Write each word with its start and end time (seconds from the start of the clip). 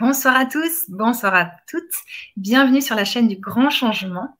Bonsoir 0.00 0.36
à 0.36 0.46
tous, 0.46 0.84
bonsoir 0.90 1.34
à 1.34 1.50
toutes. 1.66 1.82
Bienvenue 2.36 2.80
sur 2.80 2.94
la 2.94 3.04
chaîne 3.04 3.26
du 3.26 3.34
Grand 3.34 3.68
Changement. 3.68 4.38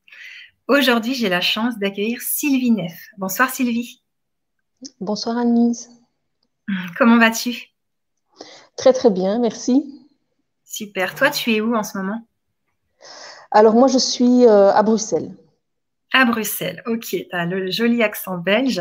Aujourd'hui, 0.68 1.14
j'ai 1.14 1.28
la 1.28 1.40
chance 1.40 1.76
d'accueillir 1.80 2.22
Sylvie 2.22 2.70
Neff. 2.70 3.08
Bonsoir 3.16 3.50
Sylvie. 3.50 4.00
Bonsoir 5.00 5.36
Anne-Lise. 5.36 5.90
Comment 6.96 7.18
vas-tu? 7.18 7.70
Très 8.76 8.92
très 8.92 9.10
bien, 9.10 9.40
merci. 9.40 10.06
Super. 10.64 11.16
Toi, 11.16 11.28
tu 11.30 11.52
es 11.52 11.60
où 11.60 11.74
en 11.74 11.82
ce 11.82 11.98
moment? 11.98 12.24
Alors 13.50 13.74
moi, 13.74 13.88
je 13.88 13.98
suis 13.98 14.46
euh, 14.46 14.70
à 14.70 14.84
Bruxelles. 14.84 15.34
À 16.12 16.24
Bruxelles, 16.24 16.84
ok. 16.86 17.00
Tu 17.00 17.26
as 17.32 17.46
le 17.46 17.68
joli 17.68 18.04
accent 18.04 18.38
belge. 18.38 18.80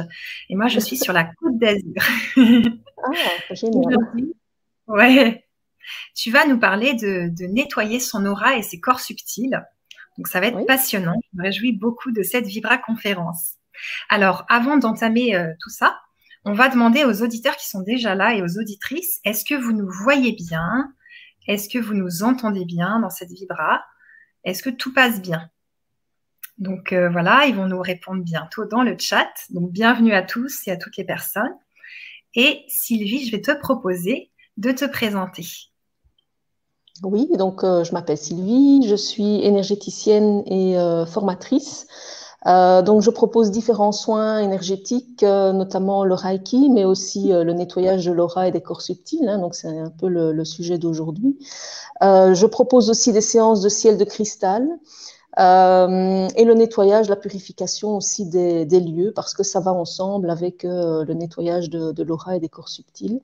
Et 0.50 0.55
moi, 0.55 0.68
je 0.68 0.80
suis 0.80 0.98
sur 0.98 1.12
la 1.12 1.23
côte 1.39 1.57
d'Azur. 1.57 2.04
ah, 3.04 3.54
génial. 3.55 3.98
Ouais. 4.88 5.46
Tu 6.16 6.32
vas 6.32 6.46
nous 6.46 6.60
parler 6.60 6.94
de, 6.94 7.46
nettoyer 7.48 8.00
son 8.00 8.26
aura 8.26 8.58
et 8.58 8.64
ses 8.64 8.80
corps 8.80 9.00
subtils. 9.00 9.64
Donc, 10.18 10.28
ça 10.28 10.40
va 10.40 10.48
être 10.48 10.66
passionnant. 10.66 11.16
Je 11.32 11.38
me 11.38 11.44
réjouis 11.44 11.73
beaucoup 11.73 12.12
de 12.12 12.23
cette 12.23 12.45
Vibra 12.45 12.78
conférence. 12.78 13.55
Alors, 14.09 14.45
avant 14.50 14.78
d'entamer 14.78 15.36
euh, 15.36 15.52
tout 15.62 15.70
ça, 15.70 16.00
on 16.45 16.54
va 16.54 16.70
demander 16.70 17.04
aux 17.04 17.22
auditeurs 17.22 17.55
qui 17.55 17.68
sont 17.68 17.81
déjà 17.81 18.16
là 18.16 18.34
et 18.34 18.42
aux 18.42 18.58
auditrices, 18.58 19.20
est-ce 19.26 19.45
que 19.45 19.55
vous 19.55 19.73
nous 19.73 19.90
voyez 19.90 20.31
bien? 20.31 20.94
Est-ce 21.48 21.70
que 21.70 21.78
vous 21.78 21.94
nous 21.94 22.23
entendez 22.23 22.66
bien 22.66 23.00
dans 23.00 23.09
cette 23.09 23.31
Vibra? 23.31 23.84
Est-ce 24.44 24.64
que 24.64 24.70
tout 24.70 24.94
passe 24.94 25.22
bien? 25.22 25.50
Donc 26.58 26.92
euh, 26.92 27.09
voilà, 27.09 27.45
ils 27.45 27.56
vont 27.56 27.67
nous 27.67 27.81
répondre 27.81 28.23
bientôt 28.23 28.66
dans 28.66 28.81
le 28.81 28.98
chat. 28.98 29.30
Donc 29.50 29.72
bienvenue 29.72 30.14
à 30.14 30.23
tous 30.23 30.67
et 30.67 30.72
à 30.72 30.78
toutes 30.78 30.98
les 30.98 31.04
personnes. 31.04 31.56
Et 32.34 32.64
Sylvie, 32.67 33.26
je 33.26 33.31
vais 33.31 33.42
te 33.42 33.52
proposer 33.52 34.31
de 34.58 34.72
te 34.72 34.86
présenter. 34.86 35.48
Oui, 37.04 37.30
donc 37.38 37.64
euh, 37.64 37.84
je 37.84 37.94
m'appelle 37.94 38.18
Sylvie, 38.18 38.88
je 38.88 38.96
suis 38.96 39.44
énergéticienne 39.46 40.42
et 40.48 40.78
euh, 40.80 41.06
formatrice. 41.06 41.86
Euh, 42.48 42.81
donc 42.81 43.02
je 43.02 43.09
propose 43.09 43.52
différents 43.52 43.92
soins 43.92 44.39
énergétiques, 44.39 45.22
notamment 45.22 46.06
le 46.06 46.14
Reiki, 46.16 46.70
mais 46.70 46.86
aussi 46.86 47.30
le 47.30 47.54
nettoyage 47.54 48.06
de 48.06 48.12
l'aura 48.12 48.48
et 48.48 48.52
des 48.52 48.62
corps 48.62 48.81
subtils. 48.81 49.28
Hein, 49.28 49.39
donc 49.39 49.54
c'est 49.54 49.67
un 49.67 49.89
peu 49.89 50.08
le, 50.08 50.45
sujet 50.45 50.78
d'aujourd'hui. 50.78 51.38
je 52.02 52.45
propose 52.45 52.89
aussi 52.89 53.11
des 53.11 53.22
séances 53.22 53.61
de 53.61 53.70
ciel 53.70 53.98
de 53.98 54.06
cristal. 54.06 54.67
et 55.38 56.45
le 56.45 56.54
nettoyage, 56.54 57.09
la 57.09 57.16
purification 57.16 57.98
aussi 57.98 58.26
des, 58.26 58.80
lieux, 58.80 59.11
parce 59.14 59.34
que 59.34 59.44
ça 59.44 59.59
va 59.59 59.73
ensemble 59.73 60.30
avec 60.30 60.64
le 60.64 61.14
nettoyage 61.14 61.70
de, 61.70 61.92
de 61.92 62.04
l'aura 62.04 62.38
et 62.38 62.39
des 62.39 62.50
corps 62.50 62.70
subtils. 62.70 63.20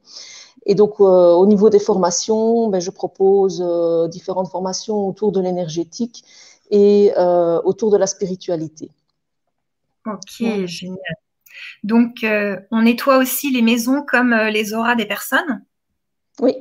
Et 0.66 0.76
donc, 0.76 1.00
euh, 1.00 1.32
au 1.34 1.46
niveau 1.46 1.70
des 1.70 1.80
formations, 1.80 2.70
ben, 2.70 2.80
je 2.80 2.90
propose 2.90 3.62
euh, 3.66 4.08
différentes 4.08 4.50
formations 4.50 5.08
autour 5.08 5.32
de 5.32 5.42
l'énergétique 5.42 6.24
et 6.72 7.12
euh, 7.18 7.62
autour 7.64 7.92
de 7.92 7.98
la 7.98 8.08
spiritualité. 8.08 8.90
Ok, 10.06 10.66
génial. 10.66 10.98
Donc, 11.84 12.26
on 12.72 12.82
nettoie 12.82 13.18
aussi 13.18 13.52
les 13.52 13.62
maisons 13.62 14.04
comme 14.06 14.34
les 14.34 14.74
auras 14.74 14.96
des 14.96 15.06
personnes? 15.06 15.64
Oui. 16.42 16.56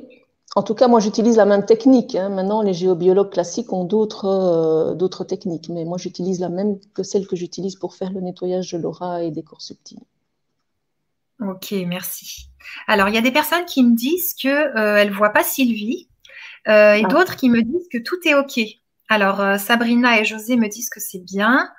En 0.55 0.61
tout 0.61 0.75
cas, 0.75 0.87
moi, 0.87 0.99
j'utilise 0.99 1.37
la 1.37 1.45
même 1.45 1.65
technique. 1.65 2.15
Hein. 2.15 2.29
Maintenant, 2.29 2.61
les 2.61 2.73
géobiologues 2.73 3.31
classiques 3.31 3.73
ont 3.73 3.85
d'autres 3.85 4.93
d'autres 4.93 5.23
techniques, 5.23 5.69
mais 5.69 5.83
moi, 5.83 5.97
j'utilise 5.97 6.39
la 6.39 6.49
même 6.49 6.77
que 6.93 7.03
celle 7.03 7.25
que 7.25 7.35
j'utilise 7.35 7.75
pour 7.75 7.95
faire 7.95 8.11
le 8.11 8.21
nettoyage 8.21 8.71
de 8.71 8.77
l'aura 8.77 9.23
et 9.23 9.31
des 9.31 9.43
corps 9.43 9.61
subtils. 9.61 9.99
Ok, 11.47 11.73
merci. 11.87 12.47
Alors, 12.87 13.09
il 13.09 13.15
y 13.15 13.17
a 13.17 13.21
des 13.21 13.31
personnes 13.31 13.65
qui 13.65 13.83
me 13.83 13.95
disent 13.95 14.33
qu'elles 14.33 14.77
euh, 14.77 15.03
ne 15.03 15.11
voient 15.11 15.33
pas 15.33 15.43
Sylvie 15.43 16.07
euh, 16.67 16.93
et 16.93 17.03
ah. 17.03 17.07
d'autres 17.07 17.35
qui 17.35 17.49
me 17.49 17.61
disent 17.61 17.87
que 17.91 17.97
tout 17.97 18.17
est 18.25 18.33
ok. 18.33 18.59
Alors, 19.09 19.41
euh, 19.41 19.57
Sabrina 19.57 20.19
et 20.19 20.25
José 20.25 20.55
me 20.55 20.67
disent 20.67 20.89
que 20.89 21.01
c'est 21.01 21.23
bien. 21.23 21.69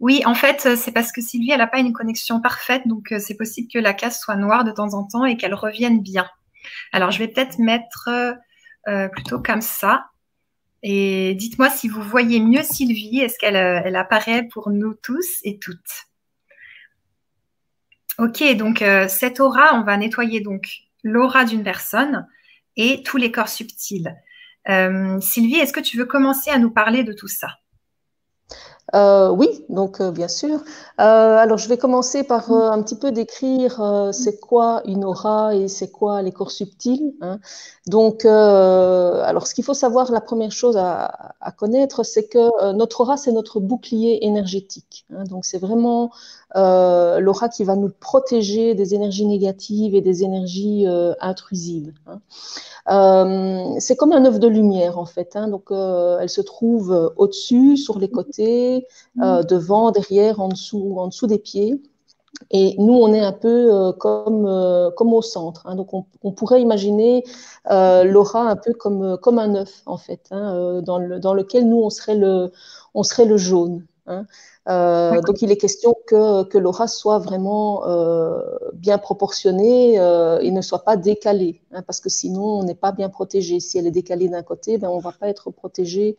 oui, 0.00 0.22
en 0.26 0.34
fait, 0.34 0.76
c'est 0.76 0.92
parce 0.92 1.12
que 1.12 1.20
Sylvie, 1.20 1.52
elle 1.52 1.58
n'a 1.58 1.68
pas 1.68 1.78
une 1.78 1.92
connexion 1.92 2.40
parfaite, 2.40 2.82
donc 2.86 3.14
c'est 3.18 3.36
possible 3.36 3.68
que 3.72 3.78
la 3.78 3.94
case 3.94 4.18
soit 4.18 4.36
noire 4.36 4.64
de 4.64 4.72
temps 4.72 4.92
en 4.94 5.04
temps 5.04 5.24
et 5.24 5.36
qu'elle 5.36 5.54
revienne 5.54 6.02
bien. 6.02 6.28
Alors, 6.92 7.10
je 7.10 7.18
vais 7.20 7.28
peut-être 7.28 7.58
mettre 7.58 8.10
plutôt 9.12 9.40
comme 9.40 9.62
ça. 9.62 10.06
Et 10.82 11.34
dites-moi 11.36 11.70
si 11.70 11.88
vous 11.88 12.02
voyez 12.02 12.40
mieux 12.40 12.62
Sylvie, 12.62 13.20
est-ce 13.20 13.38
qu'elle 13.38 13.56
elle 13.56 13.96
apparaît 13.96 14.46
pour 14.52 14.70
nous 14.70 14.94
tous 14.94 15.38
et 15.44 15.58
toutes? 15.58 16.08
Ok, 18.18 18.44
donc 18.56 18.80
euh, 18.80 19.06
cette 19.08 19.40
aura, 19.40 19.74
on 19.74 19.82
va 19.82 19.96
nettoyer 19.96 20.40
donc 20.40 20.68
l'aura 21.02 21.44
d'une 21.44 21.64
personne 21.64 22.28
et 22.76 23.02
tous 23.02 23.16
les 23.16 23.32
corps 23.32 23.48
subtils. 23.48 24.14
Euh, 24.68 25.20
Sylvie, 25.20 25.56
est-ce 25.56 25.72
que 25.72 25.80
tu 25.80 25.98
veux 25.98 26.04
commencer 26.04 26.50
à 26.50 26.58
nous 26.58 26.70
parler 26.70 27.02
de 27.02 27.12
tout 27.12 27.26
ça? 27.26 27.48
Euh, 28.94 29.30
oui, 29.30 29.48
donc 29.68 30.00
bien 30.00 30.28
sûr. 30.28 30.60
alors 30.98 31.58
je 31.58 31.68
vais 31.68 31.78
commencer 31.78 32.22
par 32.22 32.52
un 32.52 32.80
petit 32.82 32.96
peu 32.96 33.10
décrire 33.10 34.10
c'est 34.12 34.38
quoi 34.38 34.82
une 34.84 35.04
aura 35.04 35.54
et 35.56 35.66
c'est 35.66 35.90
quoi 35.90 36.22
les 36.22 36.30
corps 36.30 36.52
subtils. 36.52 37.14
Hein. 37.20 37.40
Donc, 37.86 38.24
alors 38.26 39.48
ce 39.48 39.54
qu'il 39.54 39.64
faut 39.64 39.74
savoir, 39.74 40.12
la 40.12 40.20
première 40.20 40.52
chose 40.52 40.76
à, 40.76 41.32
connaître, 41.58 42.04
c'est 42.04 42.28
que 42.28 42.72
notre 42.72 43.00
aura 43.00 43.16
c'est 43.16 43.32
notre 43.32 43.58
bouclier 43.58 44.24
énergétique. 44.24 45.06
Hein. 45.10 45.24
donc 45.24 45.46
c'est 45.46 45.58
vraiment 45.58 46.12
euh, 46.56 47.18
l'aura 47.18 47.48
qui 47.48 47.64
va 47.64 47.74
nous 47.74 47.88
protéger 47.88 48.74
des 48.74 48.94
énergies 48.94 49.26
négatives 49.26 49.94
et 49.96 50.00
des 50.00 50.22
énergies 50.22 50.86
euh, 50.86 51.12
intrusives. 51.20 51.92
Hein. 52.06 52.20
Euh, 52.90 53.74
c'est 53.80 53.96
comme 53.96 54.12
un 54.12 54.24
œuf 54.24 54.38
de 54.38 54.46
lumière 54.46 54.98
en 54.98 55.04
fait. 55.04 55.34
Hein. 55.34 55.48
donc, 55.48 55.70
elle 55.70 56.28
se 56.28 56.40
trouve 56.40 57.12
au-dessus, 57.16 57.76
sur 57.76 57.98
les 57.98 58.08
côtés, 58.08 58.86
devant, 59.16 59.90
derrière, 59.90 60.40
en 60.40 60.48
dessous, 60.48 60.96
en 60.98 61.08
dessous 61.08 61.26
des 61.26 61.38
pieds. 61.38 61.82
Et 62.50 62.74
nous, 62.78 62.94
on 62.94 63.12
est 63.12 63.20
un 63.20 63.32
peu 63.32 63.92
comme, 63.98 64.92
comme 64.96 65.12
au 65.12 65.22
centre. 65.22 65.66
Hein. 65.66 65.76
donc, 65.76 65.88
on, 65.92 66.32
pourrait 66.32 66.60
imaginer 66.60 67.24
l'aura 67.68 68.42
un 68.42 68.56
peu 68.56 68.74
comme, 68.74 69.16
comme 69.18 69.38
un 69.38 69.54
œuf, 69.56 69.82
en 69.86 69.96
fait, 69.96 70.28
dans, 70.30 70.98
le, 70.98 71.18
dans 71.18 71.34
lequel 71.34 71.68
nous, 71.68 71.82
on 71.82 71.90
serait 71.90 72.16
le, 72.16 72.52
on 72.92 73.02
serait 73.02 73.24
le 73.24 73.38
jaune. 73.38 73.84
Hein. 74.06 74.26
Euh, 74.68 75.20
donc 75.22 75.40
il 75.40 75.50
est 75.50 75.56
question 75.56 75.94
que, 76.06 76.44
que 76.44 76.58
l'aura 76.58 76.88
soit 76.88 77.18
vraiment 77.18 77.86
euh, 77.86 78.42
bien 78.74 78.98
proportionnée 78.98 79.98
euh, 79.98 80.38
et 80.40 80.50
ne 80.50 80.60
soit 80.60 80.84
pas 80.84 80.96
décalée, 80.96 81.62
hein, 81.72 81.82
parce 81.82 82.00
que 82.00 82.10
sinon 82.10 82.42
on 82.42 82.64
n'est 82.64 82.74
pas 82.74 82.92
bien 82.92 83.08
protégé. 83.08 83.60
Si 83.60 83.78
elle 83.78 83.86
est 83.86 83.90
décalée 83.90 84.28
d'un 84.28 84.42
côté, 84.42 84.76
ben, 84.78 84.88
on 84.88 84.98
ne 84.98 85.02
va 85.02 85.12
pas 85.12 85.28
être 85.28 85.50
protégé 85.50 86.18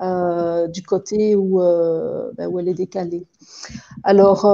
du 0.00 0.82
côté 0.82 1.36
où, 1.36 1.58
ben, 1.58 2.46
où 2.48 2.58
elle 2.58 2.68
est 2.68 2.74
décalée. 2.74 3.26
Alors, 4.04 4.46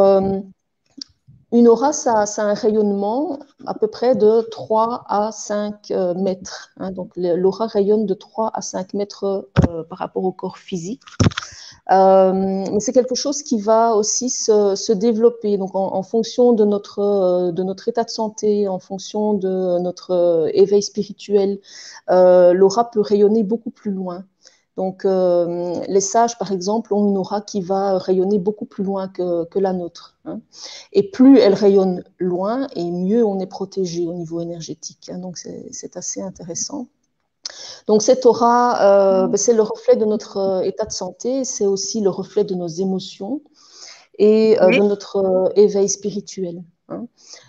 une 1.53 1.69
aura, 1.69 1.93
ça, 1.93 2.27
ça, 2.27 2.43
a 2.43 2.47
un 2.47 2.55
rayonnement 2.55 3.39
à 3.67 3.75
peu 3.75 3.87
près 3.87 4.17
de 4.17 4.41
3 4.51 5.05
à 5.09 5.31
5 5.31 5.91
mètres. 6.17 6.71
Hein. 6.79 6.91
donc 6.91 7.13
l'aura 7.17 7.67
rayonne 7.67 8.07
de 8.07 8.15
3 8.15 8.51
à 8.55 8.63
5 8.63 8.95
mètres 8.95 9.49
par 9.89 9.99
rapport 9.99 10.25
au 10.25 10.33
corps 10.33 10.59
physique. 10.59 11.03
Euh, 11.91 12.65
c'est 12.81 12.93
quelque 12.93 13.15
chose 13.15 13.43
qui 13.43 13.61
va 13.61 13.95
aussi 13.95 14.31
se, 14.31 14.75
se 14.75 14.93
développer. 14.93 15.59
Donc, 15.59 15.75
en, 15.75 16.03
fonction 16.03 16.53
de 16.53 16.65
notre, 16.65 17.01
euh, 17.01 17.53
de 17.53 17.63
notre 17.63 17.89
état 17.89 18.05
de 18.05 18.11
santé, 18.11 18.69
en 18.69 18.79
fonction 18.79 19.35
de 19.35 19.79
notre 19.81 20.11
euh, 20.13 20.51
éveil 20.55 20.83
spirituel, 20.83 21.61
l'aura 22.09 22.91
peut 22.91 23.01
rayonner 23.01 23.43
beaucoup 23.43 23.71
plus 23.71 23.91
loin. 23.91 24.25
Donc, 24.77 25.05
les 25.05 26.01
sages, 26.01 26.37
par 26.37 26.51
exemple, 26.51 26.95
ont 26.95 27.09
une 27.09 27.17
aura 27.17 27.41
qui 27.41 27.61
va 27.61 27.97
rayonner 27.99 28.41
beaucoup 28.41 28.65
plus 28.65 28.83
loin 28.83 29.07
que, 29.07 29.45
que 29.45 29.61
la 29.61 29.73
nôtre. 29.73 30.17
Hein. 30.25 30.41
Et 30.93 31.11
plus 31.11 31.39
elle 31.39 31.55
rayonne 31.55 32.03
loin, 32.19 32.67
et 32.75 32.91
mieux 32.91 33.25
on 33.25 33.39
est 33.39 33.47
protégé 33.47 34.09
au 34.09 34.15
niveau 34.15 34.41
énergétique. 34.41 35.11
Hein. 35.13 35.19
Donc, 35.19 35.39
c'est 35.39 35.97
assez 35.97 36.23
intéressant. 36.23 36.89
Donc 37.87 38.03
cette 38.03 38.27
aura, 38.27 38.81
euh, 38.81 39.27
ben, 39.27 39.37
c'est 39.37 39.53
le 39.53 39.63
reflet 39.63 39.97
de 39.97 40.05
notre 40.05 40.39
euh, 40.39 40.61
état 40.63 40.87
de 40.87 40.93
santé, 40.93 41.45
c'est 41.45 41.67
aussi 41.67 42.01
le 42.01 42.11
reflet 42.11 42.45
de 42.45 42.55
nos 42.55 42.67
émotions 42.67 43.43
et 44.19 44.61
euh, 44.61 44.71
de 44.71 44.83
notre 44.83 45.53
éveil 45.57 45.89
spirituel. 45.89 46.63
Hein. 46.89 47.07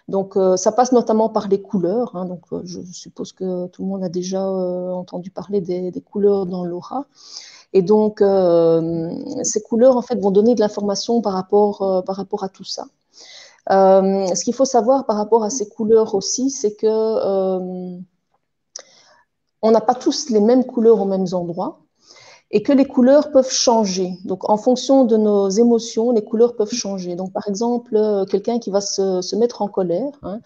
Donc 0.08 0.38
ça 0.56 0.72
passe 0.72 0.92
notamment 0.92 1.30
par 1.30 1.48
les 1.48 1.62
couleurs. 1.62 2.16
Hein. 2.16 2.26
donc 2.26 2.42
je 2.64 2.80
suppose 2.92 3.34
que 3.34 3.68
tout 3.68 3.84
le 3.84 3.90
monde 3.90 4.04
a 4.04 4.10
déjà 4.10 4.42
entendu 4.42 5.30
parler 5.30 5.62
des, 5.62 5.92
couleurs 6.02 6.46
dans 6.46 6.64
l'aura. 6.64 7.06
Et 7.74 7.82
donc 7.82 8.24
ces 9.44 9.62
couleurs 9.62 9.98
en 9.98 10.02
fait 10.02 10.16
vont 10.16 10.32
donner 10.32 10.56
de 10.56 10.62
l'information 10.62 11.22
par 11.22 11.34
rapport 11.34 12.04
par 12.06 12.16
rapport 12.16 12.46
à 12.46 12.50
tout 12.50 12.64
ça. 12.64 12.86
ce 13.70 14.44
qu'il 14.44 14.54
faut 14.54 14.66
savoir 14.66 15.06
par 15.06 15.18
rapport 15.18 15.44
à 15.44 15.50
ces 15.50 15.68
couleurs 15.68 16.16
aussi, 16.16 16.50
c'est 16.50 16.74
que 16.74 18.00
on 19.66 19.72
n'a 19.72 19.82
pas 19.82 19.96
tous 19.96 20.30
les 20.30 20.40
mêmes 20.40 20.64
couleurs 20.64 21.02
aux 21.02 21.06
mêmes 21.06 21.28
endroits. 21.34 21.80
et 22.52 22.62
que 22.62 22.72
les 22.72 22.86
couleurs 22.86 23.32
peuvent 23.32 23.52
changer. 23.52 24.20
Donc, 24.24 24.48
en 24.50 24.56
fonction 24.56 25.04
de 25.04 25.18
nos 25.18 25.50
émotions, 25.50 26.12
les 26.12 26.24
couleurs 26.24 26.56
peuvent 26.56 26.74
changer. 26.74 27.16
Donc, 27.16 27.34
par 27.34 27.48
exemple, 27.48 27.96
euh, 27.98 28.24
quelqu'un 28.26 28.60
qui 28.60 28.70
va 28.70 28.82
se, 28.82 29.36
mettre 29.36 29.64
en 29.64 29.68
colère, 29.68 30.14
hein, 30.22 30.40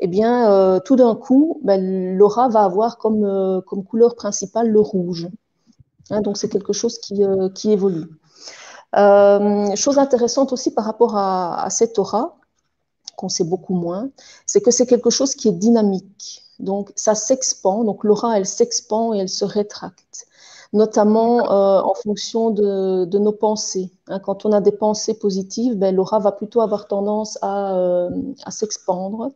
eh 0.00 0.06
bien, 0.06 0.52
euh, 0.52 0.78
tout 0.80 0.96
d'un 0.96 1.14
coup, 1.16 1.60
ben, 1.64 1.80
l'aura 2.18 2.48
va 2.48 2.62
avoir 2.62 2.98
comme, 2.98 3.24
euh, 3.24 3.62
comme 3.62 3.82
couleur 3.84 4.14
principale 4.16 4.68
le 4.68 4.80
rouge. 4.80 5.28
Hein, 6.10 6.20
donc, 6.20 6.36
c'est 6.36 6.50
quelque 6.50 6.74
chose 6.74 6.98
qui, 6.98 7.14
évolue. 7.72 8.06
chose 9.84 9.98
intéressante 9.98 10.52
aussi 10.52 10.70
par 10.74 10.84
rapport 10.84 11.16
à 11.16 11.68
cette 11.70 11.98
aura, 11.98 12.36
qu'on 13.16 13.30
sait 13.30 13.44
beaucoup 13.44 13.74
moins, 13.74 14.10
c'est 14.44 14.60
que 14.60 14.70
c'est 14.70 14.86
quelque 14.86 15.10
chose 15.10 15.34
qui 15.34 15.48
est 15.48 15.58
dynamique. 15.66 16.45
Donc, 16.58 16.92
ça 16.96 17.14
s'expand. 17.14 17.84
Donc, 17.84 18.04
l'aura, 18.04 18.38
elle 18.38 18.46
s'expand 18.46 19.14
et 19.14 19.18
elle 19.18 19.28
se 19.28 19.44
rétracte 19.44 20.26
notamment 20.72 21.50
euh, 21.50 21.80
en 21.80 21.94
fonction 21.94 22.50
de, 22.50 23.18
nos 23.18 23.32
pensées. 23.32 23.90
Hein. 24.08 24.18
quand 24.18 24.44
on 24.44 24.52
a 24.52 24.60
des 24.60 24.72
pensées 24.72 25.14
positives, 25.14 25.74
ben, 25.74 25.94
l'aura 25.94 26.18
va 26.18 26.32
plutôt 26.32 26.60
avoir 26.60 26.86
tendance 26.86 27.38
euh, 27.42 28.10
à, 28.44 28.50
s'expandre. 28.50 29.32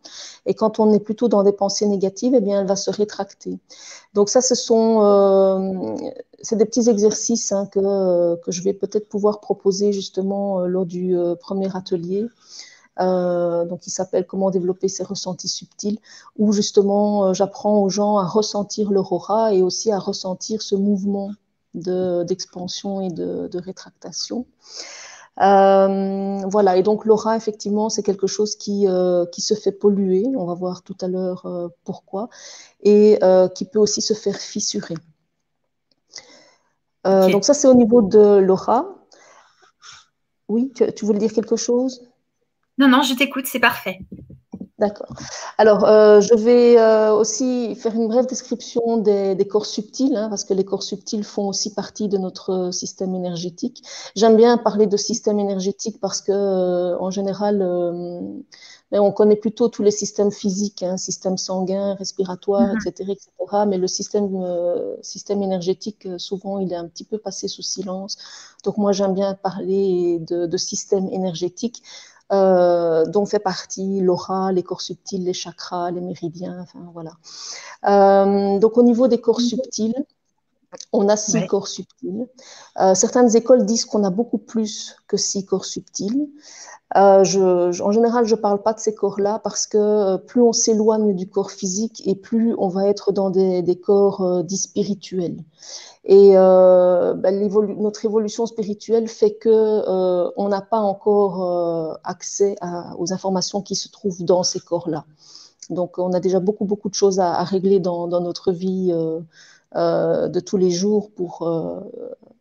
Et 0.46 0.54
quand 0.54 0.78
on 0.78 0.92
est 0.92 1.00
plutôt 1.00 1.28
dans 1.28 1.42
des 1.42 1.52
pensées 1.52 1.86
négatives, 1.86 2.34
eh 2.34 2.40
bien, 2.40 2.60
elle 2.60 2.66
va 2.66 2.76
se 2.76 2.90
rétracter. 2.90 3.58
Donc 4.14 4.28
ça, 4.28 4.40
ce 4.40 4.54
sont 4.54 5.02
euh, 5.02 5.94
c'est 6.42 6.56
des 6.56 6.64
petits 6.64 6.88
exercices 6.88 7.52
hein, 7.52 7.66
que, 7.66 8.36
que, 8.36 8.50
je 8.50 8.62
vais 8.62 8.72
peut-être 8.72 9.08
pouvoir 9.08 9.40
proposer 9.40 9.92
justement 9.92 10.60
lors 10.60 10.86
du 10.86 11.16
premier 11.40 11.74
atelier. 11.74 12.26
Euh, 13.00 13.64
donc 13.64 13.86
il 13.86 13.90
s'appelle 13.90 14.26
Comment 14.26 14.50
développer 14.50 14.88
ses 14.88 15.04
ressentis 15.04 15.48
subtils, 15.48 15.98
où 16.36 16.52
justement 16.52 17.26
euh, 17.26 17.32
j'apprends 17.32 17.80
aux 17.80 17.88
gens 17.88 18.18
à 18.18 18.24
ressentir 18.24 18.90
leur 18.90 19.12
aura 19.12 19.54
et 19.54 19.62
aussi 19.62 19.90
à 19.90 19.98
ressentir 19.98 20.62
ce 20.62 20.74
mouvement 20.74 21.30
d'expansion 21.74 23.00
et 23.00 23.10
de, 23.10 23.58
rétractation. 23.58 24.44
Euh, 25.40 26.38
voilà, 26.48 26.76
et 26.76 26.82
donc 26.82 27.04
l'aura, 27.04 27.36
effectivement, 27.36 27.88
c'est 27.88 28.02
quelque 28.02 28.26
chose 28.26 28.56
qui, 28.56 28.86
qui 29.30 29.40
se 29.40 29.54
fait 29.54 29.70
polluer, 29.70 30.26
on 30.36 30.46
va 30.46 30.54
voir 30.54 30.82
tout 30.82 30.96
à 31.00 31.06
l'heure 31.06 31.70
pourquoi, 31.84 32.28
et 32.82 33.20
qui 33.54 33.64
peut 33.66 33.78
aussi 33.78 34.02
se 34.02 34.14
faire 34.14 34.34
fissurer. 34.34 34.96
Donc 37.04 37.44
ça, 37.44 37.54
c'est 37.54 37.68
au 37.68 37.74
niveau 37.74 38.02
de 38.02 38.38
l'aura. 38.38 38.96
Oui, 40.48 40.72
tu 40.96 41.04
voulais 41.04 41.20
dire 41.20 41.32
quelque 41.32 41.54
chose? 41.54 42.09
Non, 42.80 42.88
non, 42.88 43.02
je 43.02 43.14
t'écoute, 43.14 43.44
c'est 43.46 43.60
parfait. 43.60 44.00
D'accord. 44.78 45.12
Alors, 45.58 45.84
euh, 45.84 46.22
je 46.22 46.34
vais 46.34 46.78
euh, 46.78 47.12
aussi 47.12 47.74
faire 47.74 47.94
une 47.94 48.08
brève 48.08 48.24
description 48.24 48.96
des, 48.96 49.36
corps 49.46 49.66
subtils, 49.66 50.16
hein, 50.16 50.30
parce 50.30 50.44
que 50.44 50.54
les 50.54 50.64
corps 50.64 50.82
subtils 50.82 51.22
font 51.22 51.48
aussi 51.48 51.74
partie 51.74 52.08
de 52.08 52.16
notre 52.16 52.70
système 52.72 53.14
énergétique. 53.14 53.82
J'aime 54.16 54.38
bien 54.38 54.56
parler 54.56 54.86
de 54.86 54.96
système 54.96 55.38
énergétique 55.38 56.00
parce 56.00 56.22
que, 56.22 56.32
euh, 56.32 56.98
en 56.98 57.10
général, 57.10 57.58
mais 58.90 58.98
on 58.98 59.12
connaît 59.12 59.36
plutôt 59.36 59.68
tous 59.68 59.82
les 59.82 59.90
systèmes 59.90 60.32
physiques, 60.32 60.82
hein, 60.82 60.96
système 60.96 61.36
sanguin, 61.36 61.94
respiratoire, 61.96 62.70
etc., 62.74 63.04
mhm. 63.04 63.10
etc. 63.10 63.64
Mais 63.68 63.76
le 63.76 63.86
système, 63.86 64.30
système 65.02 65.42
énergétique, 65.42 66.08
souvent, 66.16 66.58
il 66.58 66.72
est 66.72 66.76
un 66.76 66.88
petit 66.88 67.04
peu 67.04 67.18
passé 67.18 67.48
sous 67.48 67.62
silence. 67.62 68.16
Donc, 68.64 68.78
moi, 68.78 68.92
j'aime 68.92 69.12
bien 69.12 69.34
parler 69.34 70.20
de, 70.20 70.46
de 70.46 70.56
système 70.56 71.06
énergétique 71.08 71.82
euh, 72.32 73.04
dont 73.06 73.26
fait 73.26 73.38
partie 73.38 74.00
l'aura, 74.00 74.52
les 74.52 74.62
corps 74.62 74.80
subtils, 74.80 75.24
les 75.24 75.32
chakras, 75.32 75.90
les 75.90 76.00
méridiens, 76.00 76.60
enfin 76.60 76.80
voilà. 76.92 77.12
Euh, 77.88 78.58
donc 78.58 78.76
au 78.78 78.82
niveau 78.82 79.08
des 79.08 79.20
corps 79.20 79.40
subtils, 79.40 79.94
on 80.92 81.08
a 81.08 81.16
six 81.16 81.46
corps 81.46 81.68
subtils. 81.68 82.26
Euh, 82.80 82.94
certaines 82.94 83.34
écoles 83.36 83.64
disent 83.64 83.84
qu'on 83.84 84.04
a 84.04 84.10
beaucoup 84.10 84.38
plus 84.38 84.96
que 85.08 85.16
six 85.16 85.44
corps 85.44 85.64
subtils. 85.64 86.28
Je, 86.94 87.82
en 87.82 87.92
général, 87.92 88.24
je 88.24 88.34
ne 88.34 88.40
parle 88.40 88.62
pas 88.62 88.72
de 88.72 88.80
ces 88.80 88.94
corps-là 88.94 89.40
parce 89.44 89.66
que 89.66 90.16
plus 90.16 90.42
on 90.42 90.52
s'éloigne 90.52 91.14
du 91.14 91.28
corps 91.28 91.52
physique 91.52 92.02
et 92.04 92.16
plus 92.16 92.54
on 92.58 92.68
va 92.68 92.88
être 92.88 93.12
dans 93.12 93.30
des, 93.30 93.62
des 93.62 93.78
corps 93.78 94.42
dits 94.42 94.56
spirituels. 94.56 95.36
Et 96.04 96.32
euh, 96.34 97.14
ben, 97.14 97.48
notre 97.78 98.04
évolution 98.04 98.46
spirituelle 98.46 99.06
fait 99.06 99.34
que 99.34 99.48
euh, 99.48 100.30
on 100.36 100.48
n'a 100.48 100.62
pas 100.62 100.78
encore 100.78 101.42
euh, 101.42 101.94
accès 102.04 102.56
à, 102.60 102.96
aux 102.98 103.12
informations 103.12 103.60
qui 103.60 103.74
se 103.74 103.88
trouvent 103.88 104.24
dans 104.24 104.42
ces 104.42 104.60
corps-là. 104.60 105.04
Donc, 105.68 105.98
on 105.98 106.12
a 106.12 106.20
déjà 106.20 106.40
beaucoup, 106.40 106.64
beaucoup 106.64 106.88
de 106.88 106.94
choses 106.94 107.20
à, 107.20 107.34
à 107.34 107.44
régler 107.44 107.80
dans, 107.80 108.08
dans, 108.08 108.20
notre 108.20 108.50
vie 108.50 108.92
euh, 109.76 110.24
euh, 110.24 110.28
de 110.28 110.40
tous 110.40 110.56
les 110.56 110.70
jours 110.70 111.10
pour, 111.12 111.42
euh, 111.42 111.80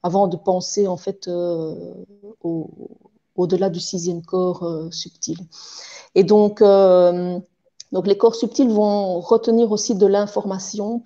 avant 0.03 0.27
de 0.27 0.37
penser 0.37 0.87
en 0.87 0.97
fait 0.97 1.27
au, 1.27 2.71
au-delà 3.35 3.69
du 3.69 3.79
sixième 3.79 4.21
corps 4.21 4.87
subtil. 4.91 5.37
Et 6.15 6.23
donc, 6.23 6.61
donc, 7.91 8.07
les 8.07 8.17
corps 8.17 8.35
subtils 8.35 8.69
vont 8.69 9.19
retenir 9.19 9.71
aussi 9.71 9.95
de 9.95 10.05
l'information 10.05 11.03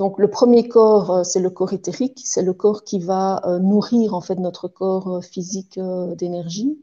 donc 0.00 0.18
le 0.18 0.30
premier 0.30 0.66
corps, 0.66 1.10
euh, 1.10 1.24
c'est 1.24 1.40
le 1.40 1.50
corps 1.50 1.74
éthérique, 1.74 2.22
c'est 2.24 2.40
le 2.40 2.54
corps 2.54 2.84
qui 2.84 2.98
va 2.98 3.42
euh, 3.44 3.58
nourrir 3.58 4.14
en 4.14 4.22
fait 4.22 4.36
notre 4.36 4.66
corps 4.66 5.16
euh, 5.16 5.20
physique 5.20 5.78
d'énergie. 6.16 6.78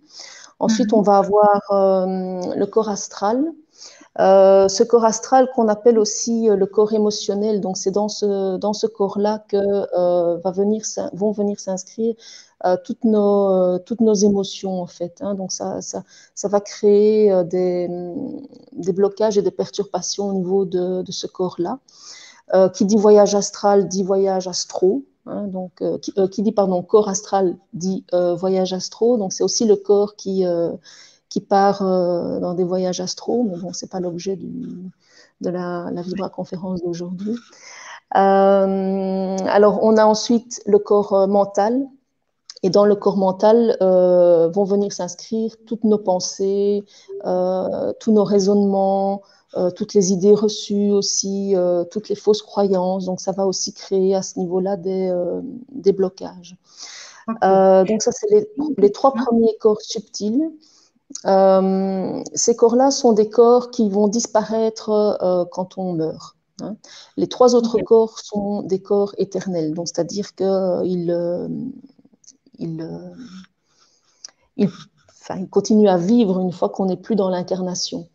Ensuite, 0.60 0.94
on 0.94 1.00
mhm. 1.00 1.06
va 1.06 1.18
avoir 1.18 1.62
le 1.72 2.66
corps 2.66 2.90
astral. 2.90 3.52
Ce 4.18 4.84
corps 4.84 5.06
astral 5.06 5.50
qu'on 5.54 5.68
appelle 5.68 6.00
aussi 6.00 6.48
le 6.48 6.66
corps 6.66 6.94
émotionnel, 6.94 7.62
donc 7.62 7.78
c'est 7.78 7.92
dans 7.92 8.10
ce, 8.10 8.58
dans 8.58 8.74
ce 8.74 8.88
corps-là 8.88 9.44
que 9.48 9.58
venir, 10.50 10.84
vont 11.14 11.32
venir 11.32 11.60
s'inscrire 11.60 12.16
toutes, 12.84 13.04
nos, 13.04 13.78
toutes 13.80 14.02
nos 14.02 14.16
émotions 14.16 14.82
en 14.82 14.88
fait. 14.88 15.20
Hein. 15.22 15.36
Donc 15.36 15.52
ça, 15.52 15.82
ça, 15.82 16.48
va 16.48 16.60
créer 16.62 17.44
des, 17.46 17.88
des, 18.74 18.94
blocages 18.94 19.38
et 19.38 19.44
des 19.44 19.52
perturbations 19.52 20.30
au 20.30 20.34
niveau 20.34 20.66
de, 20.66 21.04
ce 21.12 21.28
corps-là. 21.28 21.80
Euh, 22.54 22.70
qui 22.70 22.86
dit 22.86 22.96
voyage 22.96 23.36
astral 23.36 23.90
dit 23.90 24.04
voyage 24.04 24.48
astro. 24.48 25.04
Hein, 25.26 25.48
donc, 25.48 25.82
euh, 25.82 25.98
euh, 26.18 26.30
qui, 26.30 26.42
dit 26.42 26.54
pardon 26.54 26.82
corps 26.82 27.10
astral 27.10 27.58
dit 27.74 28.06
voyage 28.12 28.72
astro. 28.72 29.18
Donc 29.18 29.34
c'est 29.34 29.44
aussi 29.44 29.66
le 29.66 29.76
corps 29.76 30.16
qui 30.16 30.46
qui 31.30 31.42
part 31.42 31.82
dans 31.82 32.54
des 32.54 32.64
voyages 32.64 33.00
astro, 33.00 33.44
mais 33.44 33.58
bon 33.58 33.74
c'est 33.74 33.90
pas 33.90 34.00
l'objet 34.00 34.38
de 34.38 35.50
la, 35.50 35.90
la 35.92 36.02
Vibra 36.02 36.30
conférence 36.30 36.82
d'aujourd'hui. 36.82 37.36
alors 38.12 39.80
on 39.84 39.98
a 39.98 40.06
ensuite 40.06 40.62
le 40.66 40.80
corps 40.80 41.28
mental. 41.28 41.86
Et 42.64 42.72
dans 42.72 42.86
le 42.86 42.96
corps 42.96 43.18
mental 43.18 43.78
vont 43.82 44.64
venir 44.64 44.92
s'inscrire 44.92 45.56
toutes 45.68 45.84
nos 45.84 46.00
pensées, 46.00 46.84
tous 47.24 48.12
nos 48.12 48.24
raisonnements, 48.24 49.22
euh, 49.56 49.72
toutes 49.72 49.94
les 49.94 50.12
idées 50.12 50.36
reçues 50.36 50.92
aussi, 50.92 51.56
euh, 51.56 51.86
toutes 51.86 52.10
les 52.10 52.16
fausses 52.16 52.42
croyances. 52.42 53.06
Donc, 53.06 53.22
ça 53.22 53.32
va 53.32 53.48
aussi 53.48 53.74
créer 53.74 54.14
à 54.14 54.22
ce 54.22 54.38
niveau-là 54.40 54.76
des, 54.76 55.10
euh, 55.10 55.40
des, 55.72 55.94
blocages. 55.94 56.58
donc, 57.28 58.02
ça, 58.02 58.12
c'est 58.12 58.30
les, 58.30 58.48
les, 58.78 58.92
trois 58.92 59.14
premiers 59.14 59.56
corps 59.60 59.82
subtils. 59.82 60.52
Ces 61.24 62.56
corps-là 62.56 62.92
sont 62.92 63.14
des 63.14 63.30
corps 63.30 63.72
qui 63.72 63.90
vont 63.90 64.08
disparaître 64.08 65.48
quand 65.52 65.78
on 65.78 65.94
meurt. 65.94 66.36
Hein. 66.62 66.76
Les 67.18 67.28
trois 67.28 67.56
autres 67.56 67.80
corps 67.80 68.20
sont 68.20 68.62
des 68.64 68.80
corps 68.80 69.14
éternels, 69.18 69.74
donc 69.74 69.88
c'est-à-dire 69.88 70.36
qu'ils 70.36 71.16
ils, 72.60 73.12
ils, 74.58 74.70
il 75.36 75.50
continue 75.50 75.88
à 75.88 75.98
vivre 75.98 76.40
une 76.40 76.52
fois 76.52 76.70
qu'on 76.70 76.86
n'est 76.86 76.98
plus 76.98 77.16
dans 77.16 77.30
l'incarnation. 77.30 78.08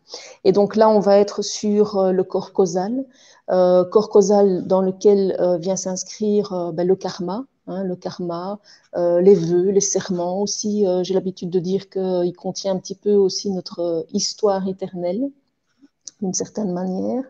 Et 0.45 0.53
donc 0.53 0.77
là, 0.77 0.89
on 0.89 1.01
va 1.01 1.19
être 1.19 1.43
sur 1.43 1.99
euh, 1.99 2.13
le 2.13 2.25
corps 2.25 2.53
causal, 2.53 3.05
euh, 3.51 3.85
corps 3.85 4.09
causal 4.09 4.67
dans 4.67 4.81
lequel 4.81 5.37
euh, 5.41 5.59
vient 5.59 5.77
s'inscrire 5.77 6.73
ben, 6.73 6.87
le 6.87 6.97
karma, 6.97 7.45
hein, 7.67 7.85
le 7.85 7.97
karma, 7.97 8.59
les 8.95 9.35
vœux, 9.35 9.71
les 9.71 9.81
serments 9.81 10.41
aussi. 10.41 10.85
J'ai 11.03 11.15
l'habitude 11.15 11.51
de 11.51 11.59
dire 11.59 11.89
qu'il 11.89 12.33
contient 12.37 12.73
un 12.73 12.79
petit 12.79 12.95
peu 12.95 13.15
aussi 13.15 13.51
notre 13.51 14.07
histoire 14.13 14.67
éternelle, 14.69 15.31
d'une 16.21 16.35
certaine 16.35 16.73
manière. 16.73 17.25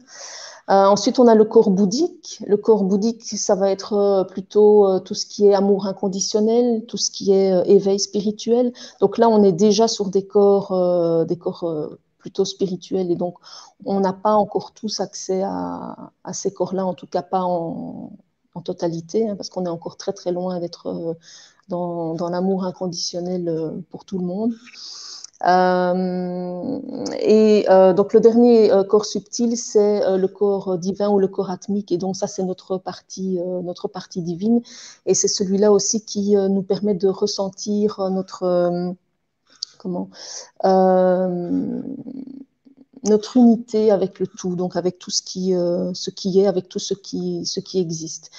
Euh, 0.71 0.85
ensuite, 0.85 1.19
on 1.19 1.27
a 1.27 1.35
le 1.35 1.45
corps 1.45 1.71
bouddhique. 1.71 2.43
Le 2.47 2.57
corps 2.57 2.85
bouddhique, 2.85 3.25
ça 3.25 3.55
va 3.55 3.71
être 3.71 3.95
euh, 3.95 4.25
plutôt 4.25 4.87
euh, 4.87 5.01
tout 5.01 5.15
ce 5.15 5.27
qui 5.27 5.47
est 5.47 5.55
amour 5.55 5.87
inconditionnel, 5.87 6.85
tout 6.87 6.97
ce 6.97 7.11
qui 7.11 7.33
est 7.33 7.69
éveil 7.69 7.99
spirituel. 7.99 8.73
Donc 9.01 9.19
là, 9.19 9.29
on 9.29 9.43
est 9.43 9.53
déjà 9.53 9.89
sur 9.89 10.09
des 10.11 10.27
corps, 10.27 11.27
des 11.27 11.37
corps 11.37 11.97
plutôt 12.19 12.45
spirituels, 12.45 13.11
et 13.11 13.17
donc 13.17 13.37
on 13.85 14.01
n'a 14.01 14.13
pas 14.13 14.35
encore 14.35 14.73
tous 14.73 15.01
accès 15.01 15.43
à, 15.45 16.13
ces 16.33 16.53
corps-là, 16.53 16.87
en 16.87 16.95
tout 16.95 17.09
cas 17.09 17.23
pas 17.23 17.43
en, 17.43 18.13
totalité, 18.61 19.29
hein, 19.29 19.37
parce 19.37 19.49
qu'on 19.49 19.65
est 19.65 19.71
encore 19.71 19.97
très 19.97 20.13
très 20.13 20.33
loin 20.33 20.61
d'être 20.61 21.17
dans, 21.69 22.15
dans 22.15 22.29
l'amour 22.29 22.65
inconditionnel 22.65 23.83
pour 23.91 24.05
tout 24.05 24.19
le 24.19 24.25
monde. 24.25 24.53
et 27.21 27.65
donc 27.97 28.13
le 28.13 28.21
dernier 28.21 28.71
corps 28.89 29.07
subtil, 29.07 29.57
c'est 29.57 30.19
le 30.19 30.29
corps 30.29 30.79
divin 30.79 31.09
ou 31.09 31.19
le 31.19 31.29
corps 31.29 31.51
atmique. 31.51 31.91
Et 31.93 31.99
donc 31.99 32.17
ça, 32.17 32.27
c'est 32.27 32.45
notre 32.45 32.79
partie, 32.79 33.39
notre 33.65 33.89
partie 33.89 34.23
divine. 34.23 34.61
Et 35.07 35.15
c'est 35.15 35.29
celui-là 35.29 35.73
aussi 35.73 36.05
qui 36.05 36.37
nous 36.37 36.63
permet 36.63 36.95
de 36.95 37.09
ressentir 37.09 38.11
notre 38.11 38.95
comment 39.79 40.11
notre 43.05 43.37
unité 43.37 43.91
avec 43.91 44.21
le 44.21 44.27
tout, 44.27 44.55
donc 44.55 44.77
avec 44.77 44.99
tout 44.99 45.11
ce 45.11 45.23
qui, 45.23 45.55
euh, 45.55 45.93
ce 45.95 46.11
qui 46.11 46.41
est, 46.41 46.47
avec 46.47 46.69
tout 46.69 46.79
ce 46.79 46.95
qui, 46.95 47.45
ce 47.47 47.59
qui 47.61 47.81
existe. 47.81 48.31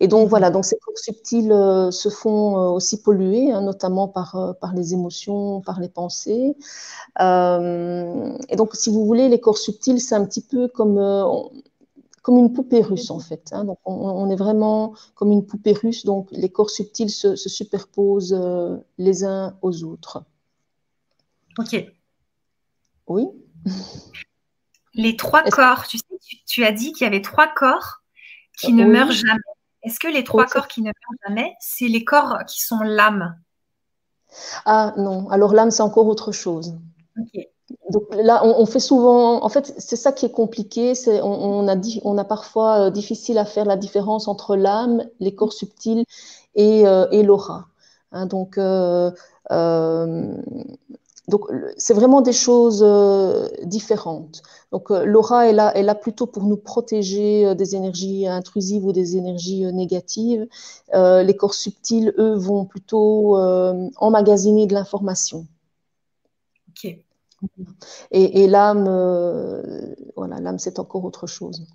Et 0.00 0.08
donc 0.08 0.28
voilà, 0.28 0.50
donc 0.50 0.64
ces 0.64 0.78
corps 0.78 0.96
subtils 0.96 1.50
euh, 1.50 1.90
se 1.90 2.08
font 2.08 2.56
euh, 2.56 2.70
aussi 2.70 3.02
polluer, 3.02 3.50
hein, 3.50 3.62
notamment 3.62 4.08
par, 4.08 4.56
par 4.60 4.74
les 4.74 4.94
émotions, 4.94 5.60
par 5.60 5.80
les 5.80 5.88
pensées. 5.88 6.54
et 7.18 8.56
donc, 8.56 8.74
si 8.74 8.90
vous 8.90 9.04
voulez, 9.04 9.28
les 9.28 9.40
corps 9.40 9.58
subtils, 9.58 10.00
c'est 10.00 10.14
un 10.14 10.24
petit 10.24 10.42
peu 10.42 10.68
comme 10.68 11.00
comme 12.22 12.38
une 12.38 12.52
poupée 12.52 12.82
russe 12.82 13.10
en 13.10 13.18
fait. 13.18 13.48
Hein. 13.50 13.64
Donc 13.64 13.78
on, 13.84 14.30
est 14.30 14.36
vraiment 14.36 14.94
comme 15.16 15.32
une 15.32 15.44
poupée 15.44 15.72
russe, 15.72 16.04
donc 16.04 16.28
les 16.30 16.48
corps 16.50 16.70
subtils 16.70 17.10
se, 17.10 17.34
se 17.34 17.48
superposent 17.48 18.38
les 18.96 19.24
uns 19.24 19.56
aux 19.60 19.82
autres. 19.82 20.22
Ok. 21.58 21.84
Oui? 23.08 23.28
Les 24.94 25.16
trois 25.16 25.42
corps, 25.42 25.86
tu 25.86 25.98
sais, 25.98 26.04
tu, 26.46 26.64
as 26.64 26.72
dit 26.72 26.92
qu'il 26.92 27.04
y 27.04 27.06
avait 27.06 27.22
trois 27.22 27.48
corps 27.48 28.02
qui 28.58 28.72
ne 28.72 28.84
meurent 28.84 29.12
jamais. 29.12 29.40
Est-ce 29.82 29.98
que 29.98 30.08
les 30.08 30.22
trois 30.22 30.46
corps 30.46 30.68
qui 30.68 30.80
ne 30.82 30.88
meurent 30.88 31.18
jamais, 31.26 31.54
c'est 31.60 31.88
les 31.88 32.04
corps 32.04 32.38
qui 32.46 32.62
sont 32.62 32.80
l'âme? 32.80 33.36
Ah 34.64 34.92
non, 34.96 35.28
alors 35.30 35.54
l'âme, 35.54 35.70
c'est 35.70 35.82
encore 35.82 36.06
autre 36.06 36.32
chose. 36.32 36.74
Donc 37.90 38.14
là, 38.14 38.44
on, 38.44 38.66
fait 38.66 38.80
souvent, 38.80 39.42
en 39.42 39.48
fait, 39.48 39.74
c'est 39.78 39.96
ça 39.96 40.12
qui 40.12 40.26
est 40.26 40.30
compliqué. 40.30 40.94
C'est, 40.94 41.20
on, 41.22 41.66
a 41.68 41.76
dit, 41.76 42.00
on 42.04 42.18
a 42.18 42.24
parfois 42.24 42.86
euh, 42.86 42.90
difficile 42.90 43.38
à 43.38 43.44
faire 43.44 43.64
la 43.64 43.76
différence 43.76 44.28
entre 44.28 44.56
l'âme, 44.56 45.04
les 45.20 45.34
corps 45.34 45.52
subtils 45.52 46.04
et, 46.54 46.86
euh, 46.86 47.22
l'aura. 47.22 47.68
Hein, 48.12 48.26
donc, 48.26 48.58
euh, 48.58 49.10
donc, 51.28 51.46
c'est 51.76 51.94
vraiment 51.94 52.20
des 52.20 52.32
choses 52.32 52.82
euh, 52.84 53.48
différentes. 53.62 54.42
Donc, 54.72 54.90
euh, 54.90 55.04
l'aura 55.04 55.48
est 55.48 55.52
là, 55.52 55.74
est 55.76 55.84
là 55.84 55.94
plutôt 55.94 56.26
pour 56.26 56.42
nous 56.44 56.56
protéger 56.56 57.46
euh, 57.46 57.54
des 57.54 57.76
énergies 57.76 58.26
intrusives 58.26 58.84
ou 58.84 58.92
des 58.92 59.16
énergies 59.16 59.64
négatives. 59.72 60.46
les 60.92 61.36
corps 61.36 61.54
subtils, 61.54 62.12
eux, 62.18 62.34
vont 62.34 62.64
plutôt 62.64 63.36
emmagasiner 63.96 64.66
de 64.66 64.74
l'information. 64.74 65.46
Ok. 66.70 66.96
Et, 68.10 68.46
l'âme, 68.46 68.84
voilà, 70.16 70.40
l'âme, 70.40 70.58
c'est 70.58 70.78
encore 70.78 71.04
autre 71.04 71.26
chose. 71.26 71.66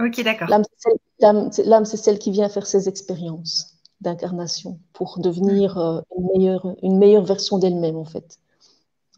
Ok, 0.00 0.22
d'accord. 0.22 0.48
L'âme, 0.48 1.84
c'est 1.84 1.96
celle 1.96 2.18
qui 2.18 2.30
vient 2.30 2.48
faire 2.48 2.66
ses 2.66 2.88
expériences 2.88 3.71
d'incarnation 4.02 4.78
pour 4.92 5.18
devenir 5.18 5.78
euh, 5.78 6.00
une, 6.16 6.26
meilleure, 6.32 6.74
une 6.82 6.98
meilleure 6.98 7.24
version 7.24 7.58
d'elle-même, 7.58 7.96
en 7.96 8.04
fait. 8.04 8.38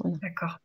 D'accord. 0.05 0.59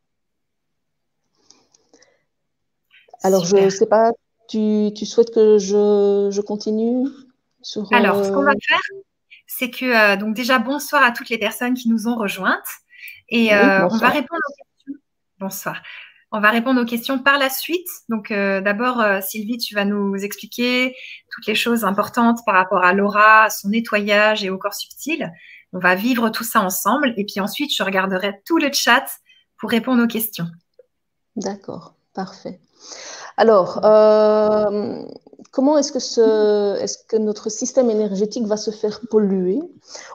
Alors, 3.23 3.45
je 3.45 3.55
ne 3.55 3.69
sais 3.69 3.85
pas, 3.85 4.11
tu, 4.47 4.91
tu, 4.95 5.05
souhaites 5.05 5.33
que 5.33 5.57
je, 5.57 6.29
je 6.31 6.41
continue 6.41 7.07
sur, 7.61 7.91
Alors, 7.91 8.23
ce 8.23 8.31
qu'on 8.31 8.43
va 8.43 8.51
euh, 8.51 8.65
faire, 8.67 8.79
c'est 9.45 9.69
que, 9.69 9.85
euh, 9.85 10.15
donc 10.15 10.35
déjà, 10.35 10.59
bonsoir 10.59 11.03
à 11.03 11.11
toutes 11.11 11.29
les 11.29 11.37
personnes 11.37 11.73
qui 11.73 11.89
nous 11.89 12.07
ont 12.07 12.15
rejointes. 12.15 12.67
Et 13.29 13.53
on 13.53 13.97
va 13.97 14.09
répondre 14.09 14.41
aux 14.47 14.53
questions. 14.53 15.01
Bonsoir. 15.39 15.81
On 16.31 16.39
va 16.39 16.51
répondre 16.51 16.81
aux 16.81 16.85
questions 16.85 17.17
par 17.17 17.39
la 17.39 17.49
suite. 17.49 17.87
Donc, 18.07 18.29
euh, 18.29 18.61
d'abord, 18.61 19.01
euh, 19.01 19.19
Sylvie, 19.19 19.57
tu 19.57 19.73
vas 19.73 19.83
nous 19.83 20.15
expliquer 20.15 20.95
toutes 21.31 21.47
les 21.47 21.55
choses 21.55 21.83
importantes 21.83 22.39
par 22.45 22.55
rapport 22.55 22.83
à 22.83 22.93
l'aura, 22.93 23.49
son 23.49 23.69
nettoyage 23.69 24.43
et 24.43 24.51
au 24.51 24.57
corps 24.57 24.75
subtil. 24.75 25.31
On 25.73 25.79
va 25.79 25.95
vivre 25.95 26.29
tout 26.29 26.43
ça 26.43 26.61
ensemble. 26.61 27.13
Et 27.17 27.25
puis 27.25 27.39
ensuite, 27.39 27.75
je 27.75 27.81
regarderai 27.81 28.41
tout 28.45 28.59
le 28.59 28.71
chat 28.71 29.05
pour 29.57 29.71
répondre 29.71 30.03
aux 30.03 30.07
questions. 30.07 30.47
D'accord, 31.35 31.95
parfait. 32.23 32.59
Alors, 33.37 33.69
euh, 33.85 35.01
comment 35.51 35.77
est-ce 35.77 35.91
que, 35.93 37.17
notre 37.17 37.49
système 37.49 37.89
énergétique 37.89 38.45
va 38.45 38.57
se 38.57 38.71
faire 38.71 38.99
polluer? 39.09 39.59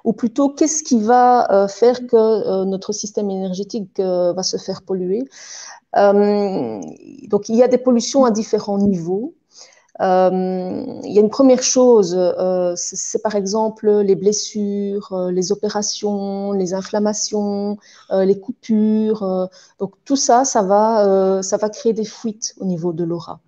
Ou 0.05 0.13
plutôt, 0.13 0.51
qu'est-ce 0.51 0.83
qui 0.83 1.01
va 1.01 1.67
faire 1.69 1.99
que 2.11 2.65
notre 2.65 2.93
système 2.93 3.31
énergétique 3.31 3.99
va 3.99 4.43
se 4.43 4.59
faire 4.59 4.83
polluer? 4.83 5.23
Euh, 5.97 6.81
donc, 7.29 7.49
il 7.49 7.57
y 7.57 7.63
a 7.63 7.69
des 7.69 7.79
pollutions 7.79 8.25
à 8.25 8.31
différents 8.31 8.79
niveaux. 8.79 9.35
Euh, 10.01 10.85
il 11.05 11.13
y 11.13 11.19
a 11.19 11.21
une 11.21 11.31
première 11.31 11.63
chose, 11.63 12.17
euh, 12.17 12.73
c'est 12.77 13.23
par 13.23 13.37
exemple 13.37 13.89
les 13.89 14.17
blessures, 14.17 15.31
les 15.31 15.53
opérations, 15.53 16.53
les 16.53 16.75
inflammations, 16.75 17.79
les 18.11 18.39
coupures. 18.39 19.49
donc 19.79 19.93
tout 20.05 20.17
ça, 20.17 20.45
ça 20.45 20.63
va, 20.63 21.43
ça 21.43 21.57
va 21.57 21.71
créer 21.71 21.93
des 21.93 22.05
fuites 22.05 22.55
au 22.59 22.65
niveau 22.65 22.93
de 22.93 23.05
l'aura. 23.05 23.41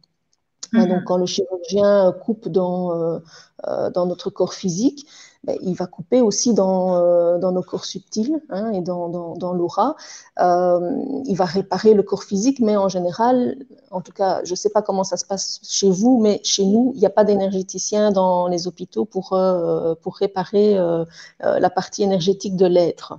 Hein, 0.72 0.86
donc 0.86 0.98
mhm. 0.98 1.04
quand 1.04 1.16
le 1.16 1.26
chirurgien 1.26 2.12
coupe 2.24 2.48
dans, 2.48 3.20
dans 3.66 4.06
notre 4.06 4.30
corps 4.30 4.54
physique, 4.54 5.06
ben, 5.46 5.56
il 5.62 5.74
va 5.74 5.86
couper 5.86 6.20
aussi 6.20 6.54
dans, 6.54 6.96
euh, 6.96 7.38
nos 7.38 7.62
corps 7.62 7.84
subtils 7.84 8.42
hein, 8.50 8.72
et 8.72 8.80
dans, 8.80 9.52
l'aura. 9.52 9.94
Euh, 10.40 10.90
il 11.24 11.36
va 11.36 11.44
réparer 11.44 11.94
le 11.94 12.02
corps 12.02 12.24
physique, 12.24 12.58
mais 12.58 12.76
en 12.76 12.88
général, 12.88 13.56
en 13.92 14.00
tout 14.00 14.10
cas, 14.12 14.42
je 14.44 14.50
ne 14.50 14.56
sais 14.56 14.70
pas 14.70 14.82
comment 14.82 15.04
ça 15.04 15.16
se 15.16 15.24
passe 15.24 15.60
chez 15.62 15.88
vous, 15.88 16.18
mais 16.20 16.40
chez 16.42 16.64
nous, 16.64 16.90
il 16.94 17.00
n'y 17.00 17.06
a 17.06 17.10
pas 17.10 17.22
d'énergéticien 17.22 18.10
dans 18.10 18.48
les 18.48 18.66
hôpitaux 18.66 19.04
pour, 19.04 19.34
euh, 19.34 19.94
pour 20.02 20.16
réparer 20.16 20.76
la 21.40 21.70
partie 21.70 22.02
énergétique 22.02 22.56
de 22.56 22.66
l'être. 22.66 23.14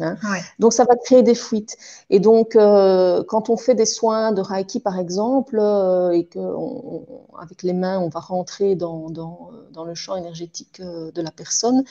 Hein. 0.00 0.16
Donc, 0.58 0.72
ça 0.72 0.84
va 0.84 0.96
créer 0.96 1.22
des 1.22 1.34
fuites. 1.34 1.76
Et 2.08 2.20
donc, 2.20 2.56
euh, 2.56 3.22
quand 3.24 3.50
on 3.50 3.56
fait 3.56 3.74
des 3.74 3.86
soins 3.86 4.32
de 4.32 4.40
Reiki, 4.40 4.80
par 4.80 4.98
exemple, 4.98 5.58
euh, 5.60 6.10
et 6.10 6.24
qu'avec 6.24 7.62
les 7.62 7.72
mains, 7.72 7.98
on 7.98 8.08
va 8.08 8.20
rentrer 8.20 8.74
dans, 8.74 9.10
dans, 9.10 9.50
dans 9.72 9.84
le 9.84 9.94
champ 9.94 10.16
énergétique 10.16 10.80
euh, 10.80 11.10
de 11.12 11.22
la 11.22 11.30
personne, 11.30 11.84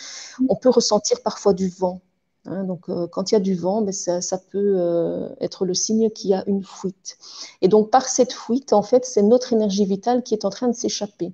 on 0.47 0.55
peut 0.55 0.69
ressentir 0.69 1.21
parfois 1.21 1.53
du 1.53 1.69
vent. 1.69 2.01
Hein. 2.45 2.63
donc, 2.63 2.89
quand 3.11 3.31
il 3.31 3.35
y 3.35 3.37
a 3.37 3.41
du 3.41 3.53
vent, 3.53 3.81
ben, 3.81 3.91
ça, 3.91 4.21
ça, 4.21 4.37
peut 4.37 5.29
être 5.39 5.65
le 5.65 5.73
signe 5.73 6.09
qu'il 6.09 6.31
y 6.31 6.33
a 6.33 6.43
une 6.47 6.63
fuite. 6.63 7.17
Et 7.61 7.67
donc, 7.67 7.91
par 7.91 8.07
cette 8.07 8.33
fuite, 8.33 8.73
en 8.73 8.81
fait, 8.81 9.05
c'est 9.05 9.21
notre 9.21 9.53
énergie 9.53 9.85
vitale 9.85 10.23
qui 10.23 10.33
est 10.33 10.45
en 10.45 10.49
train 10.49 10.67
de 10.67 10.73
s'échapper. 10.73 11.33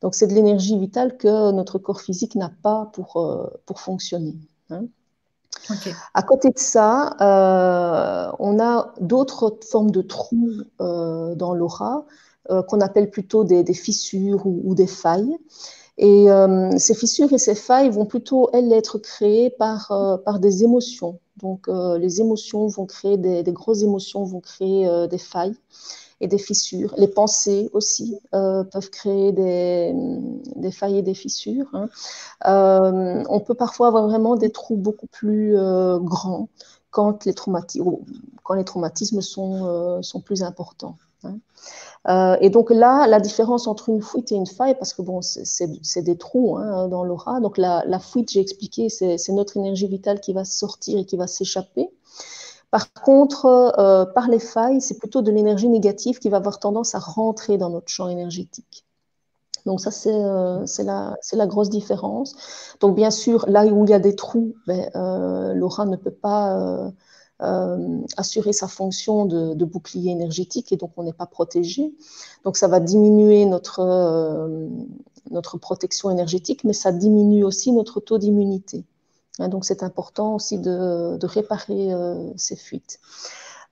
Donc, 0.00 0.14
c'est 0.14 0.26
de 0.26 0.32
l'énergie 0.32 0.78
vitale 0.78 1.16
que 1.16 1.50
notre 1.52 1.78
corps 1.78 2.00
physique 2.00 2.34
n'a 2.34 2.50
pas 2.62 2.90
pour, 2.94 3.50
pour 3.66 3.80
fonctionner. 3.80 4.36
Hein. 4.70 4.86
À 6.14 6.22
côté 6.22 6.50
de 6.50 6.58
ça, 6.58 7.16
euh, 7.20 8.32
on 8.38 8.60
a 8.60 8.94
d'autres 9.00 9.58
formes 9.68 9.90
de 9.90 10.02
trous 10.02 10.62
euh, 10.80 11.34
dans 11.34 11.54
l'aura 11.54 12.06
euh, 12.50 12.62
qu'on 12.62 12.80
appelle 12.80 13.10
plutôt 13.10 13.44
des, 13.44 13.64
fissures 13.74 14.46
ou, 14.46 14.74
des 14.74 14.86
failles. 14.86 15.36
Et 16.00 16.26
ces 16.78 16.94
fissures 16.94 17.32
et 17.32 17.38
ces 17.38 17.56
failles 17.56 17.90
vont 17.90 18.06
plutôt, 18.06 18.50
elles, 18.52 18.72
être 18.72 18.98
créées 18.98 19.50
par, 19.50 20.20
par 20.24 20.38
des 20.38 20.62
émotions. 20.62 21.18
Donc, 21.38 21.66
les 21.68 22.20
émotions 22.20 22.68
vont 22.68 22.86
créer 22.86 23.16
des, 23.16 23.42
des, 23.42 23.52
grosses 23.52 23.82
émotions, 23.82 24.22
vont 24.22 24.40
créer 24.40 24.88
des 25.08 25.18
failles 25.18 25.56
et 26.20 26.28
des 26.28 26.38
fissures. 26.38 26.94
Les 26.96 27.08
pensées 27.08 27.70
aussi 27.72 28.18
euh, 28.34 28.64
peuvent 28.64 28.90
créer 28.90 29.32
des, 29.32 30.70
failles 30.72 30.98
et 30.98 31.02
des 31.02 31.14
fissures. 31.14 31.68
Hein. 31.72 31.88
Euh, 32.46 33.24
on 33.28 33.40
peut 33.40 33.54
parfois 33.54 33.88
avoir 33.88 34.08
vraiment 34.08 34.36
des 34.36 34.50
trous 34.50 34.76
beaucoup 34.76 35.06
plus 35.06 35.56
euh, 35.56 35.98
grands 35.98 36.48
quand 36.90 37.24
les, 37.26 37.34
traumatismes, 37.34 39.20
sont, 39.20 40.02
plus 40.24 40.42
importants. 40.42 40.96
Hein. 41.24 42.36
et 42.40 42.48
donc 42.48 42.70
là, 42.70 43.06
la 43.06 43.20
différence 43.20 43.66
entre 43.66 43.90
une 43.90 44.02
fuite 44.02 44.32
et 44.32 44.36
une 44.36 44.46
faille, 44.46 44.74
parce 44.74 44.94
que 44.94 45.02
bon, 45.02 45.20
c'est 45.20 46.02
des 46.02 46.16
trous 46.16 46.56
hein, 46.56 46.88
dans 46.88 47.04
l'aura. 47.04 47.40
Donc 47.40 47.58
la 47.58 47.98
fuite, 48.00 48.32
j'ai 48.32 48.40
expliqué, 48.40 48.88
c'est 48.88 49.32
notre 49.32 49.58
énergie 49.58 49.86
vitale 49.86 50.20
qui 50.20 50.32
va 50.32 50.44
sortir 50.44 50.98
et 50.98 51.04
qui 51.04 51.16
va 51.16 51.26
s'échapper. 51.26 51.90
Par 52.70 52.92
contre, 52.92 53.46
euh, 53.78 54.04
par 54.04 54.28
les 54.28 54.38
failles, 54.38 54.80
c'est 54.80 54.98
plutôt 54.98 55.22
de 55.22 55.30
l'énergie 55.30 55.68
négative 55.68 56.18
qui 56.18 56.28
va 56.28 56.36
avoir 56.36 56.58
tendance 56.58 56.94
à 56.94 56.98
rentrer 56.98 57.56
dans 57.56 57.70
notre 57.70 57.88
champ 57.88 58.08
énergétique. 58.08 58.84
Donc 59.64 59.80
ça, 59.80 59.90
c'est 59.90 60.14
euh, 60.14 60.64
la, 60.84 61.46
grosse 61.46 61.70
différence. 61.70 62.34
Donc 62.80 62.94
bien 62.94 63.10
sûr, 63.10 63.44
là 63.48 63.66
où 63.66 63.84
il 63.84 63.90
y 63.90 63.94
a 63.94 63.98
des 63.98 64.14
trous, 64.14 64.54
ben, 64.66 64.90
euh, 64.96 65.54
l'aura 65.54 65.86
ne 65.86 65.96
peut 65.96 66.10
pas 66.10 66.92
assurer 68.16 68.52
sa 68.52 68.66
fonction 68.66 69.24
de, 69.24 69.54
de, 69.54 69.64
bouclier 69.64 70.10
énergétique 70.10 70.72
et 70.72 70.76
donc 70.76 70.90
on 70.96 71.04
n'est 71.04 71.12
pas 71.12 71.26
protégé. 71.26 71.94
Donc 72.44 72.56
ça 72.56 72.66
va 72.66 72.80
diminuer 72.80 73.46
notre, 73.46 74.48
notre 75.30 75.56
protection 75.56 76.10
énergétique, 76.10 76.64
mais 76.64 76.72
ça 76.72 76.90
diminue 76.90 77.44
aussi 77.44 77.70
notre 77.72 78.00
taux 78.00 78.18
d'immunité. 78.18 78.84
Hein, 79.38 79.48
donc 79.48 79.64
c'est 79.64 79.82
important 79.82 80.34
aussi 80.34 80.58
de, 80.58 81.18
réparer 81.22 81.90
ces 82.36 82.56
fuites. 82.56 83.00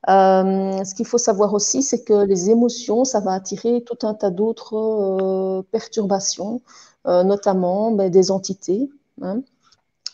ce 0.07 0.95
qu'il 0.95 1.07
faut 1.07 1.19
savoir 1.19 1.55
aussi, 1.55 1.83
c'est 1.83 2.05
que 2.05 2.25
les 2.25 2.51
émotions, 2.51 3.05
ça 3.05 3.21
va 3.21 3.33
attirer 3.33 3.83
tout 3.85 4.07
un 4.07 4.15
tas 4.15 4.31
d'autres 4.31 5.63
perturbations, 5.73 6.61
notamment 7.05 7.91
ben, 7.93 8.11
des 8.11 8.31
entités. 8.31 8.91
Hein. 9.23 9.41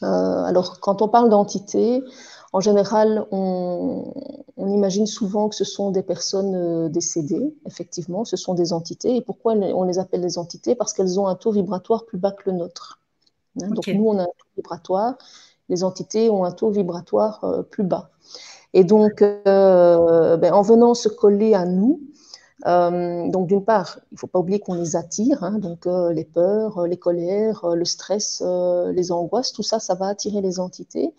alors, 0.01 0.81
quand 0.81 1.03
on 1.03 1.09
parle 1.09 1.29
d'entités, 1.29 2.03
en 2.53 2.61
général, 2.61 3.27
on, 3.31 4.05
imagine 4.59 5.07
souvent 5.07 5.49
que 5.49 5.55
ce 5.55 5.65
sont 5.65 5.91
des 5.91 6.03
personnes 6.03 6.55
euh, 6.55 6.89
décédées, 6.89 7.55
effectivement, 7.67 8.25
ce 8.25 8.37
sont 8.37 8.55
des 8.55 8.73
entités. 8.73 9.17
Et 9.17 9.23
pourquoi 9.23 9.55
on 9.55 9.85
les 9.85 9.99
appelle 9.99 10.21
des 10.21 10.39
entités? 10.39 10.75
Parce 10.75 10.93
qu'elles 10.93 11.19
ont 11.19 11.27
un 11.27 11.35
taux 11.35 11.51
vibratoire 11.51 12.05
plus 12.05 12.19
bas 12.19 12.33
que 12.33 12.51
le 12.51 12.57
nôtre. 12.57 13.01
Hein, 13.61 13.69
donc 13.69 13.87
nous, 13.89 14.07
on 14.07 14.19
a 14.19 14.23
un 14.23 14.27
taux 14.27 14.47
vibratoire, 14.57 15.15
les 15.69 15.85
entités 15.85 16.31
ont 16.31 16.45
un 16.45 16.53
taux 16.53 16.71
vibratoire 16.71 17.43
euh, 17.45 17.63
plus 17.63 17.85
bas. 17.85 18.11
Et 18.75 18.85
donc, 18.85 19.23
euh, 19.23 20.37
ben, 20.37 20.53
en 20.53 20.63
venant 20.63 20.95
se 20.95 21.09
coller 21.09 21.55
à 21.55 21.67
nous, 21.67 22.01
donc 22.65 23.49
d'une 23.49 23.65
part, 23.65 23.99
il 24.13 24.15
ne 24.15 24.19
faut 24.19 24.29
pas 24.29 24.39
oublier 24.39 24.61
qu'on 24.61 24.75
les 24.75 24.95
attire, 24.95 25.43
hein, 25.43 25.59
donc 25.59 25.85
les 25.87 26.25
peurs, 26.25 26.87
les 26.87 26.97
colères, 26.97 27.67
le 27.75 27.85
stress, 27.85 28.41
les 28.41 29.11
angoisses, 29.13 29.53
tout 29.53 29.65
ça, 29.65 29.81
ça 29.81 29.95
va 29.95 30.07
attirer 30.07 30.41
les 30.41 30.61
entités. 30.61 31.13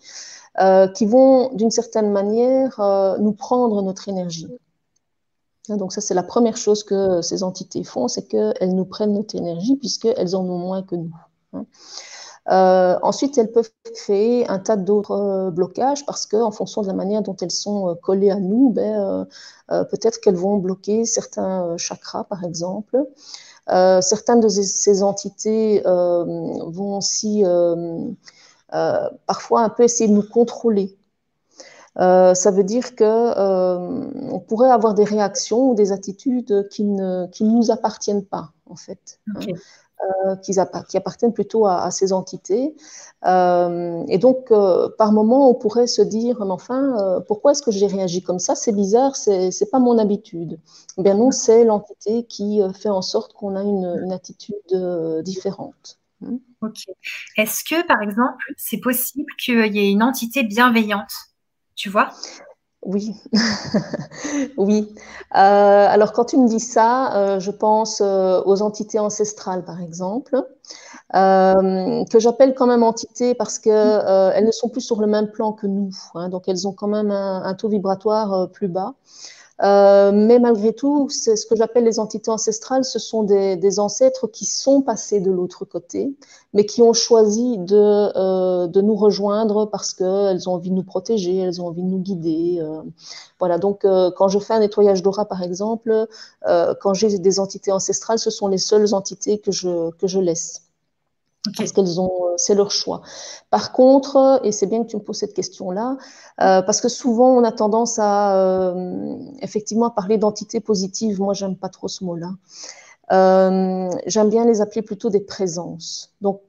Euh, 0.60 0.86
qui 0.86 1.04
vont 1.04 1.52
d'une 1.52 1.72
certaine 1.72 2.12
manière 2.12 2.78
euh, 2.78 3.18
nous 3.18 3.32
prendre 3.32 3.82
notre 3.82 4.08
énergie. 4.08 4.46
Hein, 5.68 5.76
donc 5.76 5.92
ça, 5.92 6.00
c'est 6.00 6.14
la 6.14 6.22
première 6.22 6.56
chose 6.56 6.84
que 6.84 7.22
ces 7.22 7.42
entités 7.42 7.82
font, 7.82 8.06
c'est 8.06 8.28
qu'elles 8.28 8.72
nous 8.72 8.84
prennent 8.84 9.14
notre 9.14 9.34
énergie 9.34 9.74
puisqu'elles 9.74 10.36
en 10.36 10.44
ont 10.44 10.58
moins 10.58 10.84
que 10.84 10.94
nous. 10.94 11.12
Hein. 11.54 11.66
Euh, 12.50 12.98
ensuite, 13.02 13.38
elles 13.38 13.50
peuvent 13.50 13.70
créer 13.94 14.46
un 14.48 14.58
tas 14.58 14.76
d'autres 14.76 15.50
blocages 15.50 16.04
parce 16.04 16.26
qu'en 16.26 16.50
fonction 16.50 16.82
de 16.82 16.86
la 16.86 16.92
manière 16.92 17.22
dont 17.22 17.36
elles 17.40 17.50
sont 17.50 17.96
collées 18.02 18.30
à 18.30 18.38
nous, 18.38 18.70
ben, 18.70 19.26
peut-être 19.68 20.20
qu'elles 20.20 20.36
vont 20.36 20.58
bloquer 20.58 21.04
certains 21.06 21.76
chakras, 21.78 22.24
par 22.24 22.44
exemple. 22.44 23.02
certaines 23.66 24.40
de 24.40 24.48
ces 24.48 25.02
entités 25.02 25.82
vont 25.84 26.98
aussi 26.98 27.44
euh, 28.74 29.08
parfois 29.26 29.62
un 29.62 29.68
peu 29.68 29.84
essayer 29.84 30.08
de 30.08 30.14
nous 30.14 30.28
contrôler. 30.28 30.96
Euh, 31.98 32.34
ça 32.34 32.50
veut 32.50 32.64
dire 32.64 32.96
que 32.96 33.04
euh, 33.04 34.10
on 34.32 34.40
pourrait 34.40 34.70
avoir 34.70 34.94
des 34.94 35.04
réactions 35.04 35.70
ou 35.70 35.74
des 35.76 35.92
attitudes 35.92 36.68
qui 36.70 36.82
ne, 36.82 37.26
nous 37.40 37.70
appartiennent 37.70 38.24
pas, 38.24 38.50
en 38.66 38.74
fait. 38.74 39.20
Hein. 40.24 40.36
qui, 40.36 40.58
appartiennent 40.96 41.32
plutôt 41.32 41.66
à, 41.66 41.90
ces 41.90 42.12
entités. 42.12 42.74
et 43.24 44.18
donc, 44.18 44.52
par 44.98 45.12
moment, 45.12 45.50
on 45.50 45.54
pourrait 45.54 45.86
se 45.86 46.02
dire, 46.02 46.44
mais 46.44 46.50
enfin, 46.50 47.22
pourquoi 47.26 47.52
est-ce 47.52 47.62
que 47.62 47.70
j'ai 47.70 47.86
réagi 47.86 48.22
comme 48.22 48.38
ça? 48.38 48.54
C'est 48.54 48.72
bizarre, 48.72 49.16
c'est 49.16 49.70
pas 49.70 49.78
mon 49.78 49.98
habitude. 49.98 50.58
Eh 50.98 51.02
bien 51.02 51.14
non, 51.14 51.30
c'est 51.30 51.64
l'entité 51.64 52.24
qui 52.24 52.60
fait 52.74 52.88
en 52.88 53.02
sorte 53.02 53.32
qu'on 53.32 53.56
a 53.56 53.62
une, 53.62 54.00
une 54.04 54.12
attitude 54.12 54.54
différente. 55.22 55.98
Hein. 56.24 56.38
Ok. 56.60 56.86
Est-ce 57.36 57.64
que, 57.64 57.86
par 57.86 58.00
exemple, 58.02 58.44
c'est 58.56 58.78
possible 58.78 59.30
qu'il 59.38 59.74
y 59.74 59.78
ait 59.78 59.90
une 59.90 60.02
entité 60.02 60.42
bienveillante? 60.42 61.12
Tu 61.76 61.88
vois? 61.88 62.10
Oui, 62.84 63.14
oui. 64.56 64.94
Euh, 65.34 65.36
alors 65.88 66.12
quand 66.12 66.26
tu 66.26 66.36
me 66.36 66.48
dis 66.48 66.60
ça, 66.60 67.14
euh, 67.16 67.40
je 67.40 67.50
pense 67.50 68.00
euh, 68.00 68.42
aux 68.44 68.62
entités 68.62 68.98
ancestrales, 68.98 69.64
par 69.64 69.80
exemple, 69.80 70.36
que 71.12 72.18
j'appelle 72.18 72.54
quand 72.54 72.66
même 72.66 72.82
entités 72.82 73.34
parce 73.34 73.58
que 73.60 74.32
elles 74.34 74.44
ne 74.44 74.50
sont 74.50 74.68
plus 74.68 74.80
sur 74.80 75.00
le 75.00 75.06
même 75.06 75.30
plan 75.30 75.52
que 75.52 75.66
nous, 75.66 75.90
hein. 76.14 76.28
donc 76.28 76.48
elles 76.48 76.66
ont 76.66 76.72
quand 76.72 76.88
même 76.88 77.12
un 77.12 77.54
taux 77.54 77.68
vibratoire 77.68 78.48
plus 78.50 78.66
bas. 78.68 78.94
Euh, 79.62 80.10
mais 80.12 80.40
malgré 80.40 80.72
tout, 80.72 81.08
c'est 81.10 81.36
ce 81.36 81.46
que 81.46 81.54
j'appelle 81.54 81.84
les 81.84 82.00
entités 82.00 82.30
ancestrales, 82.30 82.84
ce 82.84 82.98
sont 82.98 83.22
des, 83.22 83.78
ancêtres 83.78 84.26
qui 84.26 84.46
sont 84.46 84.82
passés 84.82 85.20
de 85.20 85.30
l'autre 85.30 85.64
côté, 85.64 86.12
mais 86.52 86.66
qui 86.66 86.82
ont 86.82 86.92
choisi 86.92 87.58
de, 87.58 87.76
euh, 87.76 88.66
de 88.66 88.80
nous 88.80 88.96
rejoindre 88.96 89.66
parce 89.66 89.94
qu'elles 89.94 90.48
ont 90.48 90.54
envie 90.54 90.70
de 90.70 90.74
nous 90.74 90.82
protéger, 90.82 91.38
elles 91.38 91.62
ont 91.62 91.68
envie 91.68 91.82
de 91.82 91.88
nous 91.88 92.00
guider. 92.00 92.58
Euh. 92.60 92.82
voilà, 93.38 93.58
donc 93.58 93.86
quand 94.16 94.28
je 94.28 94.38
fais 94.38 94.54
un 94.54 94.60
nettoyage 94.60 95.02
d'aura, 95.02 95.24
par 95.26 95.42
exemple, 95.42 96.06
quand 96.80 96.94
j'ai 96.94 97.18
des 97.18 97.38
entités 97.40 97.72
ancestrales, 97.72 98.18
ce 98.18 98.30
sont 98.30 98.48
les 98.48 98.58
seules 98.58 98.94
entités 98.94 99.38
que 99.38 99.52
je, 99.52 99.90
que 99.92 100.06
je 100.06 100.18
laisse. 100.18 100.62
Parce 101.56 101.72
qu'elles 101.72 102.00
ont, 102.00 102.28
euh, 102.30 102.34
c'est 102.36 102.54
leur 102.54 102.70
choix. 102.70 103.02
Par 103.50 103.72
contre, 103.72 104.40
et 104.44 104.52
c'est 104.52 104.66
bien 104.66 104.82
que 104.82 104.88
tu 104.88 104.96
me 104.96 105.02
poses 105.02 105.18
cette 105.18 105.34
question-là, 105.34 105.98
euh, 106.40 106.62
parce 106.62 106.80
que 106.80 106.88
souvent 106.88 107.36
on 107.36 107.44
a 107.44 107.52
tendance 107.52 107.98
à 107.98 108.36
euh, 108.36 109.16
effectivement 109.40 109.90
parler 109.90 110.16
d'entités 110.16 110.60
positives. 110.60 111.20
Moi, 111.20 111.34
j'aime 111.34 111.56
pas 111.56 111.68
trop 111.68 111.88
ce 111.88 112.02
mot-là. 112.04 112.30
j'aime 113.10 114.30
bien 114.30 114.46
les 114.46 114.62
appeler 114.62 114.82
plutôt 114.82 115.10
des 115.10 115.20
présences. 115.20 116.12
Donc, 116.22 116.40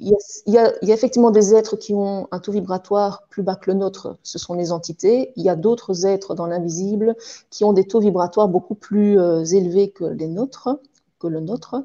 il 0.00 0.12
y, 0.46 0.58
a, 0.58 0.72
effectivement 0.82 1.30
des 1.30 1.54
êtres 1.54 1.76
qui 1.76 1.94
ont 1.94 2.26
un 2.32 2.40
taux 2.40 2.50
vibratoire 2.50 3.26
plus 3.30 3.44
bas 3.44 3.54
que 3.54 3.70
le 3.70 3.76
nôtre, 3.76 4.16
ce 4.24 4.38
sont 4.38 4.54
les 4.54 4.72
entités. 4.72 5.32
Il 5.36 5.44
y 5.44 5.48
a 5.48 5.54
d'autres 5.54 6.04
êtres 6.04 6.34
dans 6.34 6.46
l'invisible 6.46 7.14
qui 7.50 7.64
ont 7.64 7.72
des 7.72 7.86
taux 7.86 8.00
vibratoires 8.00 8.48
beaucoup 8.48 8.74
plus 8.74 9.12
élevés 9.52 9.90
que 9.90 10.04
les 10.04 10.26
nôtres, 10.26 10.80
que 11.18 11.26
le 11.26 11.40
nôtre. 11.40 11.76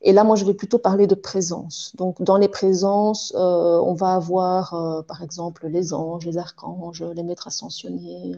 Et 0.00 0.12
là, 0.12 0.24
moi, 0.24 0.36
je 0.36 0.44
vais 0.44 0.54
plutôt 0.54 0.78
parler 0.78 1.06
de 1.06 1.14
présence. 1.14 1.92
Donc, 1.96 2.22
dans 2.22 2.36
les 2.36 2.48
présences, 2.48 3.32
euh, 3.36 3.78
on 3.80 3.94
va 3.94 4.14
avoir, 4.14 4.74
euh, 4.74 5.02
par 5.02 5.22
exemple, 5.22 5.66
les 5.68 5.92
anges, 5.92 6.26
les 6.26 6.38
archanges, 6.38 7.02
les 7.02 7.22
maîtres 7.22 7.48
ascensionnés, 7.48 8.34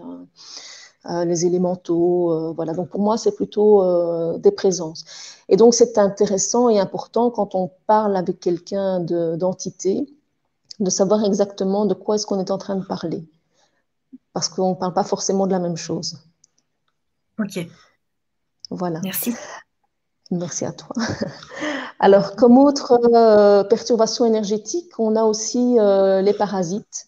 euh, 1.07 1.25
les 1.25 1.47
élémentaux. 1.47 2.53
voilà. 2.55 2.75
Donc, 2.75 2.89
pour 2.89 3.01
moi, 3.01 3.17
c'est 3.17 3.33
plutôt 3.35 3.83
des 4.39 4.51
présences. 4.51 5.05
Et 5.49 5.57
donc, 5.57 5.75
c'est 5.75 5.99
intéressant 5.99 6.69
et 6.69 6.79
important 6.79 7.31
quand 7.31 7.55
on 7.55 7.71
parle 7.87 8.17
avec 8.17 8.41
quelqu'un 8.41 9.01
d'entité, 9.01 10.07
de, 10.81 10.91
savoir 10.91 11.25
exactement 11.25 11.87
de 11.87 11.95
quoi 11.95 12.17
est-ce 12.17 12.27
qu'on 12.27 12.41
est 12.41 12.51
en 12.51 12.59
train 12.59 12.77
de 12.77 12.85
parler. 12.85 13.25
Parce 14.33 14.49
qu'on 14.49 14.71
ne 14.71 14.75
parle 14.75 14.95
pas 14.95 15.05
forcément 15.05 15.47
de 15.47 15.53
la 15.53 15.61
même 15.61 15.77
chose. 15.77 16.19
Ok. 17.39 17.67
Voilà. 18.71 19.01
Merci. 19.03 19.35
Merci 20.31 20.65
à 20.65 20.73
toi. 20.73 20.95
Alors, 21.99 22.35
comme 22.37 22.59
autre 22.59 22.99
euh, 23.15 23.65
perturbation 23.65 24.25
énergétique, 24.25 24.99
on 24.99 25.17
a 25.17 25.25
aussi 25.25 25.79
euh, 25.79 26.23
les 26.23 26.33
parasites. 26.33 27.07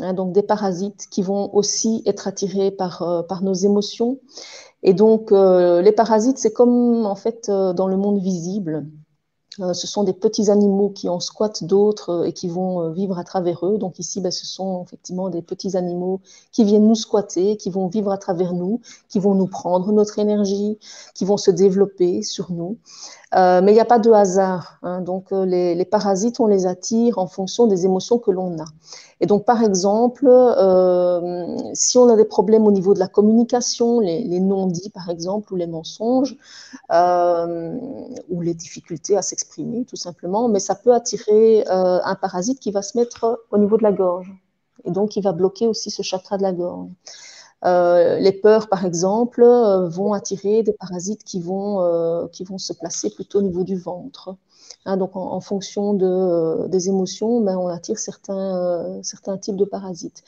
Hein, 0.00 0.14
donc, 0.14 0.32
des 0.32 0.42
parasites 0.42 1.08
qui 1.10 1.22
vont 1.22 1.54
aussi 1.54 2.02
être 2.06 2.28
attirés 2.28 2.70
par, 2.70 3.02
euh, 3.02 3.22
par 3.22 3.42
nos 3.42 3.54
émotions. 3.54 4.18
Et 4.82 4.94
donc, 4.94 5.30
les 5.30 5.92
parasites, 5.92 6.38
c'est 6.38 6.52
comme 6.52 7.06
en 7.06 7.14
fait 7.14 7.48
dans 7.48 7.86
le 7.86 7.96
monde 7.96 8.20
visible. 8.20 8.84
Euh, 9.60 9.74
ce 9.74 9.86
sont 9.86 10.04
des 10.04 10.12
petits 10.12 10.50
animaux 10.50 10.90
qui 10.90 11.08
en 11.08 11.20
squattent 11.20 11.64
d'autres 11.64 12.10
euh, 12.10 12.24
et 12.24 12.32
qui 12.32 12.48
vont 12.48 12.80
euh, 12.80 12.90
vivre 12.90 13.18
à 13.18 13.24
travers 13.24 13.66
eux. 13.66 13.78
Donc 13.78 13.98
ici, 13.98 14.20
ben, 14.20 14.30
ce 14.30 14.46
sont 14.46 14.84
effectivement 14.84 15.28
des 15.28 15.42
petits 15.42 15.76
animaux 15.76 16.20
qui 16.52 16.64
viennent 16.64 16.86
nous 16.86 16.94
squatter, 16.94 17.56
qui 17.56 17.70
vont 17.70 17.86
vivre 17.88 18.12
à 18.12 18.18
travers 18.18 18.54
nous, 18.54 18.80
qui 19.08 19.18
vont 19.18 19.34
nous 19.34 19.46
prendre 19.46 19.92
notre 19.92 20.18
énergie, 20.18 20.78
qui 21.14 21.24
vont 21.24 21.36
se 21.36 21.50
développer 21.50 22.22
sur 22.22 22.50
nous. 22.52 22.78
mais 23.34 23.72
il 23.72 23.74
n'y 23.74 23.80
a 23.80 23.84
pas 23.84 23.98
de 23.98 24.10
hasard. 24.10 24.78
Hein. 24.82 25.00
Donc 25.00 25.30
les, 25.30 25.84
parasites, 25.84 26.40
on 26.40 26.46
les 26.46 26.66
attire 26.66 27.18
en 27.18 27.26
fonction 27.26 27.66
des 27.66 27.84
émotions 27.84 28.18
que 28.18 28.30
l'on 28.30 28.58
a. 28.58 28.64
Et 29.20 29.26
donc, 29.26 29.44
par 29.44 29.62
exemple, 29.62 30.26
si 31.74 31.96
on 31.96 32.08
a 32.08 32.16
des 32.16 32.24
problèmes 32.24 32.66
au 32.66 32.72
niveau 32.72 32.92
de 32.92 32.98
la 32.98 33.08
communication, 33.08 34.00
les, 34.00 34.40
non-dits, 34.40 34.90
par 34.90 35.08
exemple, 35.10 35.52
ou 35.52 35.56
les 35.56 35.68
mensonges, 35.68 36.36
ou 36.90 38.40
les 38.40 38.54
difficultés 38.54 39.16
à 39.16 39.22
s'exprimer, 39.22 39.41
tout 39.86 39.96
simplement, 39.96 40.48
mais 40.48 40.60
ça 40.60 40.74
peut 40.74 40.94
attirer 40.94 41.64
euh, 41.68 42.00
un 42.02 42.14
parasite 42.14 42.60
qui 42.60 42.70
va 42.70 42.82
se 42.82 42.96
mettre 42.98 43.44
au 43.50 43.58
niveau 43.58 43.76
de 43.76 43.82
la 43.82 43.92
gorge. 43.92 44.32
Et 44.84 44.90
donc, 44.90 45.16
il 45.16 45.22
va 45.22 45.32
bloquer 45.32 45.66
aussi 45.66 45.90
ce 45.90 46.02
chakra 46.02 46.38
de 46.38 46.42
la 46.42 46.52
gorge. 46.52 46.90
les 47.64 48.32
peurs, 48.32 48.68
par 48.68 48.84
exemple, 48.84 49.44
vont 49.44 50.12
attirer 50.12 50.62
des 50.62 50.72
parasites 50.72 51.22
qui 51.24 51.40
vont, 51.40 52.28
qui 52.32 52.44
vont 52.44 52.58
se 52.58 52.72
placer 52.72 53.10
plutôt 53.10 53.38
au 53.38 53.42
niveau 53.42 53.62
du 53.62 53.76
ventre. 53.76 54.36
Hein, 54.84 54.96
donc, 54.96 55.14
en, 55.14 55.40
fonction 55.40 55.94
de, 55.94 56.06
euh, 56.06 56.68
des 56.68 56.88
émotions, 56.88 57.40
ben, 57.40 57.56
on 57.56 57.68
attire 57.68 57.98
certains, 57.98 58.56
euh, 58.56 59.00
certains 59.02 59.38
types 59.38 59.56
de 59.56 59.64
parasites. 59.64 60.24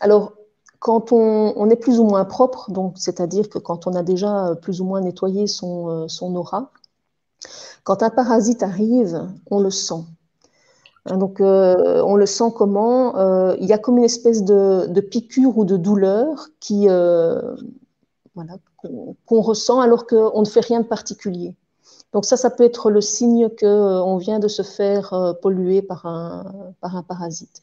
Alors, 0.00 0.32
quand 0.78 1.12
on, 1.12 1.68
est 1.70 1.76
plus 1.76 1.98
ou 1.98 2.04
moins 2.04 2.24
propre, 2.24 2.70
c'est-à-dire 2.96 3.48
que 3.48 3.58
quand 3.58 3.86
on 3.86 3.94
a 3.94 4.02
déjà 4.02 4.54
plus 4.62 4.80
ou 4.80 4.84
moins 4.84 5.00
nettoyé 5.00 5.46
son, 5.46 5.88
euh, 5.88 6.08
son 6.08 6.34
aura, 6.36 6.70
quand 7.84 8.02
un 8.02 8.10
parasite 8.10 8.62
arrive, 8.62 9.28
on 9.50 9.60
le 9.60 9.70
sent. 9.70 10.04
Hein, 11.06 11.18
donc, 11.18 11.38
on 11.40 12.16
le 12.16 12.26
sent 12.26 12.52
comment 12.54 13.54
Il 13.54 13.66
y 13.66 13.72
a 13.72 13.78
comme 13.78 13.98
une 13.98 14.04
espèce 14.04 14.42
de, 14.42 15.00
piqûre 15.00 15.56
ou 15.56 15.64
de 15.64 15.76
douleur 15.76 16.48
qui, 16.60 16.86
voilà, 18.34 18.54
qu'on 19.26 19.40
ressent 19.40 19.80
alors 19.80 20.06
qu'on 20.06 20.40
ne 20.40 20.46
fait 20.46 20.60
rien 20.60 20.80
de 20.80 20.86
particulier. 20.86 21.54
Donc 22.12 22.24
ça, 22.24 22.36
ça 22.36 22.50
peut 22.50 22.64
être 22.64 22.90
le 22.90 23.00
signe 23.00 23.48
qu'on 23.50 24.16
vient 24.16 24.38
de 24.38 24.48
se 24.48 24.62
faire 24.62 25.34
polluer 25.42 25.82
par 25.82 26.06
un, 26.06 26.72
par 26.80 26.96
un 26.96 27.02
parasite. 27.02 27.62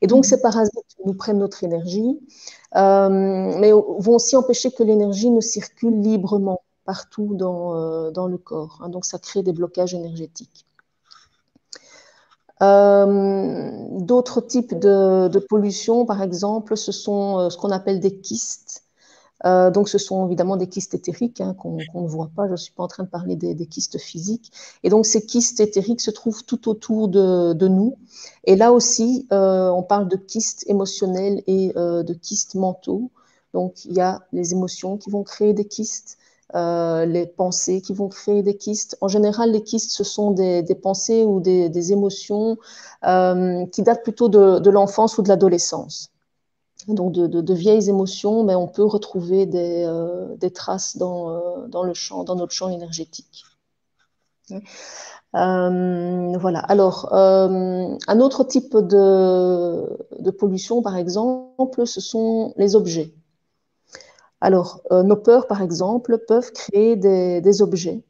Et 0.00 0.06
donc 0.06 0.24
ces 0.24 0.40
parasites 0.40 0.96
nous 1.04 1.14
prennent 1.14 1.38
notre 1.38 1.64
énergie, 1.64 2.18
mais 2.74 3.72
vont 3.72 4.14
aussi 4.14 4.36
empêcher 4.36 4.70
que 4.70 4.82
l'énergie 4.82 5.30
ne 5.30 5.40
circule 5.40 6.00
librement 6.00 6.62
partout 6.84 7.34
dans, 7.34 8.10
dans 8.10 8.26
le 8.26 8.38
corps. 8.38 8.80
Hein. 8.82 8.88
donc 8.88 9.04
ça 9.04 9.18
crée 9.18 9.42
des 9.42 9.52
blocages 9.52 9.94
énergétiques. 9.94 10.66
Euh, 12.62 13.70
d'autres 14.00 14.40
types 14.42 14.78
de, 14.78 15.38
pollution, 15.48 16.04
par 16.04 16.22
exemple, 16.22 16.76
ce 16.76 16.92
sont 16.92 17.38
euh, 17.38 17.50
ce 17.50 17.56
qu'on 17.56 17.70
appelle 17.70 18.00
des 18.00 18.16
kystes. 18.16 18.84
Euh, 19.46 19.70
donc, 19.70 19.88
ce 19.88 19.98
sont 19.98 20.26
évidemment 20.26 20.56
des 20.56 20.66
kystes 20.66 20.94
éthériques 20.94 21.40
hein, 21.40 21.54
qu'on 21.54 21.78
ne 21.94 22.08
voit 22.08 22.30
pas. 22.34 22.46
Je 22.46 22.52
ne 22.52 22.56
suis 22.56 22.72
pas 22.72 22.82
en 22.82 22.88
train 22.88 23.04
de 23.04 23.08
parler 23.08 23.36
des, 23.36 23.66
kystes 23.66 23.98
physiques. 23.98 24.52
Et 24.82 24.90
donc, 24.90 25.06
ces 25.06 25.24
kystes 25.24 25.60
éthériques 25.60 26.00
se 26.00 26.10
trouvent 26.10 26.44
tout 26.44 26.68
autour 26.68 27.08
de, 27.08 27.68
nous. 27.68 27.96
Et 28.44 28.56
là 28.56 28.72
aussi, 28.72 29.26
euh, 29.32 29.70
on 29.70 29.82
parle 29.82 30.08
de 30.08 30.16
kystes 30.16 30.64
émotionnels 30.68 31.42
et 31.46 31.72
euh, 31.76 32.02
de 32.02 32.14
kystes 32.14 32.54
mentaux. 32.54 33.10
Donc, 33.54 33.84
il 33.84 33.92
y 33.94 34.00
a 34.00 34.20
les 34.32 34.52
émotions 34.52 34.96
qui 34.96 35.10
vont 35.10 35.22
créer 35.22 35.54
des 35.54 35.64
kystes. 35.64 36.18
Euh, 36.56 37.06
les 37.06 37.26
pensées 37.26 37.80
qui 37.80 37.94
vont 37.94 38.08
créer 38.08 38.42
des 38.42 38.56
kystes. 38.56 38.96
En 39.00 39.06
général, 39.06 39.52
les 39.52 39.62
kystes, 39.62 39.92
ce 39.92 40.02
sont 40.02 40.32
des, 40.32 40.64
pensées 40.82 41.22
ou 41.22 41.38
des, 41.40 41.92
émotions 41.92 42.56
euh, 43.06 43.66
qui 43.66 43.82
datent 43.82 44.02
plutôt 44.02 44.28
de, 44.28 44.70
l'enfance 44.70 45.16
ou 45.18 45.22
de 45.22 45.28
l'adolescence. 45.28 46.10
Donc, 46.88 47.12
de, 47.12 47.54
vieilles 47.54 47.88
émotions, 47.88 48.42
mais 48.42 48.56
on 48.56 48.66
peut 48.66 48.84
retrouver 48.84 49.46
des, 49.46 49.84
euh, 49.86 50.50
traces 50.52 50.96
dans, 50.96 51.62
le 51.84 51.94
champ, 51.94 52.24
dans 52.24 52.34
notre 52.34 52.52
champ 52.52 52.68
énergétique. 52.68 53.44
voilà. 55.32 56.58
Alors, 56.66 57.12
un 57.12 58.20
autre 58.20 58.42
type 58.42 58.76
de 58.76 60.30
pollution, 60.36 60.82
par 60.82 60.96
exemple, 60.96 61.86
ce 61.86 62.00
sont 62.00 62.54
les 62.56 62.74
objets. 62.74 63.14
Alors, 64.40 64.82
euh, 64.90 65.02
nos 65.02 65.16
peurs, 65.16 65.46
par 65.46 65.62
exemple, 65.62 66.18
peuvent 66.26 66.52
créer 66.52 66.96
des, 66.96 67.62
objets. 67.62 68.02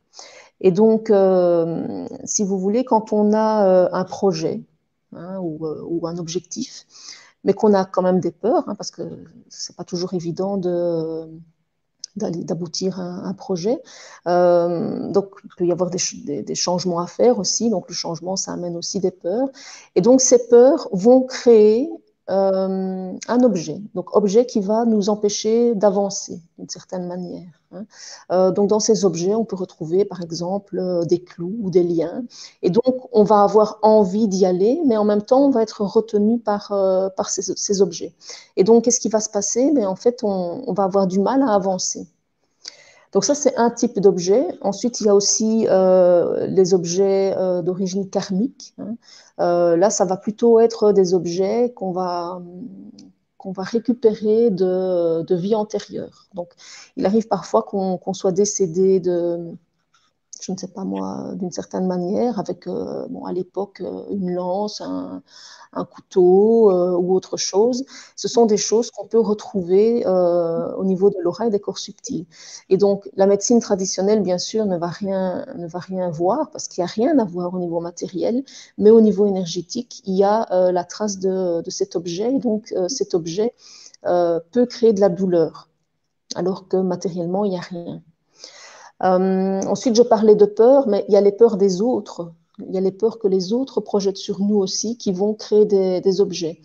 Et 0.61 0.71
donc, 0.71 1.11
euh, 1.11 2.07
si 2.25 2.45
vous 2.45 2.59
voulez, 2.59 2.85
quand 2.85 3.12
on 3.12 3.33
a 3.33 3.66
euh, 3.66 3.88
un 3.93 4.05
projet 4.05 4.62
hein, 5.14 5.38
ou, 5.40 6.07
un 6.07 6.19
objectif, 6.19 6.87
mais 7.45 7.55
qu'on 7.55 7.75
a 7.75 7.85
quand 7.85 8.03
même 8.03 8.21
des 8.21 8.31
peurs, 8.31 8.69
hein, 8.69 8.75
parce 8.77 8.90
que 8.90 9.03
c'est 9.49 9.75
pas 9.75 9.85
toujours 9.85 10.14
évident 10.14 10.59
d'aboutir 12.16 13.01
à 13.01 13.27
un, 13.27 13.33
projet. 13.35 13.81
donc, 14.27 15.31
il 15.45 15.51
peut 15.57 15.66
y 15.66 15.73
avoir 15.73 15.90
des, 15.90 16.43
des, 16.43 16.55
changements 16.55 17.01
à 17.01 17.07
faire 17.07 17.38
aussi. 17.38 17.71
Donc, 17.71 17.88
le 17.88 17.95
changement, 17.95 18.37
ça 18.37 18.53
amène 18.53 18.77
aussi 18.77 19.01
des 19.01 19.11
peurs. 19.11 19.49
Et 19.97 20.01
donc, 20.01 20.21
ces 20.21 20.47
peurs 20.49 20.88
vont 20.93 21.23
créer 21.23 21.90
euh, 22.31 23.12
un 23.27 23.43
objet, 23.43 23.81
donc 23.95 24.14
objet 24.14 24.47
qui 24.47 24.61
va 24.61 24.85
nous 24.85 25.09
empêcher 25.09 25.75
d'avancer 25.75 26.40
d'une 26.59 26.69
certaine 26.69 27.09
manière. 27.09 27.49
Hein. 27.73 27.87
Euh, 28.31 28.53
donc 28.53 28.69
dans 28.69 28.79
ces 28.79 29.05
objets, 29.05 29.35
on 29.35 29.45
peut 29.45 29.57
retrouver 29.57 30.05
par 30.05 30.23
exemple 30.23 30.79
euh, 30.79 31.05
des 31.05 31.21
clous 31.25 31.57
ou 31.61 31.71
des 31.71 31.83
liens, 31.83 32.23
et 32.62 32.71
donc 32.71 33.09
on 33.11 33.25
va 33.25 33.43
avoir 33.43 33.79
envie 33.83 34.29
d'y 34.29 34.47
aller, 34.47 34.81
mais 34.87 34.97
en 34.97 35.05
même 35.05 35.23
temps 35.23 35.45
on 35.45 35.51
va 35.51 35.62
être 35.62 35.83
retenu 35.83 36.38
par, 36.38 36.69
par 37.16 37.31
ces, 37.31 37.83
objets. 37.83 38.14
Et 38.57 38.62
donc 38.62 38.85
qu'est-ce 38.85 39.01
qui 39.01 39.09
va 39.09 39.19
se 39.19 39.31
passer? 39.31 39.73
Mais 39.75 39.85
en 39.85 39.97
fait, 39.97 40.21
on, 40.23 40.73
va 40.73 40.85
avoir 40.85 41.09
du 41.09 41.19
mal 41.19 41.43
à 41.43 41.53
avancer. 41.53 42.07
Donc 43.12 43.25
ça, 43.25 43.35
c'est 43.35 43.57
un 43.57 43.71
type 43.71 43.99
d'objet. 43.99 44.47
Ensuite, 44.61 45.01
il 45.01 45.07
y 45.07 45.09
a 45.09 45.16
aussi 45.16 45.66
les 45.69 46.75
objets 46.75 47.35
d'origine 47.64 48.09
karmique. 48.09 48.75
Hein. 48.79 48.95
Euh, 49.40 49.76
là, 49.76 49.90
ça 49.90 50.05
va 50.05 50.16
plutôt 50.16 50.61
être 50.61 50.92
des 50.92 51.14
objets 51.14 51.72
qu'on 51.74 51.92
va, 51.92 52.40
qu'on 53.38 53.53
va 53.53 53.62
récupérer 53.62 54.50
de, 54.50 55.22
de, 55.22 55.35
vie 55.37 55.55
antérieure. 55.55 56.29
Donc, 56.35 56.53
il 56.96 57.07
arrive 57.07 57.26
parfois 57.26 57.62
qu'on 57.62 58.12
soit 58.12 58.33
décédé 58.33 59.00
de, 59.00 59.38
je 60.40 60.53
ne 60.53 60.57
sais 60.57 60.68
pas 60.68 60.85
moi, 60.85 61.33
d'une 61.35 61.50
certaine 61.50 61.87
manière, 61.87 62.38
avec 62.38 62.66
euh, 62.66 63.07
bon, 63.09 63.24
à 63.24 63.33
l'époque 63.33 63.81
euh, 63.81 64.05
une 64.11 64.33
lance, 64.33 64.81
un, 64.81 65.22
couteau 65.90 66.70
euh, 66.72 66.96
ou 66.96 67.14
autre 67.14 67.37
chose. 67.37 67.85
Ce 68.16 68.26
sont 68.26 68.46
des 68.46 68.57
choses 68.57 68.90
qu'on 68.90 69.07
peut 69.07 69.20
retrouver 69.20 70.05
au 70.07 70.85
niveau 70.85 71.11
de 71.11 71.16
et 71.46 71.50
des 71.50 71.61
corps 71.61 71.79
subtils. 71.79 72.26
Et 72.68 72.76
donc, 72.76 73.09
la 73.14 73.26
médecine 73.26 73.61
traditionnelle, 73.61 74.20
bien 74.20 74.38
sûr, 74.38 74.66
ne 74.66 74.76
va 74.76 74.88
rien, 74.88 75.46
ne 75.57 75.68
va 75.68 75.79
rien 75.79 76.11
voir 76.11 76.50
parce 76.50 76.66
qu'il 76.66 76.83
n'y 76.83 76.90
a 76.90 76.92
rien 76.92 77.18
à 77.20 77.24
voir 77.24 77.55
au 77.55 77.59
niveau 77.61 77.81
matériel, 77.81 78.42
mais 78.79 78.90
au 78.90 79.00
niveau 79.00 79.26
énergétique, 79.26 80.03
il 80.07 80.16
y 80.16 80.24
a 80.24 80.70
la 80.72 80.85
trace 80.85 81.18
de, 81.18 81.62
de, 81.62 81.70
cet 81.70 81.94
objet. 81.94 82.35
Et 82.35 82.40
donc, 82.40 82.74
cet 82.88 83.14
objet 83.14 83.55
peut 84.03 84.66
créer 84.66 84.92
de 84.92 85.00
la 85.00 85.09
douleur, 85.09 85.68
alors 86.35 86.66
que 86.68 86.79
matériellement, 86.79 87.44
il 87.44 87.50
n'y 87.50 87.59
a 87.59 87.61
rien. 87.61 88.03
Euh, 89.03 89.61
ensuite, 89.63 89.97
je 89.97 90.03
parlais 90.03 90.35
de 90.35 90.47
peur, 90.47 90.89
mais 90.89 91.05
il 91.09 91.15
y 91.15 91.17
a 91.17 91.21
les 91.21 91.33
peurs 91.33 91.57
des 91.57 91.81
autres 91.81 92.33
il 92.69 92.75
y 92.75 92.79
a 92.79 92.81
les 92.81 92.93
peurs 92.93 93.19
que 93.19 93.29
les 93.29 93.53
autres 93.53 93.81
projettent 93.81 94.17
sur 94.17 94.41
nous 94.41 94.57
aussi 94.57 94.97
qui 94.97 95.13
vont 95.13 95.35
créer 95.35 95.65
des, 95.65 96.21
objets. 96.21 96.61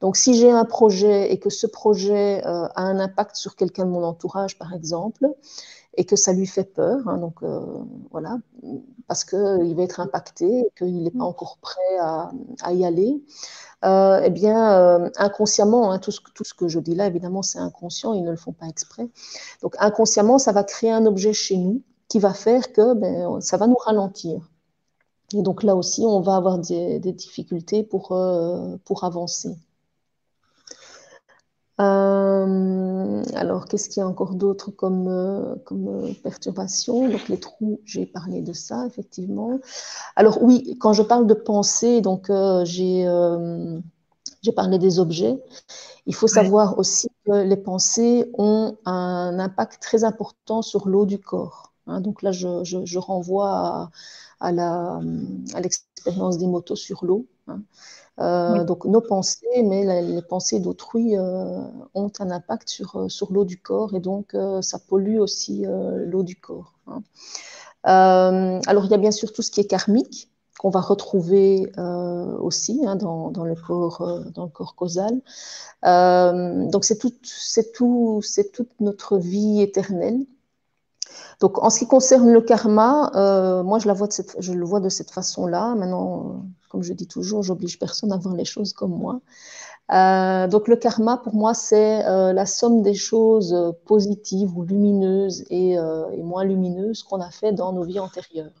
Donc, 0.00 0.16
si 0.16 0.34
j'ai 0.34 0.50
un 0.50 0.64
projet 0.64 1.32
et 1.32 1.38
que 1.38 1.50
ce 1.50 1.66
projet 1.66 2.42
euh, 2.46 2.66
a 2.74 2.82
un 2.82 2.98
impact 2.98 3.36
sur 3.36 3.56
quelqu'un 3.56 3.84
de 3.84 3.90
mon 3.90 4.04
entourage, 4.04 4.58
par 4.58 4.72
exemple, 4.72 5.28
et 5.94 6.04
que 6.04 6.16
ça 6.16 6.32
lui 6.32 6.46
fait 6.46 6.64
peur, 6.64 7.06
hein, 7.08 7.18
donc 7.18 7.42
euh, 7.42 7.60
voilà, 8.10 8.38
parce 9.08 9.24
qu'il 9.24 9.74
va 9.74 9.82
être 9.82 10.00
impacté 10.00 10.70
qu'il 10.76 11.02
n'est 11.02 11.10
pas 11.10 11.24
encore 11.24 11.58
prêt 11.60 11.98
à, 12.00 12.32
y 12.72 12.84
aller, 12.84 13.22
euh, 13.84 14.20
eh 14.24 14.30
bien, 14.30 15.10
inconsciemment, 15.16 15.90
hein, 15.90 15.98
tout, 15.98 16.12
ce, 16.12 16.20
tout, 16.34 16.44
ce, 16.44 16.54
que 16.54 16.68
je 16.68 16.78
dis 16.78 16.94
là, 16.94 17.06
évidemment, 17.06 17.42
c'est 17.42 17.58
inconscient, 17.58 18.14
ils 18.14 18.22
ne 18.22 18.30
le 18.30 18.36
font 18.36 18.52
pas 18.52 18.66
exprès. 18.66 19.08
Donc, 19.62 19.74
inconsciemment, 19.78 20.38
ça 20.38 20.52
va 20.52 20.64
créer 20.64 20.92
un 20.92 21.06
objet 21.06 21.32
chez 21.32 21.56
nous 21.56 21.82
qui 22.08 22.18
va 22.18 22.34
faire 22.34 22.72
que 22.72 22.94
ben, 22.94 23.40
ça 23.40 23.56
va 23.56 23.66
nous 23.66 23.76
ralentir. 23.76 24.50
Et 25.34 25.42
donc 25.42 25.62
là 25.62 25.76
aussi, 25.76 26.02
on 26.04 26.20
va 26.20 26.36
avoir 26.36 26.58
des, 26.58 26.98
difficultés 26.98 27.84
pour, 27.84 28.12
euh, 28.12 28.76
pour 28.84 29.04
avancer. 29.04 29.56
Euh, 31.80 33.22
alors, 33.34 33.66
qu'est-ce 33.66 33.88
qu'il 33.88 34.00
y 34.00 34.02
a 34.02 34.06
encore 34.08 34.34
d'autre 34.34 34.70
comme, 34.70 35.08
euh, 35.08 35.56
comme 35.64 36.14
perturbation? 36.22 37.08
Donc, 37.08 37.28
les 37.28 37.40
trous, 37.40 37.80
j'ai 37.84 38.06
parlé 38.06 38.42
de 38.42 38.52
ça, 38.52 38.86
effectivement. 38.86 39.58
Alors, 40.16 40.42
oui, 40.42 40.76
quand 40.80 40.92
je 40.92 41.02
parle 41.02 41.26
de 41.26 41.34
pensée, 41.34 42.00
donc 42.02 42.30
j'ai 42.64 43.06
j'ai 44.42 44.52
parlé 44.52 44.78
des 44.78 44.98
objets. 44.98 45.38
Il 46.06 46.14
faut 46.14 46.26
savoir 46.26 46.78
aussi 46.78 47.08
que 47.26 47.32
les 47.42 47.56
pensées 47.56 48.30
ont 48.38 48.76
un 48.86 49.38
impact 49.38 49.82
très 49.82 50.04
important 50.04 50.62
sur 50.62 50.88
l'eau 50.88 51.06
du 51.06 51.18
corps. 51.18 51.72
Hein. 51.86 52.00
donc 52.00 52.22
là, 52.22 52.32
je, 52.32 52.64
je, 52.64 52.84
je 52.84 52.98
renvoie 52.98 53.90
à, 54.40 54.50
à 55.54 55.60
l'expérience 55.60 56.38
des 56.38 56.46
motos 56.46 56.76
sur 56.76 57.04
l'eau. 57.04 57.26
Hein. 57.48 57.62
Euh, 58.20 58.64
donc 58.64 58.84
nos 58.84 59.00
pensées, 59.00 59.62
mais 59.64 60.02
les 60.02 60.22
pensées 60.22 60.60
d'autrui 60.60 61.16
euh, 61.16 61.62
ont 61.94 62.12
un 62.18 62.30
impact 62.30 62.68
sur, 62.68 62.96
euh, 62.96 63.08
sur 63.08 63.32
l'eau 63.32 63.46
du 63.46 63.58
corps 63.60 63.94
et 63.94 64.00
donc 64.00 64.36
ça 64.60 64.78
pollue 64.78 65.18
aussi 65.18 65.64
l'eau 65.66 66.22
du 66.22 66.36
corps. 66.36 66.74
Hein. 66.86 67.02
alors 68.66 68.84
il 68.84 68.90
y 68.90 68.94
a 68.94 68.98
bien 68.98 69.10
sûr 69.10 69.32
tout 69.32 69.42
ce 69.42 69.50
qui 69.50 69.60
est 69.60 69.66
karmique 69.66 70.28
qu'on 70.58 70.70
va 70.70 70.80
retrouver 70.80 71.72
aussi 72.40 72.82
hein, 72.86 72.96
dans, 72.96 73.30
dans, 73.30 73.44
le 73.44 73.54
corps, 73.54 74.22
dans 74.34 74.44
le 74.44 74.50
corps 74.50 74.74
causal. 74.74 75.20
donc 75.82 76.84
c'est 76.84 76.98
tout, 76.98 77.14
tout, 77.74 78.20
toute 78.52 78.80
notre 78.80 79.16
vie 79.16 79.62
éternelle 79.62 80.26
donc, 81.40 81.62
en 81.62 81.70
ce 81.70 81.78
qui 81.80 81.88
concerne 81.88 82.30
le 82.30 82.42
karma, 82.42 83.10
moi, 83.64 83.78
je, 83.78 83.88
la 83.88 83.94
vois 83.94 84.06
de 84.06 84.12
cette, 84.12 84.36
je 84.40 84.52
le 84.52 84.64
vois 84.64 84.80
de 84.80 84.90
cette 84.90 85.10
façon-là. 85.10 85.74
Maintenant, 85.74 86.44
comme 86.70 86.82
je 86.82 86.92
dis 86.92 87.06
toujours, 87.06 87.42
j'oblige 87.42 87.78
personne 87.78 88.12
à 88.12 88.16
voir 88.16 88.34
les 88.34 88.44
choses 88.44 88.72
comme 88.72 88.96
moi. 88.96 89.20
Euh, 89.92 90.46
donc, 90.46 90.68
le 90.68 90.76
karma, 90.76 91.18
pour 91.18 91.34
moi, 91.34 91.52
c'est 91.52 92.06
euh, 92.06 92.32
la 92.32 92.46
somme 92.46 92.82
des 92.82 92.94
choses 92.94 93.74
positives 93.86 94.56
ou 94.56 94.62
lumineuses 94.64 95.44
et, 95.50 95.72
et 95.72 96.22
moins 96.22 96.44
lumineuses 96.44 97.02
qu'on 97.02 97.20
a 97.20 97.30
fait 97.30 97.52
dans 97.52 97.72
nos 97.72 97.82
vies 97.82 98.00
antérieures 98.00 98.52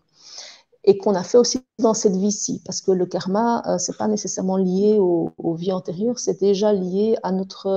et 0.84 0.96
qu'on 0.96 1.14
a 1.14 1.22
fait 1.22 1.38
aussi 1.38 1.60
dans 1.78 1.92
cette 1.92 2.16
vie-ci, 2.16 2.62
parce 2.64 2.80
que 2.80 2.90
le 2.90 3.04
karma, 3.04 3.62
euh, 3.66 3.76
c'est 3.76 3.98
pas 3.98 4.08
nécessairement 4.08 4.56
lié 4.56 4.96
aux, 4.98 5.54
vies 5.54 5.72
antérieures, 5.72 6.18
c'est 6.18 6.40
déjà 6.40 6.72
lié 6.72 7.16
à 7.22 7.32
notre, 7.32 7.68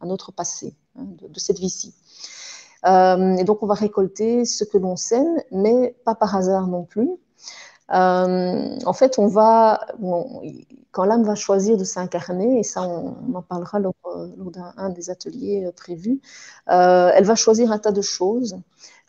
à 0.00 0.06
notre 0.06 0.30
passé 0.30 0.74
hein, 0.96 1.06
de, 1.28 1.38
cette 1.40 1.58
vie-ci. 1.58 1.92
Euh, 2.86 3.36
et 3.36 3.44
donc, 3.44 3.62
on 3.62 3.66
va 3.66 3.74
récolter 3.74 4.44
ce 4.44 4.64
que 4.64 4.78
l'on 4.78 4.96
sème, 4.96 5.40
mais 5.50 5.96
pas 6.04 6.14
par 6.14 6.36
hasard 6.36 6.66
non 6.66 6.84
plus. 6.84 7.10
Euh, 7.94 8.78
en 8.84 8.92
fait, 8.92 9.18
on 9.18 9.26
va, 9.28 9.80
quand 10.90 11.04
l'âme 11.04 11.22
va 11.24 11.34
choisir 11.34 11.76
de 11.76 11.84
s'incarner, 11.84 12.58
et 12.60 12.62
ça, 12.62 12.82
on, 12.82 13.34
en 13.34 13.42
parlera 13.42 13.78
lors, 13.78 13.94
d'un 14.36 14.90
des 14.90 15.10
ateliers 15.10 15.70
prévus, 15.76 16.20
euh, 16.70 17.10
elle 17.14 17.24
va 17.24 17.34
choisir 17.36 17.72
un 17.72 17.78
tas 17.78 17.92
de 17.92 18.02
choses. 18.02 18.56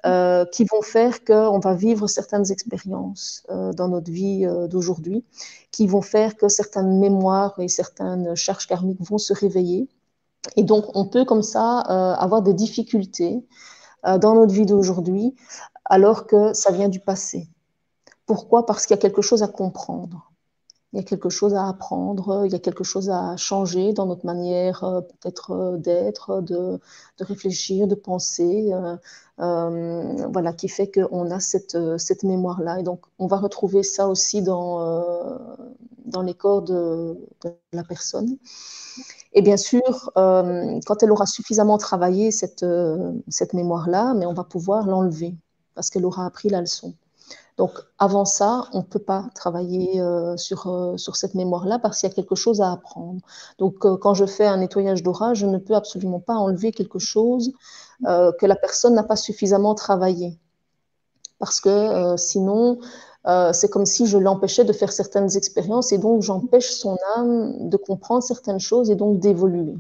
euh, 0.06 0.46
qui 0.46 0.66
vont 0.66 0.84
faire 0.84 1.26
qu'on 1.26 1.60
va 1.60 1.76
vivre 1.76 2.08
certaines 2.08 2.52
expériences 2.52 3.44
euh, 3.52 3.74
dans 3.74 3.90
notre 3.90 4.12
vie 4.12 4.46
euh, 4.46 4.68
d'aujourd'hui, 4.68 5.26
qui 5.72 5.88
vont 5.88 6.02
faire 6.04 6.38
que 6.38 6.48
certaines 6.48 7.00
mémoires 7.00 7.56
et 7.60 7.68
certaines 7.68 8.36
charges 8.36 8.68
karmiques 8.68 9.02
vont 9.02 9.18
se 9.18 9.34
réveiller. 9.34 9.90
Et 10.58 10.64
donc, 10.64 10.86
on 10.96 11.08
peut 11.08 11.26
comme 11.26 11.44
ça 11.44 11.80
avoir 12.26 12.42
des 12.44 12.54
difficultés 12.54 13.46
dans 14.04 14.36
notre 14.36 14.54
vie 14.54 14.66
d'aujourd'hui, 14.68 15.36
alors 15.86 16.28
que 16.28 16.54
ça 16.54 16.72
vient 16.72 16.90
du 16.90 17.00
passé. 17.00 17.50
Pourquoi? 18.26 18.66
Parce 18.66 18.86
qu'il 18.86 18.96
y 18.96 19.00
a 19.00 19.02
quelque 19.02 19.22
chose 19.22 19.44
à 19.44 19.48
comprendre 19.48 20.32
il 20.96 21.00
y 21.00 21.02
a 21.02 21.04
quelque 21.04 21.30
chose 21.30 21.54
à 21.56 21.68
apprendre, 21.68 22.44
il 22.46 22.54
y 22.54 22.56
a 22.56 22.60
quelque 22.60 22.86
chose 22.86 23.10
à 23.10 23.36
changer 23.36 23.92
dans 23.92 24.06
notre 24.06 24.26
manière 24.26 24.86
euh, 24.86 25.02
peut-être 25.02 25.52
euh, 25.52 25.78
d'être, 25.78 26.42
de, 26.42 26.80
réfléchir, 27.20 27.86
de 27.86 27.96
penser, 27.96 28.72
euh, 28.72 30.26
voilà, 30.32 30.54
qui 30.54 30.70
fait 30.70 30.90
qu'on 30.90 31.32
a 31.32 31.42
cette, 31.42 31.78
cette 31.98 32.24
mémoire-là. 32.24 32.80
Et 32.80 32.84
donc, 32.84 33.02
on 33.20 33.28
va 33.28 33.36
retrouver 33.36 33.84
ça 33.84 34.08
aussi 34.08 34.42
dans, 34.42 34.80
dans 36.06 36.22
les 36.22 36.34
corps 36.34 36.62
de, 36.62 37.20
la 37.74 37.84
personne. 37.84 38.38
Et 39.34 39.42
bien 39.42 39.58
sûr, 39.58 40.12
quand 40.16 41.04
elle 41.04 41.12
aura 41.12 41.26
suffisamment 41.26 41.78
travaillé 41.78 42.32
cette, 42.32 42.66
cette 43.28 43.54
mémoire-là, 43.54 44.14
mais 44.14 44.26
on 44.26 44.34
va 44.34 44.46
pouvoir 44.46 44.88
l'enlever 44.88 45.36
parce 45.74 45.90
qu'elle 45.90 46.06
aura 46.06 46.26
appris 46.26 46.48
la 46.48 46.62
leçon. 46.62 46.94
Donc, 47.58 47.72
avant 48.00 48.26
ça, 48.26 48.68
on 48.74 48.80
ne 48.80 48.84
peut 48.84 49.00
pas 49.00 49.30
travailler 49.34 50.02
euh, 50.02 50.36
sur, 50.36 50.68
euh, 50.68 50.98
sur 50.98 51.16
cette 51.16 51.36
mémoire-là 51.36 51.80
parce 51.80 52.00
qu'il 52.00 52.10
y 52.10 52.12
a 52.12 52.16
quelque 52.16 52.36
chose 52.36 52.60
à 52.60 52.72
apprendre. 52.72 53.22
Donc, 53.60 53.86
euh, 53.86 53.96
quand 53.96 54.14
je 54.14 54.26
fais 54.26 54.46
un 54.46 54.58
nettoyage 54.58 55.04
d'aura, 55.04 55.34
je 55.34 55.46
ne 55.46 55.58
peux 55.58 55.74
absolument 55.74 56.20
pas 56.20 56.36
enlever 56.36 56.72
quelque 56.72 57.00
chose 57.00 57.54
que 58.04 58.46
la 58.46 58.58
personne 58.58 58.94
n'a 58.94 59.04
pas 59.04 59.16
suffisamment 59.16 59.74
travaillé. 59.74 60.38
Parce 61.40 61.62
que 61.62 62.18
sinon, 62.18 62.80
c'est 63.54 63.70
comme 63.70 63.86
si 63.86 64.06
je 64.06 64.18
l'empêchais 64.18 64.66
de 64.66 64.74
faire 64.74 64.92
certaines 64.92 65.38
expériences 65.38 65.94
et 65.94 65.98
donc 65.98 66.22
j'empêche 66.22 66.72
son 66.72 66.98
âme 67.16 67.70
de 67.70 67.78
comprendre 67.78 68.22
certaines 68.22 68.60
choses 68.60 68.92
et 68.92 68.96
donc 68.96 69.20
d'évoluer. 69.20 69.78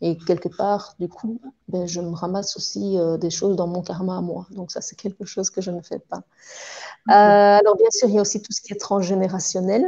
Et 0.00 0.16
quelque 0.16 0.48
part, 0.48 0.94
du 0.98 1.08
coup, 1.08 1.40
ben, 1.68 1.86
je 1.86 2.00
me 2.00 2.14
ramasse 2.14 2.56
aussi 2.56 2.98
euh, 2.98 3.16
des 3.16 3.30
choses 3.30 3.56
dans 3.56 3.66
mon 3.66 3.82
karma 3.82 4.18
à 4.18 4.20
moi. 4.20 4.46
Donc 4.50 4.70
ça, 4.70 4.80
c'est 4.80 4.96
quelque 4.96 5.24
chose 5.24 5.50
que 5.50 5.60
je 5.60 5.70
ne 5.70 5.80
fais 5.80 5.98
pas. 5.98 6.22
Euh, 7.10 7.58
alors 7.58 7.76
bien 7.76 7.90
sûr, 7.90 8.08
il 8.08 8.14
y 8.14 8.18
a 8.18 8.20
aussi 8.20 8.40
tout 8.40 8.52
ce 8.52 8.60
qui 8.60 8.72
est 8.72 8.80
transgénérationnel. 8.80 9.84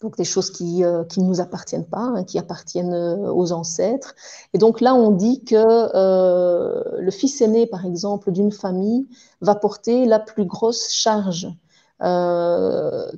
Donc 0.00 0.16
des 0.16 0.24
choses 0.24 0.50
qui 0.50 0.80
ne 0.80 0.86
euh, 0.86 1.04
nous 1.18 1.40
appartiennent 1.40 1.86
pas, 1.86 1.98
hein, 1.98 2.24
qui 2.24 2.38
appartiennent 2.38 2.94
aux 2.94 3.52
ancêtres. 3.52 4.14
Et 4.52 4.58
donc 4.58 4.80
là, 4.80 4.94
on 4.94 5.10
dit 5.10 5.44
que 5.44 7.00
le 7.00 7.10
fils 7.10 7.40
aîné, 7.40 7.66
par 7.66 7.84
exemple, 7.86 8.32
d'une 8.32 8.52
famille, 8.52 9.06
va 9.40 9.54
porter 9.54 10.06
la 10.06 10.18
plus 10.18 10.44
grosse 10.44 10.92
charge 10.92 11.48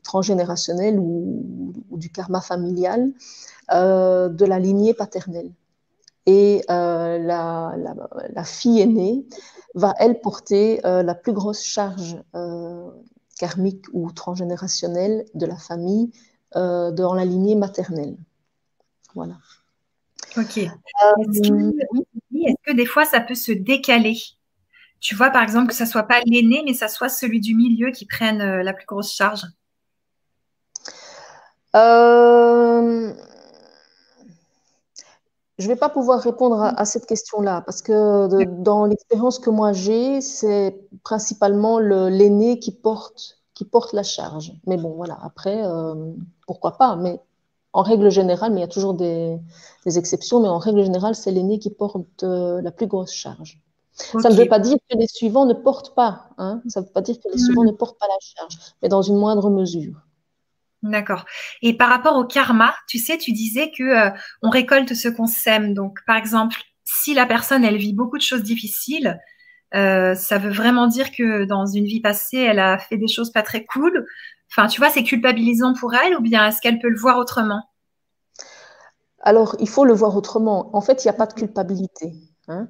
transgénérationnelle 0.02 0.98
ou, 0.98 1.72
du 1.96 2.10
karma 2.10 2.40
familial 2.40 3.12
euh, 3.72 4.28
de 4.28 4.44
la 4.44 4.58
lignée 4.58 4.94
paternelle. 4.94 5.50
Et 6.26 6.62
euh, 6.70 7.18
la, 7.18 8.44
fille 8.44 8.80
aînée 8.80 9.26
va, 9.74 9.94
elle, 9.98 10.20
porter 10.20 10.84
euh, 10.86 11.02
la 11.02 11.14
plus 11.14 11.32
grosse 11.32 11.62
charge 11.62 12.16
karmique 13.38 13.86
ou 13.92 14.12
transgénérationnelle 14.12 15.24
de 15.34 15.46
la 15.46 15.56
famille 15.56 16.10
dans 16.54 17.14
la 17.14 17.24
lignée 17.24 17.56
maternelle. 17.56 18.16
Voilà. 19.14 19.34
Ok. 20.36 20.58
Est-ce 20.58 20.70
que, 22.64 22.72
des 22.72 22.86
fois 22.86 23.04
ça 23.04 23.20
peut 23.20 23.34
se 23.34 23.52
décaler? 23.52 24.18
Tu 25.04 25.14
vois, 25.14 25.30
par 25.30 25.42
exemple, 25.42 25.68
que 25.68 25.74
ça 25.74 25.86
soit 25.86 26.04
pas 26.04 26.20
l'aîné, 26.26 26.62
mais 26.66 26.74
ça 26.74 26.88
soit 26.88 27.08
celui 27.08 27.40
du 27.40 27.54
milieu 27.54 27.90
qui 27.90 28.06
prenne 28.06 28.38
la 28.62 28.72
plus 28.72 28.86
grosse 28.86 29.12
charge 29.14 29.44
je 35.58 35.64
ne 35.66 35.72
vais 35.72 35.76
pas 35.76 35.88
pouvoir 35.88 36.20
répondre 36.20 36.60
à, 36.62 36.84
cette 36.84 37.06
question-là 37.06 37.62
parce 37.62 37.82
que 37.82 38.44
dans 38.62 38.86
l'expérience 38.86 39.38
que 39.38 39.50
moi 39.50 39.72
j'ai, 39.72 40.20
c'est 40.20 40.80
principalement 41.04 41.78
l'aîné 41.78 42.58
qui 42.58 42.72
porte, 42.72 43.38
qui 43.54 43.64
porte 43.64 43.92
la 43.92 44.02
charge. 44.02 44.52
Mais 44.66 44.76
bon, 44.76 44.94
voilà, 44.94 45.18
après, 45.22 45.64
euh, 45.64 46.12
pourquoi 46.46 46.76
pas 46.76 46.96
Mais 46.96 47.20
en 47.72 47.82
règle 47.82 48.10
générale, 48.10 48.52
mais 48.52 48.60
il 48.60 48.62
y 48.62 48.64
a 48.64 48.68
toujours 48.68 48.94
des, 48.94 49.38
exceptions, 49.86 50.40
mais 50.40 50.48
en 50.48 50.58
règle 50.58 50.82
générale, 50.84 51.14
c'est 51.14 51.30
l'aîné 51.30 51.58
qui 51.58 51.70
porte 51.70 52.24
euh, 52.24 52.60
la 52.62 52.72
plus 52.72 52.86
grosse 52.86 53.12
charge. 53.12 53.60
Ça 53.94 54.28
ne 54.28 54.34
veut 54.34 54.48
pas 54.48 54.58
dire 54.58 54.76
que 54.90 54.98
les 54.98 55.06
suivants 55.06 55.46
ne 55.46 55.54
portent 55.54 55.94
pas. 55.94 56.28
Hein. 56.38 56.60
Ça 56.66 56.80
ne 56.80 56.86
veut 56.86 56.92
pas 56.92 57.00
dire 57.00 57.16
que 57.16 57.32
les 57.32 57.38
suivants 57.38 57.62
hmm. 57.62 57.68
ne 57.68 57.72
portent 57.72 57.98
pas 57.98 58.08
la 58.08 58.18
charge, 58.20 58.54
mais 58.82 58.88
dans 58.88 59.02
une 59.02 59.16
moindre 59.16 59.50
mesure. 59.50 59.94
D'accord. 60.82 61.24
Et 61.62 61.76
par 61.76 61.88
rapport 61.88 62.16
au 62.16 62.24
karma, 62.24 62.74
tu 62.88 62.98
sais, 62.98 63.16
tu 63.16 63.32
disais 63.32 63.70
que 63.70 63.82
euh, 63.82 64.10
on 64.42 64.50
récolte 64.50 64.94
ce 64.94 65.08
qu'on 65.08 65.26
sème. 65.26 65.72
Donc, 65.72 66.00
par 66.06 66.16
exemple, 66.16 66.56
si 66.84 67.14
la 67.14 67.24
personne 67.24 67.64
elle 67.64 67.78
vit 67.78 67.94
beaucoup 67.94 68.18
de 68.18 68.22
choses 68.22 68.42
difficiles, 68.42 69.18
euh, 69.74 70.14
ça 70.14 70.38
veut 70.38 70.52
vraiment 70.52 70.86
dire 70.86 71.10
que 71.10 71.44
dans 71.44 71.66
une 71.66 71.86
vie 71.86 72.00
passée, 72.00 72.38
elle 72.38 72.58
a 72.58 72.78
fait 72.78 72.98
des 72.98 73.08
choses 73.08 73.32
pas 73.32 73.42
très 73.42 73.64
cool. 73.64 74.06
Enfin, 74.50 74.68
tu 74.68 74.80
vois, 74.80 74.90
c'est 74.90 75.04
culpabilisant 75.04 75.72
pour 75.74 75.94
elle, 75.94 76.16
ou 76.16 76.20
bien 76.20 76.46
est-ce 76.46 76.60
qu'elle 76.60 76.78
peut 76.78 76.90
le 76.90 76.98
voir 76.98 77.18
autrement? 77.18 77.62
Alors, 79.20 79.56
il 79.58 79.68
faut 79.68 79.86
le 79.86 79.94
voir 79.94 80.14
autrement. 80.16 80.68
En 80.76 80.82
fait, 80.82 81.02
il 81.02 81.08
n'y 81.08 81.10
a 81.10 81.14
pas 81.14 81.26
de 81.26 81.32
culpabilité. 81.32 82.12
Hein. 82.48 82.68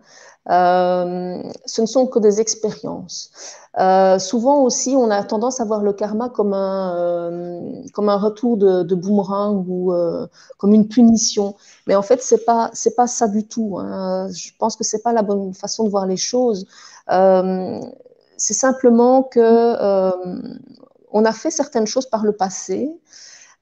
Euh, 0.50 1.42
ce 1.66 1.80
ne 1.80 1.86
sont 1.86 2.06
que 2.06 2.18
des 2.18 2.40
expériences. 2.40 3.30
Euh, 3.78 4.18
souvent 4.18 4.62
aussi, 4.62 4.94
on 4.96 5.10
a 5.10 5.22
tendance 5.24 5.60
à 5.60 5.64
voir 5.64 5.82
le 5.82 5.92
karma 5.92 6.28
comme 6.28 6.52
un, 6.52 6.96
euh, 6.96 7.82
comme 7.92 8.08
un 8.08 8.16
retour 8.16 8.56
de, 8.56 8.94
boomerang 8.94 9.66
ou 9.68 9.92
comme 10.58 10.74
une 10.74 10.88
punition. 10.88 11.56
Mais 11.86 11.94
en 11.94 12.02
fait, 12.02 12.22
c'est 12.22 12.44
pas 12.44 12.70
c'est 12.72 12.94
pas 12.94 13.06
ça 13.06 13.28
du 13.28 13.46
tout. 13.46 13.78
Hein. 13.78 14.28
Je 14.32 14.50
pense 14.58 14.76
que 14.76 14.84
c'est 14.84 15.02
pas 15.02 15.12
la 15.12 15.22
bonne 15.22 15.54
façon 15.54 15.84
de 15.84 15.90
voir 15.90 16.06
les 16.06 16.16
choses. 16.16 16.66
c'est 17.08 18.54
simplement 18.54 19.22
que 19.22 20.12
on 21.16 21.24
a 21.24 21.32
fait 21.32 21.50
certaines 21.50 21.86
choses 21.86 22.06
par 22.06 22.24
le 22.24 22.32
passé 22.32 22.90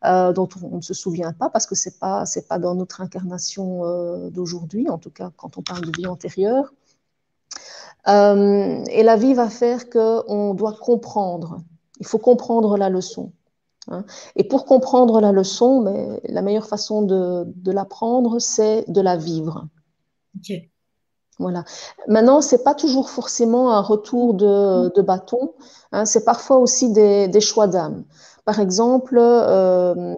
euh, 0.04 0.32
dont 0.32 0.48
on 0.62 0.76
ne 0.76 0.80
se 0.80 0.94
souvient 0.94 1.32
pas 1.32 1.48
parce 1.48 1.66
que 1.66 1.74
c'est 1.74 1.98
pas 1.98 2.26
c'est 2.26 2.48
pas 2.48 2.58
dans 2.58 2.74
notre 2.74 3.00
incarnation 3.00 3.84
euh, 3.84 4.30
d'aujourd'hui, 4.30 4.88
en 4.88 4.98
tout 4.98 5.10
cas 5.10 5.30
quand 5.36 5.58
on 5.58 5.62
parle 5.62 5.82
de 5.82 5.92
vie 5.96 6.06
antérieure. 6.06 6.72
Euh, 8.08 8.82
et 8.90 9.04
la 9.04 9.16
vie 9.16 9.34
va 9.34 9.48
faire 9.48 9.88
qu'on 9.88 10.54
doit 10.54 10.72
comprendre. 10.72 11.58
Il 12.00 12.06
faut 12.06 12.18
comprendre 12.18 12.76
la 12.76 12.88
leçon. 12.88 13.32
Hein. 13.88 14.04
Et 14.34 14.42
pour 14.44 14.64
comprendre 14.64 15.20
la 15.20 15.30
leçon, 15.30 15.82
mais 15.82 16.20
la 16.24 16.42
meilleure 16.42 16.66
façon 16.66 17.02
de, 17.02 17.44
de 17.46 17.70
l'apprendre, 17.70 18.40
c'est 18.40 18.84
de 18.88 19.00
la 19.00 19.16
vivre. 19.16 19.68
Voilà. 21.38 21.64
Maintenant, 22.08 22.40
c'est 22.40 22.62
pas 22.62 22.74
toujours 22.74 23.10
forcément 23.10 23.72
un 23.72 23.80
retour 23.80 24.34
de, 24.34 24.92
de 24.94 25.02
bâton. 25.02 25.54
Hein. 25.92 26.04
c'est 26.04 26.24
parfois 26.24 26.58
aussi 26.58 26.92
des, 26.92 27.28
des 27.28 27.40
choix 27.40 27.66
d'âme. 27.66 28.04
Par 28.44 28.58
exemple, 28.58 29.18
euh, 29.20 30.14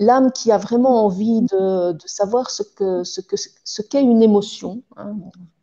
l'âme 0.00 0.32
qui 0.32 0.50
a 0.50 0.58
vraiment 0.58 1.04
envie 1.04 1.42
de, 1.42 1.96
savoir 2.04 2.50
ce 2.50 2.62
qu'est 2.62 3.04
ce 3.04 3.20
que, 3.20 3.36
ce 3.36 3.82
qu'est 3.82 4.02
une 4.02 4.22
émotion, 4.22 4.82
hein, 4.96 5.14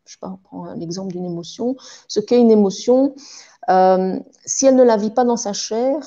je 0.05 0.17
prends 0.19 0.65
un 0.65 0.79
exemple 0.79 1.11
d'une 1.11 1.25
émotion, 1.25 1.75
ce 2.07 2.19
qu'est 2.21 2.39
une 2.39 2.51
émotion, 2.51 3.13
euh, 3.69 4.19
si 4.45 4.65
elle 4.65 4.75
ne 4.75 4.83
la 4.83 4.95
vit 4.95 5.11
pas 5.11 5.25
dans 5.25 5.37
sa 5.37 5.53
chair, 5.53 5.97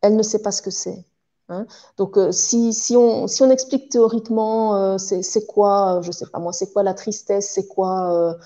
elle 0.00 0.16
ne 0.16 0.22
sait 0.22 0.42
pas 0.42 0.50
ce 0.50 0.62
que 0.62 0.70
c'est. 0.70 1.04
Hein. 1.50 1.66
Donc, 1.96 2.16
euh, 2.16 2.32
si, 2.32 2.72
si, 2.72 2.96
on, 2.96 3.26
si 3.28 3.42
on 3.42 3.50
explique 3.50 3.90
théoriquement 3.90 4.98
c'est 4.98 5.46
quoi, 5.46 6.00
je 6.02 6.10
sais 6.10 6.26
pas 6.26 6.40
moi, 6.40 6.52
c'est 6.52 6.72
quoi 6.72 6.82
la 6.82 6.94
tristesse, 6.94 7.50
c'est 7.54 7.68
quoi, 7.68 8.36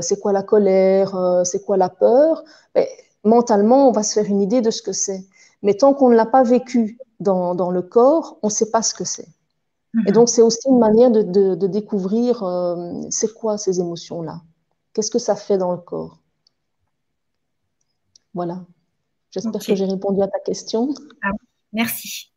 c'est 0.00 0.18
quoi 0.18 0.32
la 0.32 0.42
colère, 0.42 1.42
c'est 1.44 1.62
quoi 1.62 1.76
la 1.76 1.90
peur, 1.90 2.42
ben, 2.74 2.86
mentalement, 3.24 3.88
on 3.88 3.92
va 3.92 4.02
se 4.02 4.14
faire 4.14 4.26
une 4.26 4.40
idée 4.40 4.62
de 4.62 4.70
ce 4.70 4.80
que 4.80 4.92
c'est. 4.92 5.24
Mais 5.62 5.74
tant 5.74 5.94
qu'on 5.94 6.08
ne 6.08 6.14
l'a 6.14 6.26
pas 6.26 6.42
vécu 6.42 6.98
dans, 7.20 7.54
dans, 7.54 7.70
le 7.70 7.82
corps, 7.82 8.38
on 8.42 8.46
ne 8.48 8.52
sait 8.52 8.70
pas 8.70 8.82
ce 8.82 8.94
que 8.94 9.04
c'est. 9.04 9.28
Et 10.06 10.10
mhm. 10.10 10.12
donc, 10.12 10.28
c'est 10.28 10.42
aussi 10.42 10.68
une 10.68 10.78
manière 10.78 11.10
de, 11.10 11.22
de, 11.22 11.66
découvrir 11.66 12.42
euh, 12.42 13.02
c'est 13.10 13.32
quoi 13.34 13.58
ces 13.58 13.80
émotions-là? 13.80 14.42
Qu'est-ce 14.92 15.10
que 15.10 15.18
ça 15.18 15.34
fait 15.34 15.58
dans 15.58 15.72
le 15.72 15.78
corps? 15.78 16.20
Voilà. 18.34 18.64
J'espère 19.30 19.64
que 19.64 19.74
j'ai 19.74 19.84
répondu 19.84 20.22
à 20.22 20.28
ta 20.28 20.38
question. 20.40 20.88
Ah, 21.22 21.30
merci. 21.72 22.32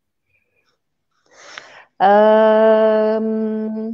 Euh, 2.02 3.90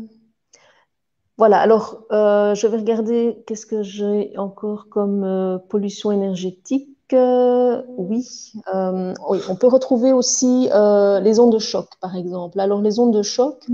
voilà, 1.36 1.60
alors 1.60 2.06
euh, 2.10 2.54
je 2.54 2.66
vais 2.66 2.78
regarder 2.78 3.44
qu'est-ce 3.46 3.66
que 3.66 3.82
j'ai 3.82 4.36
encore 4.38 4.88
comme 4.88 5.60
pollution 5.68 6.10
énergétique 6.10 6.97
oui, 7.12 8.52
oui, 8.72 9.38
on 9.48 9.56
peut 9.56 9.66
retrouver 9.66 10.12
aussi 10.12 10.68
euh, 10.72 11.20
les 11.20 11.40
ondes 11.40 11.52
de 11.52 11.58
choc, 11.58 11.88
par 12.00 12.16
exemple. 12.16 12.60
Alors, 12.60 12.80
les 12.80 12.98
ondes 12.98 13.14
de 13.14 13.22
choc, 13.22 13.64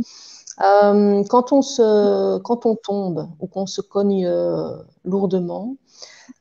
quand, 0.59 1.53
on 1.53 1.63
se, 1.63 2.39
quand 2.39 2.67
on 2.67 2.77
tombe 2.77 3.29
ou 3.41 3.47
qu'on 3.47 3.67
se 3.67 3.81
cogne 3.81 4.31
lourdement, 5.05 5.77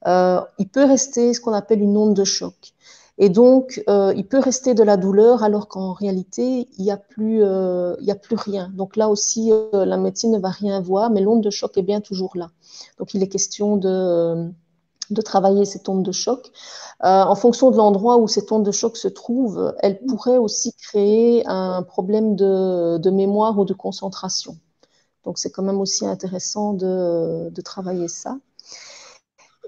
il 0.05 0.69
peut 0.71 0.85
rester 0.85 1.33
ce 1.33 1.41
qu'on 1.41 1.53
appelle 1.53 1.81
une 1.81 1.97
onde 1.97 2.13
de 2.13 2.23
choc. 2.23 2.73
Et 3.19 3.29
donc, 3.29 3.83
euh, 3.89 4.11
il 4.15 4.25
peut 4.25 4.39
rester 4.39 4.73
de 4.73 4.81
la 4.81 4.97
douleur 4.97 5.43
alors 5.43 5.67
qu'en 5.67 5.93
réalité, 5.93 6.67
il 6.77 6.83
n'y 6.83 6.91
a, 6.91 6.97
plus, 6.97 7.43
euh, 7.43 7.95
a 8.07 8.15
plus 8.15 8.35
rien. 8.35 8.71
Donc 8.73 8.95
là 8.95 9.07
aussi, 9.07 9.51
euh, 9.51 9.85
la 9.85 9.97
médecine 9.97 10.31
ne 10.31 10.39
va 10.39 10.49
rien 10.49 10.79
voir, 10.81 11.11
mais 11.11 11.21
l'onde 11.21 11.43
de 11.43 11.51
choc 11.51 11.77
est 11.77 11.83
bien 11.83 12.01
toujours 12.01 12.31
là. 12.35 12.49
Donc 12.97 13.13
il 13.13 13.21
est 13.21 13.27
question 13.27 13.77
de, 13.77 14.49
de 15.09 15.21
travailler 15.21 15.65
cette 15.65 15.87
onde 15.89 16.03
de 16.03 16.11
choc. 16.11 16.51
en 17.01 17.35
fonction 17.35 17.71
de 17.71 17.77
l'endroit 17.77 18.17
où 18.17 18.27
cette 18.27 18.51
onde 18.51 18.65
de 18.65 18.71
choc 18.71 18.97
se 18.97 19.07
trouve, 19.07 19.73
elle 19.79 19.99
pourrait 20.05 20.37
aussi 20.37 20.73
créer 20.73 21.43
un 21.47 21.83
problème 21.83 22.35
de, 22.35 22.97
de 22.97 23.09
mémoire 23.09 23.57
ou 23.59 23.65
de 23.65 23.73
concentration. 23.73 24.57
Donc 25.25 25.37
c'est 25.39 25.51
quand 25.51 25.63
même 25.63 25.81
aussi 25.81 26.05
intéressant 26.05 26.73
de, 26.73 27.49
de 27.49 27.61
travailler 27.61 28.07
ça. 28.07 28.37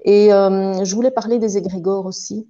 Et 0.04 0.28
je 0.28 0.94
voulais 0.94 1.10
parler 1.10 1.38
des 1.38 1.56
égrégores 1.58 2.06
aussi 2.06 2.48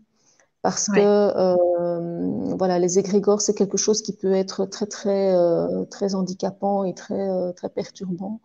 parce 0.66 0.88
que 0.88 0.98
euh, 0.98 2.56
voilà, 2.56 2.80
les 2.80 2.98
égrégores, 2.98 3.40
c'est 3.40 3.54
quelque 3.54 3.76
chose 3.76 4.02
qui 4.02 4.12
peut 4.12 4.32
être 4.32 4.64
très, 4.66 4.86
très, 4.86 5.32
euh, 5.32 5.84
très 5.84 6.16
handicapant 6.16 6.82
et 6.82 6.92
très, 6.92 7.28
euh, 7.28 7.52
très 7.52 7.68
perturbant. 7.68 8.40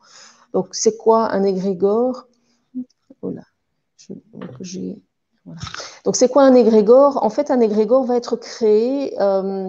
Donc, 0.54 0.68
c'est 0.72 0.98
quoi 0.98 1.32
un 1.34 1.42
égrégore? 1.42 2.28
Donc, 6.06 6.16
c'est 6.16 6.30
quoi 6.30 6.44
un 6.44 6.54
égrégore? 6.54 7.24
En 7.24 7.30
fait, 7.30 7.52
un 7.52 7.60
égrégore 7.60 8.06
va 8.06 8.16
être 8.16 8.36
créé 8.36 9.16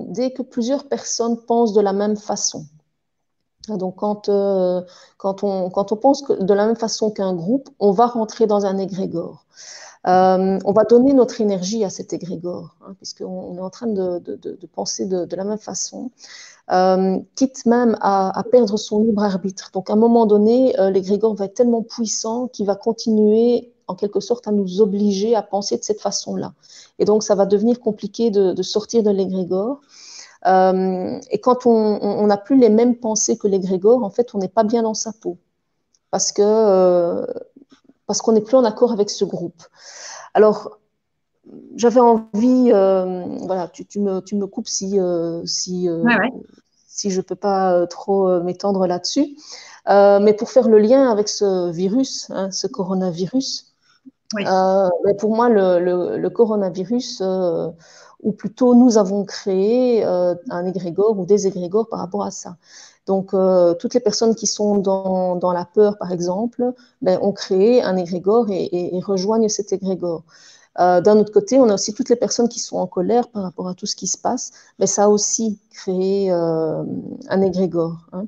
dès 0.09 0.33
que 0.33 0.43
plusieurs 0.43 0.89
personnes 0.89 1.39
pensent 1.39 1.73
de 1.73 1.81
la 1.81 1.93
même 1.93 2.17
façon. 2.17 2.67
Donc, 3.69 3.97
quand, 3.97 4.31
quand, 5.17 5.45
on, 5.45 5.71
quand 5.71 5.93
on 5.93 5.97
pense 5.97 6.25
de 6.25 6.55
la 6.55 6.67
même 6.67 6.77
façon 6.77 7.11
qu'un 7.11 7.35
groupe, 7.35 7.71
on 7.79 7.93
va 7.93 8.07
rentrer 8.07 8.47
dans 8.47 8.67
un 8.67 8.77
égrégore. 8.79 9.47
Euh, 10.07 10.59
on 10.65 10.73
va 10.73 10.85
donner 10.85 11.13
notre 11.13 11.41
énergie 11.41 11.85
à 11.85 11.91
cet 11.91 12.13
égrégore, 12.13 12.77
hein, 12.85 12.95
puisqu'on 12.97 13.57
est 13.57 13.61
en 13.61 13.71
train 13.71 13.87
de, 13.87 14.21
penser 14.75 15.07
de, 15.07 15.37
la 15.37 15.45
même 15.45 15.59
façon, 15.59 16.11
euh, 16.73 17.19
quitte 17.37 17.67
même 17.67 17.97
à, 18.01 18.43
perdre 18.51 18.77
son 18.77 19.01
libre 19.01 19.23
arbitre. 19.23 19.71
Donc 19.73 19.91
à 19.91 19.93
un 19.93 19.97
moment 19.97 20.27
donné, 20.27 20.79
euh, 20.81 20.91
l'égrégore 20.91 21.35
va 21.35 21.45
être 21.45 21.55
tellement 21.55 21.83
puissant 21.83 22.49
qu'il 22.49 22.67
va 22.67 22.75
continuer 22.75 23.73
en 23.89 23.95
quelque 23.95 24.21
sorte 24.21 24.49
à 24.49 24.53
nous 24.53 24.81
obliger 24.81 25.35
à 25.35 25.43
penser 25.43 25.77
de 25.77 25.85
cette 25.85 26.01
façon-là. 26.01 26.55
Et 26.99 27.05
donc 27.05 27.23
ça 27.23 27.35
va 27.35 27.47
devenir 27.47 27.81
compliqué 27.81 28.31
de, 28.31 28.63
sortir 28.63 29.03
de 29.03 29.11
l'égrégore. 29.11 29.81
et 30.45 31.41
quand 31.43 31.67
on 31.67 32.27
n'a 32.27 32.37
plus 32.37 32.59
les 32.59 32.71
mêmes 32.71 32.97
pensées 32.97 33.37
que 33.39 33.49
l'égrégore, 33.49 34.05
en 34.05 34.11
fait, 34.11 34.35
on 34.35 34.39
n'est 34.39 34.49
pas 34.49 34.65
bien 34.65 34.83
dans 34.83 34.95
sa 34.95 35.13
peau. 35.13 35.39
Parce 36.11 36.33
que 36.33 37.27
parce 38.07 38.21
qu'on 38.21 38.33
n'est 38.33 38.43
plus 38.43 38.57
en 38.57 38.65
accord 38.65 38.93
avec 38.93 39.09
ce 39.11 39.25
groupe. 39.25 39.63
Alors, 40.35 40.79
j'avais 41.77 42.01
envie, 42.01 42.71
euh, 42.73 43.25
voilà, 43.47 43.69
tu, 43.69 44.01
me, 44.01 44.21
tu, 44.21 44.37
me, 44.37 44.47
coupes 44.47 44.69
si, 44.69 45.01
euh, 45.01 45.43
si, 45.45 45.89
euh, 45.89 46.05
si 46.87 47.11
je 47.11 47.17
ne 47.19 47.23
peux 47.23 47.37
pas 47.37 47.87
trop 47.87 48.41
m'étendre 48.43 48.87
là-dessus. 48.87 49.37
mais 49.89 50.35
pour 50.35 50.51
faire 50.51 50.69
le 50.69 50.79
lien 50.79 51.11
avec 51.11 51.29
ce 51.29 51.71
virus, 51.71 52.31
hein, 52.31 52.51
ce 52.51 52.67
coronavirus, 52.67 53.72
mais 54.35 55.15
pour 55.15 55.35
moi, 55.35 55.49
le, 55.49 56.29
coronavirus, 56.29 57.23
ou 58.23 58.33
plutôt 58.33 58.75
nous 58.75 58.99
avons 58.99 59.25
créé 59.25 60.05
un 60.05 60.67
égrégore 60.67 61.19
ou 61.19 61.27
des 61.27 61.47
égrégores 61.47 61.89
par 61.89 61.99
rapport 61.99 62.25
à 62.25 62.31
ça. 62.31 62.57
Donc, 63.07 63.35
euh, 63.35 63.75
toutes 63.75 63.95
les 63.95 64.01
personnes 64.01 64.35
qui 64.35 64.47
sont 64.47 64.79
dans, 64.79 65.53
la 65.53 65.65
peur, 65.65 65.99
par 65.99 66.13
exemple, 66.13 66.73
ben, 67.01 67.19
ont 67.23 67.33
créé 67.33 67.83
un 67.83 67.97
égrégore 67.97 68.47
et, 68.51 69.01
rejoignent 69.05 69.49
cet 69.49 69.73
égrégore. 69.73 70.23
Euh, 70.79 71.01
D'un 71.01 71.19
autre 71.19 71.33
côté, 71.33 71.59
on 71.59 71.69
a 71.69 71.75
aussi 71.75 71.93
toutes 71.93 72.09
les 72.09 72.17
personnes 72.17 72.49
qui 72.49 72.61
sont 72.61 72.79
en 72.79 72.87
colère 72.87 73.29
par 73.29 73.43
rapport 73.43 73.69
à 73.69 73.75
tout 73.75 73.87
ce 73.87 73.97
qui 73.97 74.07
se 74.07 74.17
passe, 74.17 74.53
mais 74.79 74.87
ça 74.87 75.05
a 75.05 75.09
aussi 75.09 75.59
créé 75.71 76.33
euh, 76.33 76.83
un 77.29 77.43
égrégore. 77.43 77.99
Hein. 78.13 78.27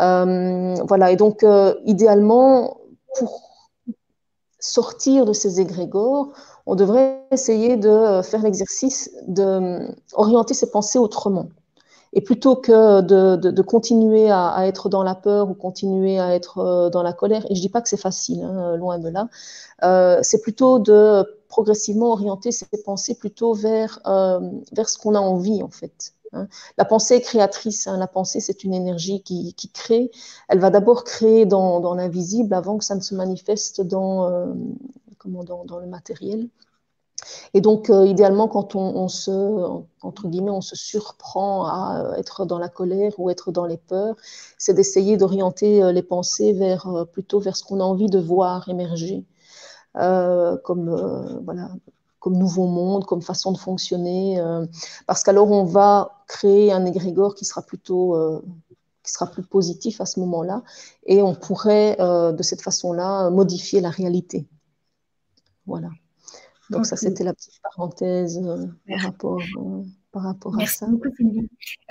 Euh, 0.00 0.74
voilà, 0.86 1.10
et 1.10 1.16
donc, 1.16 1.42
euh, 1.42 1.74
idéalement, 1.86 2.76
pour 3.18 3.49
sortir 4.60 5.24
de 5.24 5.32
ces 5.32 5.60
égrégores, 5.60 6.28
on 6.66 6.74
devrait 6.74 7.26
essayer 7.30 7.76
de 7.76 8.20
faire 8.22 8.42
l'exercice 8.42 9.10
d'orienter 9.26 10.54
ses 10.54 10.70
pensées 10.70 10.98
autrement. 10.98 11.48
Et 12.12 12.20
plutôt 12.20 12.56
que 12.56 13.02
de, 13.02 13.36
de, 13.36 13.62
continuer 13.62 14.30
à, 14.30 14.48
à, 14.48 14.66
être 14.66 14.88
dans 14.88 15.04
la 15.04 15.14
peur 15.14 15.48
ou 15.48 15.54
continuer 15.54 16.18
à 16.18 16.34
être 16.34 16.58
euh, 16.58 16.90
dans 16.90 17.04
la 17.04 17.12
colère, 17.12 17.46
et 17.48 17.54
je 17.54 17.60
dis 17.60 17.68
pas 17.68 17.80
que 17.80 17.88
c'est 17.88 18.00
facile, 18.00 18.42
hein, 18.42 18.76
loin 18.76 18.98
de 18.98 19.08
là, 19.08 19.28
euh, 19.84 20.18
c'est 20.22 20.40
plutôt 20.40 20.80
de 20.80 21.24
progressivement 21.48 22.10
orienter 22.12 22.50
ses 22.50 22.66
pensées 22.84 23.14
plutôt 23.14 23.54
vers, 23.54 24.00
euh, 24.06 24.40
vers 24.72 24.88
ce 24.88 24.98
qu'on 24.98 25.14
a 25.14 25.20
envie 25.20 25.62
en 25.62 25.70
fait. 25.70 26.14
Hein. 26.32 26.48
La 26.78 26.84
pensée 26.84 27.14
est 27.16 27.20
créatrice, 27.20 27.86
hein. 27.86 27.96
la 27.98 28.06
pensée 28.06 28.40
c'est 28.40 28.64
une 28.64 28.74
énergie 28.74 29.22
qui, 29.22 29.54
crée. 29.72 30.10
Elle 30.48 30.60
va 30.60 30.70
d'abord 30.70 31.04
créer 31.04 31.46
dans, 31.46 31.94
l'invisible 31.94 32.54
avant 32.54 32.78
que 32.78 32.84
ça 32.84 32.94
ne 32.94 33.00
se 33.00 33.14
manifeste 33.14 33.80
dans, 33.80 34.30
euh, 34.30 34.52
comment, 35.18 35.44
dans, 35.44 35.78
le 35.78 35.86
matériel. 35.86 36.48
Et 37.54 37.60
donc, 37.60 37.90
euh, 37.90 38.06
idéalement, 38.06 38.48
quand 38.48 38.74
on, 38.74 39.08
se, 39.08 39.30
entre 40.02 40.28
guillemets, 40.28 40.50
on 40.50 40.60
se 40.60 40.76
surprend 40.76 41.66
à 41.66 42.14
être 42.16 42.46
dans 42.46 42.58
la 42.58 42.68
colère 42.68 43.12
ou 43.18 43.30
être 43.30 43.52
dans 43.52 43.66
les 43.66 43.76
peurs, 43.76 44.16
c'est 44.58 44.74
d'essayer 44.74 45.16
d'orienter 45.16 45.82
euh, 45.82 45.92
les 45.92 46.02
pensées 46.02 46.52
vers, 46.52 46.86
euh, 46.88 47.04
plutôt 47.04 47.40
vers 47.40 47.56
ce 47.56 47.64
qu'on 47.64 47.80
a 47.80 47.84
envie 47.84 48.08
de 48.08 48.18
voir 48.18 48.68
émerger, 48.68 49.24
comme, 49.94 51.40
voilà, 51.44 51.70
comme 52.20 52.36
nouveau 52.36 52.66
monde, 52.66 53.04
comme 53.06 53.22
façon 53.22 53.52
de 53.52 53.58
fonctionner, 53.58 54.40
parce 55.06 55.22
qu'alors 55.22 55.50
on 55.50 55.64
va 55.64 56.22
créer 56.28 56.70
un 56.72 56.84
égrégore 56.84 57.34
qui 57.34 57.44
sera 57.44 57.62
plutôt 57.62 58.42
qui 59.02 59.12
sera 59.12 59.26
plus 59.26 59.42
positif 59.42 60.00
à 60.00 60.06
ce 60.06 60.20
moment-là, 60.20 60.62
et 61.06 61.22
on 61.22 61.34
pourrait 61.34 61.96
de 61.98 62.42
cette 62.42 62.62
façon-là 62.62 63.30
modifier 63.30 63.80
la 63.80 63.90
réalité. 63.90 64.46
Voilà. 65.66 65.88
Donc 66.70 66.86
ça, 66.86 66.96
c'était 66.96 67.24
la 67.24 67.34
petite 67.34 67.60
parenthèse 67.62 68.38
euh, 68.38 68.66
par 68.88 69.00
rapport, 69.00 69.40
euh, 69.58 69.82
par 70.12 70.22
rapport 70.24 70.58
à 70.60 70.66
ça. 70.66 70.86
Beaucoup, 70.86 71.10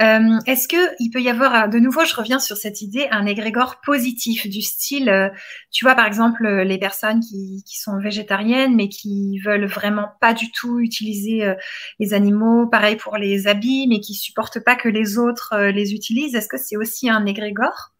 euh, 0.01 0.39
Est-ce 0.45 0.67
qu'il 0.67 1.11
peut 1.11 1.21
y 1.21 1.29
avoir, 1.29 1.69
de 1.69 1.79
nouveau, 1.79 2.05
je 2.05 2.15
reviens 2.15 2.39
sur 2.39 2.57
cette 2.57 2.81
idée, 2.81 3.07
un 3.11 3.25
égrégore 3.25 3.81
positif 3.85 4.47
du 4.47 4.61
style, 4.61 5.31
tu 5.71 5.85
vois, 5.85 5.95
par 5.95 6.05
exemple, 6.05 6.47
les 6.47 6.77
personnes 6.77 7.19
qui, 7.21 7.63
qui, 7.65 7.77
sont 7.79 7.97
végétariennes, 7.99 8.75
mais 8.75 8.89
qui 8.89 9.39
veulent 9.39 9.67
vraiment 9.67 10.07
pas 10.19 10.33
du 10.33 10.51
tout 10.51 10.79
utiliser 10.79 11.53
les 11.99 12.13
animaux, 12.13 12.67
pareil 12.67 12.97
pour 12.97 13.17
les 13.17 13.47
habits, 13.47 13.87
mais 13.87 13.99
qui 13.99 14.13
supportent 14.13 14.59
pas 14.59 14.75
que 14.75 14.89
les 14.89 15.17
autres 15.17 15.55
les 15.69 15.93
utilisent. 15.93 16.35
Est-ce 16.35 16.49
que 16.49 16.57
c'est 16.57 16.77
aussi 16.77 17.09
un 17.09 17.25
égrégore? 17.25 17.93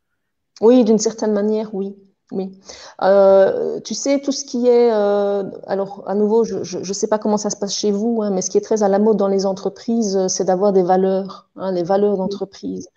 Oui, 0.62 0.84
d'une 0.84 1.00
certaine 1.00 1.34
manière, 1.34 1.74
oui. 1.74 1.96
Oui. 2.32 2.52
Euh, 3.02 3.80
tu 3.82 3.96
sais, 3.96 4.20
tout 4.22 4.32
ce 4.32 4.46
qui 4.46 4.68
est... 4.68 4.92
Euh, 4.92 5.44
alors, 5.66 6.04
à 6.08 6.14
nouveau, 6.14 6.44
je 6.44 6.78
ne 6.78 6.94
sais 6.94 7.08
pas 7.08 7.18
comment 7.18 7.38
ça 7.38 7.50
se 7.50 7.58
passe 7.58 7.74
chez 7.74 7.92
vous, 7.92 8.22
hein, 8.22 8.30
mais 8.30 8.42
ce 8.42 8.52
qui 8.52 8.58
est 8.58 8.62
très 8.62 8.84
à 8.84 8.88
la 8.88 9.00
mode 9.00 9.18
dans 9.18 9.28
les 9.28 9.48
entreprises, 9.48 10.16
euh, 10.16 10.28
c'est 10.28 10.44
d'avoir 10.46 10.72
des 10.72 10.84
valeurs, 10.84 11.50
hein, 11.56 11.72
les 11.72 11.84
valeurs 11.84 12.18
d'entreprise. 12.18 12.90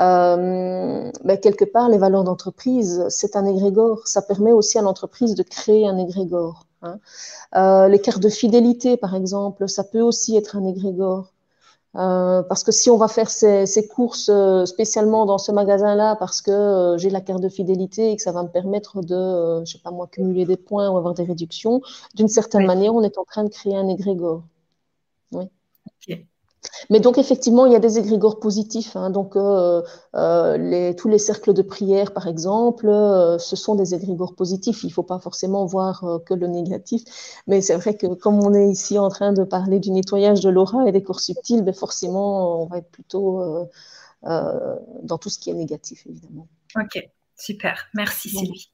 Euh, 0.00 1.10
ben, 1.24 1.38
quelque 1.38 1.64
part, 1.64 1.88
les 1.88 1.98
valeurs 1.98 2.24
d'entreprise, 2.24 3.04
c'est 3.10 3.36
un 3.36 3.46
égrégore. 3.46 4.08
Ça 4.08 4.22
permet 4.22 4.52
aussi 4.52 4.78
à 4.78 4.82
l'entreprise 4.82 5.34
de 5.36 5.44
créer 5.44 5.86
un 5.86 5.96
égrégore. 5.96 6.66
Hein. 6.82 6.98
Euh, 7.56 7.88
les 7.88 8.00
cartes 8.00 8.22
de 8.22 8.28
fidélité, 8.28 8.96
par 8.96 9.14
exemple, 9.14 9.68
ça 9.68 9.84
peut 9.84 10.00
aussi 10.00 10.36
être 10.36 10.56
un 10.56 10.64
égrégore. 10.66 11.33
Euh, 11.96 12.42
parce 12.42 12.64
que 12.64 12.72
si 12.72 12.90
on 12.90 12.96
va 12.96 13.06
faire 13.06 13.30
ces, 13.30 13.66
ces 13.66 13.86
courses 13.86 14.28
euh, 14.28 14.66
spécialement 14.66 15.26
dans 15.26 15.38
ce 15.38 15.52
magasin-là 15.52 16.16
parce 16.16 16.42
que 16.42 16.50
euh, 16.50 16.98
j'ai 16.98 17.08
la 17.08 17.20
carte 17.20 17.40
de 17.40 17.48
fidélité 17.48 18.10
et 18.10 18.16
que 18.16 18.22
ça 18.22 18.32
va 18.32 18.42
me 18.42 18.48
permettre 18.48 19.00
de, 19.00 19.14
euh, 19.14 19.64
je 19.64 19.74
sais 19.74 19.78
pas 19.78 19.92
moi, 19.92 20.08
cumuler 20.08 20.44
des 20.44 20.56
points 20.56 20.90
ou 20.90 20.96
avoir 20.96 21.14
des 21.14 21.22
réductions, 21.22 21.80
d'une 22.14 22.28
certaine 22.28 22.66
manière, 22.66 22.94
on 22.94 23.02
est 23.02 23.16
en 23.16 23.24
train 23.24 23.44
de 23.44 23.48
créer 23.48 23.76
un 23.76 23.88
égrégore. 23.88 24.42
Oui. 25.32 25.44
Okay. 26.02 26.26
Mais 26.90 27.00
donc 27.00 27.18
effectivement, 27.18 27.66
il 27.66 27.72
y 27.72 27.76
a 27.76 27.80
des 27.80 27.98
égrégores 27.98 28.40
positifs. 28.40 28.96
Hein. 28.96 29.10
donc 29.10 29.36
euh, 29.36 29.82
euh, 30.14 30.56
les, 30.56 30.96
tous 30.96 31.08
les 31.08 31.18
cercles 31.18 31.52
de 31.52 31.62
prière, 31.62 32.12
par 32.12 32.26
exemple, 32.26 32.88
euh, 32.88 33.38
ce 33.38 33.56
sont 33.56 33.74
des 33.74 33.94
égrégores 33.94 34.34
positifs. 34.34 34.82
Il 34.82 34.88
ne 34.88 34.92
faut 34.92 35.02
pas 35.02 35.18
forcément 35.18 35.64
voir 35.66 36.04
que 36.26 36.34
le 36.34 36.46
négatif. 36.46 37.02
Mais 37.46 37.60
c'est 37.60 37.76
vrai 37.76 37.96
que 37.96 38.06
comme 38.06 38.40
on 38.44 38.54
est 38.54 38.68
ici 38.68 38.98
en 38.98 39.08
train 39.08 39.32
de 39.32 39.44
parler 39.44 39.80
du 39.80 39.90
nettoyage 39.90 40.40
de 40.40 40.50
l'aura 40.50 40.86
et 40.88 40.92
des 40.92 41.02
corps 41.02 41.20
subtils, 41.20 41.62
ben 41.62 41.74
forcément, 41.74 42.62
on 42.62 42.66
va 42.66 42.78
être 42.78 42.90
plutôt 42.90 43.40
dans 44.22 45.18
tout 45.18 45.28
ce 45.28 45.38
qui 45.38 45.50
est 45.50 45.54
négatif, 45.54 46.06
évidemment. 46.06 46.48
Ok, 46.76 47.08
super. 47.36 47.86
Merci 47.94 48.30
Sylvie. 48.30 48.73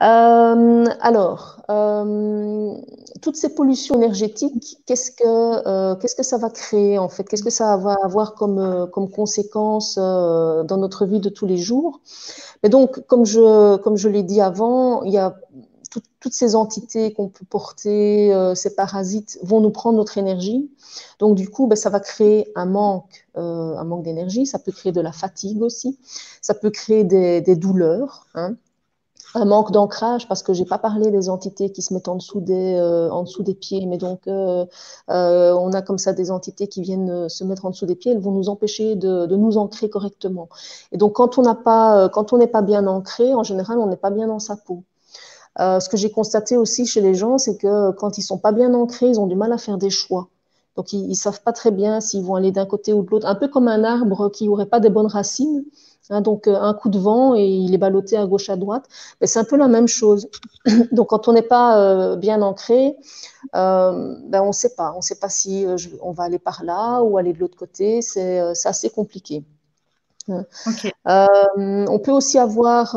Euh, 0.00 0.84
alors, 1.00 1.60
euh, 1.70 2.74
toutes 3.20 3.34
ces 3.34 3.52
pollutions 3.52 3.96
énergétiques, 3.96 4.78
qu'est-ce 4.86 5.10
que, 5.10 5.24
euh, 5.66 5.96
qu'est-ce 5.96 6.14
que 6.14 6.22
ça 6.22 6.38
va 6.38 6.50
créer 6.50 6.98
en 6.98 7.08
fait? 7.08 7.24
Qu'est-ce 7.24 7.42
que 7.42 7.50
ça 7.50 7.76
va 7.76 7.96
avoir 8.04 8.34
comme, 8.34 8.88
comme 8.92 9.10
conséquence 9.10 9.96
dans 9.96 10.76
notre 10.76 11.04
vie 11.04 11.18
de 11.18 11.28
tous 11.28 11.46
les 11.46 11.58
jours? 11.58 12.00
Mais 12.62 12.68
donc, 12.68 13.04
comme 13.06 13.26
je, 13.26 13.76
comme 13.78 13.96
je 13.96 14.08
l'ai 14.08 14.22
dit 14.22 14.40
avant, 14.40 15.02
il 15.02 15.12
y 15.12 15.18
a 15.18 15.36
toutes 16.20 16.32
ces 16.34 16.54
entités 16.54 17.12
qu'on 17.12 17.28
peut 17.28 17.46
porter, 17.48 18.32
ces 18.54 18.74
parasites, 18.76 19.38
vont 19.42 19.60
nous 19.60 19.70
prendre 19.70 19.96
notre 19.98 20.18
énergie. 20.18 20.70
Donc, 21.18 21.34
du 21.34 21.48
coup, 21.48 21.66
ben, 21.66 21.76
ça 21.76 21.90
va 21.90 21.98
créer 22.00 22.52
un 22.54 22.66
manque, 22.66 23.26
un 23.34 23.84
manque 23.84 24.04
d'énergie. 24.04 24.46
Ça 24.46 24.58
peut 24.60 24.72
créer 24.72 24.92
de 24.92 25.00
la 25.00 25.12
fatigue 25.12 25.62
aussi. 25.62 25.98
Ça 26.40 26.54
peut 26.54 26.70
créer 26.70 27.04
des, 27.04 27.40
des 27.40 27.56
douleurs. 27.56 28.26
Hein 28.34 28.56
un 29.34 29.44
manque 29.44 29.72
d'ancrage 29.72 30.26
parce 30.28 30.42
que 30.42 30.52
j'ai 30.52 30.64
pas 30.64 30.78
parlé 30.78 31.10
des 31.10 31.28
entités 31.28 31.70
qui 31.70 31.82
se 31.82 31.92
mettent 31.92 32.08
en 32.08 32.16
dessous 32.16 32.40
des, 32.40 32.76
euh, 32.76 33.10
en 33.10 33.24
dessous 33.24 33.42
des 33.42 33.54
pieds, 33.54 33.86
mais 33.86 33.98
donc 33.98 34.26
euh, 34.26 34.64
euh, 35.10 35.52
on 35.52 35.72
a 35.72 35.82
comme 35.82 35.98
ça 35.98 36.12
des 36.12 36.30
entités 36.30 36.66
qui 36.68 36.80
viennent 36.80 37.28
se 37.28 37.44
mettre 37.44 37.64
en 37.66 37.70
dessous 37.70 37.86
des 37.86 37.94
pieds, 37.94 38.12
elles 38.12 38.20
vont 38.20 38.32
nous 38.32 38.48
empêcher 38.48 38.96
de, 38.96 39.26
de 39.26 39.36
nous 39.36 39.58
ancrer 39.58 39.90
correctement. 39.90 40.48
Et 40.92 40.96
donc 40.96 41.14
quand 41.14 41.38
on 41.38 41.42
n'a 41.42 41.54
pas, 41.54 42.08
quand 42.08 42.32
on 42.32 42.38
n'est 42.38 42.46
pas 42.46 42.62
bien 42.62 42.86
ancré, 42.86 43.34
en 43.34 43.42
général 43.42 43.78
on 43.78 43.86
n'est 43.86 43.96
pas 43.96 44.10
bien 44.10 44.26
dans 44.26 44.38
sa 44.38 44.56
peau. 44.56 44.84
ce 45.58 45.88
que 45.88 45.96
j'ai 45.96 46.10
constaté 46.10 46.56
aussi 46.56 46.86
chez 46.86 47.00
les 47.00 47.14
gens, 47.14 47.38
c'est 47.38 47.56
que 47.56 47.90
quand 47.92 48.18
ils 48.18 48.22
sont 48.22 48.38
pas 48.38 48.52
bien 48.52 48.72
ancrés, 48.74 49.08
ils 49.08 49.20
ont 49.20 49.26
du 49.26 49.36
mal 49.36 49.52
à 49.52 49.58
faire 49.58 49.78
des 49.78 49.90
choix. 49.90 50.28
Donc 50.76 50.92
ils, 50.92 51.10
ils 51.10 51.16
savent 51.16 51.42
pas 51.42 51.52
très 51.52 51.70
bien 51.72 52.00
s'ils 52.00 52.22
vont 52.24 52.36
aller 52.36 52.52
d'un 52.52 52.66
côté 52.66 52.92
ou 52.92 53.02
de 53.02 53.10
l'autre, 53.10 53.26
un 53.26 53.34
peu 53.34 53.48
comme 53.48 53.68
un 53.68 53.84
arbre 53.84 54.30
qui 54.30 54.46
n'aurait 54.46 54.66
pas 54.66 54.80
des 54.80 54.90
bonnes 54.90 55.06
racines. 55.06 55.64
Hein, 56.10 56.22
donc 56.22 56.46
euh, 56.46 56.56
un 56.56 56.72
coup 56.74 56.88
de 56.88 56.98
vent 56.98 57.34
et 57.34 57.46
il 57.46 57.74
est 57.74 57.78
ballotté 57.78 58.16
à 58.16 58.26
gauche 58.26 58.48
à 58.48 58.56
droite. 58.56 58.86
Mais 59.20 59.26
c'est 59.26 59.38
un 59.38 59.44
peu 59.44 59.56
la 59.56 59.68
même 59.68 59.88
chose. 59.88 60.28
donc 60.92 61.08
quand 61.08 61.28
on 61.28 61.32
n'est 61.32 61.42
pas 61.42 61.78
euh, 61.78 62.16
bien 62.16 62.40
ancré, 62.42 62.96
euh, 63.54 64.14
ben, 64.24 64.42
on 64.42 64.48
ne 64.48 64.52
sait 64.52 64.74
pas. 64.74 64.92
On 64.94 64.98
ne 64.98 65.02
sait 65.02 65.18
pas 65.18 65.28
si 65.28 65.66
on 66.00 66.12
va 66.12 66.24
aller 66.24 66.38
par 66.38 66.64
là 66.64 67.02
ou 67.02 67.18
aller 67.18 67.32
de 67.32 67.38
l'autre 67.38 67.56
côté. 67.58 68.02
C'est 68.02 68.40
assez 68.64 68.90
compliqué. 68.90 69.44
Hein. 70.30 70.44
on 71.56 71.98
peut 72.00 72.10
aussi 72.10 72.38
avoir, 72.38 72.92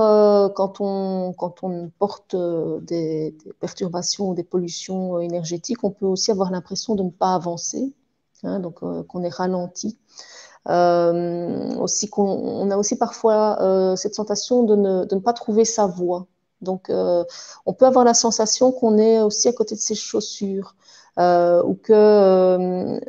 quand, 0.54 0.82
on, 0.82 1.34
quand 1.38 1.64
on 1.64 1.90
porte 1.98 2.36
des, 2.36 3.38
perturbations 3.62 4.30
ou 4.30 4.34
des 4.36 4.44
pollutions 4.44 5.20
énergétiques, 5.20 5.84
on 5.84 5.92
peut 5.92 6.06
aussi 6.06 6.32
avoir 6.32 6.52
l'impression 6.52 6.96
de 6.96 7.04
ne 7.04 7.10
pas 7.10 7.34
avancer, 7.34 7.94
hein, 8.44 8.60
donc 8.60 8.80
qu'on 9.08 9.24
est 9.24 9.34
ralenti. 9.34 9.98
Euh, 10.70 11.76
aussi 11.78 12.10
qu'on 12.10 12.70
a 12.70 12.78
aussi 12.78 12.96
parfois 12.96 13.60
euh, 13.62 13.96
cette 13.96 14.14
sensation 14.14 14.64
de 14.64 14.76
ne, 14.76 15.06
de 15.06 15.16
ne, 15.16 15.20
pas 15.20 15.34
trouver 15.34 15.66
sa 15.66 15.88
voie. 15.88 16.28
Donc, 16.62 16.90
euh, 16.90 17.24
on 17.66 17.74
peut 17.74 17.86
avoir 17.86 18.06
la 18.06 18.14
sensation 18.14 18.72
qu'on 18.72 18.98
est 19.00 19.20
aussi 19.22 19.48
à 19.48 19.54
côté 19.54 19.74
de 19.76 19.80
ses 19.80 19.96
chaussures 19.96 20.76
ou 21.18 21.76
que 21.84 23.00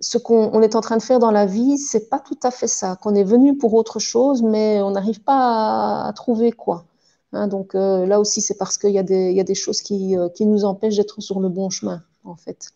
ce 0.00 0.18
qu'on 0.18 0.62
est 0.62 0.76
en 0.76 0.80
train 0.80 0.96
de 0.96 1.02
faire 1.02 1.18
dans 1.18 1.30
la 1.30 1.46
vie, 1.46 1.78
c'est 1.78 2.08
pas 2.08 2.18
tout 2.18 2.38
à 2.42 2.50
fait 2.50 2.66
ça. 2.66 2.96
Qu'on 2.96 3.14
est 3.14 3.24
venu 3.24 3.56
pour 3.56 3.74
autre 3.74 3.98
chose, 3.98 4.42
mais 4.42 4.80
on 4.82 4.90
n'arrive 4.92 5.22
pas 5.22 6.04
à, 6.06 6.12
trouver 6.14 6.52
quoi. 6.52 6.84
Hein, 7.32 7.48
donc 7.48 7.74
là 7.74 8.20
aussi, 8.20 8.40
c'est 8.40 8.56
parce 8.56 8.78
qu'il 8.78 8.90
y, 8.90 8.94
y, 8.94 9.40
a 9.40 9.44
des 9.44 9.54
choses 9.54 9.82
qui, 9.82 10.16
qui 10.34 10.46
nous 10.46 10.64
empêchent 10.64 10.96
d'être 10.96 11.20
sur 11.20 11.40
le 11.40 11.48
bon 11.48 11.70
chemin, 11.70 12.02
en 12.24 12.36
fait. 12.36 12.70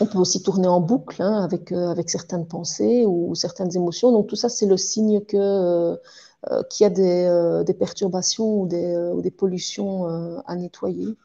On 0.00 0.06
peut 0.06 0.18
aussi 0.18 0.42
tourner 0.42 0.68
en 0.68 0.80
boucle 0.80 1.20
hein, 1.22 1.42
avec, 1.42 1.72
euh, 1.72 1.88
avec 1.88 2.08
certaines 2.08 2.46
pensées 2.46 3.04
ou, 3.06 3.34
certaines 3.34 3.74
émotions. 3.76 4.12
Donc 4.12 4.28
tout 4.28 4.36
ça, 4.36 4.48
c'est 4.48 4.66
le 4.66 4.76
signe 4.76 5.20
euh, 5.34 5.96
euh, 6.50 6.62
qu'il 6.70 6.84
y 6.84 6.86
a 6.86 6.90
des, 7.64 7.74
perturbations 7.74 8.60
ou 8.60 8.66
des, 8.68 9.30
pollutions 9.36 10.06
à 10.46 10.56
nettoyer. 10.56 11.16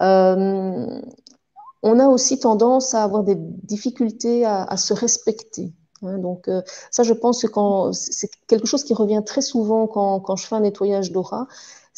on 0.00 1.02
a 2.00 2.08
aussi 2.08 2.40
tendance 2.40 2.94
à 2.94 3.04
avoir 3.04 3.22
des 3.22 3.36
difficultés 3.36 4.44
à, 4.44 4.76
se 4.76 4.92
respecter. 4.92 5.72
Hein. 6.02 6.18
donc 6.18 6.48
ça, 6.90 7.02
je 7.02 7.12
pense 7.12 7.42
que 7.42 7.92
c'est 7.92 8.30
quelque 8.46 8.66
chose 8.66 8.84
qui 8.84 8.94
revient 8.94 9.22
très 9.24 9.40
souvent 9.40 9.86
quand 9.86 10.36
je 10.36 10.46
fais 10.46 10.56
un 10.56 10.60
nettoyage 10.60 11.12
d'aura, 11.12 11.46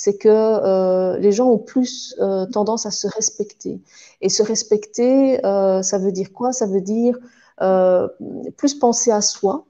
c'est 0.01 0.16
que 0.16 0.30
euh, 0.30 1.18
les 1.18 1.30
gens 1.30 1.48
ont 1.51 1.59
plus 1.59 2.14
euh, 2.20 2.46
tendance 2.46 2.86
à 2.86 2.90
se 2.90 3.07
respecter. 3.07 3.82
Et 4.22 4.30
se 4.30 4.42
respecter, 4.42 5.44
euh, 5.44 5.82
ça 5.82 5.98
veut 5.98 6.11
dire 6.11 6.32
quoi? 6.32 6.53
Ça 6.53 6.66
veut 6.66 6.80
dire 6.80 7.18
plus 8.57 8.74
penser 8.78 9.11
à 9.11 9.20
soi, 9.20 9.66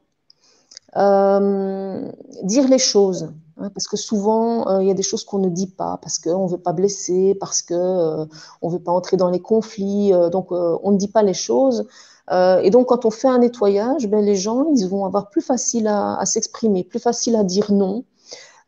dire 0.95 2.69
les 2.69 2.79
choses. 2.79 3.33
Hein, 3.57 3.71
parce 3.75 3.89
que 3.89 3.97
souvent, 3.97 4.79
il 4.79 4.87
y 4.87 4.93
a 4.93 4.95
des 4.95 5.03
choses 5.03 5.25
qu'on 5.25 5.41
ne 5.41 5.49
dit 5.49 5.67
pas, 5.67 5.99
parce 6.01 6.21
qu'on 6.21 6.45
ne 6.45 6.51
veut 6.51 6.63
pas 6.63 6.73
blesser, 6.73 7.37
parce 7.41 7.63
qu'on 7.63 8.29
ne 8.63 8.71
veut 8.71 8.79
pas 8.79 8.93
entrer 8.93 9.17
dans 9.17 9.31
les 9.31 9.41
conflits, 9.41 10.13
donc 10.31 10.53
on 10.53 10.93
ne 10.93 10.97
dit 10.97 11.09
pas 11.09 11.25
les 11.25 11.35
choses. 11.35 11.89
et 12.31 12.71
donc, 12.71 12.87
quand 12.87 13.05
on 13.05 13.11
fait 13.11 13.27
un 13.27 13.39
nettoyage, 13.39 14.07
ben, 14.07 14.25
les 14.25 14.37
gens, 14.37 14.67
ils 14.77 14.87
vont 14.87 15.05
avoir 15.05 15.29
plus 15.31 15.43
facile 15.43 15.89
à, 15.89 16.25
s'exprimer, 16.25 16.85
plus 16.85 17.01
facile 17.01 17.35
à 17.35 17.43
dire 17.43 17.73
non, 17.73 18.05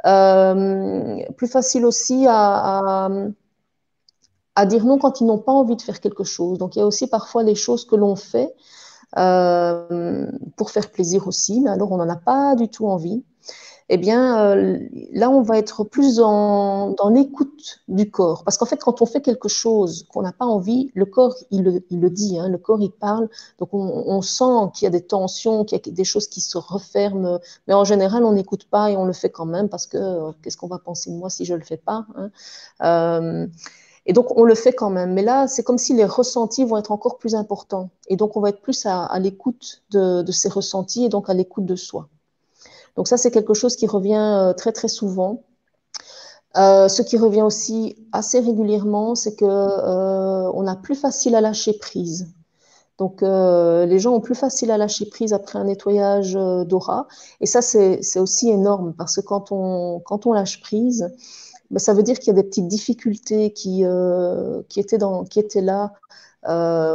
plus 0.02 1.46
facile 1.46 1.86
aussi 1.86 2.26
à, 2.28 3.08
dire 4.66 4.84
non 4.84 4.98
quand 4.98 5.20
ils 5.20 5.26
n'ont 5.26 5.38
pas 5.38 5.52
envie 5.52 5.76
de 5.76 5.82
faire 5.82 6.00
quelque 6.00 6.24
chose. 6.24 6.58
Donc 6.58 6.76
il 6.76 6.80
y 6.80 6.82
a 6.82 6.86
aussi 6.86 7.06
parfois 7.06 7.44
des 7.44 7.54
choses 7.54 7.84
que 7.84 7.96
l'on 7.96 8.16
fait 8.16 8.54
euh, 9.18 10.30
pour 10.56 10.70
faire 10.70 10.90
plaisir 10.90 11.28
aussi, 11.28 11.60
mais 11.60 11.70
alors 11.70 11.92
on 11.92 11.98
n'en 11.98 12.08
a 12.08 12.16
pas 12.16 12.54
du 12.56 12.68
tout 12.68 12.86
envie 12.86 13.24
eh 13.94 13.98
bien, 13.98 14.38
euh, 14.38 14.78
là, 15.12 15.28
on 15.28 15.42
va 15.42 15.58
être 15.58 15.84
plus 15.84 16.16
dans, 16.16 16.94
l'écoute 17.10 17.80
du 17.88 18.10
corps. 18.10 18.42
Parce 18.42 18.56
qu'en 18.56 18.64
fait, 18.64 18.78
quand 18.78 19.02
on 19.02 19.06
fait 19.06 19.20
quelque 19.20 19.48
chose 19.48 20.06
qu'on 20.08 20.22
n'a 20.22 20.32
pas 20.32 20.46
envie, 20.46 20.90
le 20.94 21.04
corps, 21.04 21.34
il 21.50 21.62
le, 21.62 22.08
dit, 22.08 22.38
hein, 22.38 22.48
le 22.48 22.56
corps, 22.56 22.80
il 22.80 22.90
parle. 22.90 23.28
Donc, 23.58 23.68
on, 23.74 24.22
sent 24.22 24.70
qu'il 24.72 24.86
y 24.86 24.88
a 24.88 24.90
des 24.90 25.04
tensions, 25.04 25.66
qu'il 25.66 25.78
y 25.78 25.90
a 25.90 25.92
des 25.92 26.04
choses 26.04 26.26
qui 26.28 26.40
se 26.40 26.56
referment. 26.56 27.38
Mais 27.68 27.74
en 27.74 27.84
général, 27.84 28.24
on 28.24 28.32
n'écoute 28.32 28.64
pas 28.64 28.90
et 28.90 28.96
on 28.96 29.04
le 29.04 29.12
fait 29.12 29.28
quand 29.28 29.44
même 29.44 29.68
parce 29.68 29.86
que 29.86 29.98
euh, 29.98 30.32
qu'est-ce 30.42 30.56
qu'on 30.56 30.68
va 30.68 30.78
penser 30.78 31.10
de 31.10 31.16
moi 31.16 31.28
si 31.28 31.44
je 31.44 31.52
ne 31.52 31.58
le 31.58 31.64
fais 31.64 31.76
pas 31.76 32.06
hein. 32.16 32.30
euh, 32.82 33.46
et 34.06 34.14
donc, 34.14 34.36
on 34.38 34.44
le 34.44 34.54
fait 34.54 34.72
quand 34.72 34.90
même. 34.90 35.12
Mais 35.12 35.22
là, 35.22 35.46
c'est 35.48 35.62
comme 35.62 35.78
si 35.78 35.92
les 35.92 36.06
ressentis 36.06 36.64
vont 36.64 36.78
être 36.78 36.92
encore 36.92 37.18
plus 37.18 37.34
importants. 37.34 37.90
Et 38.08 38.16
donc, 38.16 38.38
on 38.38 38.40
va 38.40 38.48
être 38.48 38.62
plus 38.62 38.86
à, 38.86 39.18
l'écoute 39.18 39.82
de, 39.90 40.24
ces 40.32 40.48
ressentis 40.48 41.04
et 41.04 41.08
donc 41.10 41.28
à 41.28 41.34
l'écoute 41.34 41.66
de 41.66 41.76
soi. 41.76 42.08
Donc 42.96 43.08
ça, 43.08 43.16
c'est 43.16 43.30
quelque 43.30 43.54
chose 43.54 43.76
qui 43.76 43.86
revient 43.86 44.14
euh, 44.16 44.52
très 44.52 44.72
très 44.72 44.88
souvent. 44.88 45.42
Euh, 46.56 46.88
ce 46.88 47.00
qui 47.00 47.16
revient 47.16 47.42
aussi 47.42 47.96
assez 48.12 48.38
régulièrement, 48.40 49.14
c'est 49.14 49.34
que 49.34 49.44
euh, 49.46 50.50
on 50.52 50.66
a 50.66 50.76
plus 50.76 50.94
facile 50.94 51.34
à 51.34 51.40
lâcher 51.40 51.72
prise. 51.72 52.28
Donc 52.98 53.22
les 53.22 53.98
gens 53.98 54.12
ont 54.12 54.20
plus 54.20 54.36
facile 54.36 54.70
à 54.70 54.76
lâcher 54.76 55.06
prise 55.06 55.32
après 55.32 55.58
un 55.58 55.64
nettoyage 55.64 56.34
d'aura. 56.34 57.08
Et 57.40 57.46
ça, 57.46 57.60
c'est 57.60 58.18
aussi 58.20 58.48
énorme 58.48 58.94
parce 58.96 59.16
que 59.16 59.22
quand 59.22 59.50
on, 59.50 59.98
quand 60.00 60.26
on 60.26 60.32
lâche 60.32 60.60
prise, 60.60 61.10
ben, 61.70 61.80
ça 61.80 61.94
veut 61.94 62.04
dire 62.04 62.20
qu'il 62.20 62.28
y 62.28 62.38
a 62.38 62.40
des 62.40 62.46
petites 62.46 62.68
difficultés 62.68 63.52
qui, 63.52 63.82
qui, 64.68 64.78
étaient, 64.78 64.98
dans, 64.98 65.24
qui 65.24 65.40
étaient 65.40 65.62
là, 65.62 65.94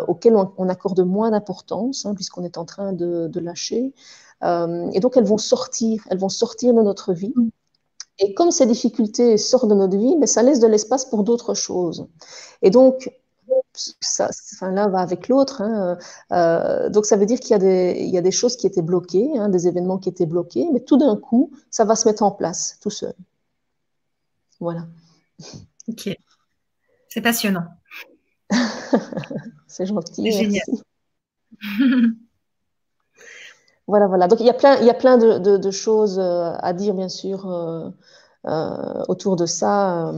auxquelles 0.08 0.36
on, 0.36 0.70
accorde 0.70 1.02
moins 1.02 1.32
d'importance, 1.32 2.06
hein, 2.06 2.14
puisqu'on 2.16 2.45
est 2.45 2.58
en 2.58 2.64
train 2.64 2.93
de 2.93 3.39
lâcher. 3.41 3.93
Euh, 4.44 4.90
et 4.94 5.00
donc, 5.00 5.18
elles 5.18 5.26
vont 5.26 5.38
sortir, 5.38 6.06
elles 6.10 6.20
vont 6.20 6.30
sortir 6.30 6.74
de 6.74 6.82
notre 6.82 7.14
vie. 7.14 7.34
Mm. 7.36 7.50
Et 8.20 8.34
comme 8.34 8.52
ces 8.52 8.66
difficultés 8.66 9.38
sortent 9.38 9.70
de 9.70 9.76
notre 9.76 9.96
vie, 9.96 10.16
mais 10.16 10.22
ben, 10.22 10.28
ça 10.28 10.42
laisse 10.42 10.60
de 10.60 10.68
l'espace 10.68 11.06
pour 11.06 11.24
d'autres 11.24 11.54
choses. 11.54 12.08
Et 12.62 12.72
donc, 12.72 13.12
ça, 14.02 14.30
enfin, 14.54 14.72
l'un 14.72 14.88
va 14.88 15.00
avec 15.00 15.28
l'autre. 15.28 15.62
Hein, 15.62 15.98
euh, 16.32 16.90
donc, 16.90 17.06
ça 17.06 17.16
veut 17.16 17.26
dire 17.26 17.40
qu'il 17.40 17.52
y, 17.52 17.54
a 17.54 17.60
des, 17.60 17.96
il 18.00 18.10
y 18.10 18.18
a 18.18 18.22
des 18.22 18.32
choses 18.32 18.58
qui 18.58 18.66
étaient 18.66 18.82
bloquées, 18.82 19.38
hein, 19.38 19.50
des 19.50 19.68
événements 19.68 20.00
qui 20.00 20.10
étaient 20.10 20.26
bloqués, 20.26 20.68
mais 20.74 20.80
tout 20.80 20.98
d'un 20.98 21.16
coup, 21.16 21.52
ça 21.70 21.86
va 21.86 21.96
se 21.96 22.08
mettre 22.08 22.24
en 22.24 22.32
place 22.32 22.78
tout 22.82 22.90
seul. 22.90 23.14
Voilà. 24.60 24.88
Ok. 25.88 26.10
C'est 27.10 27.22
passionnant. 27.22 27.66
C'est 29.68 29.86
gentil. 29.86 30.24
C'est 30.24 30.32
génial. 30.32 30.66
Voilà, 33.88 34.08
voilà. 34.08 34.28
Donc 34.28 34.40
il 34.42 34.46
y 34.46 34.50
a 34.50 34.54
plein, 34.54 34.78
il 34.80 34.86
y 34.86 34.90
a 34.90 34.94
plein 34.94 35.18
de, 35.18 35.72
choses 35.72 36.20
euh, 36.20 36.52
à 36.60 36.74
dire, 36.74 36.94
bien 36.94 37.10
sûr, 37.10 37.50
euh, 37.50 37.90
euh, 38.46 39.04
autour 39.08 39.38
de 39.38 39.46
ça. 39.46 40.12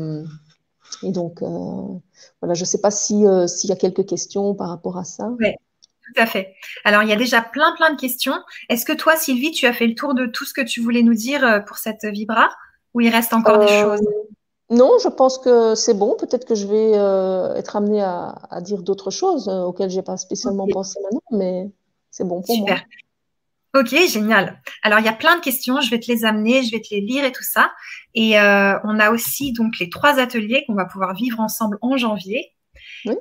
et 1.03 1.11
donc, 1.11 1.41
voilà, 1.41 2.53
je 2.55 2.61
ne 2.61 2.65
sais 2.65 2.81
pas 2.81 2.91
s'il 2.91 3.21
y 3.21 3.71
a 3.71 3.75
quelques 3.75 4.05
questions 4.05 4.55
par 4.55 4.69
rapport 4.69 4.97
à 4.97 5.03
ça. 5.03 5.29
Oui, 5.39 5.53
tout 6.03 6.21
à 6.21 6.25
fait. 6.25 6.55
Alors, 6.83 7.03
il 7.03 7.09
y 7.09 7.13
a 7.13 7.15
déjà 7.15 7.41
plein, 7.41 7.73
plein 7.75 7.93
de 7.93 7.99
questions. 7.99 8.35
Est-ce 8.69 8.85
que 8.85 8.93
toi, 8.93 9.15
Sylvie, 9.15 9.51
tu 9.51 9.67
as 9.67 9.73
fait 9.73 9.87
le 9.87 9.95
tour 9.95 10.15
de 10.15 10.25
tout 10.25 10.45
ce 10.45 10.53
que 10.53 10.61
tu 10.61 10.81
voulais 10.81 11.03
nous 11.03 11.13
dire 11.13 11.63
pour 11.67 11.77
cette 11.77 12.05
Vibra 12.05 12.49
ou 12.95 13.01
il 13.01 13.09
reste 13.09 13.33
encore 13.33 13.59
des 13.59 13.67
choses? 13.67 14.01
non, 14.71 14.99
je 15.03 15.09
pense 15.09 15.37
que 15.37 15.75
c'est 15.75 15.95
bon. 15.95 16.15
Peut-être 16.15 16.45
que 16.45 16.55
je 16.55 16.65
vais 16.65 16.91
être 17.59 17.75
amenée 17.75 18.01
à, 18.01 18.61
dire 18.61 18.81
d'autres 18.81 19.11
choses 19.11 19.47
auxquelles 19.47 19.91
je 19.91 19.97
n'ai 19.97 20.03
pas 20.03 20.17
spécialement 20.17 20.65
pensé 20.67 20.99
maintenant, 21.03 21.21
mais 21.31 21.69
c'est 22.09 22.27
bon 22.27 22.41
pour 22.41 22.55
Super. 22.55 22.77
moi. 22.77 22.83
Ok, 23.75 23.95
génial. 24.07 24.59
Alors, 24.81 24.97
il 24.97 25.05
y 25.05 25.09
a 25.09 25.13
plein 25.13 25.35
de 25.35 25.41
questions, 25.41 25.79
je 25.79 25.91
vais 25.91 25.99
te 25.99 26.11
les 26.11 26.25
amener, 26.25 26.63
je 26.63 26.71
vais 26.71 26.81
te 26.81 26.87
les 26.89 27.01
lire 27.01 27.23
et 27.23 27.31
tout 27.31 27.43
ça. 27.43 27.71
Et 28.15 28.39
euh, 28.39 28.79
on 28.83 28.99
a 28.99 29.11
aussi 29.11 29.53
donc 29.53 29.77
les 29.79 29.89
trois 29.91 30.17
ateliers 30.17 30.63
qu'on 30.65 30.73
va 30.73 30.85
pouvoir 30.85 31.13
vivre 31.13 31.39
ensemble 31.39 31.77
en 31.81 31.95
janvier. 31.95 32.51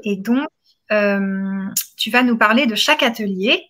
Et 0.05 0.17
donc, 0.17 0.49
euh, 0.91 1.65
tu 1.99 2.11
vas 2.11 2.23
nous 2.23 2.39
parler 2.39 2.65
de 2.65 2.75
chaque 2.75 3.03
atelier. 3.03 3.63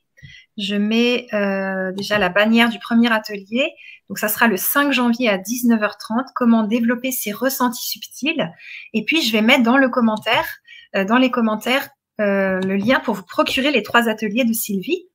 Je 0.57 0.77
mets 0.77 1.27
euh, 1.33 1.91
déjà 1.93 2.17
la 2.17 2.29
bannière 2.29 2.69
du 2.69 2.79
premier 2.79 3.13
atelier. 3.13 3.73
Donc, 4.09 4.19
ça 4.21 4.29
sera 4.29 4.47
le 4.47 4.57
5 4.57 4.93
janvier 4.93 5.29
à 5.29 5.37
19h30, 5.37 6.27
comment 6.37 6.63
développer 6.63 7.11
ses 7.11 7.33
ressentis 7.33 7.89
subtils. 7.89 8.53
Et 8.95 9.05
puis, 9.05 9.23
je 9.23 9.33
vais 9.33 9.43
mettre 9.43 9.65
dans 9.65 9.79
le 9.79 9.89
commentaire, 9.89 10.47
dans 10.95 11.19
les 11.19 11.33
commentaires, 11.33 11.89
le 12.19 12.77
lien 12.77 13.01
pour 13.01 13.15
vous 13.15 13.25
procurer 13.25 13.73
les 13.73 13.83
trois 13.83 14.09
ateliers 14.09 14.45
de 14.45 14.53
Sylvie. 14.53 15.08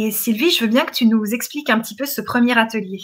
Et 0.00 0.12
Sylvie, 0.12 0.50
je 0.50 0.64
veux 0.64 0.70
bien 0.70 0.84
que 0.84 0.92
tu 0.92 1.06
nous 1.06 1.24
expliques 1.34 1.70
un 1.70 1.80
petit 1.80 1.96
peu 1.96 2.06
ce 2.06 2.20
premier 2.20 2.56
atelier. 2.56 3.00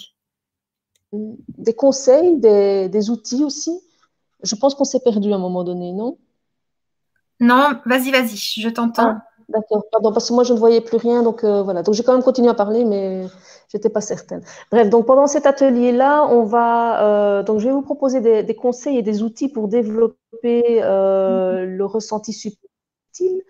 Des 1.13 1.75
conseils, 1.75 2.39
des, 2.39 3.11
outils 3.11 3.43
aussi. 3.43 3.81
Je 4.45 4.55
pense 4.55 4.77
qu'on 4.77 4.85
s'est 4.85 5.01
perdu 5.01 5.33
à 5.33 5.35
un 5.35 5.41
moment 5.41 5.65
donné, 5.65 5.93
non? 5.93 6.19
Non, 7.41 7.81
vas-y, 7.85 8.13
vas-y, 8.13 8.37
je 8.37 8.69
t'entends. 8.69 9.17
Ah, 9.17 9.25
d'accord, 9.49 9.83
pardon, 9.91 10.13
parce 10.13 10.29
que 10.29 10.35
moi 10.35 10.45
je 10.45 10.53
ne 10.53 10.59
voyais 10.59 10.81
plus 10.81 10.99
rien, 10.99 11.25
donc 11.25 11.43
euh, 11.43 11.65
voilà. 11.65 11.83
Donc 11.83 11.95
j'ai 11.95 12.05
quand 12.05 12.13
même 12.13 12.23
continué 12.23 12.49
à 12.49 12.55
parler, 12.55 12.85
mais 12.85 13.27
je 13.27 13.77
n'étais 13.77 13.91
pas 13.91 14.01
certaine. 14.01 14.43
Bref, 14.71 14.89
donc 14.89 15.05
pendant 15.05 15.27
cet 15.27 15.47
atelier-là, 15.47 16.29
on 16.31 16.45
va, 16.45 17.03
euh, 17.03 17.43
donc 17.43 17.59
je 17.59 17.67
vais 17.67 17.73
vous 17.73 17.83
proposer 17.83 18.21
des, 18.21 18.55
conseils 18.55 18.99
et 18.99 19.03
des 19.03 19.25
outils 19.25 19.49
pour 19.49 19.67
développer 19.67 20.81
euh, 20.85 21.65
le 21.65 21.85
ressenti 21.85 22.33
subtil 22.33 23.43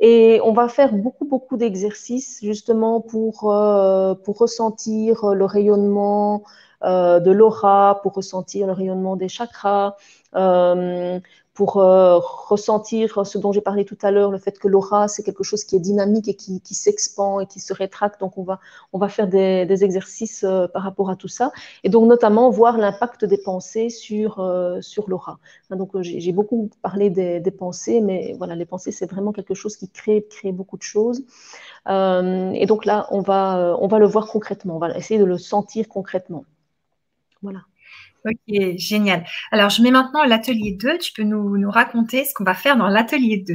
et 0.00 0.40
on 0.42 0.52
va 0.52 0.68
faire 0.68 0.94
beaucoup, 0.94 1.26
beaucoup 1.26 1.56
d'exercices 1.56 2.40
justement 2.42 3.00
pour, 3.00 3.52
euh, 3.52 4.14
pour 4.14 4.38
ressentir 4.38 5.26
le 5.34 5.44
rayonnement 5.44 6.42
euh, 6.82 7.20
de 7.20 7.30
l'aura, 7.30 8.00
pour 8.02 8.14
ressentir 8.14 8.66
le 8.66 8.72
rayonnement 8.72 9.16
des 9.16 9.28
chakras, 9.28 9.96
euh, 10.34 11.20
pour 11.54 11.78
euh, 11.78 12.18
ressentir 12.18 13.26
ce 13.26 13.38
dont 13.38 13.52
j'ai 13.52 13.60
parlé 13.60 13.84
tout 13.84 13.98
à 14.02 14.10
l'heure, 14.10 14.30
le 14.30 14.38
fait 14.38 14.58
que 14.58 14.68
l'aura, 14.68 15.08
c'est 15.08 15.22
quelque 15.22 15.42
chose 15.42 15.64
qui 15.64 15.76
est 15.76 15.80
dynamique 15.80 16.28
et 16.28 16.34
qui, 16.34 16.74
s'expand 16.74 17.40
et 17.40 17.46
qui 17.46 17.60
se 17.60 17.72
rétracte. 17.72 18.20
Donc, 18.20 18.38
on 18.38 18.44
va, 18.44 18.60
on 18.92 18.98
va 18.98 19.08
faire 19.08 19.28
des, 19.28 19.66
des 19.66 19.84
exercices 19.84 20.44
euh, 20.44 20.68
par 20.68 20.82
rapport 20.82 21.10
à 21.10 21.16
tout 21.16 21.28
ça. 21.28 21.52
Et 21.82 21.88
donc, 21.88 22.08
notamment, 22.08 22.50
voir 22.50 22.78
l'impact 22.78 23.24
des 23.24 23.38
pensées 23.38 23.90
sur, 23.90 24.40
euh, 24.40 24.80
sur 24.80 25.08
l'aura. 25.10 25.38
Hein, 25.70 25.76
donc, 25.76 25.90
j'ai 26.00 26.32
beaucoup 26.32 26.70
parlé 26.82 27.10
des, 27.10 27.40
des, 27.40 27.50
pensées, 27.50 28.00
mais 28.00 28.34
voilà, 28.38 28.54
les 28.54 28.66
pensées, 28.66 28.92
c'est 28.92 29.10
vraiment 29.10 29.32
quelque 29.32 29.54
chose 29.54 29.76
qui 29.76 29.88
crée, 29.88 30.26
crée 30.30 30.52
beaucoup 30.52 30.76
de 30.76 30.82
choses. 30.82 31.24
et 31.88 32.66
donc 32.66 32.84
là, 32.84 33.08
on 33.10 33.22
va, 33.22 33.76
on 33.80 33.88
va 33.88 33.98
le 33.98 34.06
voir 34.06 34.28
concrètement. 34.28 34.76
On 34.76 34.78
va 34.78 34.96
essayer 34.96 35.18
de 35.18 35.24
le 35.24 35.38
sentir 35.38 35.88
concrètement. 35.88 36.44
Voilà. 37.42 37.60
Ok, 38.26 38.76
génial. 38.76 39.24
Alors, 39.50 39.70
je 39.70 39.82
mets 39.82 39.90
maintenant 39.90 40.24
l'atelier 40.24 40.72
2. 40.72 40.98
Tu 40.98 41.12
peux 41.12 41.22
nous, 41.22 41.70
raconter 41.70 42.24
ce 42.24 42.34
qu'on 42.34 42.44
va 42.44 42.54
faire 42.54 42.76
dans 42.76 42.88
l'atelier 42.88 43.38
2 43.46 43.54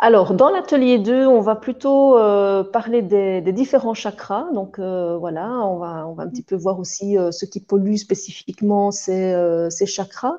alors, 0.00 0.34
dans 0.34 0.50
l'atelier 0.50 0.98
2, 0.98 1.26
on 1.26 1.40
va 1.40 1.54
plutôt 1.56 2.18
euh, 2.18 2.64
parler 2.64 3.02
des, 3.02 3.40
différents 3.52 3.94
chakras. 3.94 4.46
Donc, 4.52 4.78
euh, 4.78 5.16
voilà, 5.18 5.48
on 5.66 5.76
va, 5.78 6.06
un 6.18 6.28
petit 6.28 6.42
peu 6.42 6.56
voir 6.56 6.80
aussi 6.80 7.18
euh, 7.18 7.30
ce 7.30 7.44
qui 7.44 7.60
pollue 7.60 7.96
spécifiquement 7.96 8.90
ces, 8.90 9.70
chakras. 9.86 10.38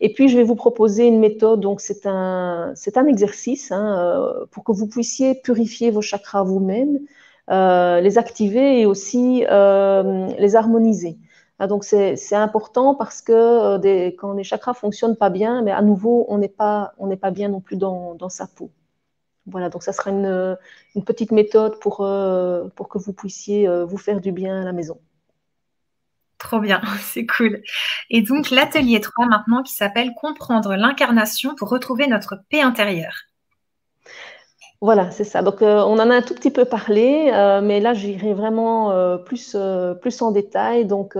Et 0.00 0.12
puis, 0.14 0.28
je 0.28 0.36
vais 0.36 0.42
vous 0.42 0.56
proposer 0.56 1.06
une 1.06 1.20
méthode. 1.20 1.60
Donc, 1.60 1.80
c'est 1.80 2.06
un, 2.06 2.72
c'est 2.74 2.96
un 2.96 3.06
exercice 3.06 3.70
hein, 3.70 4.32
pour 4.50 4.64
que 4.64 4.72
vous 4.72 4.88
puissiez 4.88 5.34
purifier 5.34 5.90
vos 5.90 6.02
chakras 6.02 6.42
vous-même, 6.42 6.98
les 7.48 8.18
activer 8.18 8.80
et 8.80 8.86
aussi 8.86 9.44
les 9.44 10.56
harmoniser. 10.56 11.18
Ah, 11.62 11.68
donc 11.68 11.84
c'est 11.84 12.34
important 12.34 12.96
parce 12.96 13.22
que 13.22 13.32
euh, 13.32 14.10
quand 14.18 14.32
les 14.32 14.42
chakras 14.42 14.74
fonctionnent 14.74 15.16
pas 15.16 15.30
bien, 15.30 15.62
mais 15.62 15.70
à 15.70 15.80
nouveau 15.80 16.26
on 16.28 16.38
n'est 16.38 16.48
pas 16.48 16.92
pas 17.20 17.30
bien 17.30 17.48
non 17.50 17.60
plus 17.60 17.76
dans, 17.76 18.28
sa 18.28 18.48
peau. 18.48 18.72
Voilà, 19.46 19.68
donc 19.68 19.84
ça 19.84 19.92
sera 19.92 20.10
une, 20.10 20.58
une 20.96 21.04
petite 21.04 21.30
méthode 21.30 21.78
pour 21.78 22.00
euh, 22.00 22.66
pour 22.74 22.88
que 22.88 22.98
vous 22.98 23.12
puissiez 23.12 23.68
euh, 23.68 23.84
vous 23.84 23.96
faire 23.96 24.20
du 24.20 24.32
bien 24.32 24.62
à 24.62 24.64
la 24.64 24.72
maison. 24.72 24.98
Trop 26.38 26.58
bien, 26.58 26.80
c'est 27.00 27.26
cool. 27.26 27.62
Et 28.10 28.22
donc 28.22 28.50
l'atelier 28.50 29.00
3 29.00 29.26
maintenant 29.26 29.62
qui 29.62 29.72
s'appelle 29.72 30.14
Comprendre 30.20 30.74
l'incarnation 30.74 31.54
pour 31.54 31.68
retrouver 31.68 32.08
notre 32.08 32.42
paix 32.50 32.62
intérieure. 32.62 33.14
Voilà, 34.82 35.12
c'est 35.12 35.22
ça. 35.22 35.42
Donc, 35.42 35.62
euh, 35.62 35.78
on 35.84 35.92
en 36.00 36.10
a 36.10 36.16
un 36.16 36.22
tout 36.22 36.34
petit 36.34 36.50
peu 36.50 36.64
parlé, 36.64 37.30
euh, 37.32 37.60
mais 37.62 37.78
là, 37.78 37.94
j'irai 37.94 38.34
vraiment 38.34 38.90
euh, 38.90 39.16
plus, 39.16 39.54
en 39.54 40.32
détail. 40.32 40.86
Donc, 40.86 41.14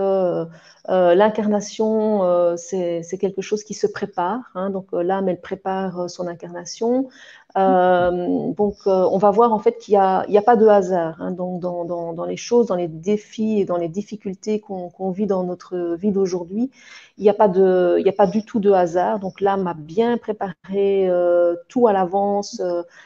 l'incarnation, 0.85 2.57
c'est 2.57 3.17
quelque 3.21 3.41
chose 3.41 3.63
qui 3.63 3.73
se 3.73 3.87
prépare. 3.87 4.41
Hein. 4.55 4.69
donc, 4.69 4.87
l'âme, 4.91 5.29
elle 5.29 5.39
prépare 5.39 6.09
son 6.09 6.27
incarnation. 6.27 7.07
Euh, 7.55 8.51
donc, 8.53 8.77
euh, 8.87 9.07
on 9.11 9.17
va 9.19 9.29
voir 9.29 9.53
en 9.53 9.59
fait 9.59 9.77
qu'il 9.77 9.93
n'y 9.93 9.97
a, 10.37 10.41
pas 10.41 10.55
de 10.55 10.65
hasard 10.67 11.21
hein, 11.21 11.31
dans, 11.31 12.25
les 12.27 12.37
choses, 12.37 12.67
dans 12.67 12.75
les 12.75 12.87
défis 12.87 13.59
et 13.59 13.65
dans 13.65 13.77
les 13.77 13.89
difficultés 13.89 14.59
qu'on 14.59 15.11
vit 15.11 15.27
dans 15.27 15.43
notre 15.43 15.95
vie 15.95 16.11
d'aujourd'hui. 16.11 16.71
Il 17.17 17.23
n'y 17.23 17.29
a, 17.29 17.33
pas 17.33 17.47
il 17.47 18.07
a 18.07 18.11
pas 18.11 18.25
du 18.25 18.43
tout 18.43 18.59
de 18.59 18.71
hasard. 18.71 19.19
Donc, 19.19 19.39
l'âme 19.39 19.67
a 19.67 19.75
bien 19.75 20.17
préparé 20.17 21.07
euh, 21.09 21.55
tout 21.67 21.87
à 21.87 21.93
l'avance 21.93 22.61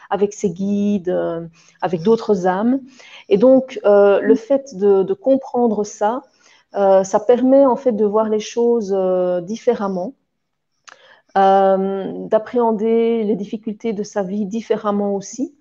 avec 0.09 0.33
ses 0.33 0.49
guides, 0.49 1.13
avec 1.81 2.01
d'autres 2.01 2.47
âmes. 2.47 2.79
Et 3.29 3.37
donc, 3.37 3.79
le 3.83 4.35
fait 4.35 4.75
de, 4.75 5.03
de 5.03 5.13
comprendre 5.13 5.83
ça, 5.83 6.21
ça 6.73 7.19
permet 7.19 7.65
en 7.65 7.75
fait 7.75 7.91
de 7.91 8.05
voir 8.05 8.29
les 8.29 8.39
choses 8.39 8.95
différemment. 9.43 10.13
Euh, 11.37 12.27
d'appréhender 12.27 13.23
les 13.23 13.35
difficultés 13.35 13.93
de 13.93 14.01
sa 14.01 14.23
vie 14.23 14.45
différemment 14.45 15.13
aussi. 15.13 15.53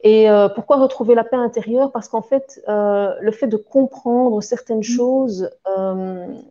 Et 0.00 0.30
euh, 0.30 0.48
pourquoi 0.48 0.76
retrouver 0.78 1.14
la 1.14 1.24
paix 1.24 1.36
intérieure? 1.36 1.92
Parce 1.92 2.08
qu'en 2.08 2.22
fait, 2.22 2.62
euh, 2.68 3.14
le 3.20 3.32
fait 3.32 3.48
de 3.48 3.58
comprendre 3.58 4.40
certaines 4.40 4.78
mmh. 4.78 4.82
choses, 4.84 5.50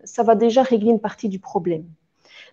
ça 0.04 0.24
va 0.24 0.36
déjà 0.36 0.62
régler 0.64 0.92
une 0.92 1.00
partie 1.00 1.30
du 1.30 1.40
problème. 1.40 1.86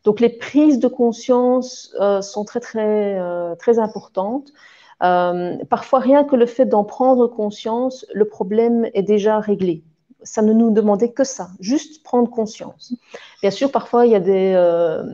Donc 0.05 0.20
les 0.20 0.31
prises 0.31 0.79
de 0.79 0.89
conscience 0.89 1.95
sont 2.20 2.45
très 2.45 2.61
très 2.61 3.18
très 3.59 3.79
importantes. 3.79 4.53
parfois 5.01 5.99
rien 5.99 6.25
que 6.25 6.37
le 6.37 6.47
fait 6.47 6.66
d'en 6.66 6.85
prendre 6.85 7.27
conscience, 7.27 8.07
le 8.12 8.27
problème 8.27 8.89
est 8.95 9.03
déjà 9.03 9.41
réglé 9.41 9.83
ça 10.25 10.43
ne 10.43 10.53
nous 10.53 10.70
demandait 10.70 11.12
que 11.12 11.22
ça, 11.22 11.51
juste 11.61 12.03
prendre 12.03 12.29
conscience. 12.31 12.95
Bien 13.43 13.51
sûr, 13.51 13.70
parfois, 13.70 14.07
il 14.07 14.12
y 14.12 14.14
a 14.14 14.20
des, 14.20 14.55
euh, 14.57 15.05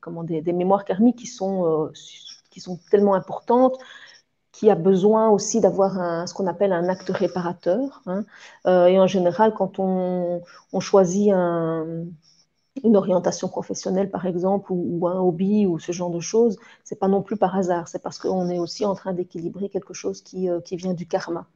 comment, 0.00 0.24
des, 0.24 0.40
mémoires 0.52 0.84
karmiques 0.84 1.18
qui 1.18 1.26
sont, 1.26 1.64
euh, 1.66 1.92
qui 2.50 2.60
sont 2.60 2.78
tellement 2.90 3.14
importantes 3.14 3.78
qu'il 4.52 4.68
y 4.68 4.70
a 4.70 4.74
besoin 4.74 5.28
aussi 5.30 5.60
d'avoir 5.60 6.26
ce 6.28 6.34
qu'on 6.34 6.46
appelle 6.46 6.72
un 6.72 6.88
acte 6.88 7.08
réparateur. 7.10 8.02
Hein. 8.06 8.24
Euh, 8.66 8.86
et 8.86 8.98
en 8.98 9.06
général, 9.06 9.54
quand 9.54 9.78
on, 9.78 10.42
on 10.72 10.80
choisit 10.80 11.32
une 11.32 12.96
orientation 12.96 13.48
professionnelle, 13.48 14.10
par 14.10 14.26
exemple, 14.26 14.72
ou, 14.72 15.06
un 15.06 15.20
hobby, 15.20 15.66
ou 15.66 15.78
ce 15.78 15.92
genre 15.92 16.10
de 16.10 16.20
choses, 16.20 16.58
c'est 16.82 16.98
pas 16.98 17.08
non 17.08 17.22
plus 17.22 17.36
par 17.36 17.56
hasard, 17.56 17.88
c'est 17.88 18.02
parce 18.02 18.18
qu'on 18.18 18.48
est 18.48 18.58
aussi 18.58 18.84
en 18.84 18.94
train 18.94 19.12
d'équilibrer 19.12 19.68
quelque 19.68 19.94
chose 19.94 20.20
qui, 20.22 20.48
qui 20.64 20.76
vient 20.76 20.94
du 20.94 21.06
karma. 21.06 21.46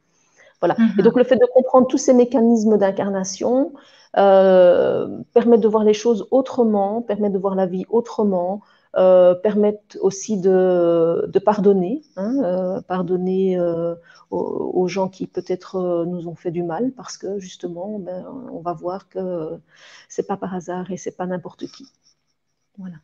Voilà. 0.64 0.76
Et 0.78 0.98
mhm. 0.98 1.04
donc 1.04 1.16
le 1.16 1.24
fait 1.24 1.36
de 1.36 1.46
comprendre 1.52 1.86
tous 1.86 1.98
ces 1.98 2.14
mécanismes 2.14 2.78
d'incarnation 2.78 3.74
euh, 4.16 5.20
permet 5.34 5.58
de 5.58 5.68
voir 5.68 5.84
les 5.84 5.92
choses 5.92 6.26
autrement, 6.30 7.02
permet 7.02 7.28
de 7.28 7.36
voir 7.38 7.54
la 7.54 7.66
vie 7.66 7.84
autrement, 7.90 8.62
euh, 8.96 9.34
permettent 9.34 9.98
aussi 10.00 10.40
de, 10.40 11.30
pardonner, 11.44 12.00
hein, 12.16 12.34
euh, 12.44 12.80
pardonner 12.80 13.58
euh, 13.58 13.94
aux, 14.30 14.88
gens 14.88 15.10
qui 15.10 15.26
peut-être 15.26 16.06
nous 16.06 16.28
ont 16.28 16.34
fait 16.34 16.50
du 16.50 16.62
mal, 16.62 16.92
parce 16.92 17.18
que 17.18 17.38
justement, 17.38 17.98
ben, 17.98 18.24
on 18.50 18.60
va 18.60 18.72
voir 18.72 19.10
que 19.10 19.58
c'est 20.08 20.26
pas 20.26 20.38
par 20.38 20.54
hasard 20.54 20.90
et 20.90 20.96
c'est 20.96 21.16
pas 21.16 21.26
n'importe 21.26 21.66
qui. 21.66 21.86
Voilà. 22.78 22.96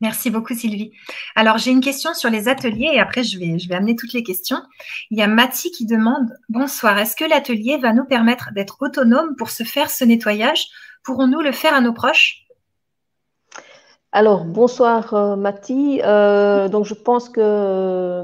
Merci 0.00 0.30
beaucoup 0.30 0.54
Sylvie. 0.54 0.92
Alors 1.34 1.58
j'ai 1.58 1.70
une 1.70 1.82
question 1.82 2.14
sur 2.14 2.30
les 2.30 2.48
ateliers 2.48 2.90
et 2.94 3.00
après 3.00 3.22
je 3.22 3.38
vais, 3.38 3.58
je 3.58 3.68
vais 3.68 3.74
amener 3.74 3.96
toutes 3.96 4.14
les 4.14 4.22
questions. 4.22 4.62
Il 5.10 5.18
y 5.18 5.22
a 5.22 5.26
Mathie 5.26 5.70
qui 5.70 5.84
demande 5.84 6.34
Bonsoir, 6.48 6.98
est-ce 6.98 7.14
que 7.14 7.24
l'atelier 7.24 7.76
va 7.76 7.92
nous 7.92 8.06
permettre 8.06 8.50
d'être 8.54 8.78
autonome 8.80 9.36
pour 9.36 9.50
se 9.50 9.62
faire 9.62 9.90
ce 9.90 10.04
nettoyage? 10.04 10.68
Pourrons-nous 11.04 11.40
le 11.40 11.52
faire 11.52 11.74
à 11.74 11.80
nos 11.82 11.92
proches? 11.92 12.46
Alors, 14.12 14.44
bonsoir 14.44 15.14
euh, 15.14 15.36
Mathie. 15.36 16.00
Euh, 16.02 16.68
donc, 16.68 16.84
je 16.84 16.94
pense 16.94 17.28
que, 17.28 18.22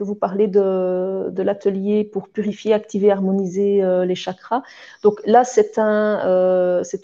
vous 0.00 0.14
parlez 0.14 0.48
de, 0.48 1.42
l'atelier 1.42 2.04
pour 2.04 2.28
purifier, 2.30 2.72
activer, 2.72 3.10
harmoniser 3.10 3.84
euh, 3.84 4.06
les 4.06 4.14
chakras. 4.14 4.62
Donc 5.02 5.20
là, 5.26 5.44
c'est 5.44 5.78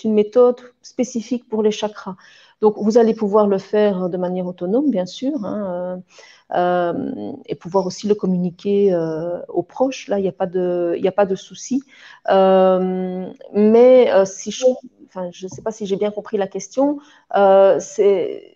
une 0.05 0.15
méthode 0.15 0.61
spécifique 0.81 1.47
pour 1.47 1.63
les 1.63 1.71
chakras. 1.71 2.17
Donc, 2.63 2.77
vous 2.79 2.97
allez 2.97 3.13
pouvoir 3.13 3.47
le 3.47 3.59
faire 3.59 4.09
de 4.09 4.17
manière 4.17 4.47
autonome, 4.47 4.91
bien 4.91 5.05
sûr, 5.05 5.45
hein, 5.45 6.01
et 7.47 7.55
pouvoir 7.55 7.87
aussi 7.87 8.09
le 8.09 8.15
communiquer 8.15 8.97
aux 9.49 9.63
proches. 9.63 10.09
Là, 10.09 10.19
il 10.19 10.23
n'y 10.23 10.29
a 10.29 10.33
pas 10.33 10.47
de, 10.47 10.97
de 10.97 11.35
souci. 11.35 11.83
mais 12.29 14.25
si 14.25 14.51
je, 14.51 14.65
enfin, 15.09 15.29
je 15.33 15.47
ne 15.47 15.51
sais 15.51 15.63
pas 15.63 15.73
si 15.73 15.87
j'ai 15.87 15.97
bien 15.97 16.11
compris 16.11 16.39
la 16.39 16.47
question, 16.47 16.99
c'est 17.81 18.53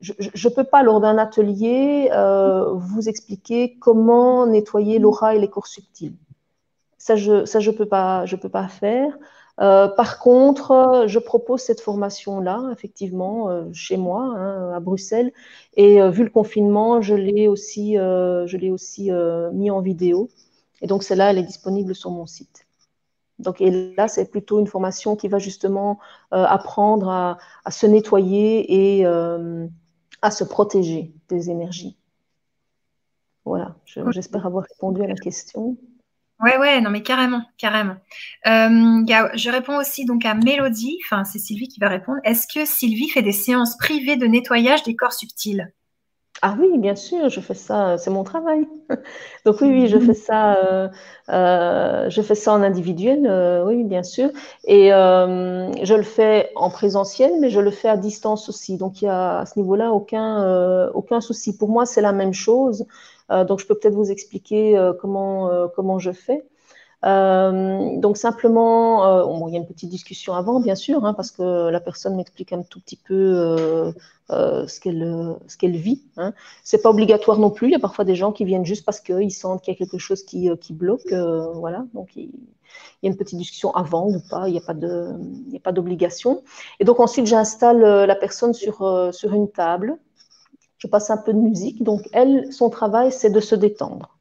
je 0.00 0.48
ne 0.48 0.54
peux 0.54 0.64
pas, 0.64 0.82
lors 0.82 1.00
d'un 1.00 1.18
atelier, 1.18 2.10
euh, 2.12 2.72
vous 2.74 3.08
expliquer 3.08 3.76
comment 3.78 4.46
nettoyer 4.46 4.98
l'aura 4.98 5.34
et 5.34 5.38
les 5.38 5.48
corps 5.48 5.66
subtils. 5.66 6.16
Ça, 6.98 7.16
je 7.16 7.32
ne 7.32 7.44
ça, 7.44 7.60
je 7.60 7.70
peux, 7.70 7.86
peux 7.86 8.48
pas 8.48 8.68
faire. 8.68 9.16
Euh, 9.60 9.88
par 9.88 10.18
contre, 10.20 11.04
je 11.06 11.18
propose 11.18 11.60
cette 11.60 11.80
formation-là, 11.80 12.70
effectivement, 12.72 13.50
euh, 13.50 13.64
chez 13.72 13.96
moi, 13.96 14.22
hein, 14.36 14.72
à 14.72 14.80
Bruxelles. 14.80 15.32
Et 15.74 16.00
vu 16.10 16.24
le 16.24 16.30
confinement, 16.30 17.00
je 17.00 17.14
l'ai 17.14 17.48
aussi, 17.48 17.94
je 17.94 18.56
l'ai 18.56 18.70
aussi 18.70 19.10
mis 19.52 19.70
en 19.70 19.80
vidéo. 19.80 20.28
Et 20.80 20.86
donc, 20.86 21.02
celle-là, 21.02 21.30
elle 21.30 21.38
est 21.38 21.42
disponible 21.42 21.94
sur 21.94 22.10
mon 22.10 22.26
site. 22.26 22.66
Donc, 23.38 23.60
et 23.60 23.94
là, 23.96 24.08
c'est 24.08 24.28
plutôt 24.28 24.58
une 24.58 24.66
formation 24.66 25.14
qui 25.14 25.28
va 25.28 25.38
justement 25.38 25.98
apprendre 26.32 27.08
à, 27.08 27.38
à, 27.64 27.70
se 27.70 27.86
nettoyer 27.86 28.98
et 28.98 29.06
à 29.06 30.30
se 30.30 30.42
protéger 30.42 31.12
des 31.28 31.50
énergies. 31.50 31.96
Voilà, 33.44 33.76
j'espère 34.10 34.46
avoir 34.46 34.64
répondu 34.64 35.02
à 35.02 35.06
la 35.06 35.14
question. 35.14 35.76
Ouais, 36.40 36.56
ouais, 36.56 36.80
non, 36.80 36.90
mais 36.90 37.02
carrément, 37.02 37.42
carrément. 37.56 37.96
Euh, 38.46 39.04
je 39.34 39.50
réponds 39.50 39.76
aussi 39.76 40.04
donc 40.04 40.24
à 40.24 40.34
Mélodie, 40.34 40.98
enfin 41.04 41.24
c'est 41.24 41.40
Sylvie 41.40 41.66
qui 41.66 41.80
va 41.80 41.88
répondre. 41.88 42.20
Est-ce 42.22 42.46
que 42.46 42.64
Sylvie 42.64 43.08
fait 43.08 43.22
des 43.22 43.32
séances 43.32 43.76
privées 43.76 44.16
de 44.16 44.26
nettoyage 44.26 44.84
des 44.84 44.94
corps 44.94 45.12
subtils? 45.12 45.72
Ah 46.40 46.54
oui, 46.60 46.78
bien 46.78 46.94
sûr, 46.94 47.28
je 47.30 47.40
fais 47.40 47.54
ça, 47.54 47.98
c'est 47.98 48.10
mon 48.10 48.22
travail. 48.22 48.64
Donc 49.44 49.60
oui, 49.60 49.70
oui, 49.70 49.88
je 49.88 49.98
fais 49.98 50.14
ça, 50.14 50.54
euh, 50.56 50.88
euh, 51.30 52.08
je 52.10 52.22
fais 52.22 52.36
ça 52.36 52.52
en 52.52 52.62
individuel, 52.62 53.28
oui, 53.66 53.82
bien 53.82 54.04
sûr. 54.04 54.30
Et 54.64 54.90
je 54.90 55.94
le 55.94 56.02
fais 56.04 56.52
en 56.54 56.70
présentiel, 56.70 57.32
mais 57.40 57.50
je 57.50 57.58
le 57.58 57.72
fais 57.72 57.88
à 57.88 57.96
distance 57.96 58.48
aussi. 58.48 58.76
Donc 58.76 59.02
il 59.02 59.06
y 59.06 59.08
a 59.08 59.40
à 59.40 59.46
ce 59.46 59.58
niveau-là 59.58 59.90
aucun, 59.92 60.88
aucun 60.94 61.20
souci. 61.20 61.56
Pour 61.56 61.70
moi, 61.70 61.86
c'est 61.86 62.02
la 62.02 62.12
même 62.12 62.32
chose. 62.34 62.86
Donc 63.30 63.60
je 63.60 63.66
peux 63.66 63.74
peut-être 63.74 63.94
vous 63.94 64.10
expliquer 64.10 64.92
comment, 65.00 65.68
comment 65.74 65.98
je 65.98 66.12
fais. 66.12 66.44
Euh, 67.04 67.96
donc 67.98 68.16
simplement, 68.16 69.06
euh, 69.06 69.48
il 69.48 69.52
y 69.52 69.56
a 69.56 69.60
une 69.60 69.66
petite 69.66 69.88
discussion 69.88 70.34
avant, 70.34 70.60
bien 70.60 70.74
sûr, 70.74 71.04
hein, 71.04 71.14
parce 71.14 71.30
que 71.30 71.68
la 71.68 71.80
personne 71.80 72.16
m'explique 72.16 72.52
un 72.52 72.62
tout 72.62 72.80
petit 72.80 72.96
peu 72.96 73.14
euh, 73.14 74.66
ce 74.66 74.80
qu'elle 74.80 75.36
ce 75.46 75.66
vit. 75.66 76.02
Hein. 76.16 76.34
C'est 76.64 76.82
pas 76.82 76.90
obligatoire 76.90 77.38
non 77.38 77.50
plus. 77.50 77.68
Il 77.68 77.72
y 77.72 77.76
a 77.76 77.78
parfois 77.78 78.04
des 78.04 78.16
gens 78.16 78.32
qui 78.32 78.44
viennent 78.44 78.64
juste 78.64 78.84
parce 78.84 79.00
qu'ils 79.00 79.30
sentent 79.30 79.62
qu'il 79.62 79.72
y 79.72 79.76
a 79.76 79.78
quelque 79.78 79.98
chose 79.98 80.24
qui, 80.24 80.50
qui 80.60 80.72
bloque. 80.72 81.12
voilà, 81.54 81.84
donc 81.94 82.16
il, 82.16 82.30
y 83.02 83.06
a 83.06 83.10
une 83.10 83.16
petite 83.16 83.38
discussion 83.38 83.72
avant 83.74 84.08
ou 84.08 84.20
pas. 84.28 84.48
Il 84.48 84.52
n'y 84.52 84.58
a 85.56 85.60
pas 85.60 85.72
d'obligation. 85.72 86.42
Et 86.80 86.84
donc 86.84 86.98
ensuite, 86.98 87.26
j'installe 87.26 87.80
la 87.80 88.16
personne 88.16 88.54
sur 88.54 89.08
sur 89.12 89.32
une 89.34 89.50
table. 89.50 89.98
Je 90.78 90.86
passe 90.86 91.10
un 91.10 91.18
peu 91.18 91.32
de 91.32 91.38
musique. 91.38 91.82
Donc 91.82 92.08
elle, 92.12 92.52
son 92.52 92.70
travail, 92.70 93.12
c'est 93.12 93.30
de 93.30 93.40
se 93.40 93.54
détendre 93.54 94.18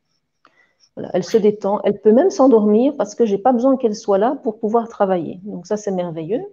elle 1.13 1.23
se 1.23 1.37
détend, 1.37 1.79
elle 1.83 1.99
peut 1.99 2.11
même 2.11 2.29
s'endormir 2.29 2.93
parce 2.97 3.15
que 3.15 3.25
j'ai 3.25 3.37
pas 3.37 3.51
besoin 3.51 3.77
qu'elle 3.77 3.95
soit 3.95 4.17
là 4.17 4.37
pour 4.43 4.59
pouvoir 4.59 4.87
travailler. 4.87 5.39
Donc 5.43 5.67
ça, 5.67 5.77
c'est 5.77 5.91
merveilleux. 5.91 6.43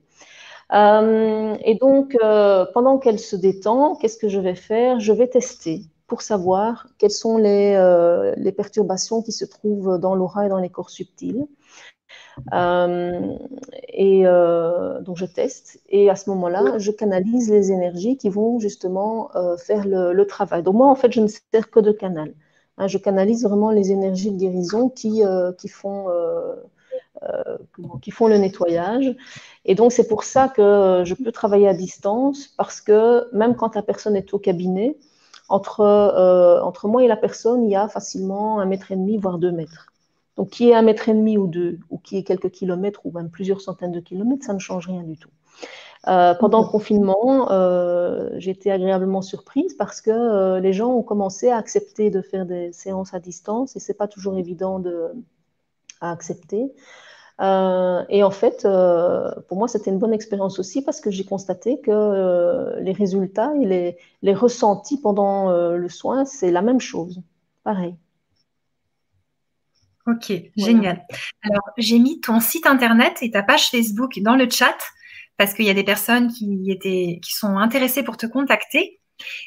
Euh, 0.73 1.57
et 1.65 1.75
donc, 1.77 2.17
euh, 2.23 2.67
pendant 2.73 2.99
qu'elle 2.99 3.19
se 3.19 3.37
détend, 3.37 3.97
qu'est-ce 3.97 4.19
que 4.19 4.29
je 4.29 4.41
vais 4.41 4.55
faire? 4.55 5.01
Je 5.01 5.13
vais 5.13 5.29
tester 5.29 5.83
pour 6.07 6.23
savoir 6.23 6.89
quelles 6.99 7.11
sont 7.11 7.39
les, 7.39 7.75
euh, 7.77 8.35
les, 8.37 8.53
perturbations 8.53 9.23
qui 9.23 9.33
se 9.33 9.45
trouvent 9.45 9.99
dans 9.99 10.15
l'aura 10.15 10.47
et 10.47 10.49
dans 10.49 10.59
les 10.59 10.71
corps 10.71 10.91
subtils. 10.91 11.47
et 12.53 14.23
donc, 15.05 15.17
je 15.17 15.27
teste. 15.27 15.81
Et 15.89 16.11
à 16.11 16.17
ce 16.17 16.31
moment-là, 16.31 16.79
je 16.79 16.91
canalise 16.91 17.51
les 17.51 17.73
énergies 17.73 18.17
qui 18.17 18.29
vont 18.29 18.59
justement 18.59 19.31
faire 19.59 19.85
le, 19.87 20.25
travail. 20.25 20.63
Donc, 20.63 20.75
moi, 20.75 20.89
en 20.89 20.95
fait, 20.95 21.13
je 21.13 21.21
ne 21.21 21.29
sers 21.29 21.71
que 21.71 21.81
de 21.81 21.93
canal. 21.93 22.35
Hein, 22.79 22.89
je 22.89 22.99
canalise 22.99 23.45
vraiment 23.45 23.71
les 23.71 23.93
énergies 23.93 24.33
de 24.33 24.37
guérison 24.37 24.89
qui, 24.89 25.25
euh, 25.25 25.53
qui, 25.53 25.69
font, 25.69 26.09
euh, 26.09 26.55
euh, 27.23 27.57
qui 28.03 28.11
font 28.11 28.27
le 28.27 28.37
nettoyage. 28.37 29.15
Et 29.65 29.75
donc, 29.75 29.93
c'est 29.93 30.09
pour 30.09 30.25
ça 30.25 30.49
que 30.49 31.03
je 31.05 31.15
peux 31.15 31.31
travailler 31.33 31.69
à 31.69 31.75
distance, 31.75 32.49
parce 32.57 32.81
que 32.81 33.33
même 33.35 33.55
quand 33.55 33.77
la 33.77 33.83
personne 33.83 34.17
est 34.17 34.35
au 34.35 34.39
cabinet, 34.39 34.97
entre, 35.49 35.81
entre 36.63 36.89
moi 36.89 37.05
et 37.05 37.09
la 37.09 37.17
personne, 37.17 37.65
il 37.65 37.71
y 37.71 37.77
a 37.77 37.89
facilement 37.89 38.61
un 38.61 38.67
mètre 38.67 38.93
et 38.93 38.97
demi, 38.97 39.19
voire 39.19 39.39
deux 39.39 39.53
mètres. 39.53 39.89
Donc, 40.37 40.51
qui 40.51 40.71
est 40.71 40.75
un 40.75 40.83
mètre 40.83 41.09
et 41.09 41.15
demi 41.15 41.39
ou 41.39 41.47
deux, 41.47 41.79
ou 41.91 41.99
qui 41.99 42.17
est 42.17 42.25
quelques 42.25 42.51
kilomètres, 42.51 43.01
ou 43.05 43.13
même 43.13 43.31
plusieurs 43.31 43.61
centaines 43.61 43.93
de 43.93 44.01
kilomètres, 44.01 44.45
ça 44.45 44.55
ne 44.55 44.59
change 44.59 44.87
rien 44.89 45.03
du 45.03 45.17
tout. 45.17 45.31
Euh, 46.07 46.35
pendant 46.35 46.61
le 46.61 46.67
confinement, 46.69 47.51
euh, 47.51 48.39
été 48.41 48.71
agréablement 48.71 49.23
surprise 49.23 49.75
parce 49.75 50.03
que 50.03 50.11
euh, 50.11 50.61
les 50.61 50.75
gens 50.75 50.91
ont 50.91 51.03
commencé 51.03 51.49
à 51.49 51.57
accepter 51.57 52.11
de 52.11 52.21
faire 52.21 52.45
des 52.45 52.73
séances 52.73 53.15
à 53.15 53.21
distance 53.21 53.75
et 53.77 53.81
c'est 53.81 53.95
pas 53.95 54.07
toujours 54.07 54.37
évident 54.37 54.81
de, 54.81 55.13
à 56.03 56.11
accepter. 56.11 56.75
Et 57.41 58.23
en 58.23 58.31
fait, 58.31 58.63
pour 59.49 59.59
moi, 59.59 59.69
c'était 59.69 59.91
une 59.91 59.99
bonne 59.99 60.15
expérience 60.15 60.59
aussi 60.59 60.83
parce 60.83 61.01
que 61.01 61.11
j'ai 61.11 61.25
constaté 61.25 61.81
que 61.81 62.79
les 62.81 62.93
résultats 62.93 63.53
et 63.61 63.67
les, 63.67 63.97
les 64.23 64.35
ressentis 64.35 65.01
pendant 65.01 65.51
le 65.51 65.89
soin, 65.89 66.25
c'est 66.25 66.51
la 66.51 66.63
même 66.63 66.81
chose. 66.81 67.23
Pareil. 67.65 67.97
Ok, 70.07 70.33
génial. 70.57 71.03
Alors, 71.43 71.65
j'ai 71.79 71.99
mis 71.99 72.21
ton 72.21 72.39
site 72.39 72.67
internet 72.67 73.17
et 73.23 73.31
ta 73.31 73.43
page 73.43 73.71
Facebook 73.71 74.19
dans 74.21 74.37
le 74.37 74.49
chat 74.51 74.77
parce 75.39 75.55
qu'il 75.55 75.65
y 75.65 75.71
a 75.71 75.75
des 75.75 75.85
personnes 75.85 76.31
qui, 76.31 76.71
étaient, 76.71 77.21
qui 77.23 77.33
sont 77.33 77.57
intéressées 77.57 78.03
pour 78.03 78.19
te 78.19 78.27
contacter. 78.27 79.01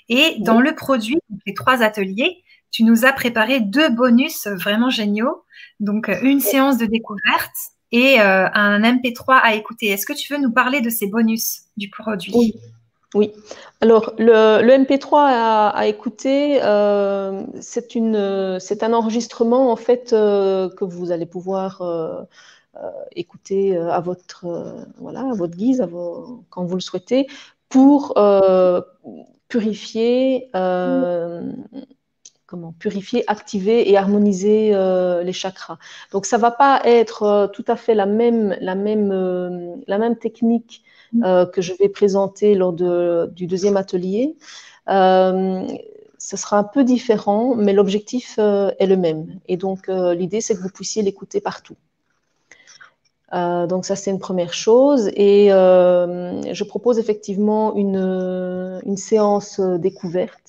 Et 0.09 0.37
dans 0.39 0.59
le 0.59 0.73
produit, 0.73 1.19
les 1.45 1.53
trois 1.53 1.83
ateliers, 1.83 2.43
tu 2.71 2.83
nous 2.83 3.05
as 3.05 3.13
préparé 3.13 3.59
deux 3.59 3.89
bonus 3.89 4.47
vraiment 4.47 4.89
géniaux. 4.89 5.43
Donc, 5.79 6.09
une 6.23 6.39
séance 6.39 6.77
de 6.77 6.87
découverte 6.87 7.55
et 7.91 8.19
euh, 8.19 8.47
un 8.53 8.81
MP3 8.81 9.39
à 9.41 9.55
écouter. 9.55 9.87
Est-ce 9.87 10.05
que 10.05 10.13
tu 10.13 10.33
veux 10.33 10.39
nous 10.39 10.51
parler 10.51 10.81
de 10.81 10.89
ces 10.89 11.07
bonus 11.07 11.63
du 11.77 11.89
produit? 11.89 12.33
Oui. 12.35 12.55
Oui. 13.15 13.31
Alors, 13.79 14.13
le, 14.17 14.61
MP3 14.61 15.71
à, 15.73 15.87
écouter, 15.87 16.61
euh, 16.61 17.41
c'est 17.61 18.83
un 18.83 18.93
enregistrement 18.93 19.71
en 19.71 19.77
fait 19.77 20.11
euh, 20.11 20.69
que 20.69 20.83
vous 20.83 21.11
allez 21.11 21.25
pouvoir 21.25 21.81
écouter 23.15 23.77
à 23.77 24.01
votre, 24.01 24.45
voilà, 24.97 25.21
à 25.21 25.33
votre 25.33 25.55
guise, 25.55 25.79
à 25.79 25.87
quand 26.49 26.65
vous 26.65 26.75
le 26.75 26.81
souhaitez, 26.81 27.27
pour 27.69 28.13
purifier 29.47 30.49
comment 32.47 32.73
purifier, 32.79 33.23
activer 33.27 33.89
et 33.89 33.97
harmoniser 33.97 34.71
les 35.23 35.33
chakras. 35.33 35.77
Donc 36.11 36.25
ça 36.25 36.37
va 36.37 36.51
pas 36.51 36.81
être 36.85 37.51
tout 37.53 37.65
à 37.67 37.75
fait 37.75 37.93
la 37.93 38.05
même 38.05 38.55
la 38.61 38.75
même 38.75 39.83
la 39.85 39.97
même 39.97 40.15
technique 40.15 40.83
que 41.13 41.61
je 41.61 41.73
vais 41.73 41.89
présenter 41.89 42.55
lors 42.55 42.73
de, 42.73 43.29
du 43.35 43.47
deuxième 43.47 43.77
atelier. 43.77 44.37
ce 44.87 46.37
sera 46.37 46.57
un 46.57 46.63
peu 46.63 46.83
différent, 46.83 47.55
mais 47.55 47.73
l'objectif 47.73 48.39
est 48.39 48.87
le 48.87 48.97
même. 48.97 49.39
Et 49.47 49.57
donc 49.57 49.87
l'idée 49.87 50.41
c'est 50.41 50.55
que 50.55 50.61
vous 50.61 50.69
puissiez 50.69 51.03
l'écouter 51.03 51.41
partout. 51.41 51.75
Euh, 53.33 53.67
donc 53.67 53.85
ça, 53.85 53.95
c'est 53.95 54.11
une 54.11 54.19
première 54.19 54.53
chose. 54.53 55.09
Et 55.15 55.51
euh, 55.51 56.41
je 56.53 56.63
propose 56.63 56.99
effectivement 56.99 57.75
une, 57.75 58.81
une 58.85 58.97
séance 58.97 59.59
découverte. 59.59 60.46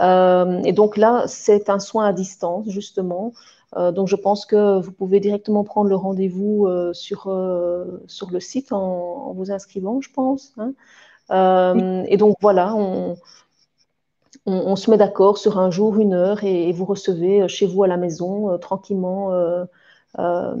Euh, 0.00 0.62
et 0.64 0.72
donc 0.72 0.96
là, 0.96 1.24
c'est 1.26 1.70
un 1.70 1.78
soin 1.78 2.06
à 2.06 2.12
distance, 2.12 2.68
justement. 2.68 3.32
donc 3.76 4.08
je 4.08 4.16
pense 4.16 4.46
que 4.46 4.80
vous 4.80 4.92
pouvez 4.92 5.20
directement 5.20 5.62
prendre 5.64 5.88
le 5.88 5.96
rendez-vous 5.96 6.66
sur, 6.92 7.20
sur 8.06 8.30
le 8.30 8.40
site 8.40 8.72
en, 8.72 9.32
vous 9.32 9.52
inscrivant, 9.52 10.00
je 10.00 10.10
pense. 10.10 10.52
Hein. 10.58 10.72
Et 12.08 12.16
donc 12.16 12.36
voilà, 12.40 12.74
on, 12.74 13.16
on, 14.46 14.76
se 14.76 14.90
met 14.90 14.96
d'accord 14.96 15.38
sur 15.38 15.58
un 15.58 15.70
jour, 15.70 15.98
une 15.98 16.14
heure, 16.14 16.42
et, 16.42 16.72
vous 16.72 16.84
recevez 16.84 17.46
chez 17.48 17.66
vous 17.66 17.84
à 17.84 17.86
la 17.86 17.96
maison, 17.96 18.58
tranquillement, 18.58 19.30
euh, 20.18 20.56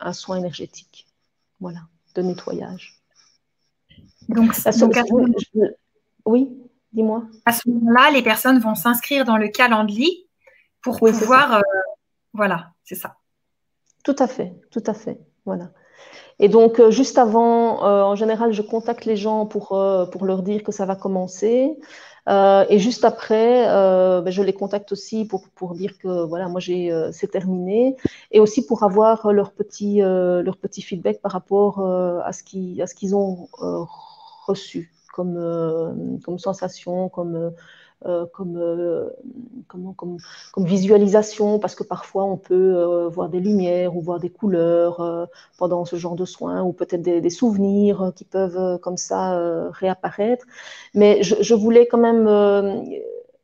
un 0.00 0.12
soin 0.14 0.38
énergétique, 0.38 1.06
voilà, 1.60 1.80
de 2.14 2.22
nettoyage. 2.22 3.02
Donc, 4.28 4.54
oui, 6.24 6.48
dis-moi. 6.92 7.24
À 7.44 7.52
ce 7.52 7.68
moment-là, 7.68 8.10
les 8.10 8.22
personnes 8.22 8.58
vont 8.58 8.74
s'inscrire 8.74 9.24
dans 9.24 9.36
le 9.36 9.48
calendrier 9.48 10.26
pour 10.82 10.98
pouvoir, 10.98 11.56
euh, 11.56 11.60
voilà, 12.32 12.70
c'est 12.84 12.94
ça. 12.94 13.16
Tout 14.04 14.16
à 14.18 14.26
fait, 14.26 14.52
tout 14.70 14.82
à 14.86 14.94
fait, 14.94 15.20
voilà. 15.44 15.70
Et 16.38 16.48
donc, 16.48 16.80
euh, 16.80 16.90
juste 16.90 17.18
avant, 17.18 17.84
euh, 17.84 18.02
en 18.02 18.16
général, 18.16 18.52
je 18.52 18.62
contacte 18.62 19.04
les 19.04 19.16
gens 19.16 19.46
pour, 19.46 19.68
pour 20.10 20.24
leur 20.24 20.42
dire 20.42 20.64
que 20.64 20.72
ça 20.72 20.86
va 20.86 20.96
commencer. 20.96 21.78
et 22.28 22.78
juste 22.78 23.04
après, 23.04 23.64
ben, 24.24 24.30
je 24.30 24.42
les 24.42 24.52
contacte 24.52 24.92
aussi 24.92 25.24
pour, 25.24 25.48
pour 25.50 25.74
dire 25.74 25.98
que 25.98 26.24
voilà, 26.26 26.48
moi 26.48 26.60
j'ai 26.60 26.90
c'est 27.12 27.30
terminé, 27.30 27.96
et 28.30 28.40
aussi 28.40 28.64
pour 28.66 28.82
avoir 28.84 29.32
leur 29.32 29.50
petit 29.52 30.00
leur 30.00 30.56
petit 30.56 30.82
feedback 30.82 31.20
par 31.20 31.32
rapport 31.32 31.80
à 32.28 32.32
ce 32.32 32.42
qui 32.44 32.80
à 32.80 32.86
ce 32.86 32.94
qu'ils 32.94 33.14
ont 33.16 33.48
reçu 34.46 34.92
comme 35.12 36.20
comme 36.24 36.38
sensation, 36.38 37.08
comme 37.08 37.52
euh, 38.06 38.26
euh, 38.40 39.10
comme, 39.68 39.94
comme, 39.94 40.64
visualisation, 40.64 41.58
parce 41.58 41.74
que 41.74 41.84
parfois 41.84 42.24
on 42.24 42.36
peut 42.36 42.74
euh, 42.76 43.08
voir 43.08 43.28
des 43.28 43.38
lumières 43.38 43.96
ou 43.96 44.00
voir 44.00 44.18
des 44.18 44.30
couleurs 44.30 45.28
pendant 45.58 45.84
ce 45.84 45.96
genre 45.96 46.16
de 46.16 46.24
soins, 46.24 46.62
ou 46.62 46.72
peut-être 46.72 47.02
des, 47.02 47.30
souvenirs 47.30 48.12
qui 48.16 48.24
peuvent 48.24 48.78
comme 48.80 48.96
ça 48.96 49.70
réapparaître. 49.70 50.44
Mais 50.94 51.22
je, 51.22 51.54
voulais 51.54 51.86
quand 51.86 51.98
même 51.98 52.26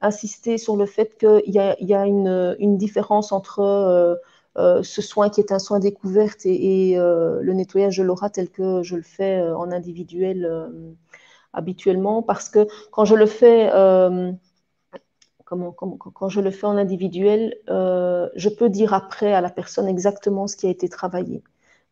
insister 0.00 0.58
sur 0.58 0.76
le 0.76 0.86
fait 0.86 1.16
qu'il 1.18 1.52
y 1.52 1.58
a, 1.58 1.76
y 1.80 1.94
a 1.94 2.06
une, 2.06 2.56
une, 2.58 2.76
différence 2.76 3.32
entre 3.32 4.20
ce 4.56 5.02
soin 5.02 5.30
qui 5.30 5.40
est 5.40 5.52
un 5.52 5.58
soin 5.58 5.78
découverte 5.78 6.44
et 6.44 6.96
le 6.96 7.52
nettoyage 7.52 7.98
de 7.98 8.02
l'aura 8.02 8.30
tel 8.30 8.50
que 8.50 8.82
je 8.82 8.96
le 8.96 9.02
fais 9.02 9.40
en 9.40 9.70
individuel 9.70 10.70
habituellement, 11.52 12.22
parce 12.22 12.48
que 12.48 12.66
quand 12.90 13.04
je 13.04 13.14
le 13.14 13.26
fais 13.26 13.70
quand 15.48 16.28
je 16.28 16.40
le 16.40 16.50
fais 16.50 16.66
en 16.66 16.76
individuel, 16.76 17.56
euh, 17.70 18.28
je 18.36 18.48
peux 18.48 18.68
dire 18.68 18.92
après 18.92 19.32
à 19.32 19.40
la 19.40 19.50
personne 19.50 19.88
exactement 19.88 20.46
ce 20.46 20.56
qui 20.56 20.66
a 20.66 20.70
été 20.70 20.88
travaillé. 20.88 21.42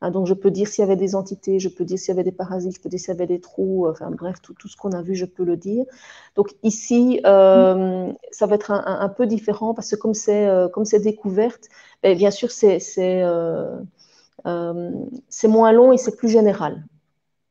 Hein, 0.03 0.11
donc, 0.11 0.27
je 0.27 0.35
peux 0.35 0.51
dire 0.51 0.69
s'il 0.69 0.83
y 0.83 0.85
avait 0.85 0.97
des 0.97 1.15
entités, 1.15 1.59
je 1.59 1.71
peux 1.71 1.85
dire 1.85 1.99
s'il 1.99 2.09
y 2.09 2.13
avait 2.13 2.25
des 2.25 2.33
parasites, 2.33 2.77
je 2.77 2.81
peux 2.83 2.91
dire 2.91 3.01
s'il 3.01 3.09
y 3.09 3.13
avait 3.13 3.27
des 3.27 3.41
trous, 3.41 3.89
enfin 3.89 4.11
bref, 4.11 4.37
tout, 4.43 4.69
ce 4.69 4.77
qu'on 4.77 4.93
a 4.93 5.01
vu, 5.01 5.15
je 5.15 5.25
peux 5.25 5.45
le 5.45 5.57
dire. 5.57 5.87
Donc, 6.35 6.55
ici, 6.63 7.21
euh, 7.25 8.13
ça 8.31 8.47
va 8.47 8.57
être 8.57 8.71
un, 8.73 9.09
peu 9.09 9.27
différent 9.27 9.73
parce 9.73 9.91
que 9.91 9.97
comme 9.97 10.15
c'est 10.15 10.47
euh, 10.49 10.69
comme 10.69 10.85
c'est 10.85 11.01
découverte, 11.01 11.69
ben, 12.03 12.17
bien 12.17 12.31
sûr, 12.31 12.51
c'est 12.51 12.83
moins 15.45 15.73
long 15.73 15.93
et 15.93 15.97
c'est 15.97 16.17
plus 16.17 16.29
général. 16.29 16.85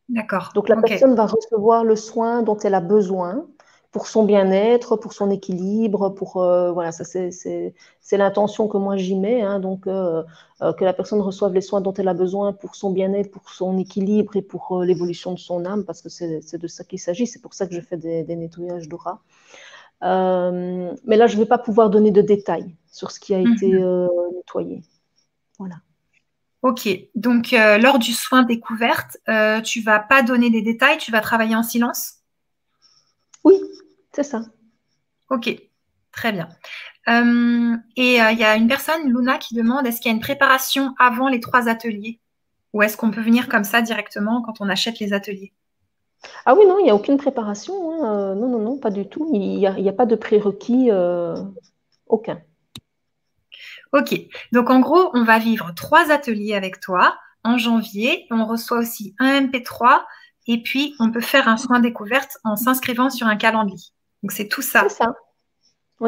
D'accord. 0.10 0.51
Donc, 0.53 0.70
la 0.70 0.78
personne 0.78 1.16
va 1.16 1.26
recevoir 1.26 1.84
le 1.84 1.95
soin 1.95 2.43
dont 2.43 2.58
elle 2.58 2.76
a 2.76 2.82
besoin 2.82 3.45
pour 3.95 4.08
son 4.08 4.26
bien-être, 4.26 4.97
pour 4.97 5.14
son 5.14 5.32
équilibre, 5.32 6.10
pour 6.10 6.43
euh, 6.43 6.70
voilà, 6.74 6.91
ça 6.91 7.06
c'est 7.06 7.74
l'intention 8.18 8.68
que 8.68 8.76
moi 8.76 8.97
j'y 8.97 9.16
mets, 9.16 9.41
hein, 9.41 9.62
donc 9.62 9.88
euh, 9.88 10.22
euh, 10.62 10.74
que 10.74 10.84
la 10.84 10.91
personne 10.91 11.22
reçoive 11.22 11.53
les 11.53 11.62
soins 11.62 11.80
dont 11.80 11.93
elle 11.93 12.10
a 12.10 12.14
besoin 12.14 12.51
pour 12.51 12.76
son 12.76 12.91
bien-être, 12.91 13.32
pour 13.32 13.49
son 13.49 13.78
équilibre 13.78 14.36
et 14.36 14.41
pour 14.41 14.84
l'évolution 14.84 15.32
de 15.32 15.39
son 15.39 15.64
âme, 15.64 15.86
parce 15.86 16.01
que 16.01 16.10
c'est 16.10 16.58
de 16.58 16.68
ça 16.68 16.84
qu'il 16.84 16.99
s'agit. 16.99 17.26
C'est 17.26 17.41
pour 17.41 17.53
ça 17.53 17.68
que 17.68 17.74
je 17.74 17.80
fais 17.80 17.95
des, 17.95 18.36
nettoyages 18.36 18.89
d'aura. 18.89 19.22
mais 20.01 21.16
là, 21.16 21.28
je 21.28 21.38
ne 21.38 21.43
vais 21.43 21.47
pas 21.47 21.58
pouvoir 21.58 21.89
donner 21.89 22.12
de 22.12 22.22
détails 22.22 22.76
sur 22.91 23.12
ce 23.12 23.20
qui 23.22 23.34
a 23.34 23.39
été 23.39 23.72
mhm. 23.72 24.10
nettoyé. 24.36 24.84
Voilà. 25.58 25.76
Ok, 26.66 26.89
donc 27.13 27.51
lors 27.51 27.99
du 27.99 28.11
soin 28.11 28.41
découverte, 28.41 29.18
tu 29.63 29.82
vas 29.82 29.99
pas 29.99 30.24
donner 30.24 30.49
des 30.49 30.63
détails, 30.63 30.97
tu 30.97 31.11
vas 31.11 31.22
travailler 31.22 31.55
en 31.55 31.61
silence? 31.61 32.16
Oui, 33.43 33.61
c'est 34.11 34.24
ça. 34.24 34.41
Ok, 35.30 35.55
très 36.11 36.32
bien. 36.32 36.49
Euh, 37.07 37.78
et 37.95 38.22
euh, 38.22 38.32
il 38.32 38.39
y 38.39 38.43
a 38.43 38.55
une 38.55 38.68
personne, 38.68 39.07
Luna, 39.07 39.38
qui 39.38 39.53
demande 39.53 39.86
est-ce 39.86 40.01
qu'il 40.01 40.09
y 40.09 40.13
a 40.13 40.16
une 40.16 40.22
préparation 40.22 40.95
avant 40.97 41.28
les 41.28 41.39
trois 41.39 41.70
ateliers? 41.70 42.20
Ou 42.74 42.82
est-ce 42.82 42.97
qu'on 42.97 43.11
peut 43.11 43.22
venir 43.22 43.47
comme 43.47 43.63
ça 43.63 43.82
directement 43.82 44.41
quand 44.41 44.59
on 44.59 44.68
achète 44.68 44.99
les 44.99 45.13
ateliers? 45.13 45.53
Ah 46.47 46.55
oui, 46.55 46.66
non, 46.66 46.80
il 46.80 46.84
n'y 46.86 46.89
a 46.89 46.95
aucune 46.95 47.18
préparation. 47.18 47.91
Hein. 47.91 48.05
Euh, 48.05 48.36
non, 48.36 48.49
non, 48.49 48.59
non, 48.59 48.78
pas 48.80 48.89
du 48.89 49.07
tout. 49.07 49.30
Il 49.32 49.39
n'y 49.39 49.68
a, 49.68 49.74
a, 49.74 49.93
pas 49.93 50.07
de 50.07 50.16
prérequis, 50.16 50.89
aucun. 52.07 52.41
Ok, 53.95 54.13
donc 54.51 54.69
en 54.69 54.81
gros, 54.81 55.09
on 55.13 55.23
va 55.23 55.39
vivre 55.39 55.73
trois 55.73 56.11
ateliers 56.11 56.53
avec 56.53 56.81
toi 56.81 57.17
en 57.45 57.57
janvier. 57.57 58.27
On 58.29 58.45
reçoit 58.45 58.79
aussi 58.79 59.15
un 59.19 59.39
MP3 59.39 60.03
et 60.47 60.61
puis 60.61 60.95
on 60.99 61.11
peut 61.11 61.21
faire 61.21 61.47
un 61.47 61.55
soin 61.55 61.79
découverte 61.79 62.37
en 62.43 62.57
s'inscrivant 62.57 63.09
sur 63.09 63.25
un 63.25 63.37
calendrier. 63.37 63.87
Donc 64.21 64.33
c'est 64.33 64.49
tout 64.49 64.61
ça. 64.61 64.85
C'est 64.89 64.97
ça. 64.97 65.15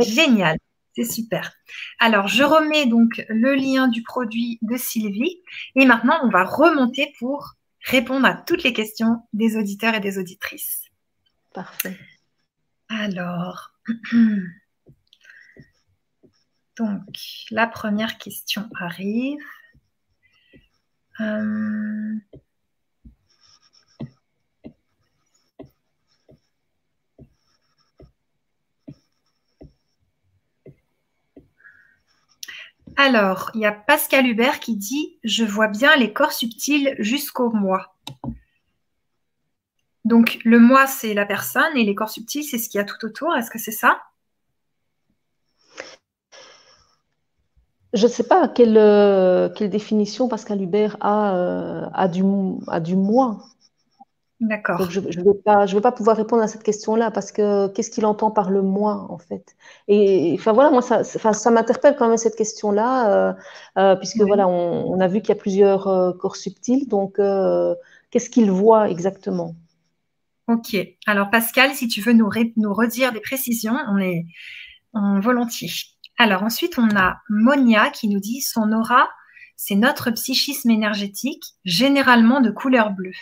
Génial. 0.02 0.58
C'est 0.98 1.06
super. 1.06 1.54
Alors, 2.00 2.28
je 2.28 2.44
remets 2.44 2.88
donc 2.88 3.24
le 3.30 3.56
lien 3.56 3.88
du 3.88 4.04
produit 4.04 4.60
de 4.64 4.76
Sylvie. 4.76 5.42
Et 5.76 5.86
maintenant, 5.86 6.20
on 6.24 6.30
va 6.30 6.44
remonter 6.44 7.14
pour 7.20 7.54
répondre 7.86 8.26
à 8.26 8.34
toutes 8.36 8.64
les 8.64 8.74
questions 8.74 9.22
des 9.32 9.56
auditeurs 9.56 9.94
et 9.94 10.02
des 10.02 10.18
auditrices. 10.18 10.82
Parfait. 11.54 11.98
Alors, 12.90 13.72
donc, 16.78 17.18
la 17.52 17.68
première 17.68 18.18
question 18.18 18.70
arrive. 18.80 19.40
Euh, 21.20 22.14
Alors, 33.00 33.52
il 33.54 33.62
y 33.62 33.66
a 33.66 33.72
Pascal 33.72 34.26
Hubert 34.26 34.60
qui 34.60 34.76
dit 34.76 35.20
Je 35.24 35.46
vois 35.46 35.68
bien 35.68 35.96
les 35.96 36.14
corps 36.14 36.32
subtils 36.32 36.96
jusqu'au 36.98 37.52
moi. 37.52 37.96
Donc, 40.04 40.40
le 40.46 40.60
moi, 40.60 40.88
c'est 40.88 41.14
la 41.14 41.26
personne 41.26 41.76
et 41.76 41.84
les 41.84 41.94
corps 41.94 42.10
subtils, 42.10 42.44
c'est 42.44 42.58
ce 42.58 42.70
qu'il 42.70 42.80
y 42.80 42.82
a 42.82 42.86
tout 42.86 43.06
autour. 43.06 43.36
Est-ce 43.36 43.52
que 43.52 43.60
c'est 43.60 43.72
ça? 43.72 44.07
Je 47.98 48.04
ne 48.04 48.12
sais 48.12 48.24
pas 48.24 48.48
quelle, 48.48 48.78
euh, 48.78 49.50
quelle, 49.50 49.70
définition 49.70 50.28
Pascal 50.28 50.62
Hubert 50.62 50.98
a, 51.02 51.36
euh, 51.36 52.08
du, 52.08 52.24
a 52.68 52.80
du 52.80 52.96
moi. 52.96 53.40
D'accord. 54.40 54.88
je 54.92 55.00
ne 55.00 55.24
vais, 55.24 55.82
pas, 55.82 55.92
pouvoir 55.92 56.16
répondre 56.16 56.44
à 56.44 56.48
cette 56.48 56.62
question-là 56.62 57.10
parce 57.10 57.32
que 57.32 57.70
qu'est-ce 57.70 57.90
qu'il 57.90 58.06
entend 58.06 58.30
par 58.30 58.52
le 58.52 58.62
moi, 58.62 59.08
en 59.10 59.18
fait? 59.18 59.56
Et 59.88 60.36
enfin, 60.38 60.54
voilà, 60.54 60.70
moi, 60.70 60.84
ça, 60.84 61.04
ça 61.04 61.50
m'interpelle 61.50 61.96
quand 61.98 62.08
même 62.08 62.18
cette 62.18 62.36
question-là, 62.36 63.36
euh, 63.78 63.96
puisque 63.96 64.22
voilà, 64.22 64.48
on, 64.48 65.00
a 65.00 65.08
vu 65.08 65.22
qu'il 65.22 65.30
y 65.30 65.32
a 65.32 65.42
plusieurs 65.42 66.16
corps 66.20 66.36
subtils. 66.36 66.88
Donc, 66.88 67.20
qu'est-ce 68.12 68.30
qu'il 68.30 68.52
voit 68.52 68.92
exactement? 68.92 69.56
Ok. 70.48 70.78
Alors, 71.08 71.32
Pascal, 71.32 71.74
si 71.74 71.88
tu 71.88 72.02
veux 72.02 72.14
nous, 72.14 72.30
nous 72.58 72.74
redire 72.76 73.12
des 73.14 73.22
précisions, 73.22 73.76
on 73.90 73.98
est 73.98 74.28
en 74.94 75.20
volontiers. 75.20 75.72
Alors, 76.18 76.44
ensuite, 76.44 76.80
on 76.80 76.96
a 76.96 77.18
Monia 77.30 77.90
qui 77.92 78.08
nous 78.10 78.20
dit 78.20 78.42
son 78.42 78.72
aura, 78.72 79.08
c'est 79.56 79.76
notre 79.76 80.12
psychisme 80.12 80.70
énergétique, 80.72 81.44
généralement 81.64 82.42
de 82.42 82.50
couleur 82.50 82.92
bleue. 82.92 83.14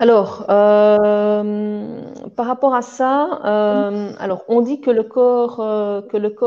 Alors, 0.00 0.46
euh, 0.50 2.02
par 2.34 2.46
rapport 2.46 2.74
à 2.74 2.82
ça, 2.82 3.40
euh, 3.44 4.12
alors 4.18 4.44
on 4.48 4.60
dit 4.60 4.80
que 4.80 4.90
le 4.90 5.04
corps, 5.04 5.60
euh, 5.60 6.02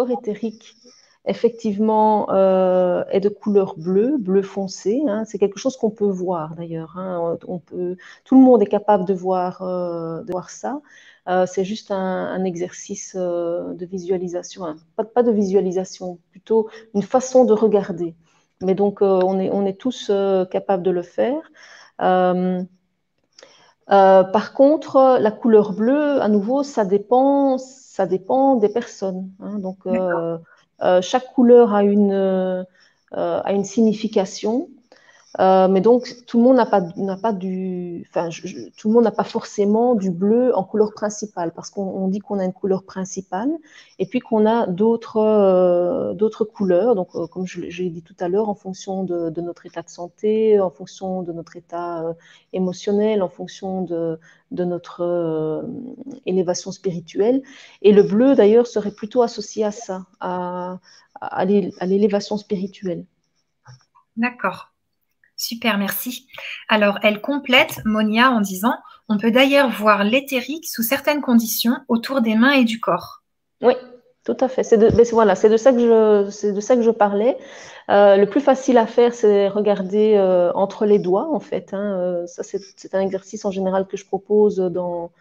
éthérique, 0.09 0.76
effectivement, 1.26 2.28
est 3.09 3.21
de 3.21 3.30
couleur 3.30 3.76
bleue, 3.78 4.17
bleu 4.17 4.41
foncé. 4.41 5.01
Hein. 5.07 5.23
c'est 5.26 5.39
quelque 5.39 5.57
chose 5.57 5.78
qu'on 5.78 5.89
peut 5.89 6.05
voir 6.05 6.55
d'ailleurs. 6.55 6.97
Hein. 6.97 7.38
tout 7.39 8.36
le 8.36 8.41
monde 8.41 8.61
est 8.61 8.67
capable 8.67 9.05
de 9.05 9.13
voir, 9.13 9.59
de 9.63 10.32
voir 10.32 10.49
ça. 10.49 10.82
C'est 11.47 11.63
juste 11.63 11.91
un, 11.91 12.43
exercice 12.43 13.15
de 13.15 13.86
visualisation, 13.86 14.65
hein. 14.65 14.76
pas, 14.95 15.03
pas, 15.03 15.23
de 15.23 15.32
visualisation, 15.32 16.19
plutôt 16.32 16.69
une 16.93 17.01
façon 17.01 17.45
de 17.45 17.53
regarder. 17.53 18.15
Mais 18.61 18.76
donc, 18.76 19.01
on 19.01 19.39
est, 19.39 19.49
on 19.51 19.65
est 19.65 19.80
tous 19.80 20.11
capables 20.51 20.84
de 20.84 20.91
le 20.91 21.01
faire. 21.01 21.41
Euh, 23.91 24.23
par 24.23 24.53
contre, 24.53 25.17
la 25.19 25.32
couleur 25.32 25.73
bleue, 25.73 26.21
à 26.21 26.28
nouveau, 26.28 26.63
ça 26.63 26.86
dépend, 26.86 27.57
ça 27.57 28.05
dépend 28.05 28.55
des 28.55 28.69
personnes. 28.69 29.30
Hein. 29.39 29.59
donc, 29.59 29.86
euh, 29.86 30.38
euh, 30.82 31.01
chaque 31.01 31.32
couleur 31.34 31.73
a 31.73 31.84
une, 31.84 32.65
a 33.11 33.53
une 33.53 33.63
signification. 33.63 34.69
Euh, 35.39 35.67
mais 35.67 35.81
donc, 35.81 36.25
tout 36.27 36.38
le 36.38 36.43
monde 36.43 36.55
n'a 36.55 36.65
pas, 36.65 37.33
du, 37.33 38.05
enfin, 38.09 38.29
tout 38.77 38.88
le 38.88 38.93
monde 38.93 39.03
n'a 39.03 39.11
pas 39.11 39.23
forcément 39.23 39.95
du 39.95 40.11
bleu 40.11 40.55
en 40.55 40.63
couleur 40.63 40.93
principale, 40.93 41.51
parce 41.53 41.69
qu'on 41.69 42.07
dit 42.07 42.19
qu'on 42.19 42.39
a 42.39 42.45
une 42.45 42.53
couleur 42.53 42.83
principale, 42.83 43.49
et 43.99 44.05
puis 44.05 44.19
qu'on 44.19 44.45
a 44.45 44.67
d'autres, 44.67 45.17
euh, 45.17 46.13
d'autres 46.13 46.45
couleurs. 46.45 46.95
Donc, 46.95 47.09
euh, 47.15 47.27
comme 47.27 47.45
je, 47.45 47.61
l'ai 47.61 47.89
dit 47.89 48.01
tout 48.01 48.15
à 48.19 48.29
l'heure, 48.29 48.49
en 48.49 48.55
fonction 48.55 49.03
de, 49.03 49.29
notre 49.41 49.65
état 49.65 49.81
de 49.81 49.89
santé, 49.89 50.59
en 50.59 50.69
fonction 50.69 51.21
de 51.21 51.33
notre 51.33 51.57
état 51.57 52.15
émotionnel, 52.53 53.21
en 53.21 53.29
fonction 53.29 53.81
de, 53.81 54.19
notre 54.51 55.65
élévation 56.25 56.71
spirituelle. 56.71 57.43
Et 57.81 57.91
le 57.91 58.03
bleu, 58.03 58.36
d'ailleurs, 58.36 58.67
serait 58.67 58.91
plutôt 58.91 59.21
associé 59.21 59.65
à 59.65 59.71
ça, 59.71 60.05
à 60.21 61.45
l'élévation 61.45 62.38
spirituelle. 62.38 63.05
D'accord. 64.15 64.74
Super, 65.38 65.77
merci. 65.77 66.27
Alors, 66.69 66.99
elle 67.03 67.21
complète 67.21 67.81
Monia 67.86 68.31
en 68.31 68.41
disant 68.41 68.75
On 69.09 69.17
peut 69.17 69.31
d'ailleurs 69.31 69.69
voir 69.69 70.03
l'éthérique 70.03 70.67
sous 70.67 70.83
certaines 70.83 71.21
conditions 71.21 71.77
autour 71.88 72.21
des 72.21 72.36
mains 72.36 72.53
et 72.53 72.63
du 72.63 72.79
corps. 72.79 73.23
Oui, 73.61 73.73
tout 74.23 74.38
à 74.39 74.47
fait. 74.47 74.63
C'est 74.63 74.77
de, 74.77 74.89
voilà, 75.11 75.33
de 75.33 75.57
ça 75.57 75.71
que 75.71 75.79
je, 75.79 76.51
de 76.51 76.59
ça 76.61 76.75
que 76.75 76.81
je 76.81 76.91
parlais. 76.91 77.38
Euh, 77.89 78.15
le 78.15 78.25
plus 78.25 78.41
facile 78.41 78.77
à 78.77 78.88
faire, 78.88 79.13
c'est 79.13 79.47
regarder 79.47 80.15
euh, 80.15 80.51
entre 80.53 80.86
les 80.86 80.99
doigts, 80.99 81.29
en 81.31 81.39
fait. 81.39 81.73
Hein. 81.73 81.99
Euh, 81.99 82.27
ça, 82.27 82.41
c'est 82.43 82.95
un 82.95 83.01
exercice 83.01 83.45
en 83.45 83.51
général 83.51 83.86
que 83.88 83.97
je 83.97 84.05
propose 84.05 84.57
dans, 84.57 85.11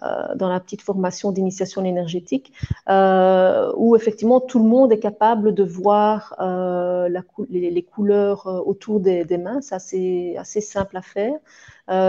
dans 0.00 0.48
la 0.48 0.60
petite 0.60 0.82
formation 0.82 1.32
d'initiation 1.32 1.84
énergétique, 1.84 2.52
euh, 2.88 3.72
où 3.76 3.96
effectivement 3.96 4.40
tout 4.40 4.58
le 4.58 4.64
monde 4.64 4.92
est 4.92 4.98
capable 4.98 5.54
de 5.54 5.64
voir 5.64 6.34
euh, 6.40 7.08
les, 7.48 7.82
couleurs 7.82 8.46
autour 8.66 9.00
des, 9.00 9.24
mains. 9.38 9.60
C'est 9.60 10.36
assez 10.36 10.60
simple 10.60 10.96
à 10.96 11.02
faire. 11.02 11.34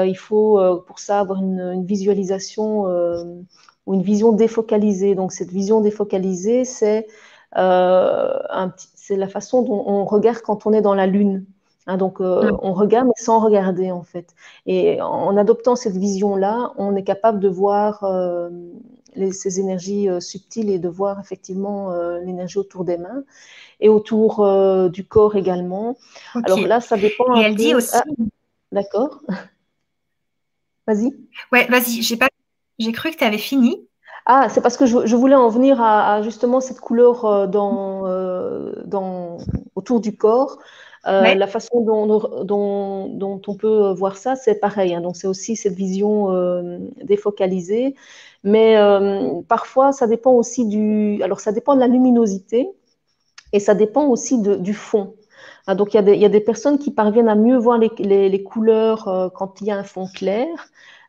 il 0.06 0.18
faut 0.18 0.60
pour 0.88 1.00
ça 1.00 1.20
avoir 1.20 1.42
une, 1.42 1.86
visualisation 1.86 2.86
ou 3.86 3.94
une 3.94 4.02
vision 4.02 4.32
défocalisée. 4.32 5.16
Donc 5.16 5.32
cette 5.32 5.52
vision 5.52 5.82
défocalisée, 5.82 6.66
c'est 6.66 7.08
la 7.54 9.28
façon 9.30 9.62
dont 9.62 9.84
on 9.86 10.06
regarde 10.06 10.42
quand 10.42 10.66
on 10.66 10.74
est 10.74 10.82
dans 10.82 10.96
la 10.96 11.08
lune. 11.08 11.46
Hein, 11.88 11.98
donc, 11.98 12.20
euh, 12.20 12.52
on 12.62 12.74
regarde, 12.74 13.08
mais 13.08 13.24
sans 13.24 13.40
regarder, 13.40 13.92
en 13.92 14.02
fait. 14.02 14.34
Et 14.66 15.00
en 15.02 15.38
adoptant 15.38 15.76
cette 15.76 15.96
vision-là, 15.96 16.74
on 16.78 16.96
est 16.96 17.04
capable 17.04 17.40
de 17.40 17.48
voir 17.48 18.04
euh, 18.04 18.50
ces 19.32 19.60
énergies 19.60 20.10
euh, 20.10 20.20
subtiles 20.20 20.72
et 20.72 20.80
de 20.80 20.90
voir 20.90 21.20
effectivement 21.20 21.96
l'énergie 22.24 22.58
autour 22.58 22.86
des 22.86 22.98
mains 22.98 23.24
et 23.80 23.90
autour 23.90 24.90
du 24.90 25.06
corps 25.06 25.36
également. 25.36 25.96
Alors 26.34 26.60
là, 26.62 26.82
ça 26.82 26.98
dépend. 26.98 27.36
Et 27.36 27.42
elle 27.42 27.56
dit 27.56 27.76
aussi. 27.76 27.92
Ah, 27.94 28.04
d'accord. 28.72 29.22
vas-y. 30.88 31.14
Ouais, 31.52 31.68
vas-y. 31.68 32.02
J'ai 32.02 32.18
pas. 32.18 32.30
J'ai 32.80 32.92
cru 32.92 33.12
que 33.12 33.18
tu 33.18 33.24
avais 33.24 33.38
fini. 33.38 33.88
Ah, 34.26 34.50
c'est 34.50 34.62
parce 34.62 34.76
que 34.76 34.88
je, 34.88 35.16
voulais 35.16 35.36
en 35.36 35.50
venir 35.50 35.80
à, 35.80 36.24
justement 36.24 36.60
cette 36.62 36.80
couleur 36.80 37.48
dans, 37.48 38.06
dans, 38.86 39.38
autour 39.76 40.00
du 40.00 40.18
corps. 40.18 40.58
Euh, 41.08 41.36
la 41.36 41.48
façon 41.48 41.82
dont, 41.82 43.42
on 43.48 43.56
peut 43.56 43.94
voir 43.94 44.18
ça, 44.18 44.36
c'est 44.36 44.56
pareil. 44.56 44.96
Hein. 44.96 45.02
donc, 45.02 45.16
c'est 45.16 45.28
aussi 45.28 45.56
cette 45.56 45.76
vision 45.76 46.32
euh, 46.32 46.80
défocalisée. 47.04 47.96
Mais 48.44 48.78
euh, 48.78 49.42
parfois, 49.48 49.92
ça 49.92 50.08
dépend 50.08 50.32
aussi 50.32 50.66
du. 50.68 51.22
Alors, 51.24 51.40
ça 51.40 51.52
dépend 51.52 51.76
de 51.76 51.80
la 51.80 51.88
luminosité 51.88 52.70
et 53.54 53.60
ça 53.60 53.76
dépend 53.76 54.08
aussi 54.08 54.40
du 54.42 54.74
fond. 54.74 55.16
Ah, 55.68 55.76
donc, 55.76 55.94
il 55.94 55.98
y, 55.98 56.26
a 56.26 56.30
des 56.30 56.40
personnes 56.40 56.80
qui 56.80 56.92
parviennent 56.92 57.30
à 57.30 57.36
mieux 57.36 57.58
voir 57.58 57.78
les, 57.78 58.44
couleurs 58.44 59.32
quand 59.36 59.62
il 59.62 59.68
y 59.68 59.72
a 59.72 59.78
un 59.78 59.84
fond 59.84 60.08
clair. 60.08 60.48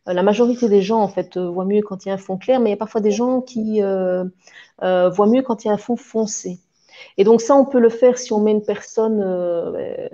La 0.06 0.22
majorité 0.22 0.68
des 0.68 0.82
gens, 0.82 1.00
en 1.00 1.08
fait, 1.08 1.36
voient 1.36 1.64
mieux 1.64 1.82
quand 1.82 2.04
il 2.04 2.08
y 2.08 2.12
a 2.12 2.14
un 2.14 2.18
fond 2.18 2.38
clair, 2.38 2.60
mais 2.60 2.70
il 2.70 2.72
y 2.72 2.74
a 2.74 2.78
parfois 2.78 3.00
des 3.00 3.10
gens 3.10 3.40
qui 3.40 3.80
voient 3.80 5.26
mieux 5.26 5.42
quand 5.42 5.64
il 5.64 5.68
y 5.68 5.70
a 5.70 5.74
un 5.74 5.78
fond 5.78 5.96
foncé. 5.96 6.60
Et 7.16 7.24
donc 7.24 7.40
ça, 7.40 7.54
on 7.54 7.64
peut 7.64 7.80
le 7.80 7.88
faire 7.88 8.18
si 8.18 8.32
on 8.32 8.40
met 8.40 8.52
une 8.52 8.64
personne 8.64 9.22
euh, 9.24 10.08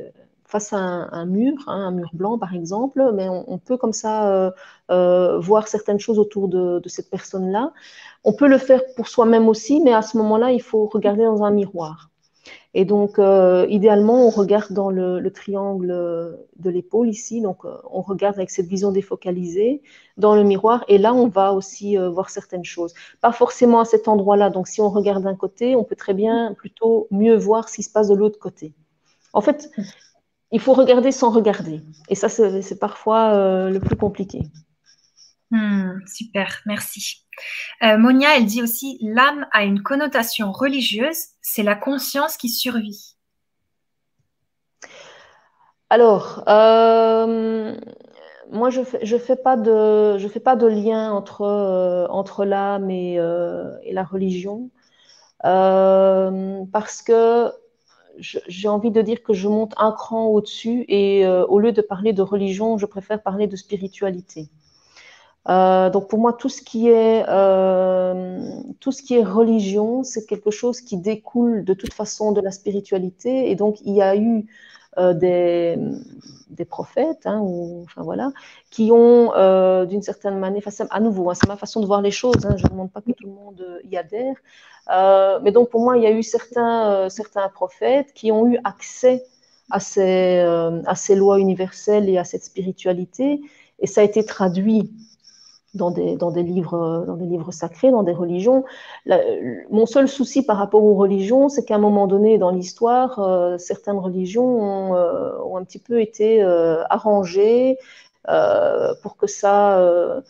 face 0.52 0.72
à 0.74 0.76
un, 0.76 1.24
mur, 1.24 1.54
hein, 1.66 1.86
un 1.88 1.90
mur 1.90 2.10
blanc 2.12 2.38
par 2.38 2.54
exemple, 2.54 3.10
mais 3.14 3.26
on, 3.28 3.58
peut 3.58 3.78
comme 3.78 3.94
ça 3.94 4.28
euh, 4.28 4.50
euh, 4.90 5.38
voir 5.38 5.66
certaines 5.66 5.98
choses 5.98 6.18
autour 6.18 6.48
de, 6.48 6.80
cette 6.86 7.08
personne-là. 7.10 7.72
On 8.22 8.34
peut 8.34 8.48
le 8.48 8.58
faire 8.58 8.82
pour 8.94 9.08
soi-même 9.08 9.48
aussi, 9.48 9.80
mais 9.80 9.94
à 9.94 10.02
ce 10.02 10.16
moment-là, 10.18 10.52
il 10.52 10.62
faut 10.62 10.86
regarder 10.86 11.24
dans 11.24 11.42
un 11.42 11.50
miroir. 11.50 12.11
Et 12.74 12.84
donc, 12.84 13.18
euh, 13.18 13.66
idéalement, 13.68 14.26
on 14.26 14.30
regarde 14.30 14.72
dans 14.72 14.90
le, 14.90 15.30
triangle 15.30 15.88
de 16.56 16.70
l'épaule 16.70 17.08
ici. 17.08 17.40
Donc, 17.40 17.64
euh, 17.64 17.76
on 17.90 18.00
regarde 18.02 18.36
avec 18.36 18.50
cette 18.50 18.66
vision 18.66 18.92
défocalisée 18.92 19.82
dans 20.16 20.34
le 20.34 20.42
miroir. 20.42 20.84
Et 20.88 20.98
là, 20.98 21.14
on 21.14 21.28
va 21.28 21.52
aussi 21.52 21.98
euh, 21.98 22.10
voir 22.10 22.30
certaines 22.30 22.64
choses. 22.64 22.94
Pas 23.20 23.32
forcément 23.32 23.80
à 23.80 23.84
cet 23.84 24.08
endroit-là. 24.08 24.50
Donc, 24.50 24.68
si 24.68 24.80
on 24.80 24.88
regarde 24.88 25.24
d'un 25.24 25.36
côté, 25.36 25.76
on 25.76 25.84
peut 25.84 25.96
très 25.96 26.14
bien 26.14 26.54
plutôt 26.54 27.08
mieux 27.10 27.36
voir 27.36 27.68
ce 27.68 27.76
qui 27.76 27.82
se 27.82 27.90
passe 27.90 28.08
de 28.08 28.14
l'autre 28.14 28.38
côté. 28.38 28.74
En 29.34 29.40
fait, 29.40 29.70
il 30.50 30.60
faut 30.60 30.74
regarder 30.74 31.12
sans 31.12 31.30
regarder. 31.30 31.80
Et 32.08 32.14
ça, 32.14 32.28
c'est 32.28 32.78
parfois 32.78 33.70
le 33.70 33.78
plus 33.78 33.96
compliqué. 33.96 34.42
Hmm, 35.52 36.00
super, 36.06 36.62
merci. 36.64 37.26
Euh, 37.82 37.98
Monia, 37.98 38.38
elle 38.38 38.46
dit 38.46 38.62
aussi 38.62 38.96
l'âme 39.02 39.46
a 39.52 39.64
une 39.64 39.82
connotation 39.82 40.50
religieuse, 40.50 41.26
c'est 41.42 41.62
la 41.62 41.74
conscience 41.74 42.38
qui 42.38 42.48
survit. 42.48 43.16
Alors, 45.90 46.42
euh, 46.48 47.76
moi, 48.50 48.70
je 48.70 48.80
je 49.02 49.18
fais 49.18 49.36
pas 49.36 49.56
de, 49.58 50.66
lien 50.68 51.12
entre 51.12 51.42
euh, 51.42 52.44
l'âme 52.46 52.90
et, 52.90 53.18
la 53.18 54.04
religion, 54.04 54.70
parce 55.42 57.02
que 57.02 57.52
j'ai 58.18 58.68
envie 58.68 58.90
de 58.90 59.02
dire 59.02 59.22
que 59.22 59.34
je 59.34 59.48
monte 59.48 59.74
un 59.76 59.92
cran 59.92 60.28
au-dessus 60.28 60.86
et 60.88 61.26
au 61.26 61.58
lieu 61.58 61.72
de 61.72 61.82
parler 61.82 62.14
de 62.14 62.22
religion, 62.22 62.78
je 62.78 62.86
préfère 62.86 63.22
parler 63.22 63.46
de 63.46 63.56
spiritualité. 63.56 64.48
Euh, 65.48 65.90
donc 65.90 66.08
pour 66.08 66.18
moi, 66.18 66.32
tout 66.32 66.48
ce 66.48 66.62
qui 66.62 66.88
est, 66.88 67.24
euh, 67.28 68.40
tout 68.80 68.92
ce 68.92 69.02
qui 69.02 69.16
est 69.16 69.24
religion, 69.24 70.04
c'est 70.04 70.24
quelque 70.26 70.50
chose 70.50 70.80
qui 70.80 70.96
découle 70.96 71.64
de 71.64 71.74
toute 71.74 71.92
façon 71.92 72.32
de 72.32 72.40
la 72.40 72.50
spiritualité. 72.50 73.50
Et 73.50 73.56
donc 73.56 73.80
il 73.84 73.94
y 73.94 74.02
a 74.02 74.16
eu 74.16 74.46
euh, 74.98 75.14
des, 75.14 76.64
prophètes, 76.68 77.26
hein, 77.26 77.40
ou, 77.42 77.82
enfin 77.84 78.02
voilà, 78.02 78.30
qui 78.70 78.90
ont 78.92 79.32
d'une 79.86 80.02
certaine 80.02 80.38
manière, 80.38 80.62
à 80.90 81.00
nouveau, 81.00 81.30
hein, 81.30 81.34
c'est 81.34 81.48
ma 81.48 81.56
façon 81.56 81.80
de 81.80 81.86
voir 81.86 82.02
les 82.02 82.12
choses. 82.12 82.46
Hein, 82.46 82.54
je 82.56 82.64
ne 82.64 82.70
demande 82.70 82.92
pas 82.92 83.00
que 83.00 83.10
tout 83.10 83.26
le 83.26 83.32
monde 83.32 83.80
y 83.90 83.96
adhère. 83.96 84.36
mais 85.42 85.50
donc 85.52 85.70
pour 85.70 85.82
moi, 85.82 85.96
il 85.96 86.04
y 86.04 86.06
a 86.06 86.12
eu 86.12 86.22
certains, 86.22 87.08
certains 87.08 87.48
prophètes 87.48 88.12
qui 88.14 88.30
ont 88.30 88.46
eu 88.46 88.58
accès 88.64 89.24
à 89.70 89.80
ces, 89.80 90.38
à 90.86 90.94
ces 90.94 91.16
lois 91.16 91.40
universelles 91.40 92.08
et 92.08 92.18
à 92.18 92.24
cette 92.24 92.44
spiritualité. 92.44 93.40
Et 93.80 93.88
ça 93.88 94.02
a 94.02 94.04
été 94.04 94.24
traduit 94.24 94.92
dans 95.74 95.90
des, 95.90 96.16
dans 96.16 96.30
des, 96.30 96.42
livres, 96.42 97.04
dans 97.06 97.16
des 97.16 97.24
livres 97.24 97.50
sacrés, 97.50 97.90
dans 97.90 98.02
des 98.02 98.12
religions. 98.12 98.64
mon 99.70 99.86
seul 99.86 100.08
souci 100.08 100.44
par 100.44 100.58
rapport 100.58 100.84
aux 100.84 100.94
religions, 100.94 101.48
c'est 101.48 101.64
qu'à 101.64 101.76
un 101.76 101.78
moment 101.78 102.06
donné 102.06 102.38
dans 102.38 102.50
l'histoire, 102.50 103.18
euh, 103.20 103.58
certaines 103.58 103.98
religions 103.98 104.44
ont, 104.44 104.94
euh, 104.94 105.32
ont, 105.44 105.56
un 105.56 105.64
petit 105.64 105.78
peu 105.78 106.00
été 106.00 106.42
euh, 106.42 106.82
arrangées 106.90 107.78
pour 109.02 109.16
que 109.16 109.26
ça, 109.26 110.22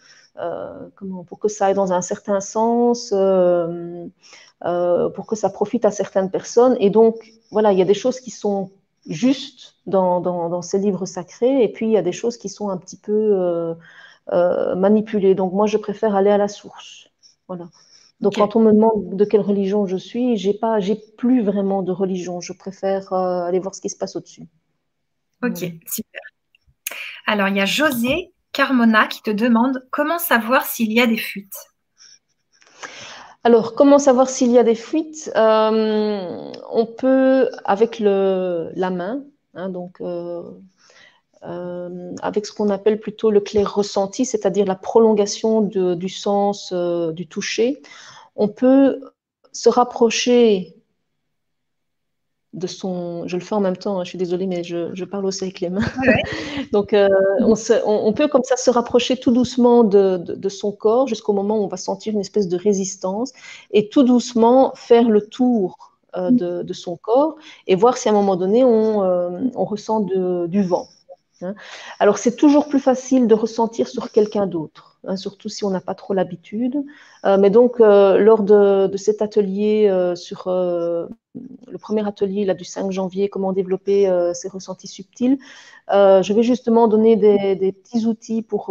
pour 1.26 1.38
que 1.38 1.48
ça 1.48 1.66
aille 1.66 1.74
dans 1.74 1.92
un 1.92 2.02
certain 2.02 2.40
sens, 2.40 3.10
pour 3.10 5.26
que 5.26 5.36
ça 5.36 5.50
profite 5.50 5.84
à 5.84 5.90
certaines 5.90 6.30
personnes. 6.30 6.76
Et 6.80 6.88
donc, 6.88 7.16
voilà, 7.50 7.72
il 7.72 7.78
y 7.78 7.82
a 7.82 7.84
des 7.84 7.94
choses 7.94 8.20
qui 8.20 8.30
sont 8.30 8.70
justes 9.06 9.74
dans 9.86 10.62
ces 10.62 10.78
livres 10.78 11.04
sacrés, 11.04 11.64
et 11.64 11.68
puis 11.68 11.86
il 11.86 11.92
y 11.92 11.98
a 11.98 12.02
des 12.02 12.12
choses 12.12 12.38
qui 12.38 12.48
sont 12.48 12.70
un 12.70 12.78
petit 12.78 12.96
peu 12.96 13.74
euh, 14.30 14.74
manipuler. 14.74 15.34
Donc 15.34 15.52
moi, 15.52 15.66
je 15.66 15.76
préfère 15.76 16.14
aller 16.14 16.30
à 16.30 16.38
la 16.38 16.48
source. 16.48 17.08
Voilà. 17.48 17.68
Donc 18.20 18.36
quand 18.36 18.54
on 18.54 18.60
me 18.60 18.72
demande 18.72 19.16
de 19.16 19.24
quelle 19.24 19.40
religion 19.40 19.86
je 19.86 19.96
suis, 19.96 20.36
j'ai 20.36 20.54
pas, 20.54 20.78
j'ai 20.78 20.94
plus 20.94 21.42
vraiment 21.42 21.82
de 21.82 21.90
religion. 21.90 22.40
Je 22.40 22.52
préfère 22.52 23.12
euh, 23.12 23.42
aller 23.42 23.58
voir 23.58 23.74
ce 23.74 23.80
qui 23.80 23.88
se 23.88 23.96
passe 23.96 24.14
au-dessus. 24.14 24.46
Ok, 25.42 25.58
super. 25.58 26.20
Alors 27.26 27.48
il 27.48 27.56
y 27.56 27.60
a 27.60 27.66
José 27.66 28.32
Carmona 28.52 29.08
qui 29.08 29.22
te 29.22 29.30
demande 29.30 29.84
comment 29.90 30.20
savoir 30.20 30.64
s'il 30.66 30.92
y 30.92 31.00
a 31.00 31.06
des 31.08 31.16
fuites. 31.16 31.72
Alors, 33.44 33.74
comment 33.74 33.98
savoir 33.98 34.28
s'il 34.28 34.52
y 34.52 34.58
a 34.58 34.62
des 34.62 34.76
fuites 34.76 35.32
euh, 35.34 36.52
On 36.70 36.86
peut, 36.86 37.50
avec 37.64 37.98
le, 37.98 38.70
la 38.76 38.90
main, 38.90 39.24
hein, 39.54 39.68
donc 39.68 40.00
euh, 40.00 40.42
avec 41.42 42.46
ce 42.46 42.52
qu'on 42.52 42.70
appelle 42.70 43.00
plutôt 43.00 43.30
le 43.30 43.40
clair 43.40 43.74
ressenti, 43.74 44.24
c'est-à-dire 44.24 44.64
la 44.64 44.76
prolongation 44.76 45.60
du 45.62 46.08
sens 46.08 46.70
euh, 46.72 47.12
du 47.12 47.26
toucher. 47.26 47.82
On 48.36 48.48
peut 48.48 49.00
se 49.52 49.68
rapprocher 49.68 50.76
de 52.52 52.66
son. 52.66 53.26
Je 53.26 53.36
le 53.36 53.42
fais 53.42 53.54
en 53.54 53.60
même 53.60 53.76
temps, 53.76 53.98
hein, 53.98 54.04
je 54.04 54.10
suis 54.10 54.18
désolée, 54.18 54.46
mais 54.46 54.62
je, 54.62 55.04
parle 55.04 55.26
aussi 55.26 55.44
avec 55.44 55.60
les 55.60 55.70
mains. 55.70 55.80
Donc, 56.72 56.92
euh, 56.92 57.08
on, 57.40 58.12
peut 58.12 58.28
comme 58.28 58.44
ça 58.44 58.56
se 58.56 58.70
rapprocher 58.70 59.16
tout 59.16 59.32
doucement 59.32 59.84
de, 59.84 60.48
son 60.48 60.70
corps 60.70 61.08
jusqu'au 61.08 61.32
moment 61.32 61.58
où 61.58 61.64
on 61.64 61.68
va 61.68 61.76
sentir 61.76 62.12
une 62.12 62.20
espèce 62.20 62.48
de 62.48 62.56
résistance 62.56 63.32
et 63.72 63.88
tout 63.88 64.04
doucement 64.04 64.72
faire 64.76 65.08
le 65.08 65.22
tour 65.22 65.92
de, 66.14 66.72
son 66.72 66.96
corps 66.96 67.36
et 67.66 67.74
voir 67.74 67.96
si 67.96 68.08
à 68.08 68.12
un 68.12 68.14
moment 68.14 68.36
donné 68.36 68.62
on, 68.64 69.64
ressent 69.64 70.00
du 70.00 70.62
vent. 70.62 70.88
Hein. 71.42 71.54
Alors, 71.98 72.18
c'est 72.18 72.36
toujours 72.36 72.68
plus 72.68 72.80
facile 72.80 73.26
de 73.26 73.34
ressentir 73.34 73.88
sur 73.88 74.10
quelqu'un 74.10 74.46
d'autre, 74.46 74.98
hein, 75.06 75.16
surtout 75.16 75.48
si 75.48 75.64
on 75.64 75.70
n'a 75.70 75.80
pas 75.80 75.94
trop 75.94 76.14
l'habitude. 76.14 76.82
Euh, 77.24 77.38
mais 77.38 77.50
donc, 77.50 77.80
euh, 77.80 78.18
lors 78.18 78.42
de, 78.42 78.90
cet 78.96 79.22
atelier, 79.22 79.88
euh, 79.88 80.14
sur 80.14 80.44
le 80.48 81.78
premier 81.78 82.06
atelier 82.06 82.44
là, 82.44 82.54
du 82.54 82.64
5 82.64 82.90
janvier, 82.90 83.28
comment 83.28 83.52
développer 83.52 84.10
ses 84.34 84.48
ressentis 84.48 84.88
subtils, 84.88 85.38
je 85.90 86.32
vais 86.32 86.42
justement 86.42 86.88
donner 86.88 87.16
des, 87.16 87.56
des 87.56 87.72
petits 87.72 88.06
outils 88.06 88.42
pour, 88.42 88.66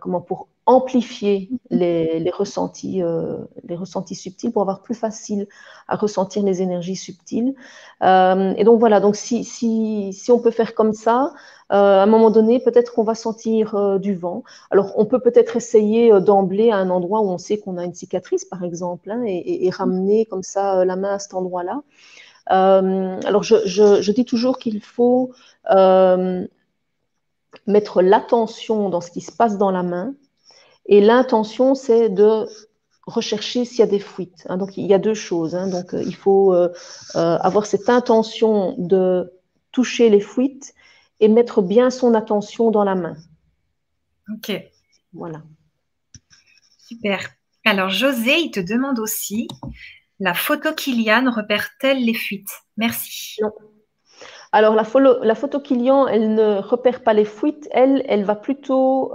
comment, 0.00 0.20
pour 0.20 0.48
amplifier 0.68 1.48
les, 1.70 2.30
ressentis, 2.30 3.02
euh, 3.02 3.38
les 3.64 3.74
ressentis 3.74 4.14
subtils 4.14 4.52
pour 4.52 4.60
avoir 4.60 4.82
plus 4.82 4.94
facile 4.94 5.48
à 5.88 5.96
ressentir 5.96 6.42
les 6.42 6.60
énergies 6.60 6.94
subtiles. 6.94 7.54
Euh, 8.02 8.52
et 8.54 8.64
donc 8.64 8.78
voilà, 8.78 9.00
donc 9.00 9.16
si, 9.16 10.12
on 10.28 10.38
peut 10.38 10.50
faire 10.50 10.74
comme 10.74 10.92
ça, 10.92 11.32
euh, 11.72 12.00
à 12.00 12.02
un 12.02 12.06
moment 12.06 12.30
donné, 12.30 12.60
peut-être 12.60 12.92
qu'on 12.92 13.02
va 13.02 13.14
sentir 13.14 13.98
du 13.98 14.14
vent. 14.14 14.44
Alors 14.70 14.92
on 14.98 15.06
peut 15.06 15.20
peut-être 15.20 15.56
essayer 15.56 16.12
d'emblée 16.20 16.70
à 16.70 16.76
un 16.76 16.90
endroit 16.90 17.22
où 17.22 17.30
on 17.30 17.38
sait 17.38 17.56
qu'on 17.56 17.78
a 17.78 17.84
une 17.84 17.94
cicatrice, 17.94 18.44
par 18.44 18.62
exemple, 18.62 19.10
hein, 19.10 19.22
et, 19.26 19.70
ramener 19.70 20.26
comme 20.26 20.42
ça 20.42 20.84
la 20.84 20.96
main 20.96 21.14
à 21.14 21.18
cet 21.18 21.32
endroit-là. 21.32 21.80
alors 22.46 23.42
je, 23.42 24.12
dis 24.12 24.26
toujours 24.26 24.58
qu'il 24.58 24.82
faut 24.82 25.32
mettre 27.66 28.02
l'attention 28.02 28.90
dans 28.90 29.00
ce 29.00 29.10
qui 29.10 29.22
se 29.22 29.32
passe 29.32 29.56
dans 29.56 29.70
la 29.70 29.82
main 29.82 30.14
et 30.88 31.02
l'intention, 31.02 31.74
c'est 31.74 32.08
de 32.08 32.46
rechercher 33.06 33.64
s'il 33.64 33.80
y 33.80 33.82
a 33.82 33.86
des 33.86 33.98
fuites. 33.98 34.46
Hein. 34.48 34.56
donc, 34.56 34.76
il 34.76 34.86
y 34.86 34.94
a 34.94 34.98
deux 34.98 35.14
choses. 35.14 35.54
Hein. 35.54 35.68
donc, 35.68 35.94
euh, 35.94 36.02
il 36.02 36.14
faut 36.14 36.54
euh, 36.54 36.68
euh, 37.16 37.38
avoir 37.38 37.66
cette 37.66 37.88
intention 37.88 38.74
de 38.78 39.32
toucher 39.70 40.08
les 40.08 40.20
fuites 40.20 40.74
et 41.20 41.28
mettre 41.28 41.62
bien 41.62 41.90
son 41.90 42.14
attention 42.14 42.70
dans 42.70 42.84
la 42.84 42.94
main. 42.94 43.16
Ok. 44.32 44.52
Voilà. 45.12 45.42
Super. 46.78 47.20
Alors, 47.64 47.90
José, 47.90 48.38
il 48.38 48.50
te 48.50 48.60
demande 48.60 48.98
aussi, 48.98 49.48
la 50.20 50.32
photo 50.32 50.72
Kilian 50.74 51.30
repère-t-elle 51.30 52.02
les 52.02 52.14
fuites? 52.14 52.52
Merci. 52.76 53.40
Non. 53.42 53.52
Alors, 54.52 54.74
la, 54.74 54.84
la, 55.22 55.34
photo 55.34 55.60
Kilian, 55.60 56.06
elle 56.06 56.34
ne 56.34 56.58
repère 56.60 57.02
pas 57.02 57.12
les 57.12 57.26
fuites. 57.26 57.68
Elle, 57.72 58.02
elle 58.08 58.24
va 58.24 58.34
plutôt 58.34 59.12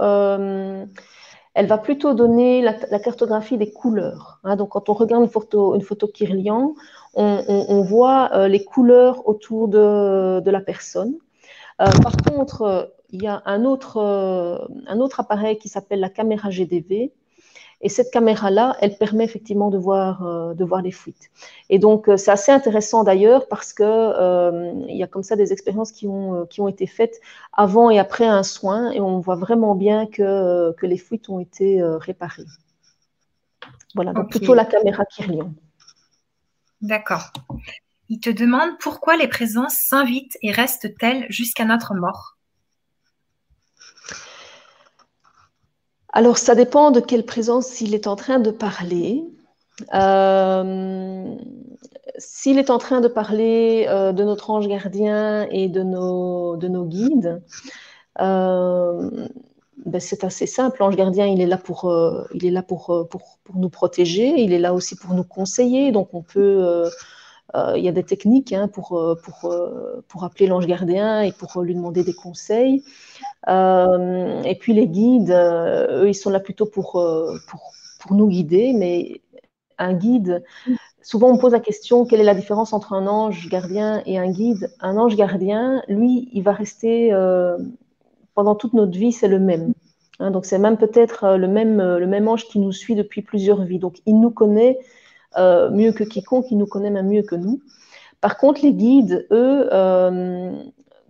elle 1.54 1.66
va 1.66 1.78
plutôt 1.78 2.14
donner 2.14 2.62
la, 2.62 2.98
cartographie 2.98 3.56
des 3.56 3.70
couleurs. 3.70 4.40
Hein. 4.42 4.56
donc, 4.56 4.70
quand 4.70 4.88
on 4.88 4.92
regarde 4.92 5.22
une 5.22 5.30
photo, 5.30 5.74
une 5.74 5.82
photo 5.82 6.08
Kirlian, 6.08 6.74
on, 7.14 7.82
voit 7.82 8.30
euh, 8.34 8.48
les 8.48 8.64
couleurs 8.64 9.28
autour 9.28 9.68
de, 9.68 10.50
la 10.50 10.60
personne. 10.60 11.14
Euh, 11.80 11.86
par 12.02 12.16
contre, 12.16 12.92
il 13.10 13.22
y 13.22 13.28
a 13.28 13.42
un 13.46 13.64
euh, 13.64 14.58
un 14.88 15.00
autre 15.00 15.20
appareil 15.20 15.56
qui 15.58 15.68
s'appelle 15.68 16.00
la 16.00 16.08
caméra 16.08 16.50
GDV 16.50 17.12
et 17.84 17.90
cette 17.90 18.10
caméra-là, 18.10 18.76
elle 18.80 18.96
permet 18.96 19.24
effectivement 19.24 19.68
de 19.68 19.76
voir, 19.76 20.26
euh, 20.26 20.54
de 20.54 20.64
voir 20.64 20.80
les 20.80 20.90
fuites. 20.90 21.30
Et 21.68 21.78
donc, 21.78 22.08
euh, 22.08 22.16
c'est 22.16 22.30
assez 22.30 22.50
intéressant 22.50 23.04
d'ailleurs 23.04 23.46
parce 23.46 23.74
qu'il 23.74 23.84
euh, 23.86 24.72
il 24.88 24.96
y 24.96 25.02
a 25.02 25.06
comme 25.06 25.22
ça 25.22 25.36
des 25.36 25.52
expériences 25.52 25.92
qui 25.92 26.08
ont, 26.08 26.46
qui 26.46 26.62
ont 26.62 26.68
été 26.68 26.86
faites 26.86 27.20
avant 27.52 27.90
et 27.90 27.98
après 27.98 28.24
un 28.24 28.42
soin 28.42 28.90
et 28.90 29.00
on 29.00 29.20
voit 29.20 29.36
vraiment 29.36 29.74
bien 29.74 30.06
que, 30.06 30.72
que 30.72 30.86
les 30.86 30.96
fuites 30.96 31.28
ont 31.28 31.40
été 31.40 31.82
réparées. 31.82 32.46
Voilà, 33.94 34.14
donc 34.14 34.30
plutôt 34.30 34.54
la 34.54 34.64
caméra 34.64 35.04
Kirlian. 35.04 35.52
D'accord. 36.80 37.32
Il 38.08 38.18
te 38.18 38.30
demande 38.30 38.70
pourquoi 38.80 39.16
les 39.16 39.28
présences 39.28 39.74
s'invitent 39.74 40.38
et 40.42 40.52
restent-elles 40.52 41.26
jusqu'à 41.28 41.66
notre 41.66 41.94
mort? 41.94 42.38
Alors, 46.16 46.38
ça 46.38 46.54
dépend 46.54 46.92
de 46.92 47.00
quelle 47.00 47.26
présence 47.26 47.80
il 47.80 47.92
est 47.92 48.06
en 48.06 48.14
train 48.14 48.38
de 48.38 48.52
parler. 48.52 49.24
Euh, 49.94 51.34
s'il 52.18 52.58
est 52.58 52.70
en 52.70 52.78
train 52.78 53.00
de 53.00 53.08
parler 53.08 53.86
euh, 53.88 54.12
de 54.12 54.22
notre 54.22 54.50
ange 54.50 54.68
gardien 54.68 55.48
et 55.50 55.68
de 55.68 55.82
nos, 55.82 56.56
de 56.56 56.68
nos 56.68 56.84
guides, 56.84 57.42
euh, 58.20 59.10
ben, 59.84 60.00
c'est 60.00 60.22
assez 60.22 60.46
simple. 60.46 60.76
L'ange 60.78 60.94
gardien, 60.94 61.26
il 61.26 61.40
est 61.40 61.46
là, 61.46 61.58
pour, 61.58 61.90
nous 63.56 63.68
protéger, 63.68 64.40
il 64.40 64.52
est 64.52 64.60
là 64.60 64.72
aussi 64.72 64.94
pour 64.94 65.14
nous 65.14 65.24
conseiller. 65.24 65.90
Donc, 65.90 66.14
on 66.14 66.22
peut. 66.22 66.88
il 67.74 67.82
y 67.82 67.88
a 67.88 67.92
des 67.92 68.04
techniques 68.04 68.52
hein, 68.52 68.68
pour 68.68 69.18
appeler 70.22 70.46
l'ange 70.46 70.68
gardien 70.68 71.22
et 71.22 71.32
pour 71.32 71.60
lui 71.60 71.74
demander 71.74 72.04
des 72.04 72.14
conseils. 72.14 72.84
Euh, 73.48 74.42
et 74.42 74.54
puis 74.56 74.72
les 74.72 74.88
guides, 74.88 75.30
euh, 75.30 76.04
eux, 76.04 76.08
ils 76.08 76.14
sont 76.14 76.30
là 76.30 76.40
plutôt 76.40 76.66
pour, 76.66 76.96
euh, 76.96 77.36
pour, 77.48 77.72
pour, 78.00 78.14
nous 78.16 78.28
guider, 78.28 78.72
mais 78.74 79.20
un 79.78 79.92
guide, 79.92 80.44
souvent 81.02 81.30
on 81.30 81.38
pose 81.38 81.52
la 81.52 81.60
question, 81.60 82.06
quelle 82.06 82.20
est 82.20 82.24
la 82.24 82.34
différence 82.34 82.72
entre 82.72 82.92
un 82.92 83.06
ange 83.06 83.48
gardien 83.48 84.02
et 84.06 84.18
un 84.18 84.30
guide? 84.30 84.70
Un 84.80 84.96
ange 84.96 85.16
gardien, 85.16 85.82
lui, 85.88 86.28
il 86.32 86.42
va 86.42 86.52
rester 86.52 87.10
pendant 88.34 88.54
toute 88.54 88.72
notre 88.72 88.96
vie, 88.96 89.12
c'est 89.12 89.28
le 89.28 89.40
même. 89.40 89.74
Hein, 90.20 90.30
donc 90.30 90.44
c'est 90.44 90.58
même 90.58 90.76
peut-être 90.76 91.36
le 91.36 91.48
même, 91.48 91.78
le 91.78 92.06
même 92.06 92.28
ange 92.28 92.46
qui 92.46 92.60
nous 92.60 92.72
suit 92.72 92.94
depuis 92.94 93.22
plusieurs 93.22 93.62
vies. 93.64 93.78
Donc 93.78 94.00
il 94.06 94.20
nous 94.20 94.30
connaît 94.30 94.78
mieux 95.36 95.92
que 95.92 96.04
quiconque, 96.04 96.46
il 96.50 96.58
nous 96.58 96.66
connaît 96.66 96.90
même 96.90 97.08
mieux 97.08 97.22
que 97.22 97.34
nous. 97.34 97.60
Par 98.20 98.38
contre, 98.38 98.62
les 98.62 98.72
guides, 98.72 99.26
eux, 99.32 99.68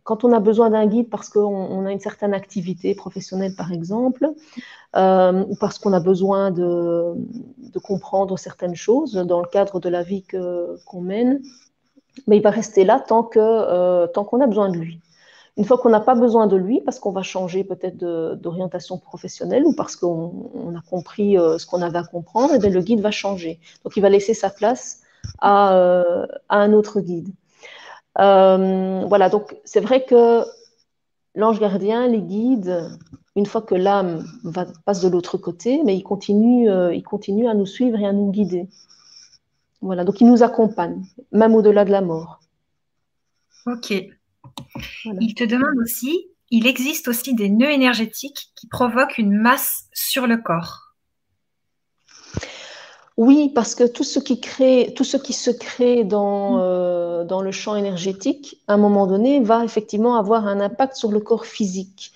quand 0.04 0.22
on 0.22 0.32
a 0.32 0.40
besoin 0.40 0.70
d'un 0.70 0.86
guide 0.86 1.08
parce 1.08 1.30
qu'on 1.30 1.86
a 1.86 1.90
une 1.90 2.00
certaine 2.00 2.34
activité 2.34 2.94
professionnelle, 2.94 3.54
par 3.56 3.72
exemple, 3.72 4.30
euh, 4.96 5.44
ou 5.48 5.56
parce 5.56 5.78
qu'on 5.78 5.94
a 5.94 6.00
besoin 6.00 6.50
de, 6.50 7.14
comprendre 7.82 8.38
certaines 8.38 8.76
choses 8.76 9.14
dans 9.14 9.40
le 9.40 9.48
cadre 9.48 9.80
de 9.80 9.88
la 9.88 10.02
vie 10.02 10.24
qu'on 10.86 11.00
mène, 11.00 11.42
mais 12.26 12.36
il 12.36 12.42
va 12.42 12.50
rester 12.50 12.84
là 12.84 13.00
tant 13.00 13.28
euh, 13.36 14.06
qu'on 14.06 14.40
a 14.40 14.46
besoin 14.46 14.68
de 14.68 14.76
lui. 14.76 15.00
Une 15.56 15.64
fois 15.64 15.78
qu'on 15.78 15.88
n'a 15.88 16.00
pas 16.00 16.14
besoin 16.14 16.46
de 16.46 16.56
lui, 16.56 16.80
parce 16.82 16.98
qu'on 16.98 17.12
va 17.12 17.22
changer 17.22 17.64
peut-être 17.64 17.96
d'orientation 17.96 18.98
professionnelle 18.98 19.64
ou 19.64 19.74
parce 19.74 19.96
qu'on 19.96 20.74
a 20.76 20.82
compris 20.90 21.38
euh, 21.38 21.58
ce 21.58 21.66
qu'on 21.66 21.80
avait 21.80 21.98
à 21.98 22.04
comprendre, 22.04 22.54
eh 22.54 22.70
le 22.70 22.80
guide 22.82 23.00
va 23.00 23.10
changer. 23.10 23.58
Donc 23.84 23.96
il 23.96 24.00
va 24.00 24.10
laisser 24.10 24.34
sa 24.34 24.50
place 24.50 25.00
à 25.40 26.26
un 26.50 26.72
autre 26.74 27.00
guide. 27.00 27.30
Euh, 28.18 29.04
voilà, 29.06 29.28
donc 29.28 29.56
c'est 29.64 29.80
vrai 29.80 30.04
que 30.04 30.44
l'ange 31.34 31.60
gardien, 31.60 32.06
les 32.06 32.20
guides, 32.20 32.88
une 33.36 33.46
fois 33.46 33.62
que 33.62 33.74
l'âme 33.74 34.24
passe 34.84 35.00
de 35.00 35.08
l'autre 35.08 35.38
côté, 35.38 35.82
mais 35.84 35.96
il 35.96 36.02
continue, 36.02 36.70
euh, 36.70 36.94
il 36.94 37.02
continue 37.02 37.48
à 37.48 37.54
nous 37.54 37.66
suivre 37.66 37.98
et 37.98 38.06
à 38.06 38.12
nous 38.12 38.30
guider. 38.30 38.68
Voilà, 39.80 40.04
donc 40.04 40.20
il 40.20 40.26
nous 40.26 40.42
accompagne, 40.42 41.04
même 41.32 41.54
au-delà 41.54 41.84
de 41.84 41.90
la 41.90 42.00
mort. 42.00 42.40
Ok. 43.66 43.92
Il 45.04 45.34
te 45.34 45.44
demande 45.44 45.78
aussi, 45.82 46.28
il 46.50 46.66
existe 46.66 47.08
aussi 47.08 47.34
des 47.34 47.48
nœuds 47.48 47.70
énergétiques 47.70 48.52
qui 48.54 48.68
provoquent 48.68 49.18
une 49.18 49.36
masse 49.36 49.86
sur 49.92 50.26
le 50.26 50.36
corps. 50.36 50.83
Oui, 53.16 53.52
parce 53.54 53.76
que 53.76 53.84
tout 53.84 54.02
ce 54.02 54.18
qui 54.18 54.40
crée, 54.40 54.92
tout 54.96 55.04
ce 55.04 55.16
qui 55.16 55.32
se 55.32 55.50
crée 55.50 56.02
dans, 56.02 56.56
mm. 56.56 56.60
euh, 56.60 57.24
dans 57.24 57.42
le 57.42 57.52
champ 57.52 57.76
énergétique, 57.76 58.60
à 58.66 58.74
un 58.74 58.76
moment 58.76 59.06
donné, 59.06 59.40
va 59.40 59.64
effectivement 59.64 60.16
avoir 60.16 60.46
un 60.46 60.60
impact 60.60 60.96
sur 60.96 61.12
le 61.12 61.20
corps 61.20 61.46
physique. 61.46 62.12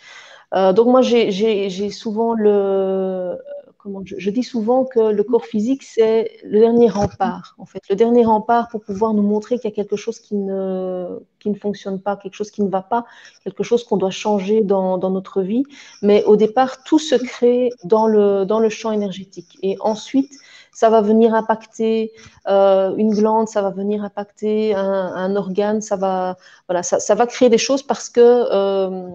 Euh, 0.55 0.73
donc 0.73 0.89
moi, 0.89 1.03
j'ai 1.03 1.91
souvent 1.91 2.35
le, 2.35 3.39
comment 3.79 4.03
je, 4.05 4.31
dis 4.31 4.43
souvent 4.43 4.85
que 4.85 4.99
le 4.99 5.23
corps 5.23 5.45
physique 5.45 5.83
c'est 5.83 6.39
le 6.45 6.59
dernier 6.59 6.89
rempart, 6.89 7.55
en 7.59 7.67
fait, 7.67 7.83
le 7.89 7.97
dernier 7.97 8.25
rempart 8.25 8.69
pour 8.69 8.81
pouvoir 8.81 9.15
nous 9.15 9.23
montrer 9.23 9.59
qu'il 9.59 9.71
y 9.71 9.73
a 9.73 9.77
quelque 9.77 9.97
chose 9.97 10.19
qui 10.19 10.35
ne 10.35 11.21
qui 11.39 11.51
ne 11.51 11.55
fonctionne 11.55 12.01
pas, 12.01 12.17
quelque 12.17 12.35
chose 12.35 12.51
qui 12.51 12.63
ne 12.63 12.69
va 12.69 12.83
pas, 12.83 13.05
quelque 13.45 13.63
chose 13.63 13.85
qu'on 13.85 13.97
doit 13.97 14.11
changer 14.11 14.63
dans, 14.63 14.99
dans 14.99 15.11
notre 15.11 15.43
vie. 15.43 15.63
Mais 16.03 16.25
au 16.25 16.37
départ, 16.37 16.83
tout 16.83 16.99
se 16.99 17.15
crée 17.15 17.71
dans 17.85 18.07
le 18.07 18.45
dans 18.45 18.59
le 18.59 18.69
champ 18.69 18.91
énergétique, 18.91 19.59
et 19.63 19.77
ensuite 19.81 20.33
ça 20.79 20.91
va 20.91 21.01
venir 21.01 21.35
impacter 21.35 22.13
euh, 22.47 22.95
une 22.95 23.13
glande, 23.13 23.49
ça 23.49 23.63
va 23.63 23.71
venir 23.71 24.05
impacter 24.05 24.77
un, 24.77 25.35
organe, 25.35 25.81
ça 25.81 25.97
va, 25.97 26.37
voilà, 26.69 26.85
ça, 26.85 27.15
va 27.17 27.27
créer 27.27 27.49
des 27.49 27.59
choses 27.59 27.83
parce 27.83 28.09
que, 28.09 28.21
euh, 28.21 29.11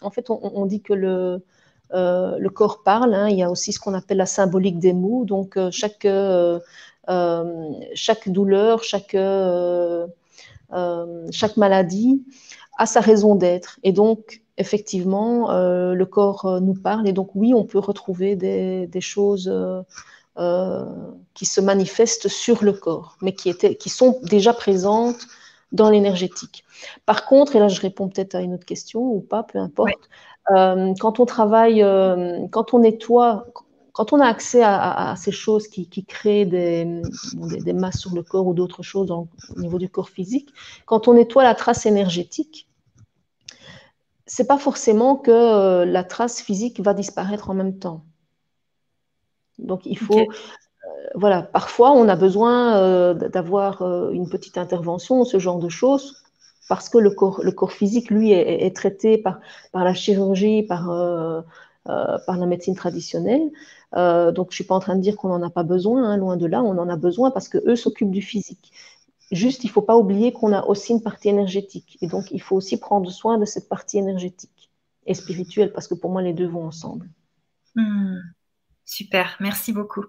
en 0.00 0.10
fait, 0.10 0.30
on, 0.30 0.64
dit 0.64 0.80
que 0.80 0.94
le, 0.94 1.44
euh, 1.92 2.38
le 2.38 2.48
corps 2.48 2.82
parle. 2.82 3.12
Hein. 3.12 3.28
il 3.28 3.36
y 3.36 3.42
a 3.42 3.50
aussi 3.50 3.74
ce 3.74 3.78
qu'on 3.78 3.92
appelle 3.92 4.16
la 4.16 4.24
symbolique 4.24 4.78
des 4.78 4.94
mots. 4.94 5.26
Donc, 5.26 5.58
chaque, 5.70 6.08
chaque 7.94 8.28
douleur, 8.30 8.82
chaque, 8.82 9.14
chaque 11.30 11.56
maladie 11.58 12.22
a 12.78 12.86
sa 12.86 13.00
raison 13.00 13.34
d'être. 13.34 13.78
Et 13.82 13.92
donc, 13.92 14.40
effectivement, 14.56 15.52
le 15.52 16.04
corps 16.06 16.58
nous 16.62 16.74
parle. 16.74 17.06
Et 17.06 17.12
donc, 17.12 17.34
oui, 17.34 17.52
on 17.52 17.64
peut 17.64 17.80
retrouver 17.80 18.34
des, 18.34 18.86
des 18.86 19.02
choses 19.02 19.52
euh, 20.38 20.86
qui 21.34 21.44
se 21.44 21.60
manifestent 21.60 22.28
sur 22.28 22.64
le 22.64 22.72
corps, 22.72 23.18
mais 23.20 23.34
qui, 23.34 23.50
étaient, 23.50 23.74
qui 23.74 23.90
sont 23.90 24.18
déjà 24.22 24.54
présentes 24.54 25.26
dans 25.72 25.90
l'énergétique. 25.90 26.64
Par 27.04 27.26
contre, 27.26 27.54
et 27.54 27.58
là 27.58 27.68
je 27.68 27.78
réponds 27.82 28.08
peut-être 28.08 28.34
à 28.34 28.40
une 28.40 28.54
autre 28.54 28.64
question 28.64 29.02
ou 29.02 29.20
pas, 29.20 29.42
peu 29.42 29.58
importe, 29.58 30.08
euh, 30.50 30.94
quand 30.98 31.20
on 31.20 31.26
travaille, 31.26 31.82
euh, 31.82 32.46
quand 32.50 32.72
on 32.72 32.78
nettoie, 32.78 33.46
quand 33.92 34.14
on 34.14 34.20
a 34.20 34.26
accès 34.26 34.62
à, 34.64 35.14
ces 35.18 35.32
choses 35.32 35.68
qui, 35.68 35.86
créent 36.06 36.46
des, 36.46 37.02
des, 37.34 37.72
masses 37.74 37.98
sur 37.98 38.14
le 38.14 38.22
corps 38.22 38.46
ou 38.46 38.54
d'autres 38.54 38.82
choses 38.82 39.10
au 39.10 39.28
niveau 39.56 39.78
du 39.78 39.90
corps 39.90 40.08
physique, 40.08 40.48
quand 40.86 41.08
on 41.08 41.12
nettoie 41.12 41.42
la 41.42 41.54
trace 41.54 41.84
énergétique, 41.84 42.68
c'est 44.26 44.46
pas 44.46 44.56
forcément 44.56 45.16
que 45.16 45.84
la 45.84 46.04
trace 46.04 46.40
physique 46.40 46.80
va 46.80 46.94
disparaître 46.94 47.50
en 47.50 47.54
même 47.54 47.78
temps. 47.78 48.02
Donc 49.62 49.86
il 49.86 49.98
faut, 49.98 50.26
voilà, 51.14 51.42
parfois 51.42 51.92
on 51.92 52.08
a 52.08 52.16
besoin 52.16 53.14
d'avoir 53.14 53.82
une 54.10 54.28
petite 54.28 54.58
intervention, 54.58 55.24
ce 55.24 55.38
genre 55.38 55.58
de 55.58 55.68
choses, 55.68 56.22
parce 56.68 56.88
que 56.88 56.98
le 56.98 57.10
corps, 57.10 57.42
le 57.42 57.52
corps 57.52 57.72
physique, 57.72 58.10
lui, 58.10 58.32
est, 58.32 58.74
traité 58.74 59.18
par, 59.18 59.40
par 59.72 59.84
la 59.84 59.94
chirurgie, 59.94 60.62
par, 60.62 60.90
euh, 60.90 61.42
euh, 61.88 62.16
par 62.26 62.38
la 62.38 62.46
médecine 62.46 62.74
traditionnelle. 62.74 63.50
Euh, 63.94 64.32
donc, 64.32 64.46
je 64.48 64.52
ne 64.52 64.54
suis 64.54 64.64
pas 64.64 64.74
en 64.74 64.80
train 64.80 64.96
de 64.96 65.02
dire 65.02 65.16
qu'on 65.16 65.28
n'en 65.28 65.42
a 65.42 65.50
pas 65.50 65.64
besoin, 65.64 66.02
hein, 66.04 66.16
loin 66.16 66.36
de 66.36 66.46
là, 66.46 66.62
on 66.62 66.78
en 66.78 66.88
a 66.88 66.96
besoin 66.96 67.30
parce 67.30 67.48
qu'eux 67.48 67.76
s'occupent 67.76 68.10
du 68.10 68.22
physique. 68.22 68.72
Juste, 69.30 69.64
il 69.64 69.66
ne 69.66 69.72
faut 69.72 69.82
pas 69.82 69.96
oublier 69.96 70.32
qu'on 70.32 70.52
a 70.52 70.64
aussi 70.64 70.92
une 70.92 71.02
partie 71.02 71.28
énergétique. 71.28 71.98
Et 72.00 72.06
donc, 72.06 72.30
il 72.30 72.40
faut 72.40 72.56
aussi 72.56 72.78
prendre 72.78 73.10
soin 73.10 73.38
de 73.38 73.44
cette 73.44 73.68
partie 73.68 73.98
énergétique 73.98 74.70
et 75.04 75.12
spirituelle, 75.12 75.72
parce 75.72 75.88
que 75.88 75.94
pour 75.94 76.10
moi, 76.10 76.22
les 76.22 76.32
deux 76.32 76.48
vont 76.48 76.64
ensemble. 76.64 77.08
Hmm. 77.74 78.18
Super, 78.84 79.36
merci 79.40 79.72
beaucoup. 79.72 80.04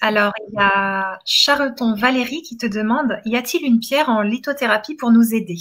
Alors, 0.00 0.32
il 0.48 0.54
y 0.54 0.58
a 0.58 1.18
Charleton 1.24 1.94
Valérie 1.94 2.42
qui 2.42 2.56
te 2.56 2.66
demande 2.66 3.20
Y 3.24 3.36
a-t-il 3.36 3.64
une 3.64 3.80
pierre 3.80 4.08
en 4.08 4.22
lithothérapie 4.22 4.94
pour 4.94 5.10
nous 5.10 5.34
aider? 5.34 5.58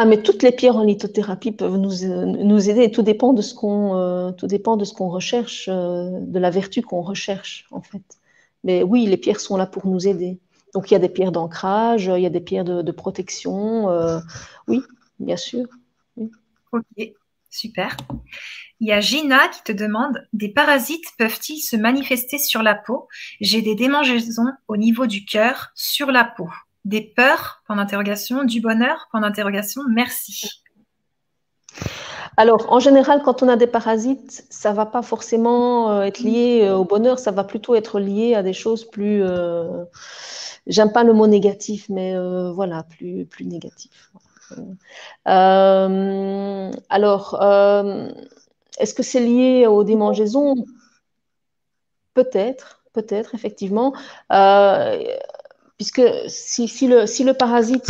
Ah, 0.00 0.04
mais 0.04 0.22
toutes 0.22 0.44
les 0.44 0.52
pierres 0.52 0.76
en 0.76 0.84
lithothérapie 0.84 1.50
peuvent 1.50 1.76
nous, 1.76 2.06
nous 2.44 2.70
aider. 2.70 2.90
Tout 2.90 3.02
dépend 3.02 3.32
de 3.32 3.42
ce 3.42 3.52
qu'on, 3.52 3.96
euh, 3.96 4.30
tout 4.30 4.46
dépend 4.46 4.76
de 4.76 4.84
ce 4.84 4.94
qu'on 4.94 5.08
recherche, 5.08 5.68
euh, 5.68 6.20
de 6.20 6.38
la 6.38 6.50
vertu 6.50 6.82
qu'on 6.82 7.02
recherche, 7.02 7.66
en 7.72 7.82
fait. 7.82 8.04
Mais 8.62 8.84
oui, 8.84 9.06
les 9.06 9.16
pierres 9.16 9.40
sont 9.40 9.56
là 9.56 9.66
pour 9.66 9.86
nous 9.88 10.06
aider. 10.06 10.38
Donc, 10.72 10.90
il 10.90 10.94
y 10.94 10.96
a 10.96 11.00
des 11.00 11.08
pierres 11.08 11.32
d'ancrage, 11.32 12.10
il 12.14 12.22
y 12.22 12.26
a 12.26 12.30
des 12.30 12.40
pierres 12.40 12.64
de, 12.64 12.92
protection. 12.92 13.90
Euh, 13.90 14.20
oui, 14.68 14.82
bien 15.18 15.36
sûr. 15.36 15.66
Ok, 16.70 16.84
super. 17.58 17.96
Il 18.80 18.88
y 18.88 18.92
a 18.92 19.00
Gina 19.00 19.48
qui 19.48 19.62
te 19.64 19.72
demande 19.72 20.26
Des 20.32 20.48
parasites 20.48 21.04
peuvent-ils 21.18 21.60
se 21.60 21.76
manifester 21.76 22.38
sur 22.38 22.62
la 22.62 22.74
peau? 22.74 23.08
J'ai 23.40 23.60
des 23.60 23.74
démangeaisons 23.74 24.52
au 24.68 24.76
niveau 24.76 25.06
du 25.06 25.24
cœur, 25.24 25.70
sur 25.74 26.10
la 26.12 26.24
peau. 26.24 26.48
Des 26.84 27.02
peurs? 27.02 27.62
Point 27.66 27.76
d'interrogation. 27.76 28.44
Du 28.44 28.60
bonheur? 28.60 29.08
Point 29.10 29.20
d'interrogation. 29.20 29.82
Merci. 29.90 30.62
Alors, 32.36 32.72
en 32.72 32.78
général, 32.78 33.22
quand 33.24 33.42
on 33.42 33.48
a 33.48 33.56
des 33.56 33.66
parasites, 33.66 34.46
ça 34.48 34.72
va 34.72 34.86
pas 34.86 35.02
forcément 35.02 35.90
euh, 35.90 36.02
être 36.02 36.20
lié 36.20 36.60
euh, 36.62 36.76
au 36.76 36.84
bonheur, 36.84 37.18
ça 37.18 37.32
va 37.32 37.42
plutôt 37.42 37.74
être 37.74 37.98
lié 37.98 38.36
à 38.36 38.44
des 38.44 38.52
choses 38.52 38.88
plus. 38.88 39.24
Euh, 39.24 39.84
j'aime 40.68 40.92
pas 40.92 41.02
le 41.02 41.14
mot 41.14 41.26
négatif, 41.26 41.88
mais 41.88 42.14
voilà, 42.52 42.84
plus, 42.84 43.26
plus 43.26 43.44
négatif. 43.44 44.12
Alors, 45.24 47.34
est-ce 48.78 48.94
que 48.94 49.02
c'est 49.02 49.20
lié 49.20 49.66
aux 49.66 49.84
démangeaisons? 49.84 50.54
Peut-être, 52.14 52.82
peut-être, 52.92 53.34
effectivement. 53.34 53.94
Euh, 54.32 55.02
puisque 55.76 56.02
si, 56.26 56.88
le, 56.88 57.32
parasite 57.32 57.86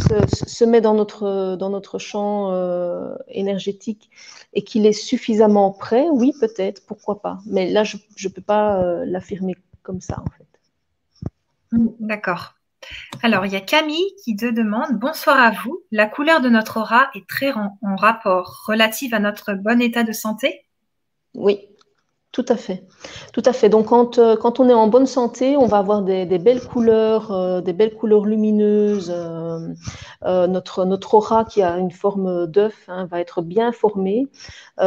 se, 0.47 0.65
met 0.65 0.81
dans 0.81 0.95
notre, 0.95 1.57
dans 1.57 1.71
notre 1.71 1.99
champ 1.99 2.53
euh, 2.53 3.15
énergétique 3.29 4.11
et 4.53 4.63
qu'il 4.63 4.87
est 4.87 4.93
suffisamment 4.93 5.73
prêt, 5.73 6.07
oui, 6.13 6.33
peut-être, 6.39 6.85
pourquoi 6.87 7.23
pas. 7.23 7.39
Mais 7.47 7.71
là, 7.71 7.85
je 7.85 7.97
ne 7.97 8.33
peux 8.33 8.43
pas 8.43 8.83
euh, 8.83 9.05
l'affirmer 9.07 9.57
comme 9.83 10.01
ça, 10.01 10.21
en 10.21 10.31
fait. 10.37 10.45
D'accord. 12.01 12.58
Alors, 13.23 13.47
il 13.47 13.53
y 13.53 13.57
a 13.57 13.61
Camille 13.61 14.15
qui 14.25 14.37
te 14.37 14.47
demande 14.47 14.99
Bonsoir 14.99 15.39
à 15.39 15.51
vous. 15.51 15.83
La 15.91 16.07
couleur 16.07 16.41
de 16.41 16.49
notre 16.49 16.79
aura 16.81 17.09
est 17.15 17.29
très 17.29 17.53
en 17.53 17.97
rapport 17.97 18.65
relative 18.67 19.15
à 19.15 19.19
notre 19.19 19.55
bon 19.55 19.81
état 19.81 20.05
de 20.05 20.13
santé? 20.13 20.65
Oui, 21.35 21.69
tout 22.31 22.45
à 22.51 22.57
fait. 22.57 22.85
Tout 23.33 23.43
à 23.47 23.53
fait. 23.53 23.69
Donc, 23.71 23.87
quand, 23.87 24.19
euh, 24.19 24.37
quand 24.37 24.61
on 24.61 24.69
est 24.69 24.75
en 24.75 24.87
bonne 24.87 25.07
santé, 25.07 25.57
on 25.57 25.67
va 25.67 25.79
avoir 25.79 26.03
des, 26.03 26.27
belles 26.39 26.63
couleurs, 26.63 27.33
euh, 27.33 27.61
des 27.63 27.73
belles 27.73 27.95
couleurs 27.95 28.27
lumineuses. 28.27 29.11
Euh, 29.11 30.47
notre, 30.47 30.85
notre 30.85 31.15
aura, 31.15 31.45
qui 31.45 31.63
a 31.63 31.79
une 31.79 31.91
forme 31.91 32.47
d'œuf, 32.47 32.85
hein, 32.89 33.07
va 33.07 33.21
être 33.21 33.41
bien 33.41 33.73
formée. 33.73 34.27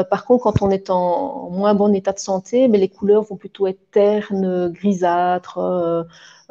par 0.10 0.26
contre, 0.26 0.44
quand 0.44 0.62
on 0.62 0.70
est 0.70 0.89
en, 0.89 1.50
moins 1.50 1.74
bon 1.74 1.94
état 1.94 2.14
de 2.14 2.20
santé, 2.20 2.68
mais 2.68 2.78
les 2.78 2.89
couleurs 2.89 3.24
vont 3.24 3.38
plutôt 3.38 3.68
être 3.68 3.82
ternes, 3.92 4.70
grisâtres 4.72 5.60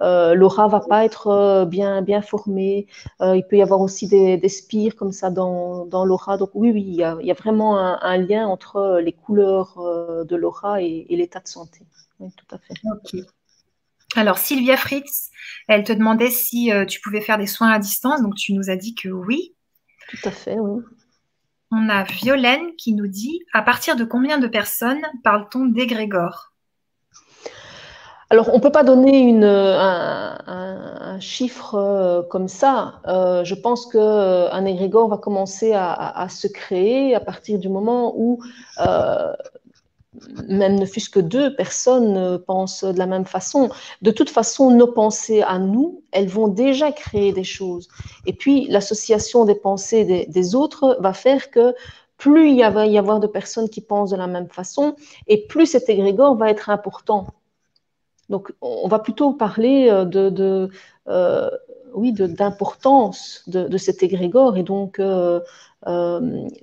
euh, 0.03 0.34
l'aura 0.34 0.68
va 0.68 0.80
pas 0.80 1.05
être 1.05 1.28
euh, 1.28 1.64
bien, 1.64 2.03
bien 2.03 2.22
formée. 2.22 2.86
Euh, 3.20 3.36
il 3.36 3.46
peut 3.46 3.57
y 3.57 3.62
avoir 3.62 3.80
aussi 3.80 4.09
des, 4.09 4.48
spires 4.48 4.96
comme 4.96 5.12
ça 5.12 5.30
dans, 5.30 5.86
dans 5.86 6.05
l'aura. 6.05 6.36
Donc 6.36 6.51
oui, 6.55 6.70
oui, 6.72 6.82
il 6.86 6.94
y 6.94 7.03
a, 7.05 7.34
vraiment 7.34 7.78
un, 7.78 8.16
lien 8.16 8.46
entre 8.46 9.01
les 9.03 9.12
couleurs 9.12 9.78
de 10.24 10.36
l'aura 10.36 10.82
et, 10.82 11.07
l'état 11.11 11.40
de 11.40 11.48
santé. 11.48 11.80
Oui, 12.18 12.30
tout 12.36 12.55
à 12.55 12.59
fait. 12.59 13.24
Alors, 14.16 14.38
Sylvia 14.38 14.76
Fritz, 14.76 15.30
elle 15.68 15.84
te 15.84 15.92
demandait 15.92 16.30
si 16.30 16.70
tu 16.88 17.01
pouvais 17.01 17.20
faire 17.20 17.38
des 17.38 17.46
soins 17.46 17.70
à 17.70 17.78
distance. 17.78 18.22
Donc, 18.22 18.34
tu 18.34 18.55
nous 18.55 18.70
as 18.70 18.76
dit 18.76 18.94
que 18.94 19.09
oui. 19.09 19.55
Tout 20.09 20.28
à 20.28 20.30
fait, 20.30 20.59
oui. 20.59 20.82
On 21.70 21.88
a 21.88 22.03
Violaine 22.03 22.74
qui 22.76 22.94
nous 22.94 23.07
dit 23.07 23.44
à 23.53 23.62
partir 23.62 23.94
de 23.94 24.05
combien 24.05 24.38
de 24.38 24.48
personnes 24.48 25.03
parle-t-on 25.22 25.66
d'égrégore 25.66 26.49
alors, 28.32 28.48
on 28.50 28.58
ne 28.58 28.62
peut 28.62 28.70
pas 28.70 28.84
donner 28.84 29.18
une, 29.18 29.42
un, 29.44 31.18
chiffre 31.18 31.74
euh, 31.74 32.22
comme 32.22 32.46
ça. 32.46 33.00
Euh, 33.08 33.44
je 33.44 33.56
pense 33.56 33.86
qu'un 33.86 33.98
euh, 34.00 34.64
égrégore 34.64 35.08
va 35.08 35.18
commencer 35.18 35.72
à, 35.74 36.26
se 36.30 36.46
créer 36.46 37.14
à 37.14 37.20
partir 37.20 37.58
du 37.58 37.68
moment 37.68 38.14
où, 38.16 38.38
même 40.48 40.76
ne 40.76 40.86
fût-ce 40.86 41.10
que 41.10 41.20
deux 41.20 41.54
personnes 41.56 42.38
pensent 42.46 42.84
de 42.84 42.98
la 42.98 43.06
même 43.06 43.24
façon. 43.24 43.68
De 44.00 44.12
toute 44.12 44.30
façon, 44.30 44.70
nos 44.70 44.86
pensées 44.86 45.42
à 45.42 45.58
nous, 45.58 46.02
elles 46.12 46.28
vont 46.28 46.48
déjà 46.48 46.92
créer 46.92 47.32
des 47.32 47.44
choses. 47.44 47.88
Et 48.26 48.32
puis, 48.32 48.68
l'association 48.68 49.44
des 49.44 49.56
pensées 49.56 50.04
des, 50.04 50.26
des 50.26 50.54
autres 50.54 50.96
va 51.00 51.12
faire 51.12 51.50
que 51.50 51.74
plus 52.16 52.50
il 52.50 52.60
va 52.60 52.86
y 52.86 52.96
avoir 52.96 53.18
de 53.18 53.26
personnes 53.26 53.68
qui 53.68 53.80
pensent 53.80 54.10
de 54.10 54.16
la 54.16 54.26
même 54.28 54.48
façon, 54.48 54.94
et 55.26 55.46
plus 55.46 55.66
cet 55.66 55.88
égrégore 55.88 56.36
va 56.36 56.50
être 56.50 56.70
important 56.70 57.26
donc, 58.30 58.52
on 58.62 58.86
va 58.88 59.00
plutôt 59.00 59.32
parler 59.32 59.90
euh, 59.90 60.04
de, 60.04 60.70
euh, 61.08 61.50
oui, 61.94 62.12
d'importance 62.12 63.42
de, 63.48 63.76
cet 63.76 64.04
égrégore 64.04 64.56
et 64.56 64.62
donc 64.62 65.00
euh, 65.00 65.40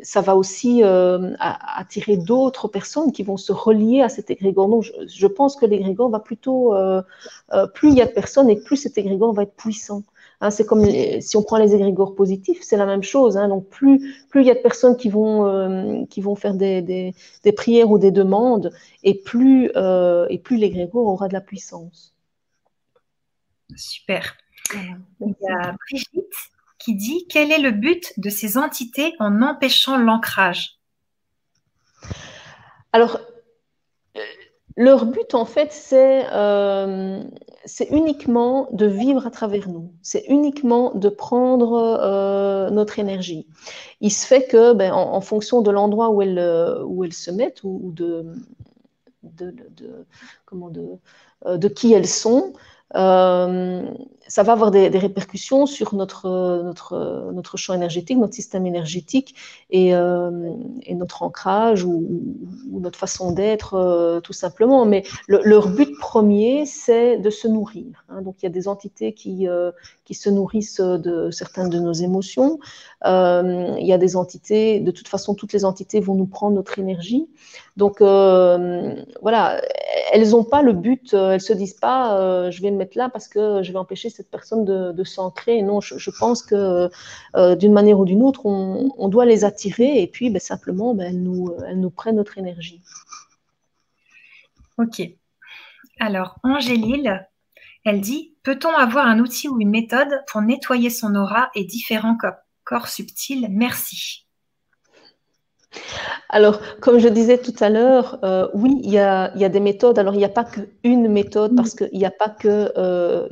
ça 0.01 0.21
va 0.21 0.37
aussi 0.37 0.83
attirer 0.83 2.15
d'autres 2.15 2.69
personnes 2.69 3.11
qui 3.11 3.23
vont 3.23 3.35
se 3.35 3.51
relier 3.51 4.01
à 4.01 4.09
cet 4.09 4.29
égrégore. 4.29 4.69
Donc, 4.69 4.85
je, 5.05 5.27
pense 5.27 5.57
que 5.57 5.65
l'égrégore 5.65 6.09
va 6.09 6.19
plutôt, 6.19 6.73
plus 7.73 7.89
il 7.89 7.95
y 7.95 8.01
a 8.01 8.05
de 8.05 8.11
personnes 8.11 8.49
et 8.49 8.55
plus 8.55 8.77
cet 8.77 8.97
égrégore 8.97 9.33
va 9.33 9.43
être 9.43 9.55
puissant. 9.55 10.03
Hein, 10.39 10.51
c'est 10.51 10.67
comme 10.67 10.85
si 10.85 11.35
on 11.35 11.41
prend 11.41 11.57
les 11.57 11.73
égrégores 11.73 12.13
positifs, 12.13 12.59
c'est 12.61 12.77
la 12.77 12.85
même 12.85 13.01
chose. 13.01 13.37
Hein. 13.37 13.47
donc 13.47 13.67
plus 13.69 14.15
plus 14.29 14.41
il 14.41 14.47
y 14.47 14.51
a 14.51 14.53
de 14.53 14.59
personnes 14.59 14.95
qui 14.95 15.09
vont 15.09 15.47
euh, 15.47 16.05
qui 16.11 16.21
vont 16.21 16.35
faire 16.35 16.53
des, 16.53 16.83
des, 16.83 17.51
prières 17.53 17.89
ou 17.89 17.97
des 17.97 18.11
demandes, 18.11 18.71
et 19.03 19.15
plus 19.15 19.71
euh, 19.75 20.27
et 20.29 20.37
plus 20.37 20.57
l'égrégore 20.57 21.07
aura 21.07 21.27
de 21.27 21.33
la 21.33 21.41
puissance. 21.41 22.13
Super. 23.75 24.37
Il 24.73 25.35
y 25.41 25.47
a 25.49 25.75
Brigitte 25.89 26.33
qui 26.77 26.93
dit 26.93 27.25
quel 27.27 27.51
est 27.51 27.59
le 27.59 27.71
but 27.71 28.13
de 28.17 28.29
ces 28.29 28.57
entités 28.59 29.15
en 29.17 29.41
empêchant 29.41 29.97
l'ancrage? 29.97 30.77
Alors 32.93 33.19
leur 34.77 35.07
but, 35.07 35.33
en 35.33 35.45
fait, 35.45 35.71
c'est 35.71 36.25
euh, 36.31 37.23
uniquement 37.89 38.69
de 38.71 38.85
vivre 38.85 39.25
à 39.25 39.31
travers 39.31 39.67
nous. 39.67 39.91
C'est 40.03 40.25
uniquement 40.29 40.93
de 40.93 41.09
prendre 41.09 41.73
euh, 41.73 42.69
notre 42.69 42.99
énergie. 42.99 43.47
Il 44.01 44.11
se 44.11 44.25
fait 44.27 44.45
que, 44.45 44.73
ben, 44.73 44.93
en, 44.93 45.19
fonction 45.19 45.61
de 45.61 45.71
l'endroit 45.71 46.11
où 46.11 46.21
elles, 46.21 46.37
elles 46.37 47.13
se 47.13 47.31
mettent 47.31 47.63
ou, 47.63 47.91
euh, 48.01 48.23
de 51.57 51.67
qui 51.67 51.93
elles 51.93 52.07
sont, 52.07 52.53
ça 54.27 54.43
va 54.43 54.53
avoir 54.53 54.71
des, 54.71 54.89
répercussions 54.89 55.65
sur 55.65 55.95
notre, 55.95 56.61
notre, 56.63 57.31
notre 57.33 57.57
champ 57.57 57.73
énergétique, 57.73 58.17
notre 58.17 58.33
système 58.33 58.65
énergétique 58.65 59.35
et, 59.69 59.95
euh, 59.95 60.31
notre 60.89 61.23
ancrage 61.23 61.83
ou, 61.83 62.05
notre 62.71 62.97
façon 62.97 63.31
d'être, 63.31 63.75
euh, 63.75 64.19
tout 64.19 64.33
simplement. 64.33 64.85
Mais 64.85 65.03
leur 65.27 65.69
but 65.69 65.97
premier, 65.99 66.65
c'est 66.65 67.17
de 67.17 67.29
se 67.29 67.47
nourrir. 67.47 68.03
Hein. 68.09 68.21
Donc, 68.21 68.35
il 68.41 68.45
y 68.45 68.47
a 68.47 68.51
des 68.51 68.67
entités 68.67 69.13
qui, 69.13 69.47
euh, 69.47 69.71
qui 70.05 70.13
se 70.13 70.29
nourrissent 70.29 70.81
de 70.81 71.31
certaines 71.31 71.69
de 71.69 71.79
nos 71.79 71.93
émotions. 71.93 72.59
il 73.05 73.85
y 73.85 73.93
a 73.93 73.97
des 73.97 74.15
entités, 74.15 74.79
de 74.79 74.91
toute 74.91 75.07
façon, 75.07 75.35
toutes 75.35 75.53
les 75.53 75.65
entités 75.65 75.99
vont 75.99 76.15
nous 76.15 76.25
prendre 76.25 76.55
notre 76.55 76.79
énergie. 76.79 77.27
Donc, 77.77 77.99
voilà, 78.01 79.61
elles 80.11 80.29
n'ont 80.31 80.43
pas 80.43 80.61
le 80.61 80.73
but, 80.73 81.13
elles 81.13 81.41
se 81.41 81.53
disent 81.53 81.79
pas, 81.79 82.49
je 82.49 82.61
vais 82.61 82.71
me 82.71 82.77
mettre 82.77 82.97
là 82.97 83.09
parce 83.09 83.27
que 83.27 83.61
je 83.61 83.71
vais 83.71 83.77
empêcher 83.77 84.09
cette 84.17 84.31
personne 84.31 84.65
de, 84.65 85.03
s'ancrer. 85.03 85.61
Non, 85.61 85.79
je, 85.79 86.09
pense 86.09 86.41
que 86.41 86.89
euh, 87.35 87.55
d'une 87.55 87.71
manière 87.71 87.99
ou 87.99 88.05
d'une 88.05 88.23
autre, 88.23 88.45
on, 88.45 89.07
doit 89.07 89.25
les 89.25 89.45
attirer 89.45 90.01
et 90.01 90.07
puis 90.07 90.29
ben, 90.29 90.39
simplement, 90.39 90.93
ben, 90.93 91.23
nous, 91.23 91.53
elles 91.67 91.79
nous 91.79 91.91
prennent 91.91 92.15
notre 92.15 92.37
énergie. 92.37 92.81
Ok. 94.77 95.01
Alors, 95.99 96.37
Angélile, 96.43 97.27
elle 97.85 98.01
dit 98.01 98.35
Peut-on 98.43 98.71
avoir 98.71 99.05
un 99.05 99.19
outil 99.19 99.47
ou 99.47 99.59
une 99.61 99.69
méthode 99.69 100.23
pour 100.27 100.41
nettoyer 100.41 100.89
son 100.89 101.15
aura 101.15 101.49
et 101.55 101.63
différents 101.63 102.17
corps 102.63 102.87
subtils? 102.87 103.47
Merci. 103.49 104.26
Alors, 106.29 106.59
comme 106.81 106.99
je 106.99 107.07
disais 107.07 107.37
tout 107.37 107.53
à 107.59 107.69
l'heure, 107.69 108.19
euh, 108.23 108.47
oui, 108.53 108.79
il 108.83 108.91
y, 108.91 108.97
a, 108.99 109.29
des 109.29 109.59
méthodes. 109.59 109.97
Alors, 109.97 110.13
il 110.13 110.17
n'y 110.17 110.25
a 110.25 110.29
pas 110.29 110.43
qu'une 110.43 111.07
méthode 111.07 111.55
parce 111.55 111.73
qu'il 111.73 111.97
n'y 111.97 112.05
a 112.05 112.11
pas 112.11 112.29
que, 112.29 112.71
euh, 112.77 113.27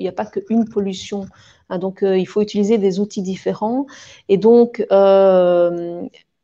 qu'une 0.48 0.66
pollution. 0.70 1.26
Hein. 1.70 1.80
donc, 1.80 2.04
euh, 2.04 2.18
il 2.18 2.26
faut 2.26 2.42
utiliser 2.42 2.78
des 2.78 3.00
outils 3.00 3.22
différents. 3.22 3.86
Et 4.30 4.38
donc, 4.38 4.86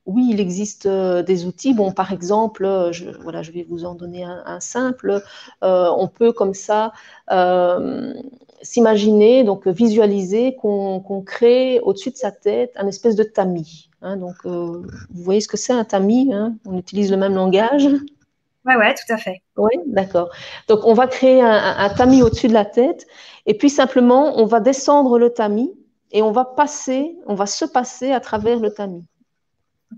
oui, 0.07 0.30
il 0.32 0.40
existe 0.40 0.88
des 0.88 1.45
outils. 1.45 1.73
Bon, 1.73 1.91
par 1.91 2.11
exemple, 2.11 2.90
je, 2.91 3.06
voilà, 3.22 3.44
je 3.44 3.52
vais 3.52 3.65
vous 3.69 3.86
en 3.86 3.95
donner 3.95 4.23
un, 4.26 4.60
simple. 4.60 5.22
on 5.61 6.07
peut 6.07 6.34
comme 6.34 6.53
ça 6.53 6.91
s'imaginer, 8.61 9.44
donc 9.44 9.68
visualiser 9.68 10.56
qu'on 10.56 11.23
crée 11.26 11.80
au-dessus 11.82 12.11
de 12.11 12.18
sa 12.18 12.32
tête 12.32 12.73
un 12.76 12.88
espèce 12.88 13.15
de 13.15 13.23
tamis. 13.23 13.90
Hein, 14.02 14.18
donc, 14.18 14.36
euh, 14.45 14.82
vous 15.10 15.23
voyez 15.23 15.41
ce 15.41 15.48
que 15.48 15.57
c'est 15.57 15.73
un 15.73 15.84
tamis 15.84 16.32
hein 16.34 16.56
On 16.65 16.78
utilise 16.78 17.11
le 17.11 17.18
même 17.18 17.36
langage. 17.36 17.88
Oui, 18.65 18.76
ouais, 18.76 18.94
tout 18.94 19.14
à 19.14 19.18
fait. 19.18 19.41
Oui, 19.57 19.72
d'accord. 19.88 20.30
Donc, 20.68 20.82
on 20.86 20.94
va 20.94 21.07
créer 21.07 21.41
un, 21.41 21.90
tamis 21.90 22.22
au-dessus 22.22 22.48
de 22.48 22.53
la 22.53 22.65
tête, 22.65 23.07
et 23.45 23.56
puis 23.56 23.69
simplement, 23.69 24.40
on 24.40 24.45
va 24.45 24.60
descendre 24.60 25.18
le 25.18 25.32
tamis 25.32 25.73
et 26.11 26.22
on 26.22 26.32
va 26.32 26.45
passer, 26.45 27.18
on 27.26 27.34
va 27.34 27.48
se 27.48 27.65
passer 27.65 28.11
à 28.11 28.19
travers 28.19 28.60
le 28.60 28.72
tamis. 28.72 29.06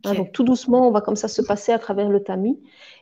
Hein, 0.06 0.14
donc, 0.14 0.32
tout 0.32 0.44
doucement, 0.44 0.88
on 0.88 0.92
va 0.92 1.02
comme 1.02 1.18
ça 1.18 1.28
se 1.28 1.42
passer 1.42 1.74
à 1.74 1.80
travers 1.80 2.10
le 2.10 2.24
tamis, 2.24 2.58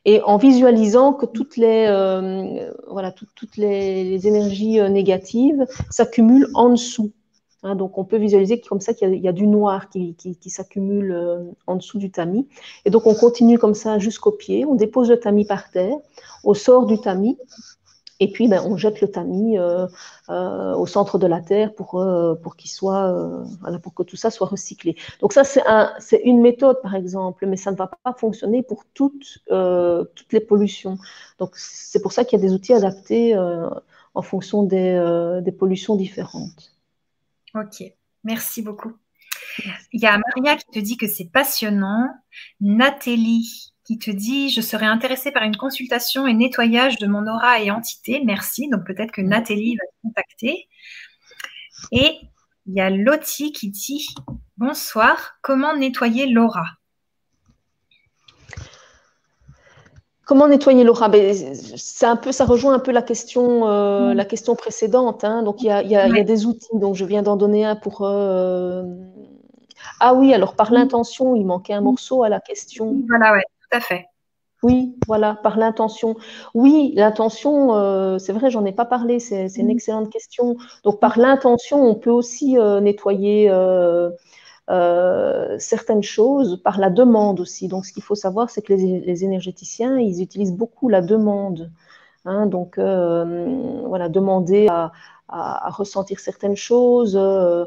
et 0.05 0.21
en 0.23 0.37
visualisant 0.37 1.13
que 1.13 1.27
toutes 1.27 1.57
les, 1.57 1.85
euh, 1.87 2.71
voilà, 2.87 3.11
toutes 3.11 3.57
les 3.57 4.27
énergies 4.27 4.79
euh, 4.79 4.89
négatives 4.89 5.65
s'accumulent 5.91 6.49
en 6.55 6.69
dessous. 6.69 7.11
Hein, 7.63 7.75
donc, 7.75 7.97
on 7.97 8.05
peut 8.05 8.17
visualiser 8.17 8.59
comme 8.59 8.81
ça 8.81 8.93
qu'il 8.93 9.13
y, 9.13 9.27
a 9.27 9.31
du 9.31 9.45
noir 9.45 9.89
qui, 9.89 10.15
s'accumule 10.47 11.11
euh, 11.11 11.43
en 11.67 11.75
dessous 11.75 11.99
du 11.99 12.09
tamis. 12.09 12.47
Et 12.85 12.89
donc, 12.89 13.05
on 13.05 13.13
continue 13.13 13.59
comme 13.59 13.75
ça 13.75 13.99
jusqu'au 13.99 14.31
pied. 14.31 14.65
On 14.65 14.73
dépose 14.75 15.09
le 15.09 15.19
tamis 15.19 15.45
par 15.45 15.69
terre. 15.69 15.95
On 16.43 16.55
sort 16.55 16.87
du 16.87 16.99
tamis. 16.99 17.37
Et 18.19 18.31
puis, 18.31 18.47
ben, 18.47 18.63
on 18.65 18.77
jette 18.77 19.01
le 19.01 19.11
tamis 19.11 19.59
euh, 19.59 19.87
euh, 20.29 20.73
au 20.75 20.87
centre 20.87 21.19
de 21.19 21.27
la 21.27 21.41
terre 21.41 21.73
pour, 21.75 22.03
qu'il 22.57 22.69
soit, 22.69 23.15
pour 23.83 23.93
que 23.93 24.03
tout 24.03 24.15
ça 24.15 24.31
soit 24.31 24.47
recyclé. 24.47 24.95
Donc 25.21 25.33
ça, 25.33 25.43
c'est 25.43 25.63
un, 25.67 25.91
une 26.23 26.41
méthode, 26.41 26.81
par 26.81 26.95
exemple, 26.95 27.45
mais 27.47 27.57
ça 27.57 27.71
ne 27.71 27.75
va 27.75 27.91
pas 28.03 28.13
fonctionner 28.13 28.63
pour 28.63 28.85
toutes, 28.93 29.39
les 29.49 30.39
pollutions. 30.39 30.97
Donc 31.39 31.51
c'est 31.55 32.01
pour 32.01 32.11
ça 32.11 32.23
qu'il 32.23 32.39
y 32.39 32.43
a 32.43 32.47
des 32.47 32.53
outils 32.53 32.73
adaptés 32.73 33.35
en 34.13 34.21
fonction 34.21 34.63
des 34.63 35.55
pollutions 35.57 35.95
différentes. 35.95 36.70
Ok, 37.55 37.83
merci 38.23 38.61
beaucoup. 38.61 38.93
Il 39.91 40.01
y 40.01 40.05
a 40.05 40.17
Maria 40.17 40.55
qui 40.55 40.65
te 40.71 40.79
dit 40.79 40.97
que 40.97 41.07
c'est 41.07 41.29
passionnant. 41.29 42.07
Nathalie 42.59 43.73
qui 43.83 43.97
te 43.97 44.11
dit 44.11 44.49
je 44.49 44.61
serais 44.61 44.85
intéressée 44.85 45.31
par 45.31 45.43
une 45.43 45.57
consultation 45.57 46.27
et 46.27 46.33
nettoyage 46.33 46.97
de 46.97 47.07
mon 47.07 47.27
aura 47.27 47.59
et 47.59 47.71
entité. 47.71 48.21
Merci. 48.23 48.69
Donc 48.69 48.85
peut-être 48.85 49.11
que 49.11 49.21
Nathalie 49.21 49.75
va 49.75 49.85
te 49.85 50.07
contacter. 50.07 50.67
Et 51.91 52.19
il 52.67 52.75
y 52.75 52.81
a 52.81 52.89
Lottie 52.89 53.51
qui 53.51 53.69
dit 53.69 54.07
bonsoir. 54.57 55.37
Comment 55.41 55.75
nettoyer 55.75 56.27
l'aura? 56.27 56.80
Comment 60.31 60.47
nettoyer 60.47 60.85
l'aura? 60.85 61.09
Ben, 61.09 61.35
C'est 61.75 62.05
un 62.05 62.15
peu, 62.15 62.31
ça 62.31 62.45
rejoint 62.45 62.73
un 62.73 62.79
peu 62.79 62.93
la 62.93 63.01
question, 63.01 63.67
euh, 63.67 64.13
mm. 64.13 64.13
la 64.13 64.23
question 64.23 64.55
précédente. 64.55 65.25
Hein. 65.25 65.43
Donc 65.43 65.61
il 65.61 65.65
y 65.65 65.69
a, 65.69 66.23
des 66.23 66.45
outils. 66.45 66.69
Donc 66.79 66.95
je 66.95 67.03
viens 67.03 67.21
d'en 67.21 67.35
donner 67.35 67.65
un 67.65 67.75
pour. 67.75 68.03
Euh, 68.03 68.83
ah 69.99 70.13
oui, 70.13 70.33
alors 70.33 70.55
par 70.55 70.71
l'intention, 70.71 71.35
il 71.35 71.45
manquait 71.45 71.73
un 71.73 71.81
morceau 71.81 72.23
à 72.23 72.29
la 72.29 72.39
question. 72.39 72.95
Voilà, 73.09 73.33
oui, 73.33 73.41
tout 73.59 73.77
à 73.77 73.81
fait. 73.81 74.05
Oui, 74.63 74.95
voilà, 75.05 75.37
par 75.43 75.57
l'intention. 75.57 76.15
Oui, 76.53 76.93
l'intention, 76.95 77.75
euh, 77.75 78.17
c'est 78.17 78.31
vrai, 78.31 78.49
j'en 78.49 78.63
ai 78.63 78.71
pas 78.71 78.85
parlé, 78.85 79.19
c'est 79.19 79.47
une 79.57 79.67
mm. 79.67 79.71
excellente 79.71 80.09
question. 80.09 80.55
Donc 80.85 81.01
par 81.01 81.19
l'intention, 81.19 81.85
on 81.85 81.95
peut 81.95 82.09
aussi 82.09 82.55
nettoyer 82.81 83.49
euh, 83.49 84.11
certaines 84.67 86.03
choses 86.03 86.61
par 86.63 86.79
la 86.79 86.89
demande 86.89 87.39
aussi. 87.39 87.67
Donc, 87.67 87.85
ce 87.85 87.93
qu'il 87.93 88.03
faut 88.03 88.15
savoir, 88.15 88.49
c'est 88.49 88.61
que 88.61 88.73
les, 88.73 89.23
énergéticiens, 89.23 89.97
ils 89.97 90.21
utilisent 90.21 90.53
beaucoup 90.53 90.89
la 90.89 91.01
demande. 91.01 91.71
Hein. 92.25 92.45
donc, 92.45 92.77
euh, 92.77 93.81
voilà, 93.87 94.07
demander 94.07 94.67
à, 94.69 94.91
ressentir 95.69 96.19
certaines 96.19 96.57
choses 96.57 97.17
euh, 97.17 97.65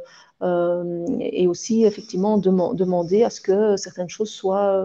et 1.18 1.46
aussi, 1.46 1.84
effectivement, 1.86 2.36
demander 2.36 3.24
à 3.24 3.30
ce 3.30 3.40
que 3.40 3.76
certaines 3.78 4.10
choses 4.10 4.28
soient, 4.28 4.84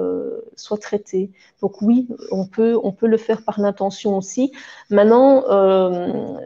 soient 0.55 0.77
traitées. 0.77 1.31
Donc, 1.61 1.81
oui, 1.81 2.07
on 2.31 2.45
peut, 2.45 2.79
on 2.81 2.93
peut 2.93 3.07
le 3.07 3.17
faire 3.17 3.43
par 3.43 3.59
l'intention 3.59 4.17
aussi. 4.17 4.53
Maintenant, 4.89 5.43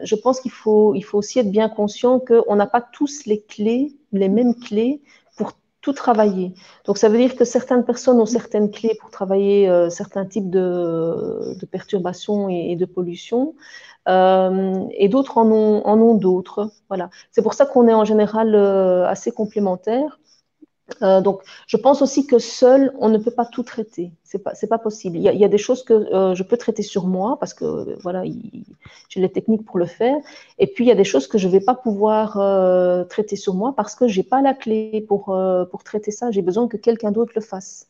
je 0.02 0.14
pense 0.16 0.40
qu'il 0.40 0.50
faut, 0.50 0.94
il 0.94 1.02
faut 1.02 1.18
aussi 1.18 1.38
être 1.38 1.52
bien 1.52 1.68
conscient 1.68 2.18
qu'on 2.18 2.56
n'a 2.56 2.66
pas 2.66 2.80
tous 2.80 3.26
les 3.26 3.40
clés, 3.42 3.94
les 4.12 4.28
mêmes 4.28 4.56
clés 4.56 5.02
tout 5.84 5.92
travailler. 5.92 6.54
Donc 6.86 6.96
ça 6.96 7.10
veut 7.10 7.18
dire 7.18 7.36
que 7.36 7.44
certaines 7.44 7.84
personnes 7.84 8.18
ont 8.18 8.26
certaines 8.26 8.70
clés 8.70 8.96
pour 8.98 9.10
travailler 9.10 9.68
euh, 9.68 9.90
certains 9.90 10.24
types 10.24 10.48
de, 10.48 11.54
perturbations 11.70 12.48
et, 12.48 12.74
de 12.74 12.86
pollution, 12.86 13.54
euh, 14.08 14.82
et 14.96 15.08
d'autres 15.08 15.36
en 15.36 15.50
ont, 15.52 15.82
en 15.84 15.98
ont 16.00 16.14
d'autres. 16.14 16.70
Voilà. 16.88 17.10
C'est 17.30 17.42
pour 17.42 17.52
ça 17.52 17.66
qu'on 17.66 17.86
est 17.86 17.92
en 17.92 18.06
général 18.06 18.54
euh, 18.54 19.06
assez 19.06 19.30
complémentaires. 19.30 20.18
Euh, 21.02 21.20
donc, 21.20 21.40
je 21.66 21.76
pense 21.76 22.02
aussi 22.02 22.26
que 22.26 22.38
seul, 22.38 22.92
on 22.98 23.08
ne 23.08 23.18
peut 23.18 23.30
pas 23.30 23.46
tout 23.46 23.62
traiter. 23.62 24.12
C'est 24.22 24.38
pas, 24.38 24.54
c'est 24.54 24.66
pas 24.66 24.78
possible. 24.78 25.16
Il 25.16 25.22
y, 25.22 25.44
a, 25.44 25.48
des 25.48 25.58
choses 25.58 25.82
que 25.82 25.94
euh, 25.94 26.34
je 26.34 26.42
peux 26.42 26.56
traiter 26.56 26.82
sur 26.82 27.06
moi 27.06 27.38
parce 27.40 27.54
que 27.54 27.98
voilà, 28.02 28.22
j'ai 29.08 29.20
les 29.20 29.32
techniques 29.32 29.64
pour 29.64 29.78
le 29.78 29.86
faire. 29.86 30.16
Et 30.58 30.66
puis 30.66 30.84
il 30.84 30.88
y 30.88 30.90
a 30.90 30.94
des 30.94 31.04
choses 31.04 31.26
que 31.26 31.38
je 31.38 31.48
vais 31.48 31.60
pas 31.60 31.74
pouvoir 31.74 32.38
euh, 32.38 33.04
traiter 33.04 33.36
sur 33.36 33.54
moi 33.54 33.74
parce 33.74 33.94
que 33.94 34.08
j'ai 34.08 34.22
pas 34.22 34.42
la 34.42 34.52
clé 34.52 35.04
pour 35.08 35.34
pour 35.70 35.84
traiter 35.84 36.10
ça. 36.10 36.30
J'ai 36.30 36.42
besoin 36.42 36.68
que 36.68 36.76
quelqu'un 36.76 37.12
d'autre 37.12 37.32
le 37.34 37.40
fasse. 37.40 37.88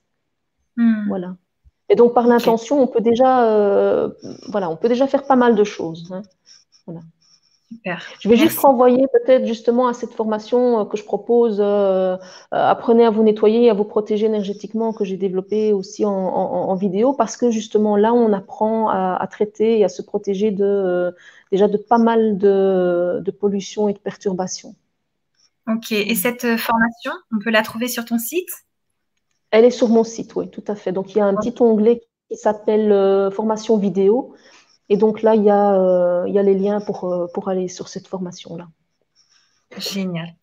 Hmm. 0.77 1.09
Voilà. 1.09 1.37
Et 1.89 1.97
donc 1.97 2.15
par 2.15 2.27
l'intention, 2.27 2.81
on 2.81 2.87
peut 2.87 3.01
déjà 3.01 4.09
voilà, 4.49 4.71
on 4.71 4.77
peut 4.77 4.89
déjà 4.89 5.09
faire 5.09 5.27
pas 5.27 5.37
mal 5.37 5.57
de 5.57 5.65
choses. 5.65 6.09
Hein. 6.13 6.23
Voilà. 6.87 7.01
Je 8.21 8.29
vais 8.29 8.37
juste 8.37 8.59
renvoyer 8.59 9.07
peut-être 9.13 9.47
justement 9.47 9.89
à 9.89 9.93
cette 9.93 10.13
formation 10.13 10.81
euh, 10.81 10.85
que 10.85 10.97
je 10.97 11.05
propose, 11.05 11.59
euh, 11.61 11.65
euh, 12.15 12.17
apprenez 12.51 13.05
à 13.05 13.11
vous 13.11 13.23
nettoyer 13.23 13.65
et 13.65 13.71
à 13.71 13.75
vous 13.75 13.85
protéger 13.85 14.27
énergétiquement, 14.27 14.93
que 14.93 15.05
j'ai 15.05 15.17
développé 15.17 15.73
aussi 15.73 16.05
en, 16.05 16.75
vidéo, 16.75 17.13
parce 17.13 17.37
que 17.37 17.51
justement 17.51 17.97
là, 17.97 18.13
on 18.13 18.33
apprend 18.33 18.89
à, 18.89 19.27
traiter 19.31 19.79
et 19.79 19.85
à 19.85 19.89
se 19.89 20.03
protéger 20.03 20.51
de 20.51 21.15
déjà 21.53 21.69
de 21.69 21.77
pas 21.77 21.99
mal 21.99 22.37
de, 22.37 23.21
de 23.25 23.31
pollution 23.31 23.89
et 23.89 23.93
de 23.93 23.99
perturbations. 23.99 24.75
Ok, 25.69 25.93
et 25.93 26.15
cette 26.15 26.57
formation, 26.57 27.13
on 27.33 27.39
peut 27.39 27.51
la 27.51 27.63
trouver 27.63 27.89
sur 27.89 28.05
ton 28.05 28.19
site? 28.19 28.51
Elle 29.51 29.65
est 29.65 29.71
sur 29.71 29.89
mon 29.89 30.05
site, 30.05 30.35
oui, 30.35 30.51
tout 30.51 30.65
à 30.67 30.75
fait. 30.75 30.93
Donc 30.93 31.15
il 31.15 31.19
y 31.19 31.21
a 31.21 31.27
un 31.27 31.35
petit 31.35 31.55
onglet 31.61 32.03
qui 32.29 32.37
s'appelle 32.37 33.31
formation 33.33 33.79
vidéo. 33.79 34.35
Et 34.89 34.97
donc 34.97 35.23
là, 35.23 35.35
il 35.35 35.43
y 35.43 35.51
a, 35.51 35.75
euh, 35.75 36.25
il 36.29 36.35
y 36.35 36.39
a 36.39 36.43
les 36.43 36.55
liens 36.55 36.81
pour, 36.81 37.13
euh, 37.13 37.27
pour 37.33 37.49
aller 37.49 37.69
sur 37.69 37.89
cette 37.89 38.07
formation-là. 38.07 38.69
Génial. 39.79 40.35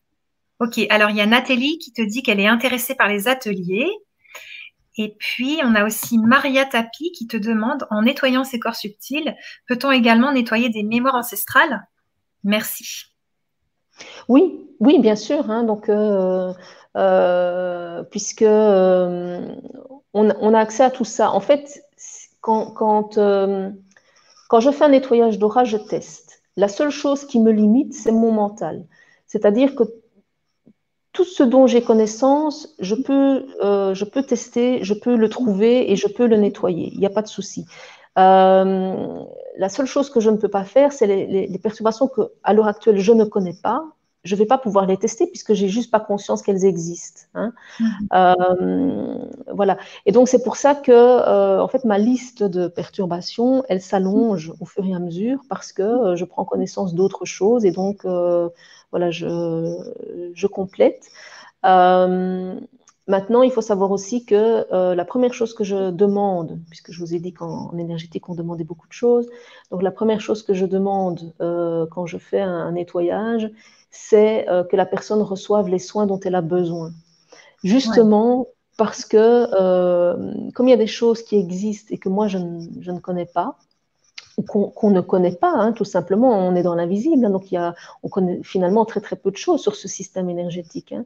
Ok, 0.60 0.80
alors 0.90 1.10
il 1.10 1.18
y 1.18 1.22
a 1.22 1.26
Nathalie 1.26 1.78
qui 1.78 1.94
te 1.94 2.02
dit 2.02 2.24
qu'elle 2.24 2.40
est 2.40 2.48
intéressée 2.48 2.96
par 2.96 3.08
les 3.08 3.28
ateliers. 3.28 3.90
Et 4.98 5.16
puis, 5.18 5.60
on 5.64 5.74
a 5.74 5.86
aussi 5.86 6.18
Maria 6.18 6.66
Tapi 6.66 7.12
qui 7.12 7.26
te 7.28 7.38
demande, 7.38 7.88
en 7.90 8.02
nettoyant 8.02 8.44
ses 8.44 8.60
corps 8.60 8.76
subtils, 8.76 9.36
peut-on 9.68 9.92
également 9.92 10.34
nettoyer 10.34 10.70
des 10.70 10.84
mémoires 10.84 11.16
ancestrales? 11.16 11.88
Merci. 12.44 13.06
Oui, 14.28 14.68
oui, 14.80 15.00
bien 15.00 15.16
sûr. 15.16 15.50
Hein. 15.50 15.64
donc, 15.64 15.86
puisque 18.12 18.44
on, 20.14 20.54
a 20.54 20.60
accès 20.60 20.84
à 20.84 20.92
tout 20.92 21.06
ça. 21.06 21.32
En 21.32 21.40
fait, 21.40 21.84
quand, 22.42 22.72
quand, 22.72 23.18
quand 24.52 24.60
je 24.60 24.70
fais 24.70 24.84
un 24.84 24.90
nettoyage 24.90 25.40
d'aura, 25.40 25.64
je 25.64 25.78
teste. 25.78 26.42
La 26.58 26.68
seule 26.68 26.90
chose 26.90 27.24
qui 27.24 27.40
me 27.40 27.54
limite, 27.54 27.94
c'est 27.94 28.12
mon 28.12 28.34
mental. 28.34 28.86
C'est-à-dire 29.26 29.76
que 29.76 29.84
tout 31.14 31.24
ce 31.24 31.42
dont 31.42 31.68
j'ai 31.68 31.82
connaissance, 31.82 32.76
je 32.80 32.96
peux, 32.96 33.46
euh, 33.64 33.94
je 33.94 34.04
peux 34.04 34.24
tester, 34.24 34.84
je 34.84 34.94
peux 34.94 35.16
le 35.16 35.30
trouver 35.30 35.90
et 35.90 35.96
je 35.96 36.10
peux 36.10 36.28
le 36.28 36.36
nettoyer. 36.36 36.90
Il 36.92 37.00
n'y 37.00 37.06
a 37.06 37.10
pas 37.10 37.22
de 37.22 37.30
souci. 37.30 37.66
Euh, 38.20 39.24
la 39.58 39.70
seule 39.70 39.86
chose 39.86 40.10
que 40.10 40.20
je 40.20 40.30
ne 40.30 40.36
peux 40.36 40.50
pas 40.50 40.66
faire, 40.66 40.92
c'est 40.92 41.08
les, 41.08 41.48
les, 41.48 41.60
perturbations 41.60 42.10
que, 42.10 42.34
à 42.44 42.52
l'heure 42.52 42.68
actuelle, 42.68 43.00
je 43.00 43.14
ne 43.14 43.24
connais 43.24 43.56
pas. 43.64 43.86
Je 44.24 44.36
ne 44.36 44.40
vais 44.40 44.46
pas 44.46 44.58
pouvoir 44.58 44.86
les 44.86 44.98
tester 44.98 45.28
puisque 45.28 45.54
j'ai 45.54 45.68
juste 45.68 45.92
pas 45.92 46.00
conscience 46.00 46.42
qu'elles 46.42 46.66
existent. 46.66 47.22
Hein. 47.34 47.54
Mhm. 47.80 47.88
Euh, 48.14 49.26
voilà. 49.54 49.78
Et 50.06 50.12
donc 50.12 50.28
c'est 50.28 50.44
pour 50.44 50.56
ça 50.56 50.76
que, 50.76 51.60
en 51.60 51.68
fait, 51.68 51.86
ma 51.86 51.98
liste 51.98 52.44
de 52.44 52.68
perturbations, 52.68 53.64
elle 53.70 53.82
s'allonge 53.82 54.54
au 54.60 54.66
fur 54.66 54.86
et 54.86 54.94
à 54.94 55.00
mesure 55.00 55.42
parce 55.50 55.74
que 55.74 56.16
je 56.16 56.26
prends 56.26 56.46
connaissance 56.46 56.94
d'autres 56.94 57.26
choses 57.26 57.66
et 57.66 57.72
donc 57.72 58.06
voilà, 58.92 59.10
je, 59.10 60.48
complète. 60.48 61.10
Euh, 61.66 62.60
maintenant, 63.08 63.42
il 63.42 63.52
faut 63.52 63.62
savoir 63.62 63.92
aussi 63.92 64.26
que 64.26 64.66
euh, 64.74 64.96
la 64.96 65.06
première 65.06 65.34
chose 65.34 65.54
que 65.54 65.64
je 65.64 65.92
demande, 65.92 66.60
puisque 66.70 66.92
je 66.92 67.00
vous 67.00 67.16
ai 67.16 67.20
dit 67.20 67.34
qu'en 67.34 67.76
énergétique, 67.78 68.30
on 68.30 68.36
demandait 68.36 68.64
beaucoup 68.64 68.88
de 68.88 68.94
choses, 68.94 69.30
donc 69.72 69.82
la 69.82 69.92
première 69.92 70.22
chose 70.22 70.44
que 70.44 70.54
je 70.54 70.66
demande 70.66 71.34
euh, 71.42 71.86
quand 71.92 72.06
je 72.06 72.18
fais 72.18 72.42
un, 72.42 72.72
nettoyage, 72.74 73.50
c'est 73.92 74.46
que 74.70 74.76
la 74.76 74.86
personne 74.86 75.22
reçoive 75.22 75.68
les 75.68 75.80
soins 75.80 76.06
dont 76.08 76.20
elle 76.20 76.36
a 76.36 76.42
besoin. 76.42 76.92
Justement, 77.64 78.48
parce 78.78 79.06
que 79.06 80.52
comme 80.52 80.68
il 80.68 80.72
y 80.72 80.74
a 80.74 80.78
des 80.78 80.88
choses 80.88 81.22
qui 81.24 81.38
existent 81.38 81.94
et 81.94 81.98
que 81.98 82.10
moi, 82.10 82.28
je 82.28 82.38
ne 82.38 83.00
connais 83.00 83.26
pas, 83.26 83.58
qu'on 84.48 84.90
ne 84.90 85.02
connaît 85.02 85.36
pas, 85.36 85.52
hein, 85.52 85.72
tout 85.74 85.84
simplement, 85.84 86.30
on 86.30 86.56
est 86.56 86.64
dans 86.64 86.76
l'invisible, 86.76 87.26
hein, 87.26 87.30
donc 87.30 87.52
il 87.52 87.56
y 87.56 87.58
a, 87.58 87.76
on 88.04 88.10
connaît 88.10 88.42
finalement 88.44 88.86
très 88.86 89.02
très 89.02 89.16
peu 89.16 89.32
de 89.32 89.38
choses 89.38 89.62
sur 89.62 89.76
ce 89.76 89.88
système 89.88 90.30
énergétique. 90.30 90.94
Hein. 90.94 91.06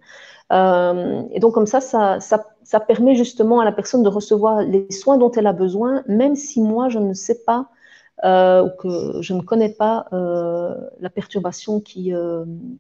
Euh, 0.52 1.24
et 1.32 1.40
donc 1.40 1.54
comme 1.54 1.66
ça 1.66 1.82
ça, 1.82 2.20
ça, 2.20 2.80
permet 2.80 3.16
justement 3.16 3.60
à 3.60 3.66
la 3.66 3.72
personne 3.72 4.04
de 4.04 4.10
recevoir 4.10 4.62
les 4.62 4.90
soins 4.92 5.18
dont 5.18 5.32
elle 5.32 5.48
a 5.48 5.54
besoin, 5.54 6.04
même 6.08 6.36
si 6.36 6.62
moi 6.62 6.90
je 6.90 7.00
ne 7.00 7.14
sais 7.14 7.44
pas 7.46 7.62
euh, 7.62 7.75
ou 8.24 8.70
que 8.80 9.22
je 9.22 9.34
ne 9.34 9.42
connais 9.42 9.74
pas 9.74 10.08
euh, 10.14 10.76
la 11.00 11.10
perturbation 11.10 11.82
qui, 11.82 12.14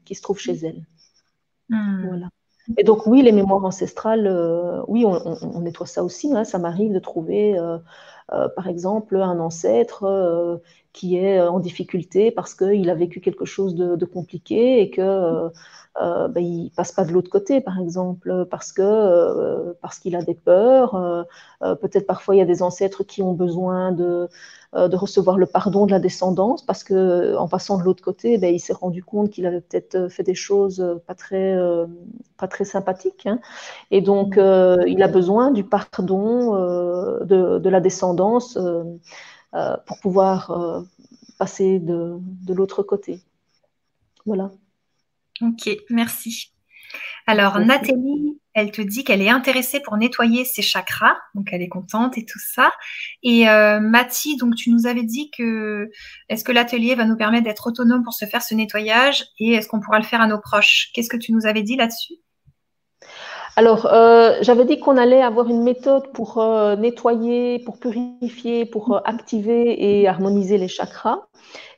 qui 0.06 0.16
se 0.16 0.22
trouve 0.22 0.40
chez 0.40 0.54
elle. 0.66 0.86
Hmm. 1.70 2.08
Voilà. 2.08 2.30
Et 2.78 2.84
donc 2.84 3.06
oui, 3.06 3.22
les 3.22 3.32
mémoires 3.32 3.64
ancestrales, 3.64 4.28
oui, 4.88 5.06
on, 5.06 5.22
on, 5.42 5.62
nettoie 5.62 5.86
ça 5.86 6.04
aussi. 6.04 6.34
ça 6.46 6.58
m'arrive 6.58 6.94
de 6.94 7.00
trouver 7.00 7.56
euh, 8.34 8.50
par 8.50 8.68
exemple, 8.68 9.18
un 9.18 9.40
ancêtre 9.40 10.04
euh, 10.04 10.58
qui 10.96 11.18
est 11.18 11.42
en 11.42 11.60
difficulté 11.60 12.32
parce 12.32 12.56
qu'il 12.56 12.90
a 12.90 12.96
vécu 12.96 13.20
quelque 13.20 13.46
chose 13.46 13.76
de, 13.76 14.06
compliqué 14.06 14.82
et 14.82 14.90
que 14.90 15.52
euh, 16.02 16.28
ben, 16.30 16.44
il 16.44 16.72
passe 16.72 16.92
pas 16.92 17.04
de 17.04 17.12
l'autre 17.12 17.30
côté, 17.30 17.60
par 17.62 17.80
exemple, 17.80 18.48
parce 18.50 18.72
que 18.72 19.74
parce 19.82 20.00
qu'il 20.00 20.16
a 20.16 20.24
des 20.24 20.36
peurs. 20.36 21.26
Peut-être 21.82 22.08
parfois 22.08 22.36
il 22.36 22.40
y 22.40 22.42
a 22.42 22.46
des 22.46 22.62
ancêtres 22.64 23.04
qui 23.04 23.22
ont 23.22 23.34
besoin 23.34 23.92
de 23.92 24.30
euh, 24.76 24.90
de 24.90 24.98
recevoir 24.98 25.38
le 25.38 25.46
pardon 25.46 25.86
de 25.86 25.92
la 25.92 26.00
descendance 26.00 26.62
parce 26.66 26.84
que 26.84 27.38
en 27.38 27.48
passant 27.48 27.78
de 27.78 27.84
l'autre 27.84 28.04
côté, 28.04 28.38
ben, 28.38 28.54
il 28.54 28.60
s'est 28.60 28.74
rendu 28.74 29.04
compte 29.04 29.30
qu'il 29.30 29.46
avait 29.46 29.62
peut-être 29.62 29.96
euh, 29.96 30.10
fait 30.10 30.24
des 30.24 30.34
choses 30.34 30.82
euh, 30.82 30.96
pas 31.08 31.16
très, 31.16 31.56
pas 32.38 32.48
très 32.50 32.66
sympathiques. 32.66 33.26
Hein. 33.26 33.40
Et 33.92 34.02
donc, 34.02 34.36
mm. 34.36 34.84
il 34.88 35.02
a 35.02 35.08
besoin 35.08 35.52
du 35.52 35.64
pardon 35.64 36.56
de, 37.22 37.60
de, 37.60 37.70
la 37.70 37.80
descendance 37.80 38.58
pour 39.86 40.00
pouvoir 40.00 40.86
passer 41.38 41.80
de, 41.80 42.18
de 42.20 42.54
l'autre 42.54 42.84
côté. 42.84 43.20
Voilà. 44.26 44.52
Ok, 45.42 45.70
merci. 45.90 46.52
Alors, 47.28 47.60
Nathalie 47.60 48.38
elle 48.56 48.72
te 48.72 48.82
dit 48.82 49.04
qu'elle 49.04 49.22
est 49.22 49.30
intéressée 49.30 49.82
pour 49.82 49.98
nettoyer 49.98 50.46
ses 50.46 50.62
chakras, 50.62 51.18
donc 51.36 51.50
elle 51.52 51.62
est 51.62 51.68
contente 51.68 52.18
et 52.18 52.24
tout 52.24 52.40
ça. 52.40 52.72
Et 53.22 53.50
euh, 53.50 53.82
Mathie, 53.82 54.38
donc 54.38 54.56
tu 54.56 54.72
nous 54.72 54.88
avais 54.88 55.04
dit 55.04 55.30
que 55.30 55.92
est-ce 56.30 56.46
que 56.46 56.54
l'atelier 56.54 56.96
va 56.96 57.04
nous 57.04 57.18
permettre 57.18 57.44
d'être 57.44 57.68
autonome 57.68 58.04
pour 58.04 58.14
se 58.14 58.24
faire 58.26 58.42
ce 58.42 58.56
nettoyage 58.56 59.26
et 59.40 59.54
est-ce 59.54 59.68
qu'on 59.68 59.82
pourra 59.82 60.00
le 60.00 60.06
faire 60.06 60.22
à 60.22 60.28
nos 60.28 60.40
proches? 60.40 60.90
Qu'est-ce 60.94 61.10
que 61.10 61.18
tu 61.18 61.34
nous 61.34 61.46
avais 61.46 61.64
dit 61.64 61.76
là-dessus? 61.76 62.14
Alors, 63.58 63.86
euh, 63.86 64.38
j'avais 64.42 64.66
dit 64.66 64.80
qu'on 64.80 64.98
allait 64.98 65.22
avoir 65.22 65.50
une 65.50 65.64
méthode 65.64 66.12
pour 66.12 66.40
euh, 66.40 66.76
nettoyer, 66.76 67.60
pour 67.60 67.80
purifier, 67.80 68.66
pour 68.66 68.94
euh, 68.94 69.00
activer 69.06 70.02
et 70.02 70.08
harmoniser 70.08 70.58
les 70.58 70.68
chakras. 70.68 71.22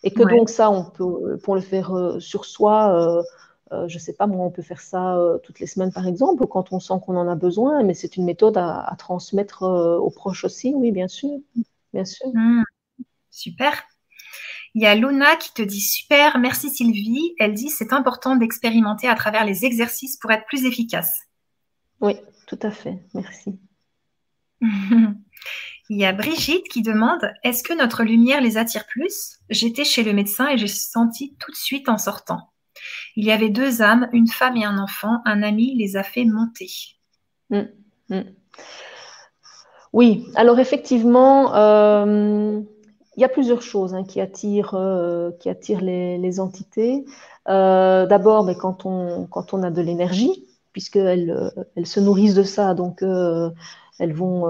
Et 0.03 0.11
que 0.11 0.23
donc 0.23 0.49
ça, 0.49 0.71
on 0.71 0.85
peut, 0.85 1.37
pour 1.43 1.53
le 1.55 1.61
faire 1.61 1.91
sur 2.19 2.45
soi, 2.45 3.23
je 3.71 3.93
ne 3.93 3.99
sais 3.99 4.13
pas, 4.13 4.25
moi, 4.25 4.45
on 4.45 4.51
peut 4.51 4.61
faire 4.61 4.79
ça 4.79 5.19
toutes 5.43 5.59
les 5.59 5.67
semaines, 5.67 5.91
par 5.91 6.07
exemple, 6.07 6.47
quand 6.47 6.71
on 6.71 6.79
sent 6.79 6.93
qu'on 7.05 7.17
en 7.17 7.27
a 7.27 7.35
besoin, 7.35 7.83
mais 7.83 7.93
c'est 7.93 8.15
une 8.15 8.25
méthode 8.25 8.57
à, 8.57 8.95
transmettre 8.97 9.63
aux 9.63 10.09
proches 10.09 10.45
aussi, 10.45 10.73
oui, 10.75 10.91
bien 10.91 11.07
sûr. 11.07 11.39
Bien 11.93 12.05
sûr. 12.05 12.27
Mmh. 12.33 12.63
super. 13.29 13.83
Il 14.75 14.83
y 14.83 14.85
a 14.85 14.95
Luna 14.95 15.35
qui 15.35 15.53
te 15.53 15.61
dit 15.61 15.81
super, 15.81 16.37
merci 16.37 16.69
Sylvie. 16.69 17.33
Elle 17.39 17.53
dit 17.53 17.69
c'est 17.69 17.93
important 17.93 18.35
d'expérimenter 18.35 19.07
à 19.07 19.15
travers 19.15 19.45
les 19.45 19.65
exercices 19.65 20.17
pour 20.17 20.31
être 20.31 20.45
plus 20.45 20.65
efficace. 20.65 21.26
Oui, 22.01 22.15
tout 22.47 22.59
à 22.61 22.71
fait, 22.71 22.99
merci. 23.13 23.59
Il 25.89 25.97
y 25.97 26.05
a 26.05 26.11
Brigitte 26.11 26.67
qui 26.67 26.81
demande 26.81 27.31
Est-ce 27.43 27.63
que 27.63 27.73
notre 27.73 28.03
lumière 28.03 28.41
les 28.41 28.57
attire 28.57 28.85
plus? 28.87 29.39
J'étais 29.49 29.85
chez 29.85 30.03
le 30.03 30.13
médecin 30.13 30.49
et 30.49 30.57
j'ai 30.57 30.67
senti 30.67 31.35
tout 31.39 31.51
de 31.51 31.55
suite 31.55 31.87
en 31.87 31.97
sortant. 31.97 32.51
Il 33.15 33.25
y 33.25 33.31
avait 33.31 33.49
deux 33.49 33.81
âmes, 33.81 34.09
une 34.11 34.27
femme 34.27 34.57
et 34.57 34.65
un 34.65 34.77
enfant. 34.77 35.21
Un 35.25 35.43
ami 35.43 35.75
les 35.75 35.95
a 35.95 36.03
fait 36.03 36.25
monter. 36.25 36.69
Mm, 37.49 37.61
mm. 38.09 38.21
Oui, 39.93 40.27
alors 40.35 40.59
effectivement, 40.59 41.55
euh, 41.55 42.61
il 43.15 43.21
y 43.21 43.23
a 43.23 43.29
plusieurs 43.29 43.61
choses 43.61 43.95
hein, 43.95 44.03
qui 44.03 44.19
attirent, 44.19 44.75
euh, 44.75 45.31
qui 45.39 45.49
attirent 45.49 45.81
les, 45.81 46.39
entités. 46.39 47.05
Euh, 47.47 48.05
d'abord, 48.05 48.43
ben, 48.43 48.55
quand, 48.55 48.85
on, 48.85 49.25
quand 49.27 49.53
on 49.53 49.63
a 49.63 49.71
de 49.71 49.81
l'énergie, 49.81 50.46
puisqu'elles 50.77 51.51
elles 51.75 51.87
se 51.87 51.99
nourrissent 51.99 52.35
de 52.35 52.43
ça, 52.43 52.75
donc 52.75 53.01
elles, 53.01 54.13
vont, 54.13 54.45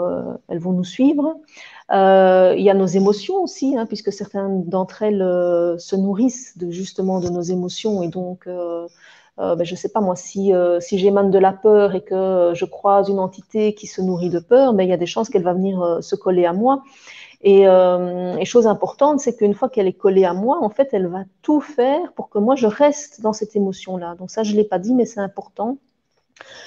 elles 0.50 0.60
vont 0.60 0.74
nous 0.74 0.84
suivre. 0.84 1.38
Euh, 1.92 2.54
il 2.58 2.64
y 2.64 2.70
a 2.70 2.74
nos 2.74 2.86
émotions 2.86 3.42
aussi, 3.42 3.78
hein, 3.78 3.86
puisque 3.86 4.12
certaines 4.12 4.66
d'entre 4.66 5.04
elles 5.04 5.22
euh, 5.22 5.78
se 5.78 5.96
nourrissent 5.96 6.58
de, 6.58 6.70
justement 6.70 7.20
de 7.22 7.30
nos 7.30 7.42
émotions. 7.42 8.04
Et 8.04 8.10
donc, 8.10 8.46
euh, 8.48 8.88
ben, 9.38 9.64
je 9.64 9.72
ne 9.72 9.78
sais 9.78 9.90
pas 9.90 10.02
moi, 10.02 10.16
si, 10.16 10.52
si 10.80 10.98
j'émane 10.98 11.30
de 11.30 11.40
la 11.40 11.54
peur 11.54 11.94
et 11.94 12.02
que 12.02 12.54
je 12.56 12.66
croise 12.66 13.08
une 13.08 13.20
entité 13.20 13.76
qui 13.76 13.86
se 13.88 14.02
nourrit 14.02 14.32
de 14.32 14.40
peur, 14.40 14.74
ben, 14.74 14.84
il 14.84 14.90
y 14.90 14.94
a 14.94 14.98
des 14.98 15.06
chances 15.06 15.30
qu'elle 15.30 15.44
va 15.44 15.54
venir 15.54 16.00
se 16.02 16.16
coller 16.16 16.46
à 16.46 16.54
moi. 16.54 16.82
Et, 17.42 17.66
et 17.66 18.46
chose 18.46 18.66
importante, 18.66 19.20
c'est 19.20 19.38
qu'une 19.38 19.54
fois 19.54 19.70
qu'elle 19.70 19.86
est 19.86 19.94
collée 19.94 20.26
à 20.26 20.34
moi, 20.34 20.58
en 20.64 20.70
fait, 20.70 20.90
elle 20.92 21.06
va 21.06 21.20
tout 21.44 21.62
faire 21.62 22.14
pour 22.14 22.30
que 22.30 22.40
moi, 22.40 22.56
je 22.56 22.66
reste 22.66 23.22
dans 23.22 23.32
cette 23.32 23.56
émotion-là. 23.56 24.16
Donc 24.16 24.32
ça, 24.32 24.42
je 24.42 24.54
ne 24.54 24.58
l'ai 24.58 24.64
pas 24.64 24.80
dit, 24.80 24.96
mais 24.96 25.06
c'est 25.06 25.20
important. 25.20 25.78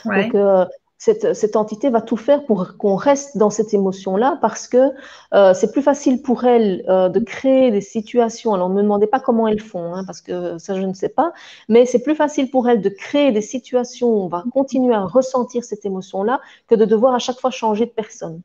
Ouais. 0.05 0.29
Donc, 0.29 0.69
cette, 1.01 1.57
entité 1.57 1.89
va 1.89 2.03
tout 2.03 2.19
faire 2.19 2.45
pour 2.45 2.77
qu'on 2.77 2.95
reste 2.95 3.39
dans 3.39 3.49
cette 3.49 3.73
émotion-là 3.73 4.39
parce 4.43 4.69
que 4.69 4.91
euh, 5.33 5.55
c'est 5.55 5.73
plus 5.73 5.81
facile 5.81 6.21
pour 6.21 6.45
elle 6.45 6.85
euh, 6.91 7.09
de 7.09 7.21
créer 7.21 7.71
des 7.71 7.81
situations. 7.81 8.53
Alors, 8.53 8.69
ne 8.69 8.75
me 8.75 8.83
demandez 8.83 9.07
pas 9.07 9.19
comment 9.19 9.49
elles 9.49 9.63
font, 9.63 9.95
hein, 9.95 10.05
parce 10.05 10.21
que 10.21 10.59
ça, 10.59 10.79
je 10.79 10.83
ne 10.83 10.93
sais 10.93 11.09
pas, 11.09 11.33
mais 11.71 11.87
c'est 11.87 12.03
plus 12.03 12.15
facile 12.15 12.51
pour 12.51 12.69
elle 12.69 12.83
de 12.83 12.91
créer 12.91 13.33
des 13.33 13.41
situations 13.41 14.09
où 14.09 14.25
on 14.25 14.29
va 14.29 14.45
continuer 14.53 14.95
à 14.95 15.01
ressentir 15.01 15.65
cette 15.65 15.87
émotion-là 15.87 16.39
que 16.69 16.75
de 16.75 16.85
devoir 16.85 17.15
à 17.15 17.19
chaque 17.19 17.41
fois 17.41 17.51
changer 17.51 17.87
de 17.87 17.93
personne. 17.93 18.43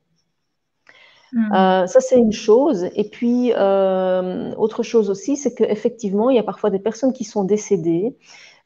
Hmm. 1.34 1.54
Euh, 1.54 1.88
ça, 1.88 2.00
c'est 2.00 2.18
une 2.18 2.32
chose. 2.32 2.88
Et 2.96 3.10
puis, 3.10 3.52
autre 3.52 4.82
chose 4.82 5.10
aussi, 5.10 5.36
c'est 5.36 5.54
qu'effectivement, 5.54 6.30
il 6.30 6.38
y 6.38 6.40
a 6.40 6.44
parfois 6.44 6.70
des 6.70 6.80
personnes 6.80 7.12
qui 7.12 7.26
sont 7.26 7.44
décédées. 7.44 8.16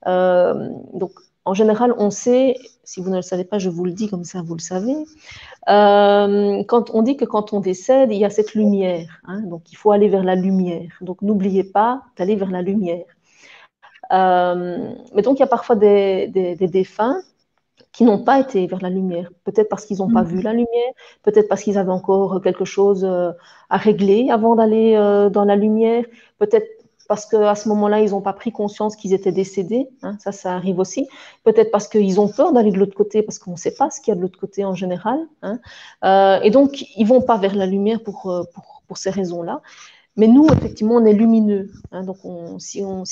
donc, 0.05 1.13
en 1.45 1.53
général, 1.53 1.93
on 1.97 2.11
sait, 2.11 2.55
si 2.83 3.01
vous 3.01 3.09
ne 3.09 3.17
le 3.17 3.21
savez 3.21 3.43
pas, 3.43 3.59
je 3.59 3.69
vous 3.69 3.85
le 3.85 3.91
dis 3.91 4.09
comme 4.09 4.23
ça, 4.23 4.41
vous 4.41 4.55
le 4.55 4.61
savez. 4.61 4.95
Euh, 5.69 6.63
quand 6.67 6.91
on 6.93 7.01
dit 7.01 7.17
que 7.17 7.25
quand 7.25 7.53
on 7.53 7.59
décède, 7.59 8.11
il 8.11 8.17
y 8.17 8.25
a 8.25 8.29
cette 8.29 8.53
lumière. 8.53 9.21
Hein, 9.25 9.41
donc, 9.41 9.71
il 9.71 9.75
faut 9.75 9.91
aller 9.91 10.09
vers 10.09 10.23
la 10.23 10.35
lumière. 10.35 10.91
Donc, 11.01 11.21
n'oubliez 11.21 11.63
pas 11.63 12.03
d'aller 12.17 12.35
vers 12.35 12.51
la 12.51 12.61
lumière. 12.61 13.05
Euh, 14.11 14.93
mais 15.15 15.21
donc, 15.21 15.37
il 15.37 15.41
y 15.41 15.43
a 15.43 15.47
parfois 15.47 15.75
des, 15.75 16.27
défunts 16.27 17.21
qui 17.91 18.03
n'ont 18.03 18.23
pas 18.23 18.39
été 18.39 18.67
vers 18.67 18.81
la 18.81 18.89
lumière. 18.89 19.31
Peut-être 19.43 19.69
parce 19.69 19.85
qu'ils 19.85 19.97
n'ont 19.97 20.11
pas 20.11 20.23
mm. 20.23 20.27
vu 20.27 20.41
la 20.41 20.51
lumière, 20.51 20.91
peut-être 21.23 21.47
parce 21.47 21.63
qu'ils 21.63 21.77
avaient 21.77 21.91
encore 21.91 22.41
quelque 22.41 22.65
chose 22.65 23.05
euh, 23.05 23.31
à 23.69 23.77
régler 23.77 24.29
avant 24.29 24.55
d'aller 24.55 24.93
dans 25.31 25.45
la 25.45 25.55
lumière, 25.55 26.05
peut-être 26.37 26.67
parce 27.09 27.25
qu'à 27.25 27.55
ce 27.55 27.67
moment-là, 27.69 28.01
ils 28.01 28.11
n'ont 28.11 28.21
pas 28.21 28.33
pris 28.33 28.51
conscience 28.51 28.95
qu'ils 28.95 29.13
étaient 29.15 29.31
décédés. 29.31 29.87
Hein, 30.03 30.15
ça, 30.19 30.31
ça 30.31 30.53
arrive 30.53 30.77
aussi. 30.77 31.07
Peut-être 31.43 31.71
parce 31.71 31.87
qu'ils 31.87 32.19
ont 32.19 32.27
peur 32.27 32.53
d'aller 32.53 32.71
de 32.71 32.77
l'autre 32.77 32.95
côté, 32.95 33.23
parce 33.23 33.39
qu'on 33.39 33.53
ne 33.53 33.57
sait 33.57 33.73
pas 33.73 33.89
ce 33.89 33.99
qu'il 33.99 34.11
y 34.11 34.13
a 34.13 34.15
de 34.15 34.21
l'autre 34.21 34.39
côté 34.39 34.63
en 34.63 34.75
général. 34.75 35.17
Hein. 35.41 35.59
Euh, 36.05 36.39
et 36.43 36.51
donc, 36.51 36.85
ils 36.95 37.07
vont 37.07 37.21
pas 37.21 37.39
vers 37.39 37.55
la 37.55 37.65
lumière 37.65 38.03
pour, 38.03 38.29
euh, 38.29 38.43
pour, 38.87 38.97
ces 38.99 39.09
raisons-là. 39.09 39.63
Mais 40.17 40.27
nous, 40.27 40.45
effectivement, 40.51 40.97
on 40.97 41.05
est 41.05 41.13
lumineux. 41.13 41.71
Hein, 41.91 42.03
donc, 42.03 42.17
on, 42.23 42.59
si, 42.59 42.83
on, 42.83 43.03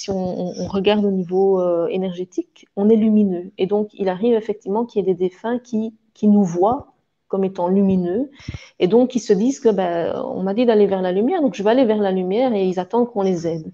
regarde 0.67 1.03
au 1.03 1.11
niveau 1.11 1.59
euh, 1.59 1.87
énergétique, 1.87 2.67
on 2.75 2.89
est 2.89 2.95
lumineux. 2.95 3.51
Et 3.57 3.65
donc, 3.65 3.89
il 3.93 4.09
arrive 4.09 4.35
effectivement 4.35 4.85
qu'il 4.85 5.03
y 5.03 5.09
ait 5.09 5.13
des 5.15 5.29
défunts 5.29 5.57
qui, 5.57 5.95
qui 6.13 6.27
nous 6.27 6.43
voient 6.43 6.93
comme 7.29 7.43
étant 7.43 7.67
lumineux. 7.67 8.29
Et 8.77 8.87
donc, 8.87 9.15
ils 9.15 9.21
se 9.21 9.33
disent 9.33 9.59
que, 9.59 9.69
ben, 9.69 10.21
on 10.23 10.43
m'a 10.43 10.53
dit 10.53 10.67
d'aller 10.67 10.85
vers 10.85 11.01
la 11.01 11.11
lumière, 11.11 11.41
donc 11.41 11.55
je 11.55 11.63
vais 11.63 11.71
aller 11.71 11.85
vers 11.85 11.97
la 11.97 12.11
lumière 12.11 12.53
et 12.53 12.63
ils 12.67 12.79
attendent 12.79 13.11
qu'on 13.11 13.23
les 13.23 13.47
aide. 13.47 13.71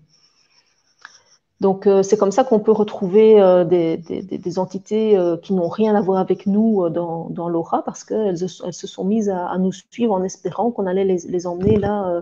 Donc, 1.63 1.87
euh, 1.87 2.03
c'est 2.03 2.17
comme 2.17 2.33
ça 2.33 2.43
qu'on 2.43 2.59
peut 2.59 2.73
retrouver 2.73 3.41
euh, 3.41 3.63
des, 3.63 4.59
entités 4.59 5.17
euh, 5.17 5.37
qui 5.37 5.53
n'ont 5.53 5.69
rien 5.69 5.95
à 5.95 6.01
voir 6.01 6.19
avec 6.19 6.45
nous 6.45 6.89
dans, 6.89 7.47
l'aura 7.47 7.85
parce 7.85 8.03
qu'elles 8.03 8.35
elles 8.43 8.73
se 8.73 8.85
sont 8.85 9.05
mises 9.05 9.29
à, 9.29 9.57
nous 9.59 9.71
suivre 9.71 10.13
en 10.13 10.23
espérant 10.23 10.71
qu'on 10.71 10.85
allait 10.85 11.05
les, 11.05 11.47
emmener 11.47 11.77
là, 11.77 12.21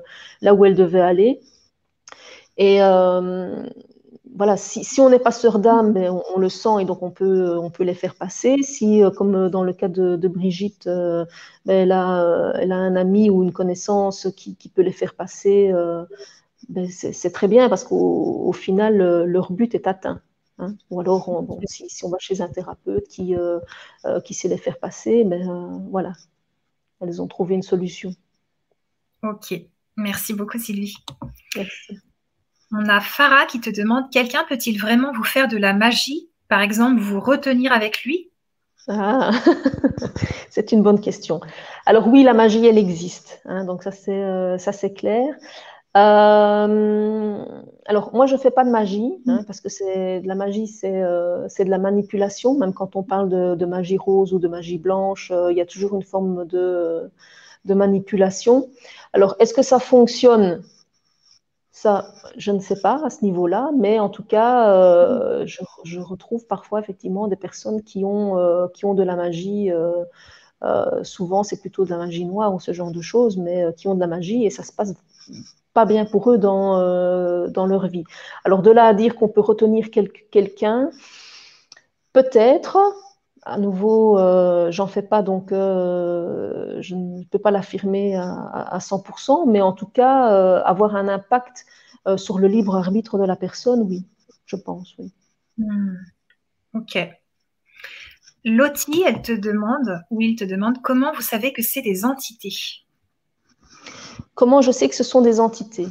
où 0.54 0.64
elles 0.64 0.76
devaient 0.76 1.02
aller. 1.02 1.42
Et 2.58 2.82
voilà, 4.38 4.58
si, 4.58 5.02
on 5.02 5.10
n'est 5.10 5.20
pas 5.20 5.32
sœur 5.32 5.58
d'âme, 5.58 5.92
ben, 5.92 6.16
on, 6.36 6.40
le 6.40 6.48
sent 6.50 6.82
et 6.82 6.86
donc 6.86 7.02
on 7.02 7.10
peut, 7.10 7.60
les 7.80 7.96
faire 7.96 8.14
passer. 8.14 8.58
Si, 8.62 9.02
comme 9.18 9.50
dans 9.50 9.64
le 9.64 9.74
cas 9.74 9.88
de, 9.88 10.28
Brigitte, 10.28 10.86
ben, 10.86 11.26
elle, 11.66 11.92
a, 11.92 12.54
un 12.60 12.96
ami 12.96 13.32
ou 13.32 13.42
une 13.42 13.54
connaissance 13.54 14.28
qui 14.36 14.70
peut 14.70 14.84
les 14.84 14.92
faire 14.92 15.16
passer, 15.16 15.74
ben 16.70 16.88
c'est 16.90 17.32
très 17.32 17.48
bien 17.48 17.70
parce 17.70 17.84
qu'au 17.84 18.52
final, 18.54 18.98
leur 19.26 19.52
but 19.52 19.76
est 19.76 19.88
atteint. 19.88 20.22
Hein. 20.62 20.76
Ou 20.90 21.00
alors, 21.00 21.28
on, 21.28 21.42
bon, 21.42 21.60
si, 21.66 21.90
si, 21.90 22.06
on 22.06 22.10
va 22.10 22.18
chez 22.20 22.42
un 22.42 22.48
thérapeute 22.48 23.08
qui, 23.08 23.36
euh, 23.36 23.60
euh, 24.06 24.22
qui 24.22 24.34
sait 24.34 24.48
les 24.48 24.58
faire 24.58 24.78
passer, 24.78 25.24
ben, 25.24 25.50
euh, 25.50 25.78
voilà, 25.90 26.14
elles 27.02 27.22
ont 27.22 27.28
trouvé 27.28 27.56
une 27.56 27.64
solution. 27.64 28.14
Ok, 29.24 29.54
merci 29.98 30.34
beaucoup 30.34 30.60
Sylvie. 30.60 30.96
Merci. 31.56 31.98
On 32.72 32.88
a 32.88 33.02
Farah 33.02 33.46
qui 33.48 33.60
te 33.60 33.70
demande, 33.70 34.10
quelqu'un 34.12 34.46
peut-il 34.48 34.80
vraiment 34.80 35.12
vous 35.14 35.24
faire 35.24 35.48
de 35.48 35.58
la 35.58 35.74
magie? 35.74 36.30
Par 36.48 36.62
exemple, 36.62 37.02
vous 37.02 37.20
retenir 37.20 37.74
avec 37.74 38.04
lui? 38.04 38.30
Ah, 38.88 39.32
c'est 40.50 40.72
une 40.72 40.82
bonne 40.82 41.00
question. 41.00 41.40
Alors 41.86 42.08
oui, 42.08 42.24
la 42.24 42.34
magie, 42.34 42.66
elle 42.66 42.78
existe. 42.78 43.42
Hein, 43.46 43.66
donc 43.66 43.84
ça, 43.84 43.92
c'est 43.92 44.12
euh, 44.12 44.58
ça, 44.58 44.72
c'est 44.72 44.94
clair. 44.94 45.36
Euh, 45.98 47.46
alors, 47.86 48.14
moi, 48.14 48.26
je 48.26 48.38
fais 48.38 48.52
pas 48.52 48.64
de 48.64 48.70
magie, 48.70 49.22
hein, 49.28 49.44
parce 49.46 49.60
que 49.60 49.70
c'est 49.70 50.22
de 50.22 50.28
la 50.28 50.36
magie, 50.36 50.68
c'est 50.68 51.04
euh, 51.04 51.48
de 51.48 51.70
la 51.70 51.78
manipulation. 51.80 52.58
Même 52.58 52.74
quand 52.74 52.96
on 52.96 53.04
parle 53.04 53.30
de, 53.30 53.56
de 53.56 53.66
magie 53.66 53.98
rose 53.98 54.34
ou 54.34 54.40
de 54.40 54.48
magie 54.48 54.78
blanche, 54.78 55.32
euh, 55.32 55.52
il 55.52 55.58
y 55.58 55.62
a 55.62 55.66
toujours 55.66 55.96
une 55.96 56.04
forme 56.04 56.46
de, 56.46 57.12
de 57.66 57.74
manipulation. 57.74 58.70
Alors, 59.14 59.36
est-ce 59.40 59.54
que 59.54 59.64
ça 59.64 59.80
fonctionne? 59.80 60.64
Ça, 61.74 62.14
je 62.38 62.52
ne 62.52 62.60
sais 62.60 62.80
pas 62.82 63.02
à 63.06 63.10
ce 63.10 63.24
niveau-là, 63.24 63.72
mais 63.78 64.00
en 64.00 64.10
tout 64.10 64.24
cas, 64.24 65.46
je, 65.46 65.62
je, 65.84 66.00
retrouve 66.00 66.46
parfois 66.46 66.80
effectivement 66.82 67.28
des 67.28 67.38
personnes 67.38 67.82
qui 67.82 68.04
ont, 68.06 68.70
qui 68.74 68.86
ont 68.86 68.94
de 68.94 69.04
la 69.04 69.16
magie. 69.16 69.72
Euh, 70.64 71.04
souvent, 71.04 71.44
c'est 71.44 71.60
plutôt 71.60 71.86
de 71.86 71.90
la 71.90 71.98
magie 71.98 72.26
noire 72.26 72.54
ou 72.54 72.60
ce 72.60 72.74
genre 72.74 72.92
de 72.92 73.02
choses, 73.02 73.38
mais 73.38 73.66
qui 73.78 73.88
ont 73.88 73.96
de 73.96 74.00
la 74.00 74.08
magie 74.08 74.46
et 74.46 74.50
ça 74.50 74.64
se 74.64 74.72
passe 74.74 74.94
pas 75.74 75.86
bien 75.86 76.06
pour 76.06 76.32
eux 76.32 76.38
dans, 76.38 76.80
euh, 76.80 77.48
dans 77.48 77.66
leur 77.66 77.88
vie. 77.88 78.04
Alors 78.44 78.62
de 78.62 78.72
là 78.72 78.86
à 78.86 78.94
dire 78.94 79.16
qu'on 79.16 79.30
peut 79.30 79.42
retenir 79.42 79.90
quel, 79.92 80.12
quelqu'un, 80.12 80.90
peut-être, 82.14 82.78
à 83.44 83.58
nouveau, 83.58 84.20
euh, 84.20 84.72
j'en 84.72 84.88
fais 84.88 85.02
pas, 85.02 85.22
donc 85.22 85.52
euh, 85.52 86.78
je 86.82 86.96
ne 86.96 87.24
peux 87.24 87.40
pas 87.40 87.52
l'affirmer 87.52 88.16
à, 88.16 88.32
à, 88.32 88.80
100%, 88.80 89.50
mais 89.50 89.62
en 89.62 89.74
tout 89.74 89.88
cas, 89.88 90.62
avoir 90.62 90.96
un 90.96 91.08
impact 91.08 91.66
sur 92.18 92.40
le 92.40 92.48
libre 92.48 92.76
arbitre 92.76 93.18
de 93.18 93.26
la 93.26 93.36
personne, 93.36 93.84
oui, 93.84 94.06
je 94.46 94.56
pense, 94.56 94.96
oui. 94.98 95.14
Hmm. 95.58 95.98
Ok. 96.74 96.98
Lottie, 98.44 99.04
elle 99.06 99.22
te 99.22 99.32
demande, 99.32 100.02
ou 100.10 100.22
il 100.22 100.36
te 100.36 100.44
demande, 100.44 100.82
comment 100.82 101.12
vous 101.14 101.22
savez 101.22 101.54
que 101.54 101.62
c'est 101.62 101.84
des 101.84 102.06
entités? 102.06 102.84
Comment 104.42 104.64
je 104.64 104.72
sais 104.72 104.90
que 104.90 104.96
ce 104.96 105.04
sont 105.04 105.22
des 105.22 105.40
entités 105.40 105.86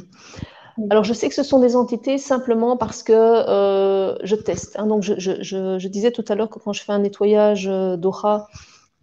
alors, 0.89 1.03
je 1.03 1.13
sais 1.13 1.29
que 1.29 1.35
ce 1.35 1.43
sont 1.43 1.59
des 1.59 1.75
entités 1.75 2.17
simplement 2.17 2.75
parce 2.75 3.03
que 3.03 3.13
euh, 3.13 4.17
je 4.23 4.35
teste. 4.35 4.77
Hein. 4.79 4.87
Donc, 4.87 5.03
je, 5.03 5.87
disais 5.87 6.11
tout 6.11 6.23
à 6.27 6.35
l'heure 6.35 6.49
que 6.49 6.59
quand 6.59 6.73
je 6.73 6.81
fais 6.81 6.91
un 6.91 6.99
nettoyage 6.99 7.67
euh, 7.67 7.97
d'aura, 7.97 8.47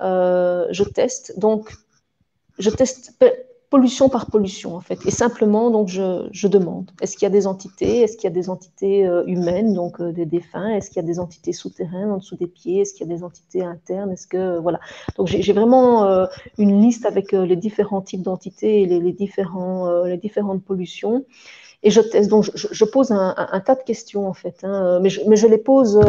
euh, 0.01 0.67
je 0.71 0.83
teste. 0.83 1.39
Donc, 1.39 1.77
je 2.59 2.71
teste 2.71 3.13
pollution 3.71 4.09
par 4.09 4.27
pollution, 4.27 4.75
en 4.75 4.81
fait. 4.81 4.99
Et 5.07 5.11
simplement, 5.11 5.71
donc, 5.71 5.89
je, 5.89 6.49
demande 6.49 6.91
est-ce 7.03 7.17
qu'il 7.17 7.27
y 7.27 7.27
a 7.27 7.31
des 7.31 7.47
entités 7.47 8.01
Est-ce 8.01 8.17
qu'il 8.17 8.25
y 8.25 8.33
a 8.33 8.35
des 8.35 8.49
entités 8.49 9.07
euh, 9.07 9.25
humaines, 9.27 9.75
donc 9.75 10.01
euh, 10.01 10.13
des 10.13 10.25
défunts 10.25 10.71
Est-ce 10.71 10.89
qu'il 10.89 10.97
y 10.97 11.05
a 11.05 11.07
des 11.07 11.21
entités 11.21 11.53
souterraines, 11.53 12.11
en 12.11 12.17
dessous 12.17 12.37
des 12.37 12.47
pieds 12.47 12.81
Est-ce 12.81 12.95
qu'il 12.95 13.07
y 13.07 13.13
a 13.13 13.15
des 13.15 13.23
entités 13.23 13.63
internes 13.63 14.11
Est-ce 14.11 14.27
que. 14.27 14.59
Voilà. 14.59 14.81
Donc, 15.17 15.29
j'ai 15.29 15.53
vraiment 15.53 16.05
euh, 16.05 16.27
une 16.57 16.81
liste 16.81 17.07
avec 17.07 17.35
euh, 17.35 17.45
les 17.45 17.57
différents 17.57 18.01
types 18.01 18.23
d'entités 18.23 18.83
et 18.83 18.87
les, 18.87 19.13
différents, 19.13 19.89
euh, 19.89 20.17
différentes 20.17 20.65
pollutions. 20.65 21.25
Et 21.83 21.91
je 21.91 22.85
pose 22.85 23.13
un, 23.13 23.63
tas 23.65 23.77
de 23.77 23.83
questions, 23.83 24.27
en 24.27 24.35
fait. 24.35 24.65
Hein, 24.65 25.01
mais 25.01 25.37
je 25.37 25.47
les 25.47 25.59
pose 25.59 26.01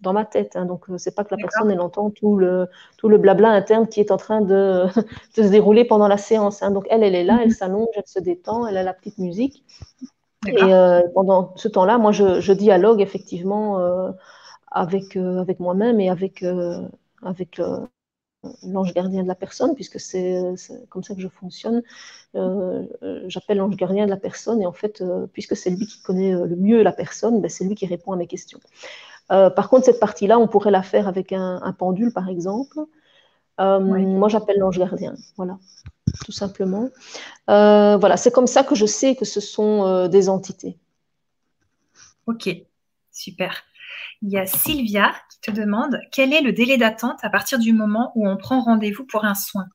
dans 0.00 0.12
ma 0.12 0.24
tête. 0.24 0.56
Hein, 0.56 0.66
donc, 0.66 0.86
c'est 0.98 1.14
pas 1.14 1.24
que 1.24 1.34
la 1.34 1.40
personne 1.40 1.70
elle 1.70 1.80
entend 1.80 2.10
tout 2.10 2.36
le 2.36 2.68
tout 2.96 3.08
le 3.08 3.18
blabla 3.18 3.50
interne 3.50 3.88
qui 3.88 4.00
est 4.00 4.10
en 4.10 4.16
train 4.16 4.40
de, 4.40 4.86
de 5.36 5.42
se 5.42 5.48
dérouler 5.48 5.84
pendant 5.84 6.08
la 6.08 6.18
séance. 6.18 6.62
Hein. 6.62 6.70
Donc, 6.70 6.86
elle, 6.90 7.02
elle 7.02 7.14
est 7.14 7.24
là, 7.24 7.40
elle 7.42 7.52
s'allonge, 7.52 7.88
elle 7.94 8.06
se 8.06 8.20
détend, 8.20 8.66
elle 8.66 8.76
a 8.76 8.82
la 8.82 8.94
petite 8.94 9.18
musique. 9.18 9.64
Et 10.46 10.62
euh, 10.62 11.02
pendant 11.14 11.52
ce 11.56 11.66
temps-là, 11.68 11.98
moi, 11.98 12.12
je, 12.12 12.40
je, 12.40 12.52
dialogue 12.52 13.00
effectivement 13.00 13.80
euh, 13.80 14.12
avec 14.70 15.16
euh, 15.16 15.40
avec 15.40 15.58
moi-même 15.60 15.98
et 16.00 16.08
avec 16.08 16.44
avec 17.22 17.60
l'ange 18.62 18.94
gardien 18.94 19.22
de 19.22 19.28
la 19.28 19.34
personne, 19.34 19.74
puisque 19.74 19.98
c'est 19.98 20.40
comme 20.88 21.02
ça 21.02 21.14
que 21.14 21.20
je 21.20 21.28
fonctionne. 21.28 21.82
Euh, 22.34 22.84
J'appelle 23.26 23.58
l'ange 23.58 23.76
gardien 23.76 24.04
de 24.04 24.10
la 24.10 24.16
personne 24.16 24.62
et 24.62 24.66
en 24.66 24.72
fait, 24.72 25.00
euh, 25.00 25.26
puisque 25.32 25.56
c'est 25.56 25.70
lui 25.70 25.86
qui 25.86 26.00
connaît 26.02 26.32
le 26.32 26.56
mieux 26.56 26.82
la 26.82 26.92
personne, 26.92 27.40
ben, 27.40 27.48
c'est 27.48 27.64
lui 27.64 27.74
qui 27.74 27.86
répond 27.86 28.12
à 28.12 28.16
mes 28.16 28.26
questions. 28.26 28.60
Euh, 29.32 29.50
par 29.50 29.68
contre, 29.68 29.84
cette 29.86 30.00
partie-là, 30.00 30.38
on 30.38 30.48
pourrait 30.48 30.70
la 30.70 30.82
faire 30.82 31.08
avec 31.08 31.32
un, 31.32 31.60
un 31.62 31.72
pendule, 31.72 32.12
par 32.12 32.28
exemple. 32.28 32.78
Euh. 33.60 33.80
Moi, 33.80 34.28
j'appelle 34.28 34.58
l'ange 34.58 34.78
gardien, 34.78 35.14
voilà, 35.36 35.58
tout 36.24 36.32
simplement. 36.32 36.90
Euh, 37.48 37.96
voilà, 37.96 38.16
c'est 38.16 38.30
comme 38.30 38.46
ça 38.46 38.62
que 38.62 38.74
je 38.74 38.86
sais 38.86 39.16
que 39.16 39.24
ce 39.24 39.40
sont 39.40 40.08
des 40.08 40.28
entités. 40.28 40.78
Ok, 42.26 42.50
super. 43.12 43.62
Il 44.22 44.30
y 44.30 44.38
a 44.38 44.46
Sylvia 44.46 45.14
qui 45.30 45.40
te 45.40 45.50
demande 45.50 45.98
quel 46.12 46.32
est 46.32 46.40
le 46.40 46.52
délai 46.52 46.76
d'attente 46.76 47.18
à 47.22 47.30
partir 47.30 47.58
du 47.58 47.72
moment 47.72 48.12
où 48.14 48.28
on 48.28 48.36
prend 48.36 48.60
rendez-vous 48.60 49.04
pour 49.04 49.24
un 49.24 49.34
soin? 49.34 49.66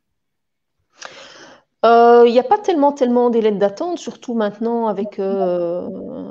Il 1.83 1.87
euh, 1.87 2.29
n'y 2.29 2.37
a 2.37 2.43
pas 2.43 2.59
tellement, 2.59 2.91
tellement 2.91 3.31
délai 3.31 3.51
d'attente, 3.51 3.97
surtout 3.97 4.35
maintenant 4.35 4.87
avec, 4.87 5.17
euh, 5.17 5.87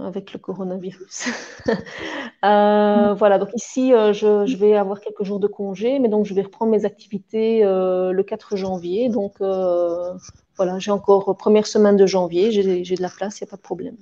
avec 0.06 0.32
le 0.32 0.38
coronavirus. 0.38 1.26
euh, 2.44 3.14
voilà, 3.14 3.38
donc 3.38 3.48
ici, 3.56 3.90
je, 3.90 4.44
je, 4.46 4.56
vais 4.56 4.76
avoir 4.76 5.00
quelques 5.00 5.24
jours 5.24 5.40
de 5.40 5.48
congé, 5.48 5.98
mais 5.98 6.08
donc 6.08 6.24
je 6.24 6.34
vais 6.34 6.42
reprendre 6.42 6.70
mes 6.70 6.84
activités 6.84 7.62
le 7.64 8.22
4 8.22 8.54
janvier. 8.54 9.08
Donc 9.08 9.38
voilà, 9.40 10.78
j'ai 10.78 10.92
encore 10.92 11.36
première 11.36 11.66
semaine 11.66 11.96
de 11.96 12.06
janvier, 12.06 12.52
j'ai 12.52 12.62
de 12.94 13.02
la 13.02 13.08
place, 13.08 13.40
il 13.40 13.44
n'y 13.44 13.48
a 13.48 13.50
pas 13.50 13.56
de 13.56 13.62
problème. 13.62 13.96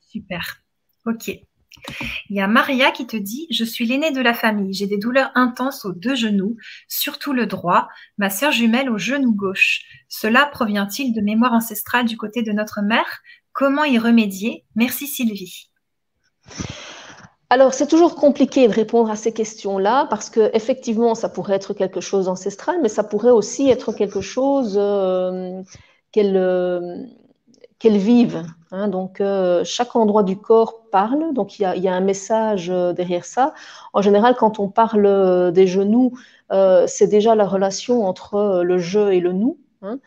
Super, 0.00 0.62
ok. 1.04 1.42
Il 2.28 2.36
y 2.36 2.40
a 2.40 2.46
Maria 2.46 2.90
qui 2.90 3.06
te 3.06 3.16
dit 3.16 3.46
Je 3.50 3.64
suis 3.64 3.86
l'aînée 3.86 4.10
de 4.10 4.20
la 4.20 4.34
famille. 4.34 4.72
J'ai 4.72 4.86
des 4.86 4.98
douleurs 4.98 5.30
intenses 5.34 5.84
aux 5.84 5.92
deux 5.92 6.14
genoux, 6.14 6.56
surtout 6.88 7.32
le 7.32 7.46
droit, 7.46 7.88
ma 8.18 8.30
sœur 8.30 8.52
jumelle 8.52 8.90
au 8.90 8.98
genou 8.98 9.34
gauche. 9.34 9.82
Cela 10.08 10.46
provient-il 10.46 11.14
de 11.14 11.20
mémoire 11.20 11.52
ancestrale 11.52 12.06
du 12.06 12.16
côté 12.16 12.42
de 12.42 12.52
notre 12.52 12.80
mère? 12.82 13.20
Comment 13.52 13.84
y 13.84 13.98
remédier? 13.98 14.64
Merci 14.74 15.06
Sylvie. 15.06 15.70
Alors, 17.52 17.74
c'est 17.74 17.88
toujours 17.88 18.14
compliqué 18.14 18.68
de 18.68 18.72
répondre 18.72 19.10
à 19.10 19.16
ces 19.16 19.32
questions-là 19.32 20.06
parce 20.08 20.30
que 20.30 20.50
effectivement, 20.54 21.16
ça 21.16 21.28
pourrait 21.28 21.56
être 21.56 21.74
quelque 21.74 22.00
chose 22.00 22.26
d'ancestral, 22.26 22.76
mais 22.80 22.88
ça 22.88 23.02
pourrait 23.02 23.32
aussi 23.32 23.68
être 23.68 23.92
quelque 23.92 24.20
chose 24.20 24.76
euh, 24.80 25.60
qu'elle 26.12 26.36
euh, 26.36 27.02
qu'elles 27.80 27.98
vivent. 27.98 28.44
Hein, 28.70 28.86
donc, 28.86 29.20
euh, 29.20 29.64
chaque 29.64 29.96
endroit 29.96 30.22
du 30.22 30.36
corps 30.36 30.82
parle, 30.92 31.32
donc 31.34 31.58
il 31.58 31.62
y 31.62 31.88
a, 31.88 31.94
un 31.94 32.00
message 32.00 32.70
euh, 32.70 32.92
derrière 32.92 33.24
ça. 33.24 33.54
En 33.94 34.02
général, 34.02 34.36
quand 34.36 34.60
on 34.60 34.68
parle 34.68 35.06
euh, 35.06 35.50
des 35.50 35.66
genoux, 35.66 36.12
c'est 36.86 37.06
déjà 37.06 37.34
la 37.34 37.46
relation 37.46 38.04
entre 38.04 38.62
le 38.64 38.78
je 38.78 39.10
et 39.10 39.20
le 39.20 39.32
nous. 39.32 39.58
Hein. 39.82 39.98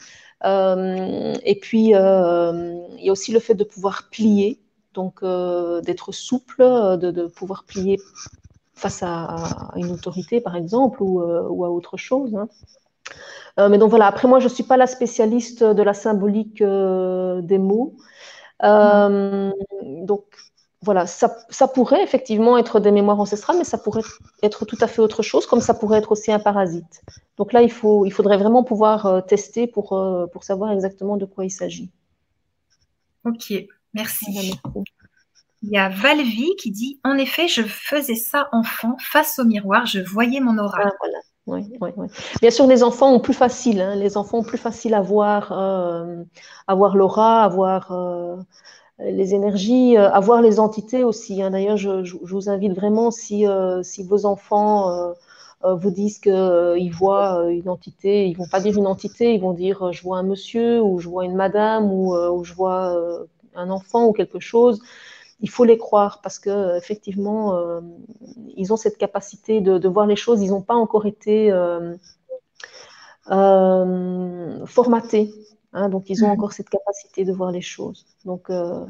Et 1.46 1.60
puis, 1.62 1.86
il 1.86 1.90
y 1.90 3.10
a 3.10 3.12
aussi 3.12 3.32
le 3.32 3.40
fait 3.40 3.56
de 3.56 3.64
pouvoir 3.64 4.10
plier. 4.12 4.60
donc 4.94 5.24
d'être 5.24 6.12
souple, 6.12 6.62
de, 6.62 7.28
pouvoir 7.28 7.64
plier 7.64 7.98
face 8.74 9.04
à, 9.04 9.72
une 9.78 9.92
autorité, 9.92 10.42
par 10.42 10.58
exemple, 10.58 11.02
ou, 11.02 11.22
à 11.64 11.70
autre 11.70 11.96
chose. 11.96 12.36
Hein. 12.36 12.50
Mais 13.58 13.78
donc 13.78 13.90
voilà, 13.90 14.08
après 14.08 14.28
moi, 14.28 14.40
je 14.40 14.46
ne 14.46 14.50
suis 14.50 14.64
pas 14.64 14.78
la 14.78 14.88
spécialiste 14.88 15.64
de 15.64 15.84
la 15.84 15.94
symbolique 15.94 16.64
des 16.64 17.58
mots. 17.58 17.96
donc 18.62 20.26
voilà, 20.84 21.08
ça, 21.08 21.68
pourrait 21.74 22.04
effectivement 22.04 22.58
être 22.58 22.82
des 22.82 22.92
mémoires 22.92 23.20
ancestrales, 23.20 23.58
mais 23.58 23.64
ça 23.64 23.78
pourrait 23.78 24.04
être 24.42 24.66
tout 24.66 24.78
à 24.82 24.88
fait 24.88 25.02
autre 25.02 25.24
chose, 25.24 25.46
comme 25.46 25.62
ça 25.62 25.74
pourrait 25.74 25.98
être 26.00 26.12
aussi 26.12 26.32
un 26.32 26.40
parasite. 26.40 27.02
Donc 27.38 27.54
là, 27.54 27.62
il, 27.62 27.72
faut, 27.72 28.06
il 28.06 28.12
faudrait 28.12 28.38
vraiment 28.38 28.64
pouvoir 28.64 29.06
euh, 29.06 29.22
tester 29.22 29.66
pour, 29.66 29.94
euh, 29.94 30.28
pour 30.28 30.44
savoir 30.44 30.72
exactement 30.72 31.16
de 31.16 31.26
quoi 31.26 31.46
il 31.46 31.52
s'agit. 31.52 31.90
Ok, 33.24 33.54
merci. 33.94 34.58
Il 35.62 35.70
y 35.70 35.78
a 35.78 35.88
Valvi 35.88 36.54
qui 36.58 36.72
dit 36.72 37.00
En 37.06 37.18
effet, 37.18 37.48
je 37.48 37.62
faisais 37.62 38.16
ça 38.16 38.50
enfant, 38.52 38.98
face 39.00 39.40
au 39.40 39.46
miroir, 39.46 39.86
je 39.86 40.00
voyais 40.00 40.42
mon 40.42 40.58
aura. 40.58 40.82
Ah, 40.84 40.92
voilà. 41.00 41.18
Oui, 41.46 41.70
oui, 41.82 41.90
oui. 41.98 42.08
Bien 42.42 42.52
sûr, 42.52 42.68
les 42.68 42.84
enfants 42.84 43.14
ont 43.14 43.20
plus 43.20 43.34
facile. 43.34 43.82
Hein. 43.82 43.96
les 43.96 44.16
enfants 44.18 44.40
ont 44.40 44.44
plus 44.44 44.58
facile 44.58 44.94
à 44.94 45.02
voir, 45.02 45.52
euh, 45.52 46.24
à 46.68 46.76
voir 46.76 46.96
l'aura, 46.96 47.44
à 47.44 47.50
voir 47.50 47.92
les 49.00 49.34
énergies, 49.34 49.98
à 49.98 50.18
euh, 50.18 50.20
voir 50.20 50.42
les 50.42 50.60
entités 50.60 51.04
aussi. 51.04 51.42
Hein. 51.42 51.52
D'ailleurs, 51.52 51.78
je, 51.78 52.16
vous 52.22 52.50
invite 52.50 52.74
vraiment, 52.74 53.12
si, 53.12 53.48
euh, 53.48 53.82
vos 54.06 54.26
enfants 54.26 55.14
euh, 55.64 55.76
vous 55.76 55.92
disent 55.92 56.20
qu'ils 56.20 56.92
voient 56.92 57.50
une 57.50 57.70
entité, 57.70 58.28
ils 58.28 58.36
vont 58.38 58.48
pas 58.48 58.60
dire 58.60 58.78
une 58.78 58.88
entité, 58.88 59.34
ils 59.34 59.42
vont 59.42 59.54
dire 59.54 59.94
je 59.94 60.04
vois 60.04 60.18
un 60.18 60.24
monsieur 60.24 60.82
ou 60.82 61.00
je 61.00 61.08
vois 61.08 61.26
une 61.26 61.36
madame 61.36 61.92
ou, 61.92 62.44
je 62.44 62.54
vois 62.54 62.98
un 63.56 63.70
enfant 63.70 64.08
ou 64.08 64.14
quelque 64.14 64.40
chose. 64.40 64.82
Il 65.44 65.50
faut 65.50 65.64
les 65.64 65.78
croire 65.78 66.22
parce 66.22 66.40
que 66.40 66.78
effectivement, 66.78 67.56
ils 68.56 68.74
ont 68.74 68.78
cette 68.78 68.98
capacité 68.98 69.62
de, 69.62 69.88
voir 69.88 70.08
les 70.08 70.16
choses. 70.16 70.42
Ils 70.42 70.50
n'ont 70.50 70.64
pas 70.64 70.74
encore 70.74 71.06
été 71.06 71.52
formatés 74.66 75.32
Hein, 75.74 75.90
donc, 75.90 76.10
ils 76.10 76.24
ont 76.24 76.28
mhm. 76.28 76.34
encore 76.34 76.54
cette 76.54 76.70
capacité 76.70 77.26
de 77.26 77.34
voir 77.34 77.52
les 77.52 77.62
choses. 77.62 78.06
Donc, 78.26 78.50
euh, 78.50 78.86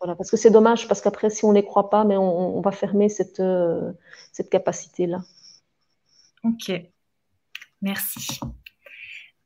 voilà, 0.00 0.16
parce 0.16 0.30
que 0.30 0.36
c'est 0.36 0.50
dommage, 0.50 0.88
parce 0.88 1.02
qu'après, 1.02 1.28
si 1.28 1.44
on 1.44 1.50
ne 1.50 1.54
les 1.54 1.64
croit 1.64 1.90
pas, 1.90 2.04
mais 2.04 2.16
on, 2.16 2.60
va 2.62 2.72
fermer 2.72 3.10
cette, 3.10 3.40
euh, 3.40 3.92
cette 4.32 4.48
capacité-là. 4.48 5.22
Ok, 6.44 6.72
merci. 7.82 8.40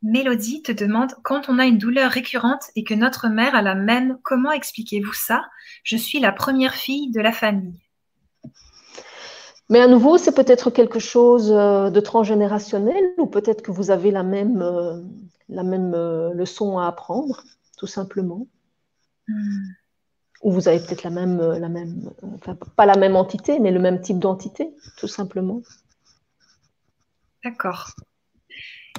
Mélodie 0.02 0.62
te 0.62 0.72
demande 0.72 1.12
quand 1.22 1.48
on 1.48 1.58
a 1.58 1.66
une 1.66 1.78
douleur 1.78 2.10
récurrente 2.10 2.64
et 2.74 2.84
que 2.84 2.94
notre 2.94 3.28
mère 3.28 3.54
a 3.54 3.62
la 3.62 3.74
même, 3.74 4.18
comment 4.22 4.50
expliquez-vous 4.50 5.12
ça? 5.12 5.44
Je 5.84 5.96
suis 5.96 6.18
la 6.18 6.32
première 6.32 6.74
fille 6.74 7.10
de 7.10 7.20
la 7.20 7.32
famille. 7.32 7.80
Mais 9.68 9.80
à 9.80 9.86
nouveau, 9.86 10.18
c'est 10.18 10.34
peut-être 10.34 10.70
quelque 10.70 10.98
chose 10.98 11.50
euh, 11.52 11.88
de 11.90 12.00
transgénérationnel 12.00 13.14
ou 13.18 13.26
peut-être 13.26 13.62
que 13.62 13.70
vous 13.70 13.90
avez 13.90 14.10
la 14.10 14.22
même, 14.22 14.60
la 15.48 15.62
même 15.62 15.94
euh, 15.94 16.32
leçon 16.34 16.78
à 16.78 16.86
apprendre, 16.86 17.44
tout 17.78 17.86
simplement? 17.86 18.46
Hmm. 19.28 19.72
Ou 20.42 20.50
vous 20.50 20.66
avez 20.66 20.80
peut-être 20.80 21.04
la 21.04 21.10
même, 21.10 21.40
euh, 21.40 21.58
la 21.58 21.68
même 21.68 22.10
enfin, 22.34 22.56
pas 22.76 22.86
la 22.86 22.96
même 22.96 23.14
entité, 23.14 23.60
mais 23.60 23.70
le 23.70 23.78
même 23.78 24.00
type 24.00 24.18
d'entité, 24.18 24.74
tout 24.96 25.08
simplement? 25.08 25.62
D'accord. 27.44 27.90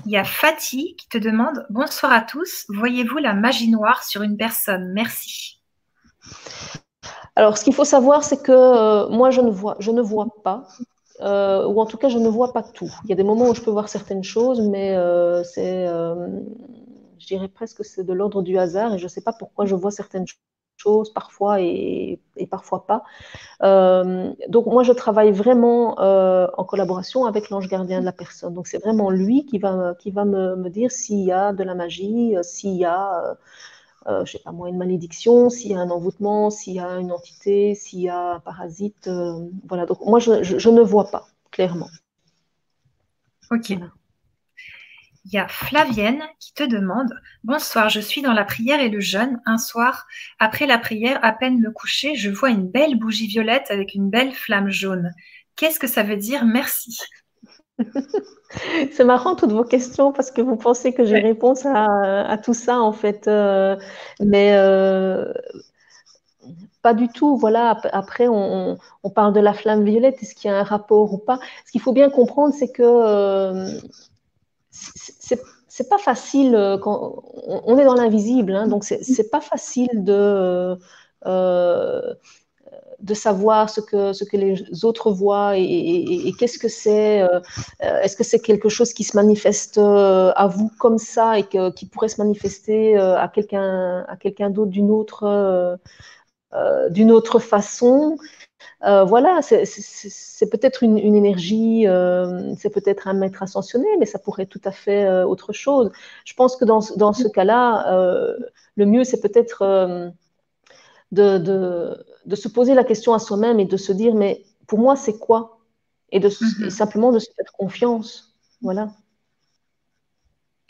Il 0.06 0.12
y 0.12 0.18
a 0.18 0.24
Fatih 0.24 0.96
qui 0.98 1.08
te 1.08 1.18
demande 1.18 1.66
Bonsoir 1.70 2.12
à 2.12 2.22
tous, 2.22 2.66
voyez-vous 2.70 3.18
la 3.18 3.34
magie 3.34 3.70
noire 3.70 4.04
sur 4.04 4.22
une 4.22 4.38
personne? 4.38 4.92
Merci. 4.94 5.62
Alors, 7.36 7.58
ce 7.58 7.64
qu'il 7.64 7.74
faut 7.74 7.86
savoir, 7.86 8.24
c'est 8.24 8.42
que 8.42 8.52
euh, 8.52 9.10
moi, 9.10 9.32
je 9.32 9.42
ne 9.42 9.50
vois, 9.50 9.76
je 9.80 9.92
ne 9.92 10.02
vois 10.02 10.28
pas, 10.44 10.68
euh, 11.22 11.66
ou 11.66 11.80
en 11.80 11.86
tout 11.86 11.98
cas, 11.98 12.10
je 12.10 12.18
ne 12.18 12.28
vois 12.28 12.54
pas 12.54 12.64
tout. 12.64 12.92
Il 13.06 13.10
y 13.10 13.14
a 13.14 13.16
des 13.16 13.24
moments 13.24 13.50
où 13.50 13.56
je 13.56 13.62
peux 13.62 13.72
voir 13.72 13.90
certaines 13.90 14.24
choses, 14.24 14.62
mais 14.62 14.96
euh, 14.96 15.44
c'est, 15.44 15.86
je 15.86 17.26
dirais 17.26 17.48
presque 17.48 17.78
que 17.78 17.84
c'est 17.84 18.04
de 18.04 18.14
l'ordre 18.14 18.42
du 18.42 18.58
hasard, 18.58 18.94
et 18.94 18.98
je 18.98 19.04
ne 19.04 19.10
sais 19.10 19.22
pas 19.22 19.34
pourquoi 19.34 19.66
je 19.66 19.76
vois 19.76 19.92
certaines 19.92 20.28
choses 20.84 21.12
parfois 21.12 21.62
et, 21.62 22.20
parfois 22.50 22.86
pas. 22.86 23.04
donc 24.50 24.66
moi, 24.68 24.84
je 24.84 24.94
travaille 24.94 25.32
vraiment 25.32 25.96
en 26.58 26.64
collaboration 26.66 27.26
avec 27.26 27.50
l'ange 27.50 27.68
gardien 27.68 28.00
de 28.02 28.06
la 28.06 28.12
personne. 28.12 28.54
Donc 28.54 28.68
c'est 28.68 28.80
vraiment 28.80 29.10
lui 29.10 29.46
qui 29.46 29.60
va, 29.60 29.96
qui 30.00 30.12
va 30.12 30.26
me, 30.26 30.56
me 30.56 30.70
dire 30.70 30.92
s'il 30.92 31.24
y 31.24 31.32
a 31.32 31.54
de 31.54 31.64
la 31.64 31.76
magie, 31.76 32.36
s'il 32.44 32.76
y 32.76 32.86
a 32.86 33.38
euh, 34.08 34.26
je 34.26 34.34
sais 34.34 34.40
pas 34.40 34.52
moi, 34.52 34.70
une 34.70 34.78
malédiction, 34.78 35.50
s'il 35.50 35.72
y 35.72 35.76
a 35.76 35.80
un 35.80 35.90
envoûtement, 35.90 36.50
s'il 36.50 36.74
y 36.74 36.80
a 36.80 36.98
une 36.98 37.12
entité, 37.12 37.74
s'il 37.76 38.02
y 38.02 38.10
a 38.10 38.34
un 38.34 38.40
parasite. 38.40 39.08
Euh, 39.08 39.48
voilà, 39.66 39.86
donc 39.86 40.00
moi, 40.06 40.20
je, 40.20 40.70
ne 40.70 40.82
vois 40.82 41.10
pas, 41.10 41.28
clairement. 41.52 41.90
Ok. 43.52 43.74
Il 45.26 45.34
y 45.34 45.38
a 45.38 45.48
Flavienne 45.48 46.22
qui 46.40 46.54
te 46.54 46.64
demande 46.64 47.10
Bonsoir, 47.44 47.90
je 47.90 48.02
suis 48.02 48.22
dans 48.22 48.34
la 48.34 48.44
prière 48.44 48.82
et 48.82 48.90
le 48.90 49.00
jeûne. 49.00 49.42
Un 49.46 49.58
soir, 49.58 50.06
après 50.38 50.66
la 50.66 50.78
prière, 50.78 51.20
à 51.24 51.32
peine 51.32 51.60
me 51.60 51.72
coucher, 51.72 52.16
je 52.16 52.30
vois 52.30 52.50
une 52.50 52.68
belle 52.68 53.00
bougie 53.00 53.28
violette 53.28 53.68
avec 53.70 53.94
une 53.96 54.10
belle 54.10 54.34
flamme 54.34 54.70
jaune. 54.70 55.12
Qu'est-ce 55.56 55.80
que 55.80 55.88
ça 55.88 56.04
veut 56.04 56.18
dire? 56.18 56.46
Merci. 56.46 57.00
C'est 58.92 59.06
marrant 59.06 59.36
toutes 59.36 59.54
vos 59.54 59.64
questions 59.64 60.12
parce 60.12 60.30
que 60.30 60.42
vous 60.42 60.58
pensez 60.58 60.94
que 60.94 61.06
j'ai 61.06 61.20
réponse 61.20 61.66
à, 61.66 62.38
tout 62.44 62.54
ça 62.54 62.80
en 62.80 62.92
fait, 62.92 63.28
euh, 63.28 63.78
mais 64.20 64.54
euh, 64.56 65.34
pas 66.82 66.94
du 66.94 67.08
tout. 67.08 67.38
Voilà. 67.38 67.80
Après, 67.94 68.28
on, 68.28 68.78
parle 69.16 69.34
de 69.34 69.40
la 69.40 69.54
flamme 69.54 69.86
violette. 69.86 70.22
Est-ce 70.22 70.36
qu'il 70.36 70.52
y 70.52 70.54
a 70.54 70.58
un 70.60 70.64
rapport 70.64 71.14
ou 71.14 71.18
pas? 71.18 71.40
Ce 71.66 71.72
qu'il 71.72 71.82
faut 71.82 71.94
bien 71.94 72.10
comprendre, 72.10 72.54
c'est 72.54 72.72
que 72.72 72.84
euh, 72.84 73.70
c'est 74.74 75.90
pas 75.90 75.98
facile 75.98 76.80
quand 76.82 77.24
on, 77.48 77.78
est 77.78 77.86
dans 77.86 77.96
l'invisible, 77.96 78.56
hein, 78.56 78.68
donc 78.68 78.84
c'est 78.84 79.30
pas 79.32 79.42
facile 79.42 80.04
de 80.04 80.78
de 83.04 83.14
savoir 83.14 83.70
ce 83.70 83.82
que, 83.82 84.14
ce 84.14 84.24
que 84.24 84.38
les 84.38 84.86
autres 84.86 85.12
voient 85.12 85.58
et, 85.58 86.32
qu'est-ce 86.40 86.58
que 86.58 86.70
c'est. 86.70 87.22
Euh, 87.22 87.42
est-ce 87.80 88.16
que 88.16 88.24
c'est 88.24 88.40
quelque 88.40 88.70
chose 88.70 88.94
qui 88.94 89.04
se 89.04 89.16
manifeste 89.18 89.78
euh, 89.78 90.32
à 90.36 90.48
vous 90.48 90.72
comme 90.80 90.98
ça 90.98 91.38
et 91.38 91.44
qui 91.76 91.86
pourrait 91.86 92.08
se 92.08 92.20
manifester 92.22 92.98
euh, 92.98 93.18
à 93.18 93.28
quelqu'un 93.28 94.06
à 94.08 94.16
quelqu'un 94.16 94.50
d'autre 94.50 94.72
d'une 94.72 94.90
autre, 94.90 95.78
d'une 96.90 97.12
autre 97.12 97.40
façon? 97.40 98.18
Voilà, 98.82 99.42
c'est 99.42 100.50
peut-être 100.50 100.84
une, 100.84 100.98
énergie, 100.98 101.86
c'est 102.58 102.70
peut-être 102.70 103.08
un 103.08 103.14
maître 103.14 103.44
ascensionné, 103.44 103.88
mais 104.00 104.06
ça 104.06 104.20
pourrait 104.20 104.44
être 104.44 104.50
tout 104.50 104.62
à 104.64 104.72
fait 104.72 105.24
autre 105.24 105.54
chose. 105.54 105.92
Je 106.26 106.34
pense 106.34 106.56
que 106.56 106.66
dans, 106.66 106.80
dans 106.98 107.14
ce 107.14 107.28
cas-là, 107.28 108.36
le 108.76 108.86
mieux, 108.86 109.04
c'est 109.04 109.22
peut-être 109.22 110.12
de, 111.14 111.38
de, 112.26 112.36
se 112.36 112.48
poser 112.48 112.74
la 112.74 112.84
question 112.84 113.14
à 113.14 113.20
soi-même 113.20 113.60
et 113.60 113.66
de 113.66 113.78
se 113.78 113.92
dire, 113.92 114.16
mais 114.16 114.44
pour 114.68 114.80
moi, 114.80 114.96
c'est 114.96 115.18
quoi? 115.18 115.60
Et, 116.12 116.20
de, 116.20 116.28
mhm. 116.28 116.70
simplement 116.70 117.12
de 117.12 117.20
se 117.20 117.30
faire 117.36 117.52
confiance. 117.54 118.36
Voilà. 118.62 118.92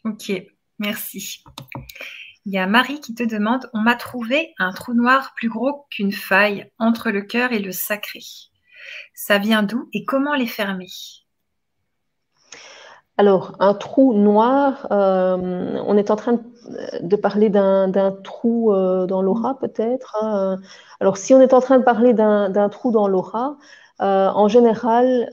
Ok, 0.06 0.32
merci. 0.80 1.44
Il 2.46 2.54
y 2.54 2.58
a 2.58 2.68
Marie 2.68 3.00
qui 3.00 3.16
te 3.16 3.24
demande, 3.24 3.70
on 3.74 3.80
m'a 3.80 3.96
trouvé 3.96 4.54
un 4.60 4.74
trou 4.74 4.94
noir 4.94 5.34
plus 5.36 5.48
gros 5.48 5.86
qu'une 5.90 6.12
faille 6.12 6.70
entre 6.78 7.10
le 7.10 7.22
cœur 7.22 7.54
et 7.54 7.60
le 7.60 7.72
sacré. 7.72 8.20
Ça 9.14 9.38
vient 9.38 9.64
d'où 9.64 9.88
et 9.94 10.04
comment 10.04 10.36
les 10.36 10.48
fermer? 10.48 10.90
Alors, 13.18 13.56
un 13.60 13.74
trou 13.76 14.14
noir, 14.14 14.88
euh, 14.92 15.38
on 15.86 15.98
est 15.98 16.12
en 16.12 16.16
train 16.16 16.40
de 17.00 17.16
parler 17.16 17.50
d'un 17.50 18.12
trou 18.24 18.74
euh, 18.74 19.06
dans 19.06 19.22
l'aura 19.22 19.58
peut-être. 19.60 20.18
Hein. 20.22 20.58
Alors, 21.00 21.18
si 21.18 21.34
on 21.34 21.40
est 21.40 21.54
en 21.54 21.62
train 21.62 21.78
de 21.78 21.84
parler 21.84 22.14
d'un 22.14 22.70
trou 22.70 22.92
dans 22.92 23.08
l'aura, 23.08 23.58
euh, 24.02 24.30
en 24.30 24.48
général, 24.50 25.30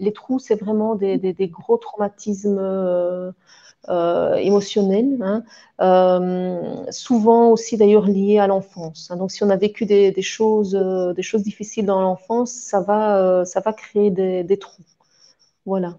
les 0.00 0.12
trous, 0.12 0.40
c'est 0.40 0.56
vraiment 0.56 0.94
des, 0.94 1.48
gros 1.48 1.78
traumatismes 1.78 2.58
émotionnels, 3.88 5.18
hein. 5.22 6.84
souvent 6.90 7.50
aussi 7.50 7.76
d'ailleurs 7.76 8.06
liés 8.06 8.38
à 8.38 8.46
l'enfance. 8.46 9.10
Hein. 9.10 9.16
Donc, 9.16 9.30
si 9.30 9.42
on 9.44 9.50
a 9.50 9.56
vécu 9.56 9.86
des, 9.86 10.22
choses, 10.22 10.72
des 11.16 11.22
choses 11.22 11.42
difficiles 11.42 11.86
dans 11.86 12.00
l'enfance, 12.00 12.50
ça 12.52 12.80
va, 12.80 13.44
ça 13.44 13.60
va 13.60 13.72
créer 13.72 14.10
des 14.10 14.58
trous. 14.58 14.82
Voilà. 15.64 15.98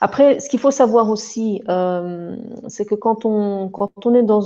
Après, 0.00 0.40
ce 0.40 0.48
qu'il 0.48 0.58
faut 0.58 0.70
savoir 0.70 1.10
aussi, 1.10 1.62
euh, 1.68 2.36
c'est 2.68 2.84
que 2.84 2.94
quand 2.94 3.24
on, 3.24 3.68
quand 3.68 3.90
on 4.04 4.14
est 4.14 4.22
dans 4.22 4.40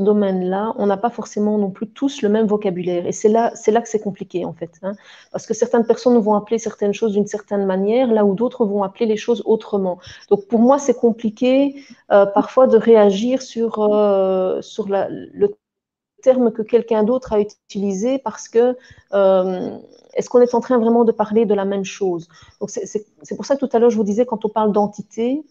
domaine-là, 0.00 0.74
on 0.76 0.86
n'a 0.86 0.96
pas 0.96 1.10
forcément 1.10 1.58
non 1.58 1.70
plus 1.70 1.88
tous 1.88 2.22
le 2.22 2.28
même 2.28 2.46
vocabulaire. 2.46 3.06
Et 3.06 3.12
c'est 3.12 3.28
là, 3.28 3.52
c'est 3.54 3.70
là 3.70 3.80
que 3.80 3.88
c'est 3.88 4.00
compliqué, 4.00 4.44
en 4.44 4.52
fait. 4.52 4.70
Hein. 4.82 4.94
parce 5.32 5.46
que 5.46 5.54
certaines 5.54 5.86
personnes 5.86 6.18
vont 6.18 6.34
appeler 6.34 6.58
certaines 6.58 6.92
choses 6.92 7.12
d'une 7.12 7.26
certaine 7.26 7.66
manière, 7.66 8.12
là 8.12 8.24
où 8.24 8.34
d'autres 8.34 8.64
vont 8.66 8.82
appeler 8.82 9.06
les 9.06 9.16
choses 9.16 9.42
autrement. 9.46 9.98
Donc, 10.30 10.46
pour 10.46 10.60
moi, 10.60 10.78
c'est 10.78 10.94
compliqué 10.94 11.76
euh, 12.12 12.26
parfois 12.26 12.66
de 12.66 12.76
réagir 12.76 13.42
sur, 13.42 13.80
euh, 13.80 14.60
sur 14.62 14.86
le 14.88 15.56
termes 16.22 16.50
que 16.50 16.62
quelqu'un 16.62 17.04
d'autre 17.04 17.34
a 17.34 17.40
utilisés 17.40 18.18
parce 18.18 18.48
que 18.48 18.76
est-ce 20.16 20.30
qu'on 20.30 20.40
est 20.40 20.54
en 20.54 20.60
train 20.60 20.78
vraiment 20.78 21.04
de 21.04 21.12
parler 21.12 21.46
de 21.46 21.54
la 21.54 21.64
même 21.64 21.84
chose? 21.84 22.28
Donc 22.60 22.70
c'est 22.70 23.36
pour 23.36 23.44
ça 23.44 23.54
que 23.56 23.64
tout 23.64 23.76
à 23.76 23.78
l'heure 23.78 23.90
je 23.90 23.96
vous 23.96 24.04
disais 24.04 24.26
quand 24.26 24.44
on 24.44 24.48
parle 24.48 24.72
d'entité, 24.72 25.44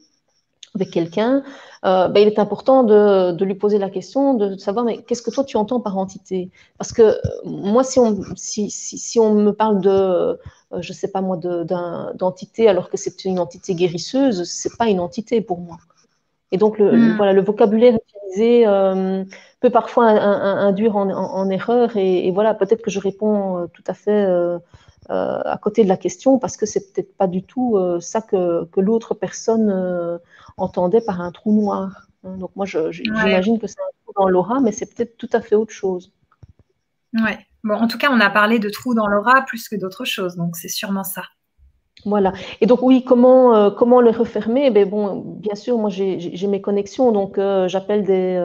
avec 0.76 0.92
quelqu'un, 0.92 1.44
euh, 1.86 2.08
ben, 2.08 2.20
il 2.22 2.28
est 2.28 2.40
important 2.40 2.84
de, 2.84 3.32
de, 3.32 3.46
lui 3.46 3.56
poser 3.56 3.78
la 3.78 3.90
question, 3.90 4.34
de 4.34 4.58
savoir 4.58 4.86
mais 4.86 5.02
qu'est-ce 5.04 5.22
que 5.22 5.32
toi 5.32 5.44
tu 5.44 5.58
entends 5.58 5.80
par 5.80 5.98
entité? 5.98 6.52
Parce 6.78 6.92
que 6.92 7.02
euh, 7.02 7.18
moi, 7.46 7.84
si 7.84 8.00
on, 8.00 8.18
si, 8.36 8.70
si, 8.70 8.98
si 8.98 9.20
on 9.20 9.34
me 9.34 9.52
parle 9.52 9.82
de, 9.82 9.90
euh, 9.90 10.36
je 10.80 10.94
sais 10.94 11.10
pas 11.12 11.22
moi, 11.22 11.38
d'entité 11.38 12.68
alors 12.68 12.90
que 12.90 12.98
c'est 12.98 13.26
une 13.26 13.40
entité 13.40 13.76
guérisseuse, 13.76 14.44
c'est 14.44 14.78
pas 14.78 14.88
une 14.88 15.00
entité 15.00 15.42
pour 15.42 15.60
moi. 15.60 15.78
Et 16.52 16.58
donc 16.58 16.78
le, 16.78 16.92
hmm. 16.92 17.18
voilà, 17.18 17.34
le 17.34 17.42
vocabulaire 17.42 17.96
utilisé 17.96 18.68
euh, 18.68 19.24
peut 19.62 19.70
parfois 19.72 20.06
induire 20.06 20.96
en, 20.96 21.10
en, 21.10 21.34
en 21.36 21.50
erreur 21.50 21.98
et, 21.98 22.28
et 22.28 22.32
voilà, 22.32 22.54
peut-être 22.54 22.82
que 22.82 22.92
je 22.92 23.00
réponds 23.00 23.68
tout 23.74 23.84
à 23.88 23.94
fait 23.94 24.26
à 25.10 25.58
côté 25.62 25.84
de 25.84 25.90
la 25.90 25.98
question 25.98 26.40
parce 26.40 26.58
que 26.58 26.66
c'est 26.66 26.92
peut-être 26.92 27.16
pas 27.16 27.28
du 27.28 27.44
tout 27.44 27.78
euh, 27.78 28.00
ça 28.00 28.22
que, 28.22 28.66
que 28.66 28.80
l'autre 28.80 29.14
personne 29.14 29.70
euh, 29.70 30.18
entendait 30.58 31.02
par 31.02 31.22
un 31.22 31.32
trou 31.32 31.54
noir. 31.54 32.08
Hein. 32.24 32.38
Donc 32.38 32.52
moi, 32.56 32.66
j'imagine 32.66 33.60
que 33.60 33.68
c'est 33.68 33.80
un 33.80 33.94
trou 34.04 34.14
dans 34.20 34.30
l'aura, 34.30 34.60
mais 34.60 34.72
c'est 34.72 34.94
peut-être 34.94 35.18
tout 35.18 35.30
à 35.34 35.42
fait 35.42 35.56
autre 35.56 35.74
chose. 35.74 36.12
Ouais. 37.14 37.40
Bon, 37.64 37.76
en 37.76 37.88
tout 37.88 37.98
cas, 37.98 38.10
on 38.12 38.20
a 38.20 38.30
parlé 38.30 38.60
de 38.60 38.70
trou 38.70 38.94
dans 38.94 39.08
l'aura 39.08 39.42
plus 39.42 39.68
que 39.70 39.76
d'autres 39.76 40.06
choses, 40.06 40.36
donc 40.36 40.56
c'est 40.56 40.68
sûrement 40.68 41.04
ça. 41.04 41.24
Voilà. 42.06 42.34
Et 42.62 42.68
donc 42.68 42.84
oui, 42.84 43.04
comment 43.04 43.56
euh, 43.56 43.72
comment 43.72 44.00
les 44.00 44.12
refermer? 44.12 44.70
Ben 44.70 44.88
bon, 44.88 45.22
bien 45.40 45.56
sûr, 45.56 45.78
moi 45.80 45.90
j'ai 45.90 46.48
mes 46.48 46.62
connexions, 46.62 47.12
donc 47.12 47.40
euh, 47.40 47.68
j'appelle 47.68 48.04
des 48.04 48.36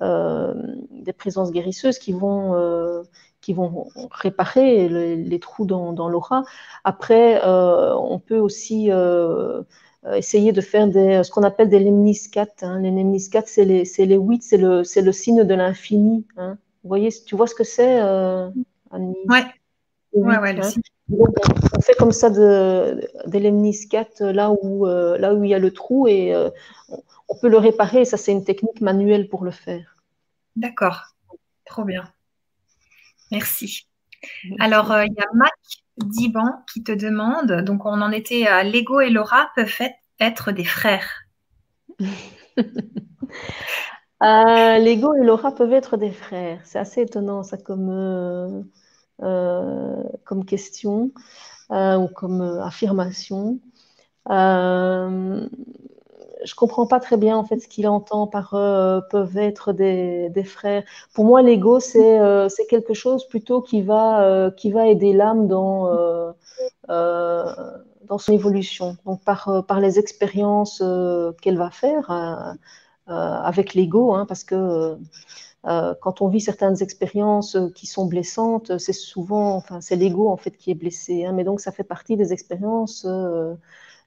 euh, 0.00 0.54
des 0.90 1.12
présences 1.12 1.50
guérisseuses 1.50 1.98
qui 1.98 2.12
vont 2.12 2.54
qui 3.46 3.52
vont 3.52 3.86
réparer 4.10 4.88
les, 4.88 5.38
trous 5.38 5.66
dans, 5.66 6.08
l'aura. 6.08 6.42
Après, 6.82 7.40
euh, 7.44 7.94
on 7.94 8.18
peut 8.18 8.38
aussi 8.38 8.90
euh, 8.90 9.62
essayer 10.16 10.50
de 10.50 10.60
faire 10.60 10.88
des, 10.88 11.22
ce 11.22 11.30
qu'on 11.30 11.44
appelle 11.44 11.68
des 11.68 11.78
lemniscates. 11.78 12.64
Hein. 12.64 12.80
Les 12.80 12.90
lemniscates, 12.90 13.46
c'est 13.46 13.64
les, 13.64 13.84
les 13.98 14.16
huit, 14.16 14.42
c'est 14.42 14.56
le, 14.56 14.78
le 14.82 15.12
signe 15.12 15.44
de 15.44 15.54
l'infini. 15.54 16.26
Hein. 16.36 16.58
Vous 16.82 16.88
voyez, 16.88 17.10
tu 17.24 17.36
vois 17.36 17.46
ce 17.46 17.54
que 17.54 17.62
c'est, 17.62 18.02
euh, 18.02 18.48
Annie? 18.90 19.14
Ouais. 19.28 19.44
ouais, 20.12 20.38
ouais, 20.38 20.60
hein. 20.60 20.70
on 21.78 21.80
fait 21.82 21.94
comme 21.94 22.10
ça 22.10 22.30
de, 22.30 23.00
des 23.28 23.38
lemniscates 23.38 24.22
là 24.22 24.50
où, 24.50 24.86
là 24.86 25.34
où 25.34 25.44
il 25.44 25.50
y 25.50 25.54
a 25.54 25.60
le 25.60 25.70
trou 25.70 26.08
et 26.08 26.34
on 27.28 27.36
peut 27.36 27.48
le 27.48 27.58
réparer. 27.58 28.04
Ça, 28.06 28.16
c'est 28.16 28.32
une 28.32 28.42
technique 28.42 28.80
manuelle 28.80 29.28
pour 29.28 29.44
le 29.44 29.52
faire. 29.52 29.94
D'accord. 30.56 31.14
Trop 31.64 31.84
bien. 31.84 32.10
Merci. 33.30 33.86
Alors, 34.58 34.92
euh, 34.92 35.04
il 35.04 35.12
y 35.12 35.20
a 35.20 35.26
Mac 35.34 35.52
Diban 35.98 36.64
qui 36.72 36.82
te 36.82 36.92
demande, 36.92 37.62
donc 37.62 37.84
on 37.86 38.00
en 38.02 38.10
était 38.12 38.46
à 38.46 38.64
Lego 38.64 39.00
et 39.00 39.10
Laura 39.10 39.50
peuvent 39.54 39.80
être 40.20 40.52
des 40.52 40.64
frères. 40.64 41.24
Euh, 44.22 44.78
Lego 44.78 45.14
et 45.14 45.22
Laura 45.22 45.54
peuvent 45.54 45.74
être 45.74 45.98
des 45.98 46.10
frères. 46.10 46.58
C'est 46.64 46.78
assez 46.78 47.02
étonnant 47.02 47.42
ça 47.42 47.58
comme, 47.58 47.90
euh, 49.20 50.02
comme 50.24 50.46
question 50.46 51.12
ou 51.70 52.08
comme 52.08 52.40
affirmation 52.40 53.60
je 56.44 56.54
comprends 56.54 56.86
pas 56.86 57.00
très 57.00 57.16
bien 57.16 57.36
en 57.36 57.44
fait 57.44 57.58
ce 57.60 57.68
qu'il 57.68 57.88
entend 57.88 58.26
par 58.26 58.54
euh, 58.54 59.00
peuvent 59.10 59.36
être 59.36 59.72
des, 59.72 60.28
des, 60.30 60.44
frères. 60.44 60.84
Pour 61.14 61.24
moi, 61.24 61.42
l'ego 61.42 61.80
c'est 61.80 62.20
euh, 62.20 62.48
quelque 62.68 62.94
chose 62.94 63.26
plutôt 63.26 63.62
qui 63.62 63.82
va 63.82 64.22
euh, 64.22 64.50
qui 64.50 64.70
va 64.70 64.86
aider 64.86 65.12
l'âme 65.12 65.48
dans 65.48 66.34
dans 66.88 68.18
son 68.18 68.32
évolution. 68.32 68.96
Donc 69.06 69.22
par 69.24 69.64
par 69.66 69.80
les 69.80 69.98
expériences 69.98 70.82
qu'elle 71.42 71.58
va 71.58 71.70
faire 71.70 72.56
avec 73.06 73.74
l'ego, 73.74 74.14
hein, 74.14 74.26
parce 74.26 74.44
que 74.44 74.96
quand 75.64 76.20
on 76.20 76.28
vit 76.28 76.40
certaines 76.40 76.80
expériences 76.82 77.56
qui 77.74 77.86
sont 77.86 78.06
blessantes, 78.06 78.78
c'est 78.78 78.92
souvent, 78.92 79.56
enfin, 79.56 79.80
l'ego 79.90 80.28
en 80.28 80.36
fait 80.36 80.56
qui 80.56 80.70
est 80.70 80.74
blessé. 80.74 81.24
Hein, 81.24 81.32
mais 81.32 81.44
donc 81.44 81.60
ça 81.60 81.72
fait 81.72 81.84
partie 81.84 82.16
des 82.16 82.32
expériences 82.32 83.06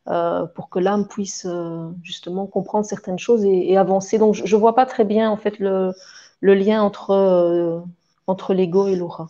euh, 0.07 0.45
pour 0.47 0.69
que 0.69 0.79
l'âme 0.79 1.07
puisse 1.07 1.45
euh, 1.45 1.91
justement 2.01 2.47
comprendre 2.47 2.85
certaines 2.85 3.19
choses 3.19 3.43
et, 3.45 3.77
avancer. 3.77 4.17
Donc, 4.17 4.33
je 4.33 4.55
ne 4.55 4.59
vois 4.59 4.73
pas 4.73 4.85
très 4.85 5.05
bien 5.05 5.29
en 5.29 5.37
fait 5.37 5.59
le, 5.59 5.93
lien 6.41 6.81
entre, 6.81 7.11
euh, 7.11 7.79
entre 8.25 8.53
l'ego 8.53 8.87
et 8.87 8.95
l'aura. 8.95 9.29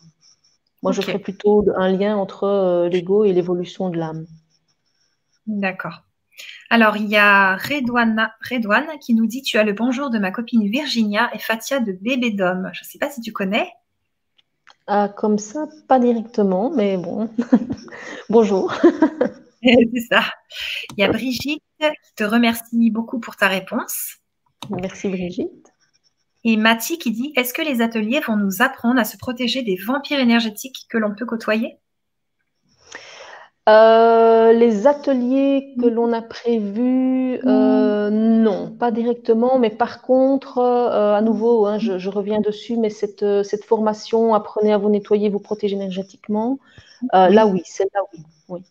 Moi, 0.81 0.93
je 0.93 1.01
ferais 1.01 1.19
plutôt 1.19 1.65
un 1.75 1.91
lien 1.91 2.15
entre 2.15 2.87
l'ego 2.89 3.25
et 3.25 3.33
l'évolution 3.33 3.89
de 3.89 3.97
l'âme. 3.97 4.25
D'accord. 5.47 6.03
Alors, 6.69 6.95
il 6.95 7.07
y 7.07 7.17
a 7.17 7.57
Redouane, 7.57 8.29
Redouane 8.49 8.87
qui 9.01 9.13
nous 9.13 9.25
dit 9.25 9.41
Tu 9.41 9.57
as 9.57 9.65
le 9.65 9.73
bonjour 9.73 10.09
de 10.09 10.19
ma 10.19 10.31
copine 10.31 10.69
Virginia 10.69 11.29
et 11.33 11.39
Fatia 11.39 11.81
de 11.81 11.91
Bébé 11.91 12.31
d'Homme. 12.31 12.69
Je 12.71 12.85
ne 12.85 12.87
sais 12.87 12.97
pas 12.97 13.09
si 13.09 13.19
tu 13.19 13.33
connais. 13.33 13.69
Ah, 14.87 15.09
comme 15.09 15.37
ça, 15.37 15.67
pas 15.89 15.99
directement, 15.99 16.69
mais 16.69 16.95
bon. 16.95 17.29
bonjour. 18.29 18.73
c'est 19.63 20.07
ça. 20.09 20.23
Il 20.97 21.01
y 21.01 21.03
a 21.03 21.11
Brigitte 21.11 21.63
qui 21.79 22.15
te 22.15 22.23
remercie 22.23 22.91
beaucoup 22.91 23.19
pour 23.19 23.35
ta 23.35 23.47
réponse. 23.47 24.17
Merci 24.69 25.09
Brigitte. 25.09 25.73
Et 26.43 26.55
Mathie 26.57 26.97
qui 26.97 27.11
dit 27.11 27.33
Est-ce 27.35 27.53
que 27.53 27.61
les 27.61 27.81
ateliers 27.81 28.21
vont 28.21 28.37
nous 28.37 28.61
apprendre 28.61 28.99
à 28.99 29.03
se 29.03 29.17
protéger 29.17 29.61
des 29.61 29.75
vampires 29.75 30.19
énergétiques 30.19 30.87
que 30.89 30.97
l'on 30.97 31.13
peut 31.13 31.25
côtoyer? 31.25 31.77
Euh, 33.67 34.51
les 34.53 34.87
ateliers 34.87 35.75
que 35.79 35.85
l'on 35.85 36.11
a 36.11 36.23
prévus, 36.23 37.39
euh, 37.45 38.09
non, 38.09 38.71
pas 38.71 38.89
directement, 38.89 39.59
mais 39.59 39.69
par 39.69 40.01
contre, 40.01 40.57
euh, 40.57 41.13
à 41.13 41.21
nouveau, 41.21 41.67
hein, 41.67 41.77
je, 41.77 42.09
reviens 42.09 42.39
dessus, 42.39 42.77
mais 42.77 42.89
cette, 42.89 43.43
cette, 43.43 43.65
formation, 43.65 44.33
apprenez 44.33 44.73
à 44.73 44.79
vous 44.79 44.89
nettoyer, 44.89 45.29
vous 45.29 45.39
protéger 45.39 45.75
énergétiquement, 45.75 46.57
là 47.13 47.45
oui, 47.45 47.61
c'est 47.65 47.87
là 47.93 47.99
oui. 48.13 48.23
oui. 48.47 48.61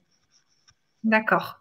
D'accord. 1.08 1.60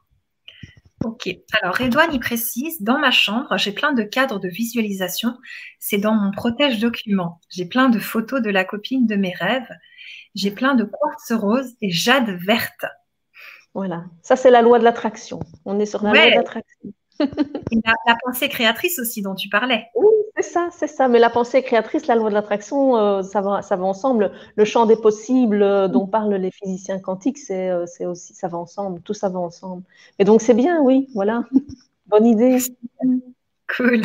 Ok. 1.05 1.29
Alors, 1.61 1.75
Redouane 1.77 2.13
y 2.13 2.19
précise, 2.19 2.81
dans 2.81 2.99
ma 2.99 3.11
chambre, 3.11 3.57
j'ai 3.57 3.71
plein 3.71 3.93
de 3.93 4.03
cadres 4.03 4.39
de 4.39 4.49
visualisation. 4.49 5.37
C'est 5.79 5.99
dans 5.99 6.13
mon 6.13 6.31
protège 6.31 6.79
document. 6.79 7.39
J'ai 7.49 7.65
plein 7.65 7.87
de 7.87 7.97
photos 7.97 8.41
de 8.41 8.49
la 8.49 8.65
copine 8.65 9.07
de 9.07 9.15
mes 9.15 9.33
rêves. 9.33 9.69
J'ai 10.35 10.51
plein 10.51 10.75
de 10.75 10.83
quartz 10.83 11.31
rose 11.31 11.75
et 11.81 11.89
jade 11.89 12.29
verte. 12.45 12.85
Voilà. 13.73 14.03
Ça, 14.21 14.35
c'est 14.35 14.51
la 14.51 14.61
loi 14.61 14.79
de 14.79 14.83
l'attraction. 14.83 15.39
On 15.63 15.79
est 15.79 15.85
sur 15.85 16.03
la 16.03 16.11
loi 16.11 16.25
de 16.25 16.35
l'attraction. 16.35 16.93
La, 17.19 17.93
la, 18.05 18.15
pensée 18.23 18.49
créatrice 18.49 18.99
aussi 18.99 19.21
dont 19.21 19.35
tu 19.35 19.49
parlais. 19.49 19.85
Oui, 19.95 20.07
c'est 20.35 20.43
ça, 20.43 20.69
c'est 20.71 20.87
ça. 20.87 21.07
Mais 21.07 21.19
la 21.19 21.29
pensée 21.29 21.63
créatrice, 21.63 22.07
la 22.07 22.15
loi 22.15 22.29
de 22.29 22.33
l'attraction, 22.33 22.97
euh, 22.97 23.21
ça, 23.23 23.41
va, 23.41 23.61
ça 23.61 23.75
va 23.75 23.85
ensemble. 23.85 24.31
Le 24.55 24.65
champ 24.65 24.85
des 24.85 24.95
possibles 24.95 25.61
euh, 25.61 25.87
dont 25.87 26.07
parlent 26.07 26.35
les 26.35 26.51
physiciens 26.51 26.99
quantiques, 26.99 27.37
c'est 27.37 27.69
euh, 27.69 27.85
aussi, 28.05 28.33
ça 28.33 28.47
va 28.47 28.57
ensemble. 28.57 29.01
Tout 29.01 29.13
ça 29.13 29.29
va 29.29 29.39
ensemble. 29.39 29.83
Et 30.19 30.25
donc, 30.25 30.41
c'est 30.41 30.53
bien, 30.53 30.81
oui, 30.81 31.09
voilà. 31.13 31.43
Bonne 32.07 32.25
idée. 32.25 32.59
Cool. 33.75 34.01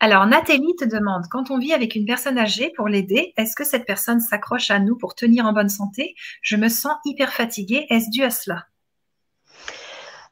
Alors, 0.00 0.26
Nathalie 0.26 0.74
te 0.78 0.86
demande, 0.86 1.24
quand 1.30 1.50
on 1.50 1.58
vit 1.58 1.74
avec 1.74 1.94
une 1.94 2.06
personne 2.06 2.38
âgée 2.38 2.72
pour 2.76 2.88
l'aider, 2.88 3.34
est-ce 3.36 3.54
que 3.54 3.64
cette 3.64 3.84
personne 3.84 4.20
s'accroche 4.20 4.70
à 4.70 4.78
nous 4.78 4.96
pour 4.96 5.14
tenir 5.14 5.44
en 5.44 5.52
bonne 5.52 5.68
santé? 5.68 6.14
Je 6.40 6.56
me 6.56 6.68
sens 6.68 6.94
hyper 7.04 7.32
fatiguée. 7.32 7.86
Est-ce 7.90 8.08
dû 8.08 8.22
à 8.22 8.30
cela? 8.30 8.64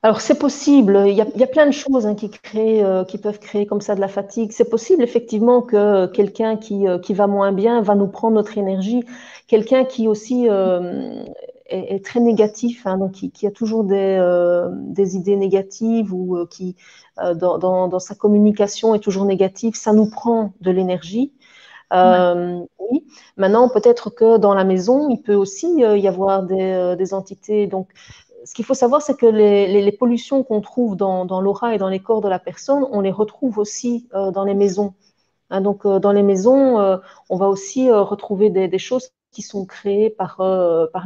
Alors 0.04 0.20
c'est 0.20 0.38
possible, 0.38 1.04
il 1.06 1.14
y, 1.14 1.22
a, 1.22 1.46
plein 1.46 1.64
de 1.64 1.70
choses 1.70 2.04
hein, 2.04 2.14
qui, 2.14 2.28
créent, 2.28 2.84
euh, 2.84 3.04
qui 3.04 3.16
peuvent 3.16 3.38
créer 3.38 3.64
comme 3.64 3.80
ça 3.80 3.94
de 3.94 4.02
la 4.02 4.08
fatigue. 4.08 4.52
C'est 4.52 4.68
possible 4.68 5.02
effectivement 5.02 5.62
que 5.62 6.04
quelqu'un 6.04 6.58
qui, 6.58 6.86
euh, 6.86 6.98
qui 6.98 7.14
va 7.14 7.26
moins 7.26 7.52
bien 7.52 7.80
va 7.80 7.94
nous 7.94 8.08
prendre 8.08 8.34
notre 8.34 8.58
énergie. 8.58 9.02
Quelqu'un 9.46 9.86
qui 9.86 10.06
aussi 10.06 10.46
euh, 10.50 11.24
est, 11.68 12.04
très 12.04 12.20
négatif, 12.20 12.86
hein, 12.86 12.98
donc 12.98 13.12
qui, 13.12 13.46
a 13.46 13.50
toujours 13.50 13.82
des, 13.82 14.20
des 14.74 15.16
idées 15.16 15.36
négatives 15.36 16.12
ou 16.12 16.44
qui 16.50 16.76
dans, 17.16 17.56
dans, 17.56 17.98
sa 17.98 18.14
communication 18.14 18.94
est 18.94 19.00
toujours 19.00 19.24
négatif, 19.24 19.74
ça 19.74 19.94
nous 19.94 20.10
prend 20.10 20.52
de 20.60 20.70
l'énergie. 20.70 21.32
Oui. 21.90 23.06
Maintenant, 23.38 23.70
peut-être 23.70 24.10
que 24.10 24.36
dans 24.36 24.52
la 24.52 24.64
maison, 24.64 25.08
il 25.08 25.22
peut 25.22 25.34
aussi 25.34 25.78
y 25.78 26.08
avoir 26.08 26.42
des, 26.42 26.94
des 26.98 27.14
entités. 27.14 27.66
Donc, 27.66 27.88
ce 28.44 28.54
qu'il 28.54 28.64
faut 28.64 28.74
savoir, 28.74 29.02
c'est 29.02 29.16
que 29.16 29.26
les, 29.26 29.92
pollutions 29.92 30.42
qu'on 30.44 30.60
trouve 30.60 30.96
dans, 30.96 31.40
l'aura 31.40 31.74
et 31.74 31.78
dans 31.78 31.88
les 31.88 32.00
corps 32.00 32.20
de 32.20 32.28
la 32.28 32.38
personne, 32.38 32.84
on 32.90 33.00
les 33.00 33.10
retrouve 33.10 33.58
aussi 33.58 34.08
euh, 34.14 34.30
dans 34.30 34.44
les 34.44 34.54
maisons. 34.54 34.94
Hein, 35.50 35.60
donc, 35.60 35.86
euh, 35.86 35.98
dans 35.98 36.12
les 36.12 36.22
maisons, 36.22 36.78
euh, 36.78 36.98
on 37.30 37.36
va 37.36 37.48
aussi 37.48 37.90
retrouver 37.90 38.50
des, 38.50 38.78
choses 38.78 39.10
qui 39.30 39.42
sont 39.42 39.64
créées 39.64 40.10
par, 40.10 40.40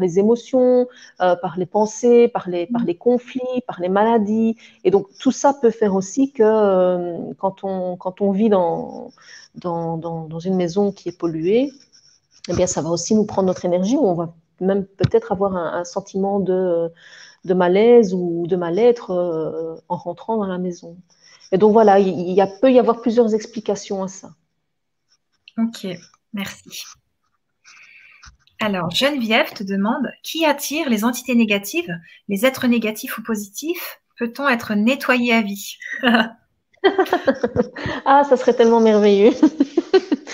les 0.00 0.18
émotions, 0.18 0.86
par 1.18 1.54
les 1.56 1.66
pensées, 1.66 2.28
par 2.28 2.48
les, 2.48 2.68
conflits, 2.98 3.62
par 3.66 3.80
les 3.80 3.88
maladies. 3.88 4.56
Et 4.84 4.90
donc 4.90 5.06
tout 5.18 5.32
ça 5.32 5.54
peut 5.54 5.70
faire 5.70 5.94
aussi 5.94 6.32
que 6.32 7.32
quand, 7.34 7.64
on, 7.64 8.32
vit 8.32 8.50
dans, 8.50 9.10
une 10.44 10.56
maison 10.56 10.92
qui 10.92 11.08
est 11.08 11.18
polluée, 11.18 11.72
eh 12.50 12.54
bien 12.54 12.66
ça 12.66 12.82
va 12.82 12.90
aussi 12.90 13.14
nous 13.14 13.24
prendre 13.24 13.46
notre 13.46 13.64
énergie, 13.64 13.96
on 13.96 14.14
va 14.14 14.34
même 14.60 14.84
peut-être 14.84 15.32
avoir 15.32 15.56
un, 15.56 15.84
sentiment 15.84 16.40
de, 16.40 16.90
de, 17.48 17.54
malaise 17.54 18.14
ou 18.14 18.46
de 18.46 18.56
mal-être 18.56 19.82
en 19.88 19.96
rentrant 19.96 20.36
dans 20.36 20.46
la 20.46 20.58
maison. 20.58 20.96
Et 21.50 21.58
donc 21.58 21.72
voilà, 21.72 21.98
il, 21.98 22.32
y 22.32 22.40
a, 22.40 22.46
peut 22.46 22.70
y 22.70 22.78
avoir 22.78 23.00
plusieurs 23.00 23.34
explications 23.34 24.02
à 24.02 24.08
ça. 24.08 24.30
Ok, 25.56 25.86
merci. 26.32 26.84
Alors, 28.60 28.90
Geneviève 28.90 29.52
te 29.52 29.62
demande 29.62 30.10
qui 30.22 30.44
attire 30.44 30.88
les 30.88 31.04
entités 31.04 31.34
négatives, 31.34 31.92
les 32.28 32.44
êtres 32.44 32.66
négatifs 32.66 33.18
ou 33.18 33.22
positifs? 33.22 34.00
Peut-on 34.18 34.48
être 34.48 34.74
nettoyé 34.74 35.32
à 35.32 35.42
vie? 35.42 35.78
Ah, 38.04 38.24
ça 38.24 38.36
serait 38.36 38.54
tellement 38.54 38.80
merveilleux. 38.80 39.32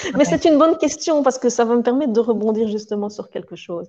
Mais 0.16 0.24
c'est 0.24 0.44
une 0.44 0.58
bonne 0.58 0.76
question 0.76 1.22
parce 1.22 1.38
que 1.38 1.48
ça 1.48 1.64
va 1.64 1.74
me 1.74 1.82
permettre 1.82 2.12
de 2.12 2.20
rebondir 2.20 2.68
justement 2.68 3.08
sur 3.08 3.30
quelque 3.30 3.56
chose. 3.56 3.88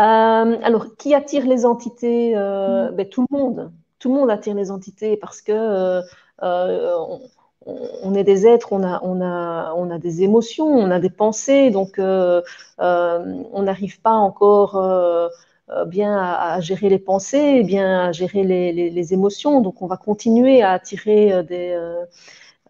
Euh, 0.00 0.56
alors, 0.62 0.96
qui 0.96 1.14
attire 1.14 1.46
les 1.46 1.66
entités 1.66 2.36
euh, 2.36 2.90
mm. 2.90 2.94
ben, 2.94 3.08
Tout 3.08 3.26
le 3.30 3.36
monde. 3.36 3.72
Tout 3.98 4.08
le 4.08 4.14
monde 4.14 4.30
attire 4.30 4.54
les 4.54 4.70
entités 4.70 5.16
parce 5.16 5.42
que 5.42 6.00
euh, 6.42 6.94
on, 7.66 8.14
est 8.14 8.24
des 8.24 8.46
êtres, 8.46 8.72
on 8.72 8.82
a, 8.82 9.00
on, 9.02 9.20
a, 9.20 9.74
on 9.76 9.90
a 9.90 9.98
des 9.98 10.22
émotions, 10.22 10.66
on 10.66 10.90
a 10.90 10.98
des 10.98 11.10
pensées, 11.10 11.70
donc 11.70 11.96
on 11.98 13.62
n'arrive 13.62 14.00
pas 14.00 14.14
encore 14.14 14.82
bien 15.86 16.16
à, 16.18 16.58
gérer 16.60 16.88
les 16.88 16.98
pensées, 16.98 17.62
bien 17.62 18.06
à 18.06 18.12
gérer 18.12 18.42
les, 18.42 19.12
émotions, 19.12 19.60
donc 19.60 19.82
on 19.82 19.86
va 19.86 19.98
continuer 19.98 20.62
à 20.62 20.70
attirer 20.70 21.44
des, 21.44 21.78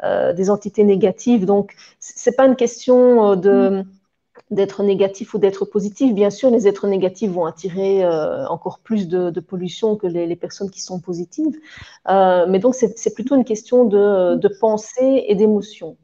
des 0.02 0.50
entités 0.50 0.84
négatives. 0.84 1.44
Donc 1.44 1.74
c'est 1.98 2.36
pas 2.36 2.46
une 2.46 2.56
question 2.56 3.36
de 3.36 3.84
d'être 4.50 4.82
négatif 4.82 5.34
ou 5.34 5.38
d'être 5.38 5.64
positif. 5.64 6.12
Bien 6.12 6.30
sûr, 6.30 6.50
les 6.50 6.66
êtres 6.66 6.88
négatifs 6.88 7.30
vont 7.30 7.46
attirer 7.46 8.04
euh, 8.04 8.46
encore 8.48 8.80
plus 8.80 9.08
de, 9.08 9.40
pollution 9.40 9.96
que 9.96 10.06
les, 10.06 10.36
personnes 10.36 10.70
qui 10.70 10.80
sont 10.80 11.00
positives. 11.00 11.56
Euh, 12.08 12.46
mais 12.48 12.58
donc, 12.58 12.74
c'est 12.74 13.14
plutôt 13.14 13.36
une 13.36 13.44
question 13.44 13.84
de, 13.84 14.58
pensée 14.60 15.24
et 15.28 15.34
d'émotion. 15.34 15.96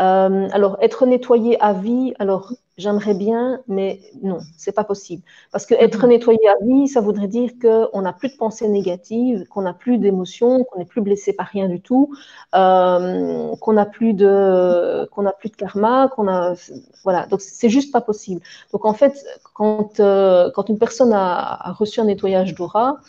Euh, 0.00 0.48
alors, 0.52 0.76
être 0.80 1.06
nettoyé 1.06 1.60
à 1.60 1.72
vie, 1.72 2.14
alors 2.18 2.52
j'aimerais 2.78 3.14
bien, 3.14 3.60
mais 3.66 4.00
non, 4.22 4.38
c'est 4.56 4.72
pas 4.72 4.84
possible. 4.84 5.22
Parce 5.52 5.66
que 5.66 5.74
être 5.74 6.04
mhm. 6.04 6.10
nettoyé 6.10 6.48
à 6.48 6.64
vie, 6.64 6.88
ça 6.88 7.00
voudrait 7.00 7.28
dire 7.28 7.50
qu'on 7.60 8.00
n'a 8.00 8.12
plus 8.12 8.30
de 8.30 8.36
pensées 8.36 8.68
négatives, 8.68 9.44
qu'on 9.48 9.62
n'a 9.62 9.74
plus 9.74 9.98
d'émotions, 9.98 10.64
qu'on 10.64 10.78
n'est 10.78 10.86
plus 10.86 11.02
blessé 11.02 11.32
par 11.32 11.48
rien 11.48 11.68
du 11.68 11.80
tout, 11.80 12.14
euh, 12.54 13.54
qu'on 13.56 13.72
n'a 13.72 13.84
plus 13.84 14.14
de, 14.14 15.06
qu'on 15.12 15.26
a 15.26 15.32
plus 15.32 15.50
de 15.50 15.56
karma, 15.56 16.08
qu'on 16.14 16.28
a, 16.28 16.54
voilà. 17.02 17.26
Donc 17.26 17.40
c'est 17.40 17.68
juste 17.68 17.92
pas 17.92 18.00
possible. 18.00 18.40
Donc 18.72 18.84
en 18.84 18.94
fait, 18.94 19.14
quand 19.54 20.00
euh, 20.00 20.50
quand 20.54 20.68
une 20.68 20.78
personne 20.78 21.12
a, 21.12 21.68
a 21.68 21.72
reçu 21.72 22.00
un 22.00 22.04
nettoyage 22.04 22.54
d'aura, 22.54 23.00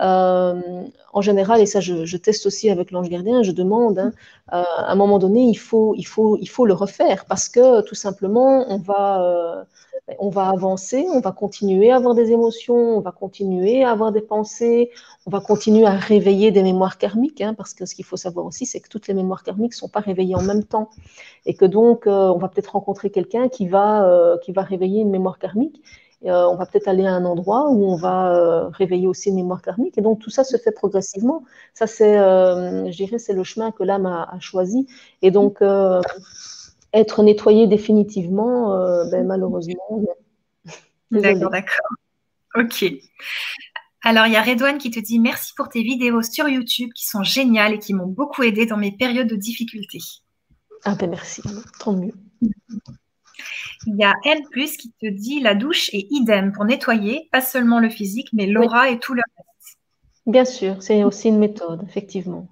euh, 0.00 0.84
en 1.12 1.20
général, 1.20 1.60
et 1.60 1.66
ça 1.66 1.80
je, 1.80 2.16
teste 2.16 2.46
aussi 2.46 2.70
avec 2.70 2.92
l'ange 2.92 3.08
gardien, 3.08 3.42
je 3.42 3.50
demande, 3.50 3.98
hein, 3.98 4.12
euh, 4.52 4.62
à 4.62 4.92
un 4.92 4.94
moment 4.94 5.18
donné, 5.18 5.42
il 5.42 5.56
faut, 5.56 5.94
il, 5.96 6.04
faut, 6.06 6.36
il 6.40 6.48
faut 6.48 6.66
le 6.66 6.74
refaire 6.74 7.24
parce 7.24 7.48
que 7.48 7.80
tout 7.82 7.96
simplement, 7.96 8.64
on 8.68 8.78
va, 8.78 9.22
euh, 9.22 9.64
on 10.20 10.28
va 10.28 10.48
avancer, 10.50 11.04
on 11.12 11.20
va 11.20 11.32
continuer 11.32 11.90
à 11.90 11.96
avoir 11.96 12.14
des 12.14 12.30
émotions, 12.30 12.76
on 12.76 13.00
va 13.00 13.10
continuer 13.10 13.82
à 13.82 13.90
avoir 13.90 14.12
des 14.12 14.20
pensées, 14.20 14.90
on 15.26 15.30
va 15.30 15.40
continuer 15.40 15.86
à 15.86 15.92
réveiller 15.92 16.52
des 16.52 16.62
mémoires 16.62 16.98
karmiques, 16.98 17.40
hein, 17.40 17.54
parce 17.54 17.74
que 17.74 17.84
ce 17.84 17.96
qu'il 17.96 18.04
faut 18.04 18.16
savoir 18.16 18.46
aussi, 18.46 18.66
c'est 18.66 18.78
que 18.78 18.88
toutes 18.88 19.08
les 19.08 19.14
mémoires 19.14 19.42
karmiques 19.42 19.72
ne 19.72 19.76
sont 19.76 19.88
pas 19.88 20.00
réveillées 20.00 20.36
en 20.36 20.42
même 20.42 20.62
temps. 20.62 20.90
Et 21.44 21.54
que 21.54 21.64
donc, 21.64 22.04
on 22.06 22.38
va 22.38 22.48
peut-être 22.48 22.72
rencontrer 22.72 23.10
quelqu'un 23.10 23.48
qui, 23.48 23.66
va 23.66 24.36
qui 24.42 24.52
va 24.52 24.62
réveiller 24.62 25.00
une 25.00 25.10
mémoire 25.10 25.38
karmique 25.38 25.82
on 26.24 26.56
va 26.56 26.66
peut-être 26.66 26.88
aller 26.88 27.06
à 27.06 27.12
un 27.12 27.24
endroit 27.24 27.70
où 27.70 27.84
on 27.84 27.96
va 27.96 28.34
euh, 28.34 28.68
réveiller 28.68 29.06
aussi 29.06 29.28
une 29.28 29.36
mémoire 29.36 29.62
karmique. 29.62 29.98
Et 29.98 30.00
donc 30.00 30.18
tout 30.18 30.30
ça 30.30 30.44
se 30.44 30.56
fait 30.56 30.72
progressivement. 30.72 31.44
Ça, 31.74 31.86
c'est, 31.86 32.18
euh, 32.18 32.90
je 32.90 32.96
dirais, 32.96 33.18
c'est 33.18 33.34
le 33.34 33.44
chemin 33.44 33.70
que 33.70 33.82
l'âme 33.84 34.06
a, 34.06 34.36
choisi. 34.40 34.86
Et 35.22 35.30
donc 35.30 35.62
être 36.92 37.22
nettoyé 37.22 37.66
définitivement, 37.66 39.04
ben, 39.10 39.26
malheureusement. 39.26 40.02
D'accord, 41.10 41.50
d'accord. 41.50 41.88
Ok. 42.54 42.84
Alors, 44.02 44.26
il 44.26 44.32
y 44.32 44.36
a 44.36 44.42
Redouane 44.42 44.78
qui 44.78 44.90
te 44.90 45.00
dit 45.00 45.18
merci 45.18 45.52
pour 45.54 45.68
tes 45.68 45.82
vidéos 45.82 46.22
sur 46.22 46.48
YouTube 46.48 46.90
qui 46.94 47.06
sont 47.06 47.22
géniales 47.22 47.74
et 47.74 47.78
qui 47.78 47.94
m'ont 47.94 48.06
beaucoup 48.06 48.42
aidé 48.42 48.66
dans 48.66 48.76
mes 48.76 48.92
périodes 48.92 49.28
de 49.28 49.36
difficulté. 49.36 49.98
Ah 50.84 50.94
ben 50.94 51.10
merci, 51.10 51.42
tant 51.80 51.94
mieux. 51.94 52.12
Il 53.86 53.96
y 53.96 54.04
a 54.04 54.14
N+, 54.24 54.42
qui 54.52 54.92
te 55.00 55.06
dit 55.06 55.40
la 55.40 55.54
douche 55.54 55.90
est 55.92 56.06
idem 56.10 56.52
pour 56.52 56.64
nettoyer, 56.64 57.28
pas 57.32 57.40
seulement 57.40 57.80
le 57.80 57.88
physique, 57.88 58.28
mais 58.32 58.46
l'aura 58.46 58.90
et 58.90 58.98
tout 58.98 59.14
le 59.14 59.22
reste. 59.36 59.78
Bien 60.26 60.44
sûr, 60.44 60.82
c'est 60.82 61.04
aussi 61.04 61.28
une 61.28 61.38
méthode, 61.38 61.82
effectivement. 61.88 62.48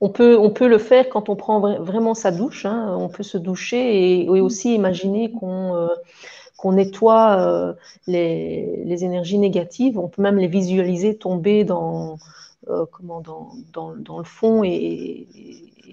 On 0.00 0.10
peut, 0.10 0.38
on 0.38 0.50
peut 0.50 0.68
le 0.68 0.78
faire 0.78 1.08
quand 1.08 1.28
on 1.28 1.36
prend 1.36 1.60
vraiment 1.80 2.14
sa 2.14 2.30
douche. 2.30 2.66
Hein. 2.66 2.94
On 2.98 3.08
peut 3.08 3.22
se 3.22 3.38
doucher 3.38 4.22
et, 4.22 4.28
aussi 4.28 4.74
imaginer 4.74 5.32
qu'on 5.32 5.74
euh, 5.74 6.72
nettoie 6.72 7.38
euh, 7.38 7.72
les, 8.06 9.04
énergies 9.04 9.38
négatives. 9.38 9.98
On 9.98 10.08
peut 10.08 10.22
même 10.22 10.36
les 10.36 10.48
visualiser 10.48 11.16
tomber 11.16 11.64
dans, 11.64 12.18
euh, 12.68 12.84
comment, 12.92 13.20
dans, 13.20 13.52
dans, 13.72 14.18
le 14.18 14.24
fond 14.24 14.62
et 14.64 15.26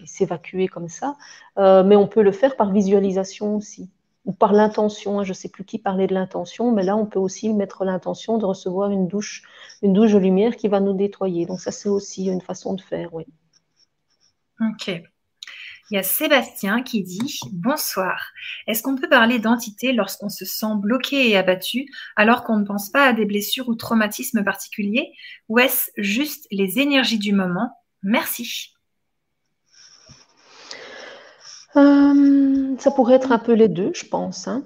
s'évacuer 0.05 0.67
comme 0.67 0.89
ça. 0.89 1.15
mais 1.57 1.95
on 1.95 2.07
peut 2.07 2.23
le 2.23 2.31
faire 2.31 2.55
par 2.55 2.71
visualisation 2.71 3.55
aussi 3.55 3.89
ou 4.25 4.33
par 4.33 4.53
l'intention. 4.53 5.19
Hein, 5.19 5.23
je 5.23 5.29
ne 5.29 5.35
sais 5.35 5.49
plus 5.49 5.65
qui 5.65 5.79
parlait 5.79 6.07
de 6.07 6.13
l'intention, 6.13 6.71
mais 6.71 6.83
là, 6.83 6.95
on 6.95 7.05
peut 7.05 7.19
aussi 7.19 7.53
mettre 7.53 7.83
l'intention 7.83 8.37
de 8.37 8.45
recevoir 8.45 8.91
une 8.91 9.07
douche, 9.07 9.43
une 9.81 9.93
douche 9.93 10.13
de 10.13 10.19
lumière 10.19 10.55
qui 10.55 10.67
va 10.67 10.79
nous 10.79 10.93
nettoyer. 10.93 11.45
Donc 11.45 11.59
ça, 11.59 11.71
c'est 11.71 11.89
aussi 11.89 12.25
une 12.25 12.41
façon 12.41 12.73
de 12.73 12.81
faire, 12.81 13.13
oui. 13.13 13.25
Ok. 14.59 15.01
Il 15.89 15.95
y 15.95 15.97
a 15.97 16.03
Sébastien 16.03 16.83
qui 16.83 17.03
dit 17.03 17.39
Bonsoir. 17.51 18.31
Est-ce 18.65 18.81
qu'on 18.81 18.95
peut 18.95 19.09
parler 19.09 19.39
d'entité 19.39 19.91
lorsqu'on 19.91 20.29
se 20.29 20.45
sent 20.45 20.75
bloqué 20.77 21.29
et 21.29 21.35
abattu 21.35 21.85
alors 22.15 22.45
qu'on 22.45 22.57
ne 22.57 22.65
pense 22.65 22.89
pas 22.91 23.07
à 23.07 23.13
des 23.13 23.25
blessures 23.25 23.67
ou 23.67 23.75
traumatismes 23.75 24.43
particuliers? 24.43 25.11
Ou 25.49 25.59
est-ce 25.59 25.91
juste 25.97 26.47
les 26.49 26.79
énergies 26.79 27.19
du 27.19 27.33
moment? 27.33 27.71
Merci. 28.03 28.73
Euh, 31.75 32.75
ça 32.79 32.91
pourrait 32.91 33.15
être 33.15 33.31
un 33.31 33.39
peu 33.39 33.53
les 33.53 33.67
deux, 33.67 33.91
je 33.93 34.05
pense. 34.05 34.47
Hein. 34.47 34.63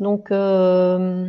Donc, 0.00 0.30
euh, 0.30 1.28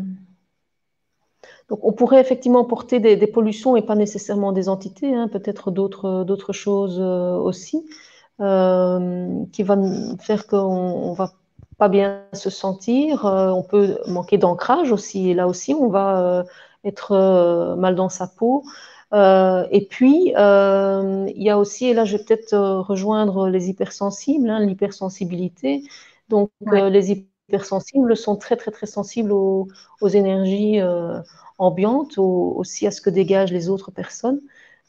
donc, 1.70 1.80
on 1.84 1.94
pourrait 1.94 2.20
effectivement 2.20 2.66
porter 2.66 3.00
des, 3.00 3.28
pollutions 3.28 3.76
et 3.78 3.82
pas 3.82 3.96
nécessairement 3.96 4.52
des 4.52 4.70
entités, 4.70 5.16
hein, 5.16 5.28
peut-être 5.28 5.72
d'autres 5.72 6.54
choses 6.54 7.00
euh, 7.00 7.36
aussi, 7.38 7.88
qui 8.40 9.64
vont 9.64 10.18
faire 10.20 10.48
qu'on 10.48 11.12
ne 11.12 11.16
va 11.16 11.32
pas 11.78 11.88
bien 11.88 12.24
se 12.34 12.50
sentir. 12.50 13.24
on 13.26 13.64
peut 13.64 13.98
manquer 14.08 14.38
d'ancrage 14.38 14.92
aussi, 14.92 15.30
et 15.30 15.34
là 15.34 15.48
aussi, 15.48 15.74
on 15.74 15.88
va 15.88 16.44
être 16.84 17.76
mal 17.78 17.96
dans 17.96 18.10
sa 18.10 18.28
peau. 18.28 18.64
Euh, 19.14 19.68
et 19.72 19.86
puis, 19.86 20.34
euh, 20.38 21.26
il 21.36 21.44
y 21.44 21.50
a 21.50 21.60
aussi, 21.60 21.86
et 21.88 21.94
là 21.94 22.04
je 22.04 22.18
vais 22.18 22.24
peut-être 22.24 22.54
euh, 22.54 22.82
rejoindre 22.82 23.48
les 23.48 23.70
hypersensibles, 23.70 24.50
hein, 24.50 24.60
l'hypersensibilité. 24.60 25.84
Donc, 26.30 26.50
les 26.62 27.12
hypersensibles 27.12 28.18
sont 28.18 28.38
très, 28.38 28.56
très, 28.56 28.72
très 28.72 28.88
sensibles 28.88 29.32
aux, 29.32 29.68
énergies 30.02 30.80
ambiantes, 31.58 32.18
aussi 32.18 32.88
à 32.88 32.92
ce 32.92 33.02
que 33.02 33.10
dégagent 33.10 33.52
les 33.52 33.70
autres 33.70 33.92
personnes. 33.92 34.42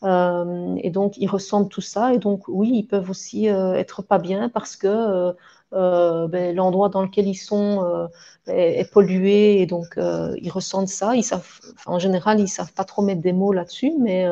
et 0.02 0.90
donc, 0.90 1.16
ils 1.18 1.26
ressentent 1.28 1.70
tout 1.70 1.80
ça. 1.80 2.14
Et 2.14 2.18
donc, 2.18 2.44
oui, 2.48 2.70
ils 2.74 2.86
peuvent 2.86 3.10
aussi 3.10 3.46
être 3.46 4.02
pas 4.02 4.18
bien 4.18 4.48
parce 4.48 4.76
que 4.76 4.86
euh, 4.86 5.32
ben, 5.74 6.54
l'endroit 6.54 6.88
dans 6.88 7.02
lequel 7.02 7.26
ils 7.26 7.34
sont 7.34 7.82
euh, 7.82 8.06
est, 8.46 8.90
pollué 8.90 9.60
et 9.60 9.66
donc 9.66 9.96
euh, 9.96 10.34
ils 10.40 10.50
ressentent 10.50 10.88
ça. 10.88 11.16
Ils 11.16 11.22
savent, 11.22 11.60
en 11.86 11.98
général, 11.98 12.40
ils 12.40 12.48
savent 12.48 12.72
pas 12.72 12.84
trop 12.84 13.02
mettre 13.02 13.20
des 13.20 13.32
mots 13.32 13.52
là-dessus, 13.52 13.92
mais 13.98 14.26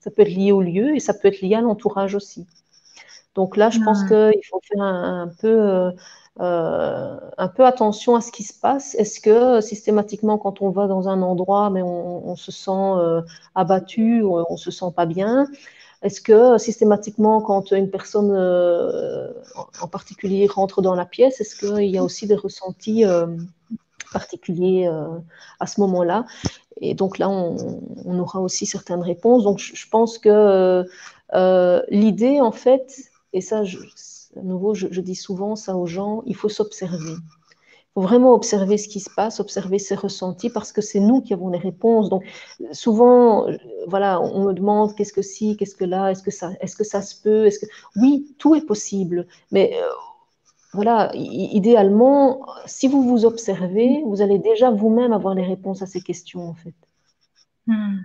ça 0.00 0.10
peut 0.10 0.22
être 0.22 0.28
lié 0.28 0.52
au 0.52 0.62
lieu 0.62 0.94
et 0.94 1.00
ça 1.00 1.14
peut 1.14 1.28
être 1.28 1.40
lié 1.40 1.56
à 1.56 1.60
l'entourage 1.60 2.14
aussi. 2.14 2.46
Donc 3.34 3.56
là, 3.56 3.70
je 3.70 3.80
pense 3.80 4.04
qu'il 4.04 4.44
faut 4.48 4.60
faire 4.62 4.82
un, 4.82 5.28
peu, 5.40 5.90
un 6.38 7.48
peu 7.48 7.66
attention 7.66 8.14
à 8.14 8.20
ce 8.20 8.30
qui 8.30 8.44
se 8.44 8.58
passe. 8.58 8.94
Est-ce 8.94 9.20
que 9.20 9.60
systématiquement, 9.60 10.38
quand 10.38 10.62
on 10.62 10.70
va 10.70 10.86
dans 10.86 11.08
un 11.08 11.20
endroit, 11.22 11.70
mais 11.70 11.82
on, 11.82 12.28
on 12.28 12.36
se 12.36 12.52
sent 12.52 13.24
abattu, 13.54 14.22
on, 14.22 14.44
on 14.48 14.56
se 14.56 14.70
sent 14.70 14.92
pas 14.94 15.06
bien, 15.06 15.46
est-ce 16.04 16.20
que 16.20 16.58
systématiquement, 16.58 17.40
quand 17.40 17.72
une 17.72 17.90
personne 17.90 18.30
euh, 18.32 19.32
en 19.80 19.88
particulier 19.88 20.46
rentre 20.46 20.80
dans 20.82 20.94
la 20.94 21.06
pièce, 21.06 21.40
est-ce 21.40 21.56
qu'il 21.56 21.90
y 21.90 21.98
a 21.98 22.04
aussi 22.04 22.26
des 22.26 22.36
ressentis 22.36 23.04
euh, 23.04 23.26
particulier 24.12 24.88
à 25.58 25.66
ce 25.66 25.80
moment-là? 25.80 26.24
Et 26.80 26.94
donc 26.94 27.18
là, 27.18 27.28
on, 27.28 28.18
aura 28.18 28.40
aussi 28.40 28.66
certaines 28.66 29.02
réponses. 29.02 29.42
Donc 29.42 29.58
je, 29.58 29.88
pense 29.88 30.18
que 30.18 30.84
l'idée, 31.90 32.40
en 32.40 32.52
fait, 32.52 33.10
et 33.32 33.40
ça, 33.40 33.62
à 34.36 34.42
nouveau, 34.42 34.74
je, 34.74 35.00
dis 35.00 35.16
souvent 35.16 35.56
ça 35.56 35.76
aux 35.76 35.86
gens, 35.86 36.22
il 36.26 36.36
faut 36.36 36.48
s'observer. 36.48 37.14
Il 37.96 38.00
faut 38.00 38.08
vraiment 38.08 38.34
observer 38.34 38.76
ce 38.76 38.88
qui 38.88 38.98
se 38.98 39.08
passe, 39.08 39.38
observer 39.38 39.78
ses 39.78 39.94
ressentis, 39.94 40.50
parce 40.50 40.72
que 40.72 40.80
c'est 40.80 40.98
nous 40.98 41.20
qui 41.20 41.32
avons 41.32 41.48
les 41.48 41.58
réponses. 41.58 42.08
Donc, 42.08 42.24
souvent, 42.72 43.46
voilà, 43.86 44.20
on 44.20 44.46
me 44.46 44.52
demande 44.52 44.96
qu'est-ce 44.96 45.12
que 45.12 45.22
si, 45.22 45.56
qu'est-ce 45.56 45.76
que 45.76 45.84
là, 45.84 46.10
est-ce 46.10 46.24
que 46.24 46.32
ça, 46.32 46.50
est-ce 46.60 46.74
que 46.74 46.82
ça 46.82 47.02
se 47.02 47.14
peut, 47.22 47.46
est-ce 47.46 47.60
que 47.60 47.66
oui, 47.94 48.34
tout 48.38 48.56
est 48.56 48.66
possible, 48.66 49.28
mais 49.52 49.74
euh, 49.76 49.86
voilà, 50.72 51.12
idéalement, 51.14 52.44
si 52.66 52.88
vous 52.88 53.02
vous 53.08 53.24
observez, 53.24 54.02
vous 54.04 54.22
allez 54.22 54.40
déjà 54.40 54.72
vous-même 54.72 55.12
avoir 55.12 55.34
les 55.34 55.46
réponses 55.46 55.80
à 55.82 55.86
ces 55.86 56.00
questions, 56.00 56.48
en 56.48 56.54
fait. 56.54 56.74
Hmm. 57.68 57.98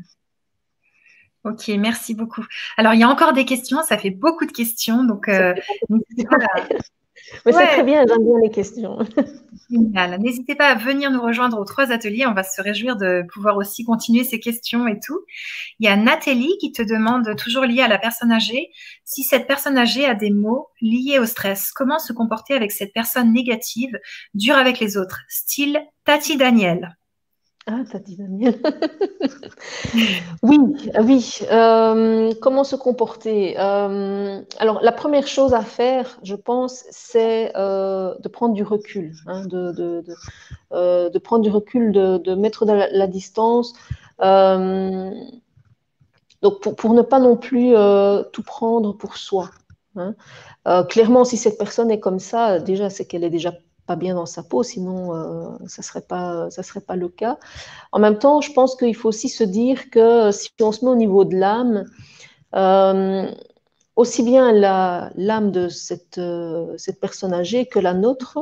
Ok, 1.45 1.68
merci 1.80 2.14
beaucoup. 2.14 2.45
Alors, 2.78 2.94
il 2.94 2.99
y 2.99 3.03
a 3.03 3.10
encore 3.10 3.34
des 3.34 3.45
questions, 3.45 3.82
ça 3.82 3.98
fait 3.98 4.11
beaucoup 4.11 4.45
de 4.45 4.52
questions, 4.52 5.03
donc 5.03 5.28
euh, 5.30 5.56
c'est 7.46 7.52
très 7.52 7.84
bien, 7.84 8.06
j'aime 8.08 8.24
bien 8.24 8.40
les 8.41 8.50
questions. 8.50 9.00
Génial. 9.70 10.20
N'hésitez 10.20 10.56
pas 10.56 10.68
à 10.68 10.76
venir 10.76 11.12
nous 11.12 11.22
rejoindre 11.22 11.60
aux 11.60 11.66
trois 11.66 11.91
ateliers, 11.91 12.26
on 12.26 12.34
va 12.34 12.44
se 12.44 12.62
réjouir 12.62 12.96
de 12.96 13.24
pouvoir 13.32 13.58
aussi 13.58 13.84
continuer 13.84 14.24
ces 14.24 14.40
questions 14.40 14.88
et 14.88 15.00
tout. 15.00 15.20
Il 15.80 15.86
y 15.86 15.90
a 15.90 15.96
Nathalie 15.96 16.58
qui 16.60 16.72
te 16.72 16.82
demande, 16.82 17.36
toujours 17.38 17.66
lié 17.66 17.82
à 17.82 17.88
la 17.88 17.98
personne 17.98 18.32
âgée, 18.32 18.70
si 19.06 19.24
cette 19.24 19.48
personne 19.48 19.78
âgée 19.78 20.06
a 20.06 20.16
des 20.16 20.32
mots 20.32 20.70
liés 20.82 21.20
au 21.20 21.26
stress, 21.26 21.72
comment 21.72 22.00
se 22.00 22.14
comporter 22.14 22.54
avec 22.54 22.72
cette 22.72 22.94
personne 22.94 23.32
négative, 23.34 23.98
dure 24.34 24.56
avec 24.56 24.80
les 24.80 24.98
autres, 24.98 25.22
style 25.28 25.80
Tati 26.06 26.38
Daniel 26.38 26.98
ah, 27.68 27.84
t'as 27.91 27.99
dit 27.99 28.15
Daniel. 28.15 28.56
oui, 30.44 30.60
oui. 31.02 31.40
Euh, 31.52 32.34
comment 32.41 32.64
se 32.64 32.76
comporter 32.76 33.60
euh, 33.60 34.41
Alors, 34.57 34.81
la 34.81 34.91
première 34.91 35.27
chose 35.27 35.53
à 35.53 35.61
faire, 35.61 36.18
je 36.23 36.36
pense, 36.36 36.86
c'est 36.90 37.52
euh, 37.56 38.15
de 38.22 38.27
prendre 38.27 38.56
du 38.56 38.64
recul, 38.64 39.14
de, 39.27 40.03
prendre 41.19 41.44
du 41.44 41.52
recul, 41.52 41.91
de, 41.91 42.34
mettre 42.34 42.65
de 42.65 42.73
la, 42.73 43.07
distance. 43.07 43.73
donc, 44.19 45.14
pour, 46.61 46.76
pour, 46.76 46.94
ne 46.94 47.03
pas 47.03 47.19
non 47.19 47.36
plus 47.38 47.76
tout 48.31 48.44
prendre 48.44 48.94
pour 48.94 49.18
soi. 49.18 49.52
Hein. 49.95 50.15
clairement, 50.86 51.23
si 51.23 51.38
cette 51.38 51.60
personne 51.60 51.91
est 51.91 51.99
comme 51.99 52.19
ça, 52.19 52.57
déjà, 52.57 52.90
c'est 52.90 53.06
qu'elle 53.06 53.23
est 53.23 53.30
déjà 53.30 53.53
bien 53.95 54.16
dans 54.16 54.26
sa 54.26 54.44
peau, 54.44 54.64
sinon 54.64 55.16
euh, 55.16 55.49
ça 55.68 55.82
ne 55.82 55.84
serait, 55.84 56.02
pas, 56.02 56.49
ça 56.49 56.64
serait 56.64 56.82
pas 56.82 56.95
le 56.95 57.10
cas. 57.10 57.38
En 57.91 57.99
même 57.99 58.18
temps, 58.18 58.41
je 58.41 58.52
pense 58.52 58.76
qu'il 58.76 58.95
faut 58.95 59.10
aussi 59.10 59.30
se 59.30 59.44
dire 59.44 59.90
que 59.90 60.32
si 60.32 60.52
on 60.61 60.72
se 60.72 60.86
met 60.86 60.91
au 60.91 60.95
niveau 60.95 61.26
de 61.26 61.36
l'âme, 61.36 61.86
euh, 62.56 63.30
aussi 63.95 64.24
bien 64.24 64.52
l'âme 64.52 65.52
de 65.52 65.68
cette, 65.70 66.18
euh, 66.18 66.74
cette 66.78 66.99
personne 66.99 67.34
âgée 67.34 67.66
que 67.66 67.80
la 67.80 67.94
nôtre, 67.94 68.40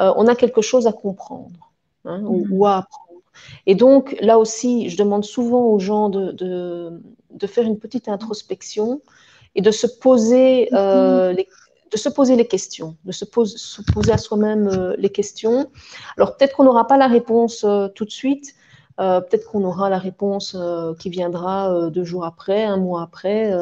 on 0.00 0.28
a 0.28 0.36
quelque 0.36 0.62
chose 0.62 0.86
à 0.86 0.92
comprendre 0.92 1.72
hein, 2.04 2.22
ou, 2.24 2.66
à 2.66 2.76
apprendre. 2.78 3.20
Et 3.66 3.74
donc, 3.74 4.16
là 4.20 4.38
aussi, 4.38 4.90
je 4.90 4.96
demande 4.96 5.24
souvent 5.24 5.64
aux 5.64 5.80
gens 5.80 6.08
de, 6.08 6.30
de, 6.30 7.46
faire 7.48 7.64
une 7.64 7.80
petite 7.80 8.08
introspection 8.08 9.00
et 9.56 9.60
de 9.60 9.72
se 9.72 9.88
poser 9.88 10.68
les, 10.70 11.48
de 11.90 11.96
se 11.96 12.08
poser 12.08 12.36
les 12.36 12.46
questions, 12.46 12.96
de 13.04 13.12
se, 13.12 13.24
poser 13.24 14.12
à 14.12 14.18
soi-même 14.18 14.68
euh, 14.68 14.94
les 14.98 15.10
questions. 15.10 15.70
Alors 16.16 16.36
peut-être 16.36 16.56
qu'on 16.56 16.64
n'aura 16.64 16.86
pas 16.86 16.96
la 16.96 17.06
réponse 17.06 17.64
euh, 17.64 17.88
tout 17.88 18.04
de 18.04 18.10
suite, 18.10 18.54
euh, 19.00 19.20
peut-être 19.20 19.50
qu'on 19.50 19.64
aura 19.64 19.88
la 19.90 19.98
réponse 19.98 20.56
qui 20.98 21.08
viendra 21.08 21.88
deux 21.90 22.04
jours 22.04 22.24
après, 22.24 22.64
un 22.64 22.78
mois 22.78 23.02
après, 23.02 23.52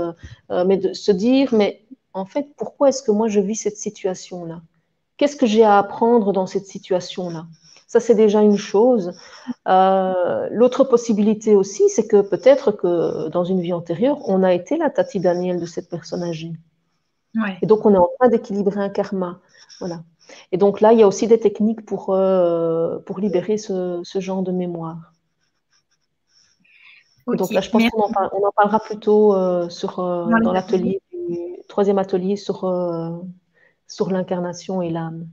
mais 0.50 0.78
de 0.78 0.94
se 0.94 1.12
dire, 1.12 1.52
mais 1.52 1.82
en 2.14 2.24
fait, 2.24 2.48
pourquoi 2.56 2.88
est-ce 2.88 3.02
que 3.02 3.10
moi 3.10 3.28
je 3.28 3.40
vis 3.40 3.56
cette 3.56 3.76
situation-là? 3.76 4.62
Qu'est-ce 5.18 5.36
que 5.36 5.46
j'ai 5.46 5.62
à 5.62 5.76
apprendre 5.76 6.32
dans 6.32 6.46
cette 6.46 6.66
situation-là? 6.66 7.46
Ça, 7.86 8.00
c'est 8.00 8.14
déjà 8.14 8.40
une 8.40 8.56
chose. 8.56 9.12
L'autre 9.66 10.84
possibilité 10.84 11.54
aussi, 11.54 11.88
c'est 11.90 12.06
que 12.06 12.22
peut-être 12.22 12.72
que 12.72 13.28
dans 13.28 13.44
une 13.44 13.60
vie 13.60 13.74
antérieure, 13.74 14.18
on 14.26 14.42
a 14.42 14.54
été 14.54 14.78
la 14.78 14.88
Tati 14.88 15.20
Daniel 15.20 15.60
de 15.60 15.66
cette 15.66 15.90
personne 15.90 16.22
âgée. 16.22 16.52
Et 17.62 17.66
donc, 17.66 17.84
on 17.84 17.94
est 17.94 17.98
en 17.98 18.08
train 18.18 18.28
d'équilibrer 18.28 18.80
un 18.80 18.88
karma. 18.88 19.40
Voilà. 19.80 20.02
Et 20.52 20.56
donc 20.56 20.80
là, 20.80 20.92
il 20.92 20.98
y 20.98 21.02
a 21.02 21.06
aussi 21.06 21.26
des 21.26 21.38
techniques 21.38 21.84
pour, 21.84 22.14
euh, 22.14 22.98
pour 23.00 23.20
libérer 23.20 23.58
ce, 23.58 24.00
ce, 24.02 24.20
genre 24.20 24.42
de 24.42 24.52
mémoire. 24.52 25.12
donc 27.26 27.52
là, 27.52 27.60
je 27.60 27.70
pense 27.70 27.88
qu'on 27.90 28.02
en, 28.02 28.12
on 28.32 28.46
en, 28.46 28.52
parlera 28.52 28.80
plutôt 28.80 29.34
euh, 29.34 29.68
sur, 29.68 30.00
euh, 30.00 30.26
dans, 30.42 30.52
l'atelier, 30.52 31.00
troisième 31.68 31.98
atelier 31.98 32.36
sur, 32.36 32.60
sur 33.86 34.10
l'incarnation 34.10 34.82
et 34.82 34.90
l'âme. 34.90 35.28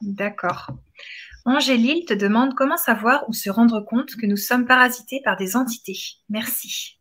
D'accord. 0.00 0.68
Angélil 1.44 2.04
te 2.04 2.14
demande 2.14 2.54
comment 2.54 2.76
savoir 2.76 3.28
ou 3.28 3.32
se 3.32 3.50
rendre 3.50 3.80
compte 3.80 4.14
que 4.16 4.26
nous 4.26 4.36
sommes 4.36 4.66
parasités 4.66 5.20
par 5.24 5.36
des 5.36 5.56
entités. 5.56 5.98
Merci. 6.28 6.98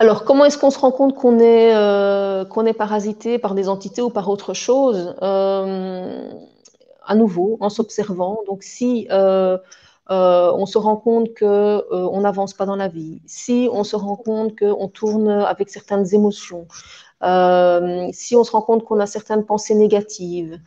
Alors, 0.00 0.24
comment 0.24 0.46
est-ce 0.46 0.56
qu'on 0.56 0.70
se 0.70 0.78
rend 0.78 0.92
compte 0.92 1.14
qu'on 1.14 1.38
est, 1.38 1.74
euh, 1.74 2.46
qu'on 2.46 2.64
est 2.64 2.72
parasité 2.72 3.38
par 3.38 3.54
des 3.54 3.68
entités 3.68 4.00
ou 4.00 4.08
par 4.08 4.30
autre 4.30 4.54
chose 4.54 5.14
euh, 5.20 6.30
À 7.04 7.14
nouveau, 7.14 7.58
en 7.60 7.68
s'observant? 7.68 8.38
Donc, 8.46 8.62
si 8.62 9.06
euh, 9.10 9.58
on 10.08 10.64
se 10.64 10.78
rend 10.78 10.96
compte 10.96 11.28
qu'on 11.38 12.20
n'avance 12.22 12.54
pas 12.54 12.64
dans 12.64 12.76
la 12.76 12.88
vie, 12.88 13.20
si 13.26 13.68
on 13.70 13.84
se 13.84 13.94
rend 13.94 14.16
compte 14.16 14.58
qu'on 14.58 14.88
tourne 14.88 15.28
avec 15.28 15.68
certaines 15.68 16.14
émotions, 16.14 16.66
si 18.12 18.36
on 18.36 18.44
se 18.44 18.52
rend 18.52 18.62
compte 18.62 18.84
qu'on 18.84 19.00
a 19.00 19.06
certaines 19.06 19.44
pensées 19.44 19.74
négatives, 19.74 20.58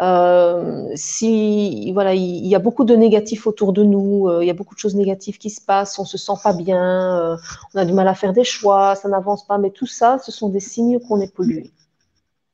euh, 0.00 0.90
si 0.96 1.92
voilà, 1.92 2.14
il, 2.14 2.46
y 2.46 2.54
a 2.54 2.58
beaucoup 2.58 2.84
de 2.84 2.96
négatifs 2.96 3.46
autour 3.46 3.72
de 3.72 3.84
nous, 3.84 4.28
euh, 4.28 4.42
il 4.42 4.46
y 4.46 4.50
a 4.50 4.54
beaucoup 4.54 4.74
de 4.74 4.80
choses 4.80 4.96
négatives 4.96 5.38
qui 5.38 5.50
se 5.50 5.60
passent, 5.60 5.98
on 5.98 6.04
se 6.04 6.18
sent 6.18 6.32
pas 6.42 6.52
bien, 6.52 7.20
euh, 7.20 7.36
on 7.74 7.78
a 7.78 7.84
du 7.84 7.92
mal 7.92 8.08
à 8.08 8.14
faire 8.14 8.32
des 8.32 8.44
choix, 8.44 8.96
ça 8.96 9.08
n'avance 9.08 9.46
pas, 9.46 9.58
mais 9.58 9.70
tout 9.70 9.86
ça, 9.86 10.18
ce 10.18 10.32
sont 10.32 10.48
des 10.48 10.60
signes 10.60 10.98
qu'on 10.98 11.20
est 11.20 11.32
pollué. 11.32 11.70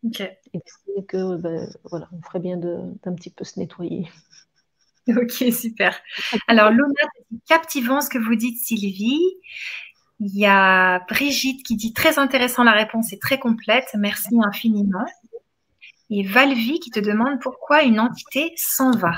Ok. 0.05 0.21
Et 0.53 1.05
que 1.05 1.37
ben, 1.37 1.71
voilà, 1.85 2.09
on 2.13 2.21
ferait 2.23 2.41
bien 2.41 2.57
d'un 2.57 3.15
petit 3.15 3.31
peu 3.31 3.45
se 3.45 3.59
nettoyer. 3.59 4.09
Ok, 5.09 5.53
super. 5.53 5.99
Alors, 6.47 6.71
Luna, 6.71 6.85
c'est 7.03 7.39
captivant 7.49 8.01
ce 8.01 8.11
que 8.11 8.19
vous 8.19 8.37
dites, 8.37 8.59
Sylvie. 8.59 9.19
Il 10.21 10.39
y 10.39 10.47
a 10.47 11.01
Brigitte 11.09 11.65
qui 11.65 11.75
dit 11.75 11.95
très 11.95 12.19
intéressant, 12.19 12.63
la 12.63 12.73
réponse 12.73 13.13
est 13.13 13.21
très 13.21 13.39
complète. 13.39 13.89
Merci 13.95 14.37
infiniment 14.41 15.07
et 16.11 16.23
Valvi 16.25 16.81
qui 16.81 16.91
te 16.91 17.01
demande 17.01 17.41
pourquoi 17.41 17.83
une 17.83 18.01
entité 18.01 18.53
s'en 18.57 18.91
va. 18.91 19.13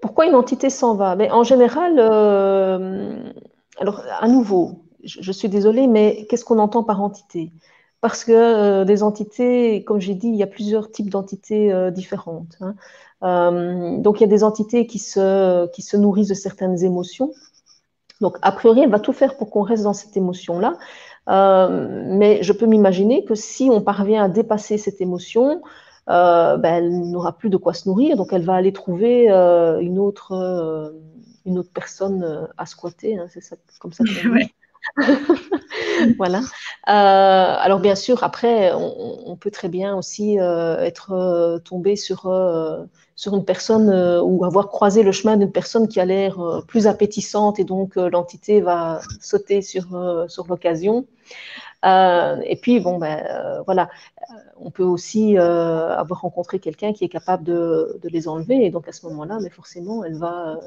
Pourquoi 0.00 0.26
une 0.26 0.34
entité 0.34 0.70
s'en 0.70 0.94
va? 0.94 1.16
Mais 1.16 1.30
En 1.30 1.44
général, 1.44 1.94
euh, 1.98 3.32
alors 3.78 4.02
à 4.20 4.28
nouveau, 4.28 4.82
je, 5.04 5.32
suis 5.32 5.48
désolée, 5.48 5.86
mais 5.86 6.26
qu'est-ce 6.28 6.44
qu'on 6.44 6.58
entend 6.58 6.82
par 6.82 7.00
entité? 7.00 7.52
Parce 8.00 8.24
que 8.24 8.32
euh, 8.32 8.84
des 8.84 9.02
entités, 9.02 9.82
comme 9.84 10.00
j'ai 10.00 10.14
dit, 10.14 10.28
il 10.28 10.36
y 10.36 10.42
a 10.42 10.46
plusieurs 10.46 10.90
types 10.90 11.10
d'entités 11.10 11.72
euh, 11.72 11.90
différentes. 11.90 12.58
Hein. 12.60 12.74
donc 13.98 14.20
il 14.20 14.22
y 14.22 14.26
a 14.26 14.28
des 14.28 14.44
entités 14.44 14.86
qui 14.86 15.00
se, 15.00 15.66
qui 15.68 15.82
se 15.82 15.96
nourrissent 15.96 16.28
de 16.28 16.34
certaines 16.34 16.84
émotions. 16.84 17.32
Donc, 18.20 18.36
a 18.42 18.52
priori, 18.52 18.80
elle 18.80 18.90
va 18.90 18.98
tout 18.98 19.12
faire 19.12 19.36
pour 19.36 19.50
qu'on 19.50 19.62
reste 19.62 19.84
dans 19.84 19.92
cette 19.92 20.16
émotion-là. 20.16 20.76
Euh, 21.28 22.04
mais 22.06 22.42
je 22.42 22.52
peux 22.52 22.66
m'imaginer 22.66 23.24
que 23.24 23.34
si 23.34 23.68
on 23.70 23.80
parvient 23.80 24.24
à 24.24 24.28
dépasser 24.28 24.78
cette 24.78 25.00
émotion, 25.00 25.62
euh, 26.08 26.56
ben, 26.56 26.76
elle 26.76 27.10
n'aura 27.10 27.36
plus 27.36 27.50
de 27.50 27.56
quoi 27.56 27.74
se 27.74 27.88
nourrir, 27.88 28.16
donc 28.16 28.32
elle 28.32 28.44
va 28.44 28.54
aller 28.54 28.72
trouver 28.72 29.30
euh, 29.30 29.78
une, 29.80 29.98
autre, 29.98 30.94
une 31.44 31.58
autre 31.58 31.70
personne 31.72 32.48
à 32.56 32.66
squatter, 32.66 33.18
hein, 33.18 33.26
c'est 33.28 33.42
ça, 33.42 33.56
comme 33.78 33.92
ça 33.92 34.04
voilà. 36.18 36.40
alors 36.84 37.80
bien 37.80 37.94
sûr, 37.94 38.22
après, 38.24 38.72
on, 38.72 39.36
peut 39.36 39.50
très 39.50 39.68
bien 39.68 39.96
aussi 39.96 40.36
être 40.36 41.60
tombé 41.64 41.96
sur 41.96 42.26
une 42.26 43.44
personne 43.44 44.20
ou 44.22 44.44
avoir 44.44 44.68
croisé 44.68 45.02
le 45.02 45.12
chemin 45.12 45.36
d'une 45.36 45.52
personne 45.52 45.88
qui 45.88 46.00
a 46.00 46.04
l'air 46.04 46.38
plus 46.66 46.86
appétissante 46.86 47.58
et 47.58 47.64
donc 47.64 47.96
l'entité 47.96 48.60
va 48.60 49.00
sauter 49.20 49.62
sur 49.62 49.86
l'occasion. 50.48 51.06
Euh, 51.84 52.40
et 52.44 52.56
puis, 52.56 52.80
bon, 52.80 52.98
ben, 52.98 53.24
euh, 53.30 53.62
voilà, 53.62 53.88
euh, 54.30 54.34
on 54.56 54.70
peut 54.70 54.84
aussi 54.84 55.36
avoir 55.38 56.20
rencontré 56.22 56.58
quelqu'un 56.58 56.92
qui 56.92 57.04
est 57.04 57.08
capable 57.08 57.44
de, 57.44 58.00
les 58.04 58.28
enlever. 58.28 58.64
Et 58.64 58.70
donc, 58.70 58.88
à 58.88 58.92
ce 58.92 59.06
moment-là, 59.06 59.38
mais 59.42 59.50
forcément, 59.50 60.04
elle 60.04 60.16
va, 60.16 60.58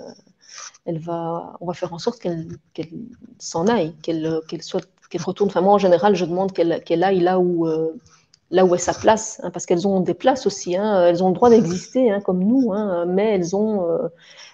elle 0.86 1.00
va, 1.00 1.58
on 1.62 1.68
va 1.68 1.74
faire 1.74 1.94
en 1.94 2.00
sorte 2.00 2.20
qu'elle 2.20 2.48
s'en 3.40 3.68
aille, 3.68 3.94
qu'elle 4.02 4.42
soit 4.62 4.88
qu'elle 5.10 5.24
retourne. 5.24 5.50
Enfin, 5.50 5.62
moi, 5.62 5.74
en 5.74 5.78
général, 5.78 6.16
je 6.16 6.26
demande 6.26 6.54
qu'elle 6.54 7.04
aille 7.04 7.20
là 7.20 7.40
où, 7.40 7.68
là 8.52 8.66
où 8.66 8.76
est 8.76 8.80
sa 8.80 8.94
place, 8.94 9.40
hein, 9.44 9.50
parce 9.50 9.66
qu'elles 9.66 9.88
ont 9.88 10.02
des 10.02 10.14
places 10.14 10.46
aussi, 10.46 10.76
hein, 10.76 11.08
elles 11.08 11.24
ont 11.24 11.30
le 11.30 11.34
droit 11.34 11.50
d'exister 11.50 12.12
hein, 12.12 12.22
comme 12.22 12.44
nous, 12.44 12.74
mais 13.08 13.36
elles 13.36 13.56
ont, 13.56 13.90
euh, 13.90 14.10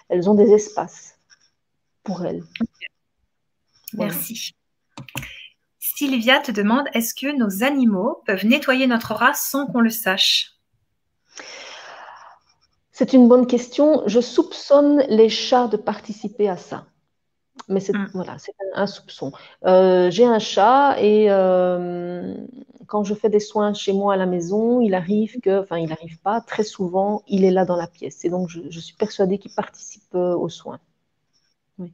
elles 0.08 0.30
ont 0.30 0.34
des 0.34 0.52
espaces 0.52 1.18
pour 2.04 2.24
elles. 2.24 2.42
Merci. 3.92 4.54
Sylvia 5.98 6.38
te 6.38 6.52
demande, 6.52 6.86
est-ce 6.94 7.12
que 7.12 7.36
nos 7.36 7.64
animaux 7.64 8.22
peuvent 8.24 8.46
nettoyer 8.46 8.86
notre 8.86 9.14
aura 9.14 9.34
sans 9.34 9.66
qu'on 9.66 9.80
le 9.80 9.90
sache? 9.90 10.52
C'est 12.92 13.14
une 13.14 13.26
bonne 13.26 13.48
question. 13.48 14.04
Je 14.06 14.20
soupçonne 14.20 15.00
les 15.08 15.28
chats 15.28 15.66
de 15.66 15.76
participer 15.76 16.48
à 16.48 16.56
ça. 16.56 16.86
Mais 17.68 17.80
c'est 17.80 17.96
hmm. 17.96 18.10
voilà, 18.14 18.38
c'est 18.38 18.54
un, 18.76 18.86
soupçon. 18.86 19.32
Euh, 19.66 20.08
j'ai 20.08 20.24
un 20.24 20.38
chat 20.38 20.94
et 21.00 21.32
euh, 21.32 22.32
quand 22.86 23.02
je 23.02 23.14
fais 23.14 23.28
des 23.28 23.40
soins 23.40 23.74
chez 23.74 23.92
moi 23.92 24.14
à 24.14 24.16
la 24.16 24.26
maison, 24.26 24.80
il 24.80 24.94
arrive 24.94 25.40
que, 25.40 25.62
enfin, 25.62 25.78
il 25.78 25.88
n'arrive 25.88 26.20
pas 26.20 26.40
très 26.40 26.62
souvent, 26.62 27.24
il 27.26 27.44
est 27.44 27.50
là 27.50 27.64
dans 27.64 27.76
la 27.76 27.88
pièce. 27.88 28.24
Et 28.24 28.30
donc, 28.30 28.48
je, 28.50 28.78
suis 28.78 28.94
persuadée 28.94 29.38
qu'il 29.38 29.52
participe 29.52 30.14
euh, 30.14 30.36
aux 30.36 30.48
soins. 30.48 30.78
Oui. 31.76 31.92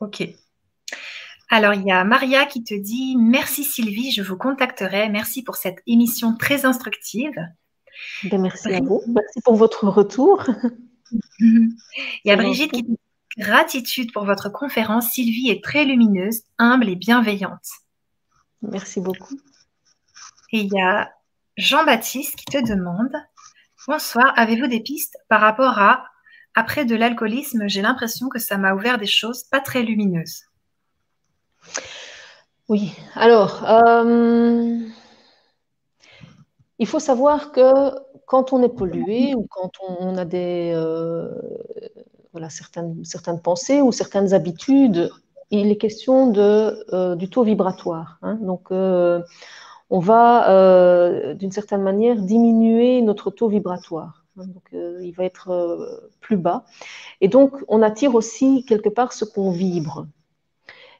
Ok. 0.00 0.36
Alors, 1.48 1.74
il 1.74 1.86
y 1.86 1.92
a 1.92 2.02
Maria 2.04 2.44
qui 2.46 2.64
te 2.64 2.74
dit 2.74 3.16
Merci 3.16 3.62
Sylvie, 3.62 4.10
je 4.10 4.22
vous 4.22 4.36
contacterai. 4.36 5.08
Merci 5.08 5.42
pour 5.42 5.56
cette 5.56 5.78
émission 5.86 6.36
très 6.36 6.64
instructive. 6.64 7.36
Ben, 8.24 8.40
merci 8.40 8.72
à 8.74 8.80
vous. 8.80 9.02
Merci 9.06 9.40
pour 9.44 9.54
votre 9.54 9.86
retour. 9.88 10.44
il 11.40 11.70
y 12.24 12.30
a 12.30 12.36
Brigitte 12.36 12.72
qui 12.72 12.82
dit 12.82 12.98
Gratitude 13.38 14.12
pour 14.12 14.24
votre 14.24 14.48
conférence. 14.48 15.10
Sylvie 15.10 15.50
est 15.50 15.62
très 15.62 15.84
lumineuse, 15.84 16.42
humble 16.58 16.88
et 16.88 16.96
bienveillante. 16.96 17.68
Merci 18.62 19.00
beaucoup. 19.00 19.38
Et 20.52 20.60
il 20.60 20.72
y 20.72 20.80
a 20.80 21.12
Jean-Baptiste 21.56 22.36
qui 22.36 22.46
te 22.46 22.66
demande 22.66 23.12
Bonsoir, 23.86 24.32
avez-vous 24.36 24.66
des 24.66 24.80
pistes 24.80 25.16
par 25.28 25.40
rapport 25.40 25.78
à 25.78 26.06
après 26.54 26.86
de 26.86 26.96
l'alcoolisme 26.96 27.68
J'ai 27.68 27.82
l'impression 27.82 28.28
que 28.28 28.38
ça 28.38 28.56
m'a 28.56 28.74
ouvert 28.74 28.98
des 28.98 29.06
choses 29.06 29.44
pas 29.44 29.60
très 29.60 29.82
lumineuses. 29.82 30.45
Oui, 32.68 32.92
alors, 33.14 33.64
euh, 33.68 34.76
il 36.80 36.86
faut 36.86 36.98
savoir 36.98 37.52
que 37.52 37.92
quand 38.26 38.52
on 38.52 38.60
est 38.62 38.68
pollué 38.68 39.34
ou 39.36 39.46
quand 39.48 39.70
on, 39.88 40.16
a 40.16 40.24
des, 40.24 40.72
euh, 40.74 41.30
voilà, 42.32 42.50
certaines, 42.50 43.04
certaines 43.04 43.40
pensées 43.40 43.80
ou 43.80 43.92
certaines 43.92 44.34
habitudes, 44.34 45.10
il 45.52 45.70
est 45.70 45.76
question 45.76 46.26
de, 46.26 46.84
euh, 46.92 47.14
du 47.14 47.30
taux 47.30 47.44
vibratoire. 47.44 48.18
Hein. 48.22 48.36
Donc, 48.42 48.72
on 48.72 50.00
va, 50.00 51.34
d'une 51.34 51.52
certaine 51.52 51.82
manière, 51.82 52.16
diminuer 52.16 53.00
notre 53.00 53.30
taux 53.30 53.48
vibratoire. 53.48 54.24
Hein. 54.38 54.46
Donc, 54.48 54.72
il 54.72 55.12
va 55.12 55.24
être 55.24 56.10
plus 56.20 56.36
bas. 56.36 56.64
Et 57.20 57.28
donc, 57.28 57.52
on 57.68 57.80
attire 57.80 58.16
aussi 58.16 58.64
quelque 58.64 58.88
part 58.88 59.12
ce 59.12 59.24
qu'on 59.24 59.52
vibre. 59.52 60.08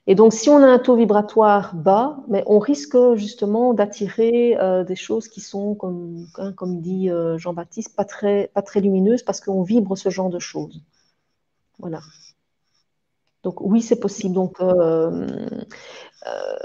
Et 0.07 0.15
donc, 0.15 0.33
si 0.33 0.49
on 0.49 0.59
a 0.63 0.67
un 0.67 0.79
taux 0.79 0.97
vibratoire 0.97 1.75
bas, 1.75 2.19
mais 2.29 2.45
on 2.47 2.59
risque 2.59 2.97
justement 3.15 3.75
d'attirer 3.75 4.57
des 4.87 4.95
choses 4.95 5.29
qui 5.29 5.41
sont, 5.41 5.75
comme, 5.75 6.27
hein, 6.39 6.53
dit 6.61 7.11
Jean-Baptiste, 7.37 7.97
pas 7.97 8.05
très, 8.05 8.51
pas 8.55 8.63
très 8.63 8.81
lumineuses 8.81 9.23
parce 9.23 9.41
qu'on 9.41 9.63
vibre 9.63 9.99
ce 9.99 10.09
genre 10.09 10.31
de 10.31 10.39
choses. 10.39 10.81
Voilà. 11.79 12.01
Donc 13.47 13.61
oui, 13.61 13.81
c'est 13.81 14.01
possible. 14.01 14.35
Donc 14.35 14.61
euh, 14.61 15.29
euh, 16.27 16.57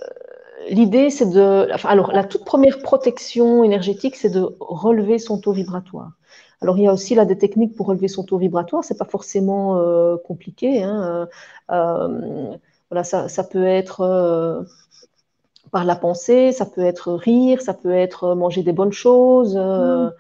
l'idée, 0.69 1.11
c'est 1.11 1.29
de. 1.29 1.67
alors 1.85 2.11
la 2.11 2.23
toute 2.23 2.43
première 2.43 2.81
protection 2.81 3.63
énergétique, 3.63 4.15
c'est 4.15 4.31
de 4.31 4.55
relever 4.59 5.19
son 5.19 5.39
taux 5.39 5.51
vibratoire. 5.51 6.13
Alors 6.59 6.79
il 6.79 6.83
y 6.83 6.87
a 6.87 6.93
aussi 6.93 7.13
là 7.13 7.25
des 7.25 7.37
techniques 7.37 7.75
pour 7.75 7.85
relever 7.85 8.07
son 8.07 8.23
taux 8.23 8.39
vibratoire. 8.39 8.83
C'est 8.83 8.97
pas 8.97 9.05
forcément 9.05 9.77
euh, 9.77 10.17
compliqué. 10.25 10.81
Hein. 10.81 11.27
Voilà, 12.91 13.03
ça, 13.03 13.43
peut 13.43 13.65
être 13.65 14.65
par 15.71 15.85
la 15.85 15.95
pensée, 15.95 16.51
ça 16.51 16.65
peut 16.65 16.81
être 16.81 17.13
rire, 17.13 17.61
ça 17.61 17.73
peut 17.73 17.93
être 17.93 18.35
manger 18.35 18.63
des 18.63 18.73
bonnes 18.73 18.91
choses. 18.91 19.55
Mmh. 19.55 20.11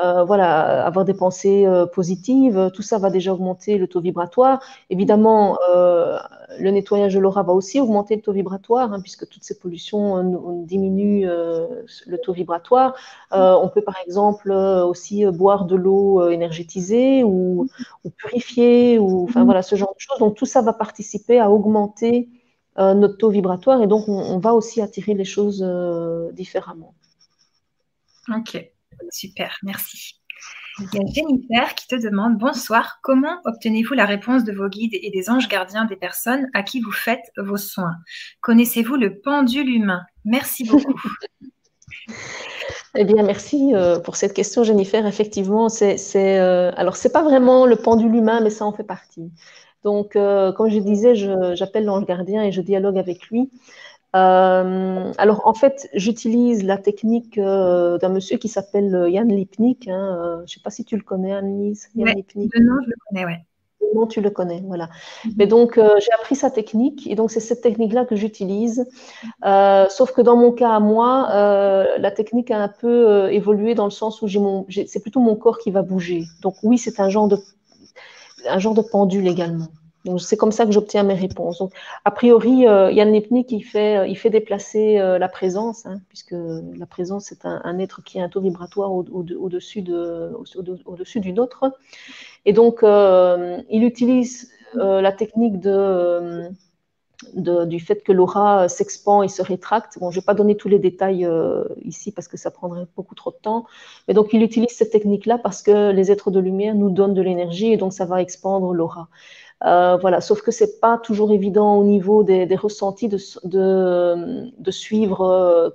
Euh, 0.00 0.22
voilà, 0.22 0.86
avoir 0.86 1.04
des 1.04 1.14
pensées 1.14 1.66
euh, 1.66 1.84
positives, 1.84 2.70
tout 2.72 2.82
ça 2.82 2.98
va 2.98 3.10
déjà 3.10 3.32
augmenter 3.34 3.78
le 3.78 3.88
taux 3.88 4.00
vibratoire. 4.00 4.60
Évidemment, 4.90 5.58
euh, 5.74 6.18
le 6.60 6.70
nettoyage 6.70 7.14
de 7.14 7.18
l'aura 7.18 7.42
va 7.42 7.52
aussi 7.52 7.80
augmenter 7.80 8.14
le 8.14 8.22
taux 8.22 8.32
vibratoire, 8.32 8.92
hein, 8.92 9.00
puisque 9.00 9.28
toutes 9.28 9.42
ces 9.42 9.58
pollutions 9.58 10.62
diminuent 10.64 11.26
le 11.26 12.18
taux 12.18 12.32
vibratoire. 12.32 12.94
on 13.32 13.68
peut 13.74 13.82
par 13.82 13.96
exemple 14.06 14.52
aussi 14.52 15.26
boire 15.26 15.64
de 15.64 15.74
l'eau 15.76 16.28
énergétisée 16.30 17.24
ou, 17.24 17.68
purifier, 18.16 18.98
ou 18.98 19.24
enfin 19.24 19.44
voilà 19.44 19.62
ce 19.62 19.74
genre 19.76 19.94
de 19.94 20.00
choses. 20.00 20.18
Donc 20.18 20.36
tout 20.36 20.46
ça 20.46 20.62
va 20.62 20.72
participer 20.72 21.40
à 21.40 21.50
augmenter 21.50 22.28
notre 22.76 23.16
taux 23.16 23.30
vibratoire 23.30 23.82
et 23.82 23.86
donc 23.88 24.08
on 24.08 24.38
va 24.38 24.54
aussi 24.54 24.80
attirer 24.80 25.14
les 25.14 25.24
choses 25.24 25.62
différemment. 26.32 26.94
Ok. 28.28 28.70
Super, 29.10 29.58
merci. 29.62 30.20
Il 30.80 30.86
y 30.94 30.98
a 30.98 31.12
Jennifer 31.12 31.74
qui 31.74 31.88
te 31.88 31.96
demande 31.96 32.38
Bonsoir, 32.38 33.00
comment 33.02 33.40
obtenez-vous 33.44 33.94
la 33.94 34.06
réponse 34.06 34.44
de 34.44 34.52
vos 34.52 34.68
guides 34.68 34.94
et 34.94 35.10
des 35.10 35.28
anges 35.28 35.48
gardiens 35.48 35.86
des 35.86 35.96
personnes 35.96 36.46
à 36.54 36.62
qui 36.62 36.80
vous 36.80 36.92
faites 36.92 37.32
vos 37.36 37.56
soins? 37.56 37.96
Connaissez-vous 38.42 38.94
le 38.94 39.18
pendule 39.18 39.68
humain? 39.68 40.02
Merci 40.24 40.64
beaucoup. 40.64 40.94
eh 42.94 43.04
bien, 43.04 43.24
merci 43.24 43.72
euh, 43.74 43.98
pour 43.98 44.14
cette 44.14 44.34
question, 44.34 44.62
Jennifer. 44.62 45.04
Effectivement, 45.04 45.68
c'est, 45.68 45.98
euh, 46.16 46.70
alors 46.76 46.96
c'est 46.96 47.12
pas 47.12 47.22
vraiment 47.22 47.66
le 47.66 47.76
pendule 47.76 48.14
humain, 48.14 48.40
mais 48.40 48.50
ça 48.50 48.64
en 48.64 48.72
fait 48.72 48.84
partie. 48.84 49.32
Donc, 49.84 50.16
euh, 50.16 50.52
comme 50.52 50.68
je 50.68 50.78
disais, 50.78 51.14
j'appelle 51.54 51.84
l'ange 51.84 52.04
gardien 52.04 52.42
et 52.42 52.52
je 52.52 52.60
dialogue 52.60 52.98
avec 52.98 53.28
lui. 53.30 53.50
Euh, 54.16 55.12
alors, 55.18 55.46
en 55.46 55.54
fait, 55.54 55.88
j'utilise 55.94 56.64
la 56.64 56.78
technique 56.78 57.36
euh, 57.38 57.98
d'un 57.98 58.08
monsieur 58.08 58.38
qui 58.38 58.48
s'appelle 58.48 59.06
Yann 59.08 59.28
Lipnik. 59.28 59.88
Hein, 59.88 60.18
euh, 60.20 60.36
je 60.38 60.42
ne 60.42 60.46
sais 60.46 60.60
pas 60.62 60.70
si 60.70 60.84
tu 60.84 60.96
le 60.96 61.02
connais, 61.02 61.32
Anne-Lise. 61.32 61.88
Yann 61.94 62.14
Lipnik. 62.14 62.50
je 62.54 62.60
le 62.60 62.94
connais, 63.08 63.24
ouais. 63.24 63.44
Non, 63.94 64.06
tu 64.06 64.20
le 64.20 64.30
connais, 64.30 64.62
voilà. 64.66 64.88
Mhm. 65.24 65.32
Mais 65.36 65.46
donc, 65.46 65.74
j'ai 65.76 66.12
appris 66.18 66.36
sa 66.36 66.50
technique 66.50 67.06
et 67.06 67.14
donc 67.14 67.30
c'est 67.30 67.40
cette 67.40 67.62
technique-là 67.62 68.04
que 68.04 68.16
j'utilise. 68.16 68.86
sauf 69.42 70.12
que 70.12 70.20
dans 70.20 70.36
mon 70.36 70.52
cas 70.52 70.72
à 70.72 70.80
moi, 70.80 71.28
la 71.98 72.10
technique 72.10 72.50
a 72.50 72.58
un 72.58 72.68
peu 72.68 73.32
évolué 73.32 73.74
dans 73.74 73.84
le 73.84 73.90
sens 73.90 74.20
où 74.20 74.28
c'est 74.68 75.00
plutôt 75.00 75.20
mon 75.20 75.36
corps 75.36 75.58
qui 75.58 75.70
va 75.70 75.82
bouger. 75.82 76.24
Donc 76.42 76.56
oui, 76.62 76.76
c'est 76.76 77.00
un 77.00 77.08
genre 77.08 77.28
de, 77.28 77.38
un 78.46 78.58
genre 78.58 78.74
de 78.74 78.82
pendule 78.82 79.26
également 79.26 79.68
c'est 80.16 80.36
comme 80.36 80.52
ça 80.52 80.64
que 80.64 80.72
j'obtiens 80.72 81.02
mes 81.02 81.14
réponses. 81.14 81.62
A 82.04 82.10
priori, 82.10 82.66
euh, 82.66 82.90
Yann 82.90 83.12
Lipnik, 83.12 83.52
il 83.52 83.62
fait, 83.62 83.98
euh, 83.98 84.06
il 84.06 84.16
fait 84.16 84.30
déplacer 84.30 84.98
euh, 84.98 85.18
la 85.18 85.28
présence, 85.28 85.84
hein, 85.86 86.00
puisque 86.08 86.32
la 86.32 86.86
présence 86.86 87.26
c'est 87.26 87.44
un, 87.44 87.78
être 87.78 88.02
qui 88.02 88.20
a 88.20 88.24
un 88.24 88.28
taux 88.28 88.40
vibratoire 88.40 88.92
au-dessus 88.92 89.82
de, 89.82 90.32
au-dessus 90.86 91.20
d'une 91.20 91.38
autre. 91.38 91.72
Et 92.44 92.52
donc, 92.52 92.80
il 92.82 93.84
utilise 93.84 94.50
la 94.74 95.12
technique 95.12 95.58
du 97.34 97.80
fait 97.80 98.02
que 98.02 98.12
l'aura 98.12 98.68
s'expand 98.68 99.22
et 99.24 99.28
se 99.28 99.42
rétracte. 99.42 99.98
Bon, 99.98 100.10
je 100.10 100.18
ne 100.18 100.20
vais 100.22 100.24
pas 100.24 100.34
donner 100.34 100.56
tous 100.56 100.68
les 100.68 100.78
détails 100.78 101.28
ici 101.84 102.12
parce 102.12 102.28
que 102.28 102.36
ça 102.36 102.50
prendrait 102.50 102.86
beaucoup 102.96 103.14
trop 103.14 103.30
de 103.30 103.36
temps. 103.36 103.66
Mais 104.06 104.14
donc, 104.14 104.32
il 104.32 104.42
utilise 104.42 104.70
cette 104.70 104.90
technique-là 104.90 105.38
parce 105.38 105.62
que 105.62 105.90
les 105.90 106.10
êtres 106.10 106.30
de 106.30 106.40
lumière 106.40 106.74
nous 106.74 106.90
donnent 106.90 107.14
de 107.14 107.22
l'énergie 107.22 107.72
et 107.72 107.76
donc 107.76 107.92
ça 107.92 108.06
va 108.06 108.22
expandre 108.22 108.72
l'aura. 108.72 109.08
Euh, 109.64 109.96
voilà, 109.96 110.20
sauf 110.20 110.42
que 110.42 110.50
c'est 110.50 110.80
pas 110.80 110.98
toujours 110.98 111.32
évident 111.32 111.76
au 111.76 111.84
niveau 111.84 112.22
des, 112.22 112.54
ressentis 112.54 113.08
de, 113.08 113.18
de, 113.44 114.70
suivre 114.70 115.22
euh, 115.22 115.70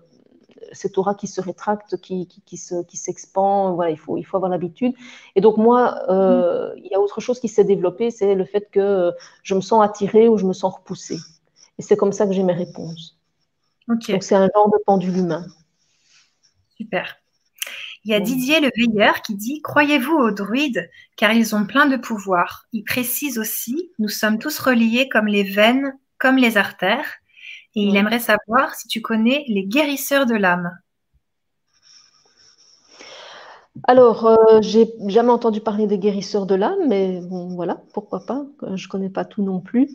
cette 0.72 0.97
aura 0.97 1.15
qui 1.15 1.27
se 1.27 1.41
rétracte, 1.41 1.97
qui, 1.97 2.27
qui, 2.27 2.41
qui 2.45 2.97
s'expand. 2.97 3.76
Voilà, 3.76 3.91
il 3.91 3.97
faut, 3.97 4.18
il 4.18 4.23
faut 4.23 4.38
avoir 4.38 4.49
l'habitude. 4.49 4.93
Et 5.35 5.41
donc 5.41 5.57
moi, 5.57 5.99
euh, 6.10 6.73
il 6.77 6.88
y 6.91 6.95
a 6.95 6.99
autre 7.01 7.19
chose 7.19 7.39
qui 7.39 7.49
s'est 7.49 7.65
développé, 7.65 8.10
c'est 8.10 8.35
le 8.35 8.45
fait 8.45 8.69
que 8.72 9.11
je 9.43 9.53
me 9.53 9.61
sens 9.61 9.84
attirée 9.84 10.30
ou 10.30 10.38
je 10.38 10.45
me 10.45 10.53
sens 10.53 10.76
repoussée. 10.76 11.19
Et 11.77 11.81
c'est 11.81 11.97
comme 11.97 12.14
ça 12.14 12.26
que 12.26 12.31
j'ai 12.31 12.43
mes 12.43 12.53
réponses. 12.53 13.19
Donc 13.89 14.01
c'est 14.22 14.35
un 14.35 14.47
genre 14.55 14.69
de 14.72 14.77
pendule 14.85 15.18
humain. 15.18 15.45
Super. 16.77 17.23
Il 18.06 18.12
y 18.12 18.14
a 18.14 18.20
Didier 18.20 18.60
le 18.60 18.70
veilleur 18.76 19.22
qui 19.22 19.36
dit 19.36 19.62
Croyez-vous 19.62 20.16
aux 20.16 20.32
druides 20.32 20.90
car 21.16 21.32
ils 21.32 21.56
ont 21.56 21.66
plein 21.66 21.86
de 21.86 21.96
pouvoir. 21.96 22.66
Il 22.74 22.84
précise 22.84 23.40
aussi 23.40 23.92
Nous 23.98 24.10
sommes 24.10 24.40
tous 24.40 24.60
reliés 24.60 25.08
comme 25.10 25.28
les 25.28 25.44
veines, 25.44 25.98
comme 26.18 26.38
les 26.38 26.58
artères. 26.58 27.08
Et 27.76 27.82
il 27.82 27.96
aimerait 27.96 28.20
savoir 28.20 28.76
si 28.76 28.88
tu 28.88 29.02
connais 29.02 29.46
les 29.48 29.64
guérisseurs 29.64 30.26
de 30.26 30.36
l'âme. 30.36 30.78
Alors, 33.88 34.28
euh, 34.28 34.60
j'ai 34.62 34.94
jamais 35.08 35.32
entendu 35.32 35.60
parler 35.60 35.88
des 35.88 35.98
guérisseurs 35.98 36.46
de 36.46 36.54
l'âme, 36.54 36.88
mais 36.88 37.22
bon, 37.22 37.56
voilà, 37.56 37.82
pourquoi 37.94 38.24
pas. 38.26 38.46
Je 38.76 38.88
connais 38.88 39.10
pas 39.10 39.26
tout 39.26 39.42
non 39.42 39.62
plus. 39.62 39.90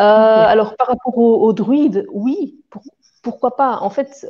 Euh, 0.00 0.04
alors, 0.04 0.76
par 0.76 0.86
rapport 0.86 1.18
aux, 1.18 1.52
druides, 1.52 2.06
oui, 2.12 2.60
pourquoi 3.26 3.56
pas 3.56 3.78
En 3.80 3.90
fait, 3.90 4.24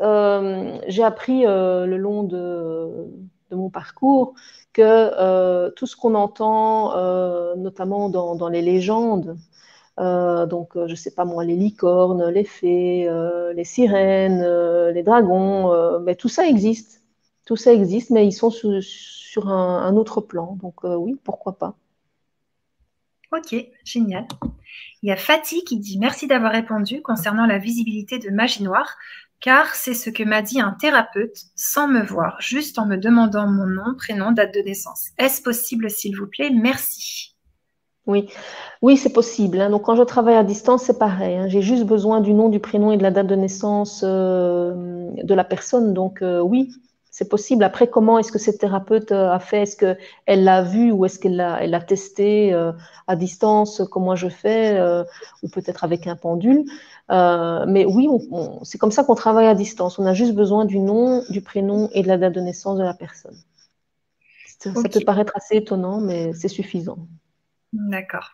j'ai 0.89 1.02
appris 1.02 1.43
le 1.44 1.97
long 1.97 2.23
de, 2.23 3.10
mon 3.51 3.68
parcours 3.68 4.32
que 4.73 5.68
tout 5.70 5.86
ce 5.86 5.97
qu'on 5.97 6.14
entend, 6.14 6.94
notamment 7.56 8.09
dans, 8.09 8.48
les 8.48 8.62
légendes, 8.62 9.36
donc 9.98 10.78
je 10.86 10.94
sais 10.94 11.10
pas 11.10 11.27
moi, 11.27 11.44
les 11.44 11.56
licornes, 11.56 12.27
les 12.31 12.44
fées, 12.44 13.06
les 13.55 13.64
sirènes, 13.64 14.43
les 14.93 15.02
dragons, 15.02 16.01
mais 16.01 16.14
tout 16.14 16.31
ça 16.31 16.47
existe. 16.47 17.02
Tout 17.44 17.56
ça 17.56 17.74
existe, 17.74 18.09
mais 18.10 18.27
ils 18.27 18.32
sont 18.32 18.51
sur, 18.51 19.48
un, 19.48 19.94
autre 19.97 20.23
plan. 20.23 20.56
Donc 20.62 20.85
oui, 20.85 21.20
pourquoi 21.23 21.59
pas 21.59 21.74
Ok, 23.32 23.55
génial. 23.85 24.27
Il 25.03 25.09
y 25.09 25.12
a 25.12 25.16
Fatih 25.16 25.65
qui 25.65 25.78
dit 25.78 25.98
merci 25.98 26.27
d'avoir 26.27 26.53
répondu 26.53 27.03
concernant 27.03 27.47
la 27.47 27.59
visibilité 27.59 28.19
de 28.19 28.31
magie 28.31 28.62
noire, 28.62 28.97
car 29.40 29.74
c'est 29.74 29.94
ce 29.94 30.11
que 30.11 30.23
m'a 30.23 30.43
dit 30.43 30.61
un 30.61 30.73
thérapeute 30.73 31.36
sans 31.55 31.89
me 31.89 32.03
voir, 32.03 32.40
juste 32.40 32.78
en 32.78 32.86
me 32.86 32.97
demandant 32.97 33.47
mon 33.47 33.66
nom, 33.66 33.94
prénom, 33.97 34.32
date 34.32 34.55
de 34.55 34.61
naissance. 34.61 35.09
Est-ce 35.19 35.43
possible, 35.43 35.90
s'il 35.90 36.16
vous 36.16 36.27
plaît? 36.27 36.51
Merci. 36.51 37.35
Oui, 38.07 38.28
oui, 38.82 38.97
c'est 38.97 39.12
possible. 39.12 39.61
Hein. 39.61 39.70
Donc, 39.70 39.82
quand 39.82 39.97
je 39.97 40.03
travaille 40.03 40.36
à 40.36 40.44
distance, 40.44 40.85
c'est 40.85 40.98
pareil. 40.98 41.36
Hein. 41.36 41.48
J'ai 41.48 41.61
juste 41.61 41.85
besoin 41.85 42.20
du 42.20 42.32
nom, 42.35 42.48
du 42.48 42.61
prénom 42.61 42.93
et 42.93 42.97
de 42.97 43.03
la 43.03 43.11
date 43.11 43.27
de 43.27 43.35
naissance 43.35 44.03
euh, 44.05 45.11
de 45.23 45.35
la 45.35 45.44
personne. 45.44 45.93
Donc, 45.93 46.23
euh, 46.23 46.40
oui, 46.40 46.70
c'est 47.16 47.30
possible. 47.30 47.64
Après, 47.64 47.88
comment 47.88 48.18
est-ce 48.18 48.30
que 48.30 48.38
cette 48.38 48.59
thérapeute 48.59 49.10
euh, 49.10 49.30
a 49.32 49.38
fait? 49.38 49.62
Est-ce 49.62 49.74
qu'elle 49.78 50.44
l'a 50.44 50.60
vu 50.60 50.93
ou 50.93 51.06
est-ce 51.06 51.18
qu'elle 51.18 51.36
l'a, 51.36 51.62
elle 51.62 51.72
a 51.72 51.80
testé 51.80 52.52
euh, 52.52 52.72
à 53.06 53.16
distance? 53.16 53.80
Comment 53.90 54.14
je 54.16 54.28
fais 54.28 54.78
euh, 54.78 55.02
Ou 55.43 55.48
peut-être 55.48 55.82
avec 55.82 56.06
un 56.06 56.14
pendule? 56.14 56.66
mais 57.09 57.86
oui, 57.86 58.06
c'est 58.64 58.76
comme 58.76 58.90
ça 58.90 59.02
qu'on 59.02 59.14
travaille 59.14 59.47
à 59.47 59.55
distance. 59.55 59.98
On 59.98 60.05
a 60.05 60.12
juste 60.12 60.34
besoin 60.34 60.66
du 60.66 60.78
nom, 60.78 61.24
du 61.30 61.40
prénom 61.40 61.88
et 61.94 62.02
de 62.02 62.09
la 62.09 62.18
date 62.18 62.34
de 62.34 62.40
naissance 62.43 62.76
de 62.76 62.84
la 62.84 62.93
personne. 62.93 63.38
Ça, 64.59 64.72
peut 64.72 65.01
paraître 65.06 65.32
assez 65.36 65.56
étonnant, 65.56 66.02
mais 66.02 66.34
c'est 66.34 66.48
suffisant. 66.48 66.98
D'accord. 67.72 68.32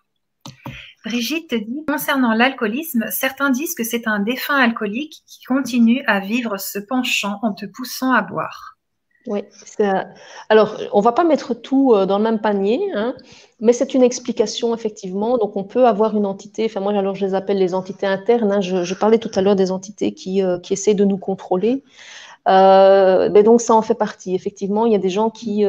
Brigitte 1.04 1.50
te 1.50 1.54
dit, 1.54 1.84
concernant 1.86 2.34
l'alcoolisme, 2.34 3.04
certains 3.10 3.50
disent 3.50 3.76
que 3.76 3.84
c'est 3.84 4.08
un 4.08 4.18
défunt 4.18 4.56
alcoolique 4.56 5.22
qui 5.28 5.44
continue 5.44 6.02
à 6.08 6.18
vivre 6.18 6.56
ce 6.58 6.80
penchant 6.80 7.38
en 7.42 7.52
te 7.52 7.66
poussant 7.66 8.10
à 8.10 8.22
boire. 8.22 8.71
Oui, 9.26 9.44
alors 10.48 10.76
on 10.92 11.00
va 11.00 11.12
pas 11.12 11.22
mettre 11.22 11.54
tout 11.54 11.92
euh, 11.94 12.06
dans 12.06 12.18
le 12.18 12.24
même 12.24 12.40
panier, 12.40 12.80
hein, 12.92 13.14
mais 13.60 13.72
c'est 13.72 13.94
une 13.94 14.02
explication 14.02 14.74
effectivement. 14.74 15.38
Donc 15.38 15.56
on 15.56 15.62
peut 15.62 15.86
avoir 15.86 16.16
une 16.16 16.26
entité, 16.26 16.64
enfin 16.64 16.80
moi 16.80 16.92
alors 16.92 17.14
je 17.14 17.24
les 17.26 17.34
appelle 17.34 17.58
les 17.58 17.74
entités 17.74 18.06
internes. 18.06 18.50
Hein. 18.50 18.60
je, 18.60 18.94
parlais 18.94 19.18
tout 19.18 19.30
à 19.36 19.40
l'heure 19.40 19.54
des 19.54 19.70
entités 19.70 20.12
qui, 20.12 20.42
euh, 20.42 20.58
qui 20.58 20.72
essaient 20.72 20.94
de 20.94 21.04
nous 21.04 21.18
contrôler. 21.18 21.84
Euh, 22.48 23.30
mais 23.32 23.44
donc 23.44 23.60
ça 23.60 23.74
en 23.74 23.82
fait 23.82 23.94
partie. 23.94 24.34
Effectivement, 24.34 24.86
il 24.86 24.92
y 24.92 24.96
a 24.96 24.98
des 24.98 25.10
gens 25.10 25.30
qui, 25.30 25.64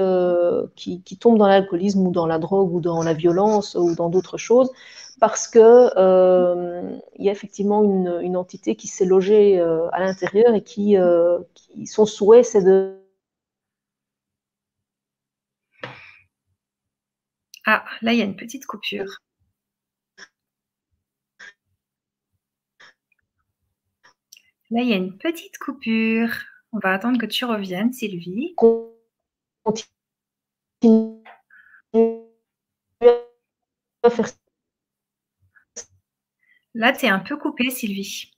qui, 0.75 1.01
qui, 1.01 1.17
tombent 1.17 1.37
dans 1.37 1.47
l'alcoolisme 1.47 2.07
ou 2.07 2.11
dans 2.11 2.25
la 2.25 2.39
drogue 2.39 2.73
ou 2.73 2.81
dans 2.81 3.03
la 3.03 3.13
violence 3.13 3.75
ou 3.75 3.93
dans 3.93 4.09
d'autres 4.09 4.37
choses 4.37 4.71
parce 5.19 5.47
que 5.47 5.91
il 7.19 7.23
y 7.23 7.29
a 7.29 7.31
effectivement 7.31 7.83
une, 7.83 8.19
une 8.23 8.35
entité 8.35 8.75
qui 8.75 8.87
s'est 8.87 9.05
logée 9.05 9.61
à 9.91 9.99
l'intérieur 9.99 10.55
et 10.55 10.61
qui, 10.61 10.97
qui 11.53 11.85
son 11.85 12.07
souhait 12.07 12.41
c'est 12.41 12.63
de 12.63 13.02
Ah, 17.65 17.85
là, 18.01 18.13
il 18.13 18.19
y 18.19 18.21
a 18.21 18.25
une 18.25 18.35
petite 18.35 18.65
coupure. 18.65 19.19
Là, 24.69 24.81
il 24.81 24.89
y 24.89 24.93
a 24.93 24.97
une 24.97 25.17
petite 25.17 25.57
coupure. 25.59 26.29
On 26.73 26.79
va 26.79 26.93
attendre 26.93 27.19
que 27.19 27.25
tu 27.25 27.45
reviennes, 27.45 27.93
Sylvie. 27.93 28.55
Là, 36.73 36.91
tu 36.93 37.05
es 37.05 37.09
un 37.09 37.19
peu 37.19 37.37
coupée, 37.37 37.69
Sylvie. 37.69 38.31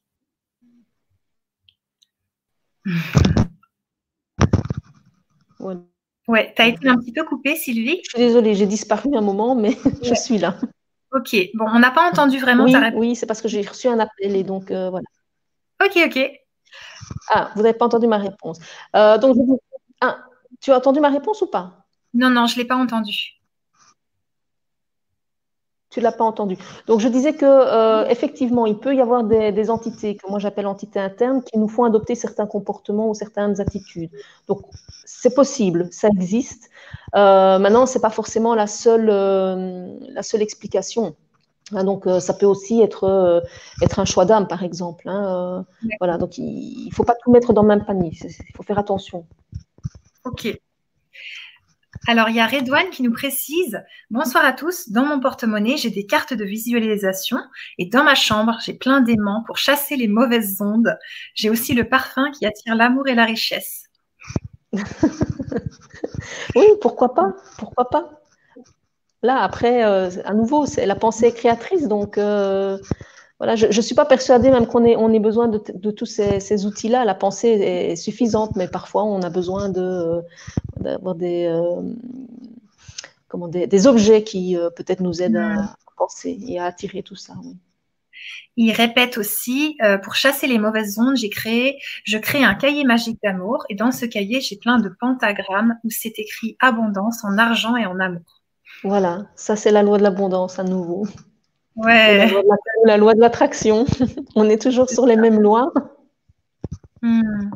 Ouais, 5.59 5.75
tu 6.27 6.61
as 6.61 6.67
été 6.67 6.87
un 6.87 6.97
petit 6.97 7.11
peu 7.11 7.23
coupée, 7.23 7.55
Sylvie? 7.55 8.01
Je 8.03 8.09
suis 8.09 8.19
désolée, 8.19 8.55
j'ai 8.55 8.65
disparu 8.65 9.09
un 9.15 9.21
moment, 9.21 9.55
mais 9.55 9.77
je 10.03 10.13
suis 10.13 10.37
là. 10.37 10.57
Ok, 11.11 11.35
bon, 11.53 11.65
on 11.69 11.79
n'a 11.79 11.91
pas 11.91 12.09
entendu 12.09 12.39
vraiment 12.39 12.69
ta 12.69 12.79
réponse. 12.79 12.99
Oui, 12.99 13.15
c'est 13.15 13.25
parce 13.25 13.41
que 13.41 13.47
j'ai 13.47 13.61
reçu 13.61 13.87
un 13.87 13.99
appel 13.99 14.35
et 14.35 14.43
donc 14.43 14.71
euh, 14.71 14.89
voilà. 14.89 15.05
Ok, 15.83 15.97
ok. 16.05 16.31
Ah, 17.29 17.51
vous 17.55 17.61
n'avez 17.61 17.77
pas 17.77 17.85
entendu 17.85 18.07
ma 18.07 18.17
réponse. 18.17 18.59
Euh, 18.95 19.17
donc, 19.17 19.37
ah, 20.01 20.19
tu 20.61 20.71
as 20.71 20.77
entendu 20.77 20.99
ma 20.99 21.09
réponse 21.09 21.41
ou 21.41 21.47
pas? 21.47 21.85
Non, 22.13 22.29
non, 22.29 22.47
je 22.47 22.55
ne 22.55 22.61
l'ai 22.61 22.67
pas 22.67 22.75
entendue. 22.75 23.34
Tu 25.95 26.01
l'as 26.01 26.11
pas 26.11 26.25
entendu. 26.25 26.57
Donc 26.87 26.99
je 26.99 27.07
disais 27.07 27.31
que 27.35 27.45
euh, 27.45 28.05
effectivement, 28.09 28.65
il 28.65 28.77
peut 28.77 28.93
y 28.93 28.99
avoir 28.99 29.23
des, 29.23 29.69
entités 29.69 30.17
que 30.17 30.29
moi 30.29 30.39
j'appelle 30.39 30.67
entités 30.67 30.99
internes 30.99 31.41
qui 31.41 31.57
nous 31.57 31.69
font 31.69 31.85
adopter 31.85 32.15
certains 32.15 32.45
comportements 32.47 33.07
ou 33.07 33.13
certaines 33.13 33.61
attitudes. 33.61 34.09
Donc 34.49 34.59
c'est 35.05 35.33
possible, 35.33 35.87
ça 35.91 36.09
existe. 36.09 36.69
Euh, 37.15 37.59
maintenant, 37.59 37.85
c'est 37.85 38.01
pas 38.01 38.09
forcément 38.09 38.55
la 38.55 38.67
seule 38.67 39.07
euh, 39.09 39.87
la 40.09 40.21
seule 40.21 40.41
explication. 40.41 41.15
Hein, 41.71 41.85
donc 41.85 42.09
ça 42.19 42.33
peut 42.33 42.45
aussi 42.45 42.81
être 42.81 43.41
être 43.81 43.99
un 43.99 44.05
choix 44.05 44.25
d'âme, 44.25 44.47
par 44.47 44.63
exemple. 44.63 45.07
Hein, 45.07 45.65
voilà. 46.01 46.17
Donc 46.17 46.37
il, 46.37 46.89
ne 46.89 46.93
faut 46.93 47.05
pas 47.05 47.15
tout 47.23 47.31
mettre 47.31 47.53
dans 47.53 47.61
le 47.61 47.69
même 47.69 47.85
panier. 47.85 48.11
Il 48.21 48.53
faut 48.53 48.63
faire 48.63 48.79
attention. 48.79 49.25
Ok. 50.25 50.59
Alors, 52.07 52.29
il 52.29 52.35
y 52.35 52.39
a 52.39 52.47
Redouane 52.47 52.89
qui 52.91 53.03
nous 53.03 53.11
précise 53.11 53.81
Bonsoir 54.09 54.45
à 54.45 54.53
tous. 54.53 54.89
Dans 54.89 55.05
mon 55.05 55.19
porte-monnaie, 55.19 55.77
j'ai 55.77 55.89
des 55.89 56.05
cartes 56.05 56.33
de 56.33 56.43
visualisation 56.43 57.37
et 57.77 57.87
dans 57.87 58.03
ma 58.03 58.15
chambre, 58.15 58.57
j'ai 58.63 58.73
plein 58.73 59.01
d'aimants 59.01 59.43
pour 59.47 59.57
chasser 59.57 59.95
les 59.95 60.07
mauvaises 60.07 60.61
ondes. 60.61 60.97
J'ai 61.33 61.49
aussi 61.49 61.73
le 61.73 61.87
parfum 61.87 62.31
qui 62.31 62.45
attire 62.45 62.75
l'amour 62.75 63.07
et 63.07 63.15
la 63.15 63.25
richesse. 63.25 63.85
oui, 66.55 66.65
pourquoi 66.81 67.13
pas 67.13 67.33
Pourquoi 67.57 67.89
pas 67.89 68.21
Là, 69.23 69.41
après, 69.41 69.83
euh, 69.83 70.09
à 70.25 70.33
nouveau, 70.33 70.67
c'est 70.67 70.85
la 70.85 70.95
pensée 70.95 71.33
créatrice. 71.33 71.87
Donc, 71.87 72.19
euh, 72.19 72.77
voilà, 73.37 73.57
je 73.57 73.67
ne 73.67 73.81
suis 73.81 73.95
pas 73.95 74.05
persuadée 74.05 74.49
même 74.49 74.65
qu'on 74.65 74.85
ait, 74.85 74.95
on 74.95 75.11
ait 75.11 75.19
besoin 75.19 75.49
de, 75.49 75.91
tous 75.91 76.05
ces, 76.05 76.65
outils-là. 76.65 77.03
La 77.03 77.15
pensée 77.15 77.49
est 77.49 77.95
suffisante, 77.97 78.55
mais 78.55 78.69
parfois 78.69 79.03
on 79.03 79.21
a 79.21 79.29
besoin 79.29 79.67
de, 79.67 80.21
d'avoir 80.77 81.15
des, 81.15 81.45
euh, 81.45 81.81
comment, 83.27 83.49
des, 83.49 83.87
objets 83.87 84.23
qui 84.23 84.55
euh, 84.55 84.69
peut-être 84.69 85.01
nous 85.01 85.21
aident 85.21 85.35
à 85.35 85.75
penser 85.97 86.37
et 86.47 86.59
à 86.59 86.65
attirer 86.65 87.03
tout 87.03 87.15
ça. 87.15 87.33
Il 88.55 88.71
répète 88.71 89.17
aussi, 89.17 89.75
euh, 89.83 89.97
pour 89.97 90.15
chasser 90.15 90.47
les 90.47 90.57
mauvaises 90.57 90.97
ondes, 90.97 91.17
j'ai 91.17 91.29
créé, 91.29 91.77
je 92.05 92.17
crée 92.17 92.43
un 92.43 92.55
cahier 92.55 92.85
magique 92.85 93.19
d'amour 93.21 93.65
et 93.69 93.75
dans 93.75 93.91
ce 93.91 94.05
cahier, 94.05 94.39
j'ai 94.39 94.55
plein 94.55 94.79
de 94.79 94.87
pentagrammes 94.87 95.75
où 95.83 95.89
c'est 95.89 96.17
écrit 96.19 96.55
abondance 96.61 97.25
en 97.25 97.37
argent 97.37 97.75
et 97.75 97.85
en 97.85 97.99
amour. 97.99 98.41
Voilà, 98.83 99.27
ça 99.35 99.57
c'est 99.57 99.71
la 99.71 99.83
loi 99.83 99.97
de 99.97 100.03
l'abondance 100.03 100.57
à 100.57 100.63
nouveau. 100.63 101.05
Ouais. 101.75 102.31
La 102.85 102.97
loi 102.97 103.13
de 103.13 103.19
l'attraction. 103.19 103.85
On 104.35 104.49
est 104.49 104.61
toujours 104.61 104.89
sur 104.89 105.05
les 105.05 105.17
mêmes 105.17 105.41
lois. 105.41 105.73
Hmm. 107.01 107.49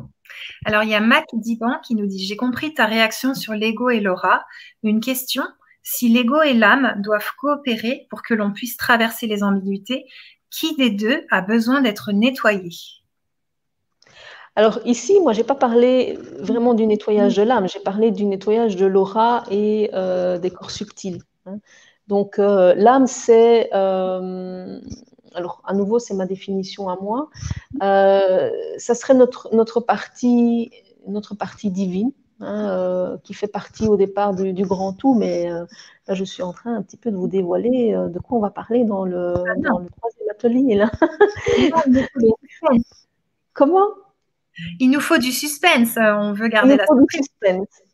Alors, 0.64 0.82
il 0.82 0.90
y 0.90 0.94
a 0.94 1.00
Mac 1.00 1.26
Diban 1.32 1.78
qui 1.82 1.94
nous 1.94 2.06
dit 2.06 2.24
J'ai 2.24 2.36
compris 2.36 2.74
ta 2.74 2.86
réaction 2.86 3.34
sur 3.34 3.54
l'ego 3.54 3.90
et 3.90 4.00
l'aura. 4.00 4.44
Une 4.82 5.00
question 5.00 5.44
si 5.82 6.08
l'ego 6.08 6.42
et 6.42 6.54
l'âme 6.54 6.94
doivent 6.98 7.32
coopérer 7.38 8.06
pour 8.10 8.22
que 8.22 8.34
l'on 8.34 8.52
puisse 8.52 8.76
traverser 8.76 9.26
les 9.26 9.42
ambiguïtés, 9.42 10.06
qui 10.50 10.76
des 10.76 10.90
deux 10.90 11.24
a 11.30 11.40
besoin 11.40 11.80
d'être 11.80 12.12
nettoyé? 12.12 12.70
Alors 14.56 14.80
ici, 14.84 15.18
moi, 15.20 15.32
j'ai 15.32 15.44
pas 15.44 15.54
parlé 15.54 16.18
vraiment 16.40 16.74
du 16.74 16.86
nettoyage 16.86 17.36
de 17.36 17.42
l'âme, 17.42 17.68
j'ai 17.68 17.80
parlé 17.80 18.10
du 18.10 18.24
nettoyage 18.24 18.76
de 18.76 18.84
l'aura 18.84 19.44
et 19.50 19.90
euh, 19.94 20.38
des 20.38 20.50
corps 20.50 20.70
subtils. 20.70 21.22
Hein. 21.46 21.58
Donc 22.10 22.40
euh, 22.40 22.74
l'âme, 22.74 23.06
c'est, 23.06 23.70
euh, 23.72 24.80
alors 25.34 25.62
à 25.64 25.74
nouveau, 25.74 26.00
c'est 26.00 26.14
ma 26.14 26.26
définition 26.26 26.88
à 26.88 26.96
moi, 27.00 27.30
euh, 27.84 28.50
ça 28.78 28.96
serait 28.96 29.14
notre, 29.14 29.48
notre, 29.54 29.78
partie, 29.80 30.72
notre 31.06 31.36
partie 31.36 31.70
divine. 31.70 32.12
Hein, 32.42 33.18
qui 33.22 33.34
fait 33.34 33.48
partie 33.48 33.86
au 33.86 33.98
départ 33.98 34.34
du, 34.34 34.64
grand 34.64 34.94
tout, 34.94 35.12
mais 35.12 35.50
là 35.50 36.14
je 36.14 36.24
suis 36.24 36.42
en 36.42 36.54
train 36.54 36.74
un 36.74 36.80
petit 36.80 36.96
peu 36.96 37.10
de 37.10 37.16
vous 37.16 37.28
dévoiler 37.28 37.92
de 37.92 38.18
quoi 38.18 38.38
on 38.38 38.40
va 38.40 38.48
parler 38.48 38.84
dans 38.84 39.04
le, 39.04 39.34
ah 39.34 39.54
dans 39.58 39.78
le 39.78 39.90
troisième 39.90 40.30
atelier. 40.30 40.74
Là. 40.74 40.90
Comment? 43.52 43.88
Il 44.78 44.90
nous 44.90 45.00
faut 45.00 45.18
du 45.18 45.32
suspense, 45.32 45.98
on 45.98 46.32
veut 46.32 46.48
garder 46.48 46.78
la 46.78 46.86
surprise. 46.86 47.28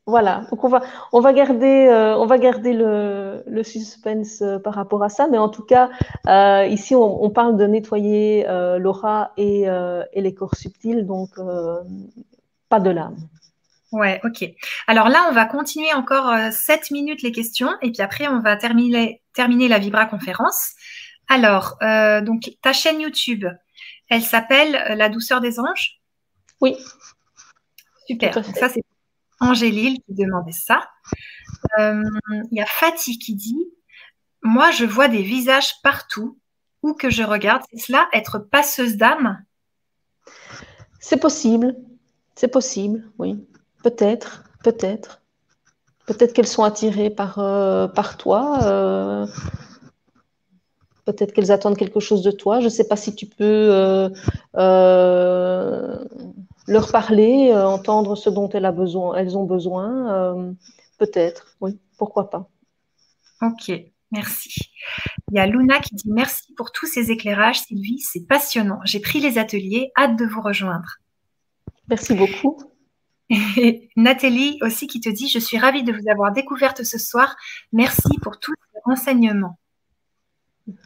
Voilà, 0.08 0.46
donc 0.50 0.62
on 0.62 0.68
va, 0.68 0.82
on 1.12 1.18
va 1.18 1.32
garder, 1.32 1.88
euh, 1.88 2.16
on 2.16 2.26
va 2.26 2.38
garder 2.38 2.72
le, 2.72 3.42
le 3.44 3.64
suspense 3.64 4.40
euh, 4.40 4.60
par 4.60 4.74
rapport 4.74 5.02
à 5.02 5.08
ça, 5.08 5.26
mais 5.26 5.36
en 5.36 5.48
tout 5.48 5.64
cas, 5.64 5.90
euh, 6.28 6.64
ici 6.66 6.94
on, 6.94 7.24
on, 7.24 7.30
parle 7.30 7.56
de 7.56 7.66
nettoyer 7.66 8.46
l'aura 8.78 9.32
et, 9.36 9.62
et, 9.62 10.20
les 10.20 10.32
corps 10.32 10.54
subtils, 10.54 11.04
donc 11.06 11.30
pas 12.68 12.78
de 12.78 12.90
l'âme. 12.90 13.16
Ouais, 13.90 14.20
ok. 14.22 14.48
Alors 14.86 15.08
là, 15.08 15.26
on 15.28 15.32
va 15.32 15.44
continuer 15.44 15.92
encore 15.92 16.32
7 16.52 16.92
minutes 16.92 17.22
les 17.22 17.32
questions, 17.32 17.70
et 17.82 17.90
puis 17.90 18.00
après, 18.00 18.28
on 18.28 18.38
va 18.38 18.56
terminer, 18.56 19.22
terminer 19.34 19.66
la 19.66 19.80
Vibra 19.80 20.06
conférence. 20.06 20.74
Alors, 21.28 21.78
donc 22.22 22.52
ta 22.62 22.72
chaîne 22.72 23.00
YouTube, 23.00 23.44
elle 24.08 24.22
s'appelle 24.22 24.96
La 24.96 25.08
douceur 25.08 25.40
des 25.40 25.58
anges? 25.58 26.00
Oui. 26.60 26.76
Super. 28.06 28.32
Donc 28.32 28.44
ça, 28.54 28.68
c'est 28.68 28.85
Angélil 29.40 30.00
qui 30.02 30.14
demandait 30.14 30.52
ça. 30.52 30.88
Euh, 31.78 32.02
il 32.50 32.58
y 32.58 32.60
a 32.60 32.66
Fatih 32.66 33.18
qui 33.18 33.34
dit 33.34 33.66
Moi, 34.42 34.70
je 34.70 34.84
vois 34.84 35.08
des 35.08 35.22
visages 35.22 35.80
partout 35.82 36.38
où 36.82 36.94
que 36.94 37.10
je 37.10 37.22
regarde. 37.22 37.62
C'est 37.70 37.86
cela, 37.86 38.08
être 38.12 38.38
passeuse 38.38 38.96
d'âme 38.96 39.42
C'est 41.00 41.20
possible. 41.20 41.76
C'est 42.34 42.48
possible, 42.48 43.10
oui. 43.18 43.46
Peut-être, 43.82 44.44
peut-être. 44.62 45.22
Peut-être 46.06 46.32
qu'elles 46.32 46.46
sont 46.46 46.64
attirées 46.64 47.10
par, 47.10 47.38
euh, 47.38 47.88
toi. 48.18 48.60
Euh, 48.62 49.26
peut-être 51.04 51.32
qu'elles 51.32 51.50
attendent 51.50 51.76
quelque 51.76 52.00
chose 52.00 52.22
de 52.22 52.30
toi. 52.30 52.60
Je 52.60 52.66
ne 52.66 52.70
sais 52.70 52.86
pas 52.86 52.96
si 52.96 53.14
tu 53.14 53.26
peux 53.26 54.10
leur 56.66 56.90
parler, 56.90 57.50
euh, 57.52 57.66
entendre 57.66 58.16
ce 58.16 58.30
dont 58.30 58.48
elle 58.48 58.64
a 58.64 58.72
besoin, 58.72 59.16
elles 59.16 59.36
ont 59.36 59.44
besoin, 59.44 60.12
euh, 60.14 60.52
peut-être, 60.98 61.56
oui, 61.60 61.78
pourquoi 61.98 62.30
pas. 62.30 62.48
Ok, 63.42 63.70
merci. 64.10 64.70
Il 65.30 65.36
y 65.36 65.40
a 65.40 65.46
Luna 65.46 65.78
qui 65.80 65.94
dit 65.94 66.10
merci 66.10 66.52
pour 66.54 66.72
tous 66.72 66.86
ces 66.86 67.10
éclairages, 67.10 67.60
Sylvie, 67.60 68.00
c'est 68.00 68.26
passionnant. 68.26 68.80
J'ai 68.84 69.00
pris 69.00 69.20
les 69.20 69.38
ateliers, 69.38 69.92
hâte 69.96 70.16
de 70.16 70.24
vous 70.24 70.40
rejoindre. 70.40 70.96
Merci 71.88 72.14
beaucoup. 72.14 72.58
Et 73.28 73.90
Nathalie 73.96 74.58
aussi 74.62 74.86
qui 74.86 75.00
te 75.00 75.08
dit 75.08 75.28
je 75.28 75.38
suis 75.38 75.58
ravie 75.58 75.82
de 75.82 75.92
vous 75.92 76.08
avoir 76.08 76.32
découverte 76.32 76.82
ce 76.84 76.98
soir. 76.98 77.36
Merci 77.72 78.18
pour 78.22 78.38
tous 78.38 78.54
ces 78.72 78.80
renseignements. 78.84 79.58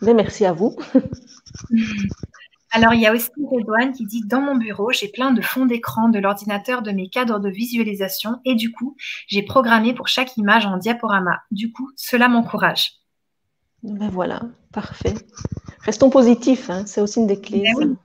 Mais 0.03 0.15
merci 0.15 0.45
à 0.45 0.53
vous. 0.53 0.77
Alors, 2.73 2.95
il 2.95 3.01
y 3.01 3.07
a 3.07 3.13
aussi 3.13 3.31
Redouane 3.37 3.93
qui 3.93 4.07
dit 4.07 4.23
Dans 4.25 4.41
mon 4.41 4.57
bureau, 4.57 4.93
j'ai 4.93 5.09
plein 5.09 5.33
de 5.33 5.43
fonds 5.43 5.67
d'écran 5.67 6.09
de 6.09 6.19
l'ordinateur 6.19 6.83
de 6.83 6.93
mes 6.93 7.09
cadres 7.09 7.41
de 7.41 7.49
visualisation 7.49 8.41
et 8.45 8.55
du 8.55 8.71
coup, 8.71 8.97
j'ai 9.27 9.43
programmé 9.43 9.93
pour 9.93 10.09
chaque 10.09 10.37
image 10.37 10.67
en 10.67 10.77
diaporama. 10.77 11.43
Du 11.51 11.73
coup, 11.73 11.91
cela 11.97 12.29
m'encourage. 12.29 12.93
Ben 13.83 14.09
voilà, 14.11 14.43
parfait. 14.73 15.15
Restons 15.81 16.11
positifs, 16.11 16.71
hein, 16.71 16.85
c'est 16.87 17.01
aussi 17.01 17.19
une 17.19 17.27
des 17.27 17.41
clés. 17.41 17.65
Ben 17.77 17.97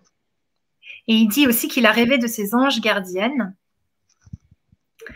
et 1.08 1.14
il 1.14 1.28
dit 1.28 1.48
aussi 1.48 1.68
qu'il 1.68 1.86
a 1.86 1.92
rêvé 1.92 2.18
de 2.18 2.28
ses 2.28 2.56
anges 2.56 2.82
gardiennes. 2.82 3.56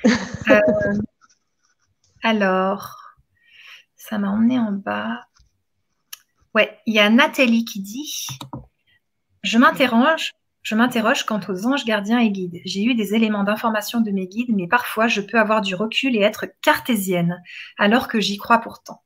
Euh, 0.50 0.98
alors, 2.24 2.98
ça 3.96 4.18
m'a 4.18 4.32
emmené 4.32 4.58
en 4.58 4.72
bas. 4.72 5.28
Ouais, 6.56 6.80
il 6.88 6.96
y 6.96 7.00
a 7.00 7.12
Nathalie 7.12 7.66
qui 7.66 7.82
dit 7.82 8.26
je 9.44 9.58
m'interroge, 9.58 10.34
je 10.62 10.76
m'interroge 10.76 11.26
quant 11.26 11.40
aux 11.48 11.66
anges 11.66 11.86
gardiens 11.86 12.20
et 12.20 12.30
guides. 12.30 12.60
J'ai 12.66 12.84
eu 12.84 12.96
des 12.96 13.16
éléments 13.16 13.44
d'information 13.44 14.02
de 14.02 14.12
mes 14.12 14.28
guides, 14.28 14.56
mais 14.56 14.68
parfois 14.68 15.08
je 15.08 15.22
peux 15.22 15.40
avoir 15.40 15.62
du 15.62 15.76
recul 15.76 16.16
et 16.16 16.22
être 16.22 16.46
cartésienne, 16.62 17.42
alors 17.78 18.08
que 18.08 18.20
j'y 18.20 18.38
crois 18.38 18.60
pourtant. 18.60 19.02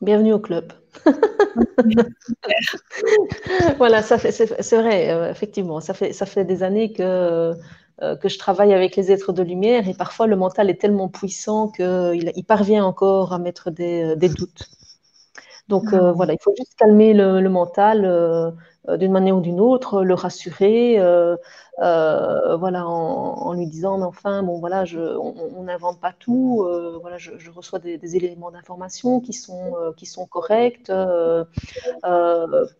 Bienvenue 0.00 0.34
au 0.34 0.40
club. 0.40 0.72
voilà, 3.78 4.02
ça 4.02 4.18
fait, 4.18 4.30
c'est, 4.30 4.76
vrai, 4.76 5.10
euh, 5.10 5.30
effectivement, 5.30 5.80
ça 5.80 5.94
fait, 5.94 6.12
ça 6.12 6.26
fait 6.26 6.44
des 6.44 6.62
années 6.62 6.92
que, 6.92 7.54
euh, 8.02 8.16
que 8.16 8.28
je 8.28 8.38
travaille 8.38 8.74
avec 8.74 8.94
les 8.94 9.10
êtres 9.10 9.32
de 9.32 9.42
lumière 9.42 9.88
et 9.88 9.94
parfois 9.94 10.26
le 10.26 10.36
mental 10.36 10.68
est 10.68 10.80
tellement 10.80 11.08
puissant 11.08 11.68
qu'il 11.68 12.30
il 12.36 12.44
parvient 12.44 12.84
encore 12.84 13.32
à 13.32 13.38
mettre 13.38 13.70
des, 13.70 14.14
des 14.16 14.28
doutes. 14.28 14.68
Donc 15.68 15.92
euh, 15.92 16.12
voilà, 16.12 16.34
il 16.34 16.38
faut 16.40 16.54
juste 16.56 16.74
calmer 16.76 17.12
le, 17.12 17.40
le 17.40 17.48
mental, 17.48 18.04
euh, 18.04 18.50
d'une 18.94 19.12
manière 19.12 19.36
ou 19.36 19.40
d'une 19.40 19.60
autre, 19.60 20.02
le 20.02 20.14
rassurer, 20.14 20.98
euh, 20.98 21.36
euh, 21.80 22.56
voilà, 22.56 22.86
en, 22.86 23.52
lui 23.52 23.66
disant, 23.66 23.98
mais 23.98 24.04
enfin, 24.04 24.42
bon, 24.42 24.58
voilà, 24.58 24.84
je, 24.84 25.00
on 25.00 25.62
n'invente 25.64 26.00
pas 26.00 26.12
tout, 26.18 26.66
voilà, 27.00 27.18
je, 27.18 27.50
reçois 27.50 27.78
des, 27.78 28.16
éléments 28.16 28.50
d'information 28.50 29.20
qui 29.20 29.32
sont, 29.32 29.74
qui 29.96 30.06
sont 30.06 30.26
corrects. 30.26 30.90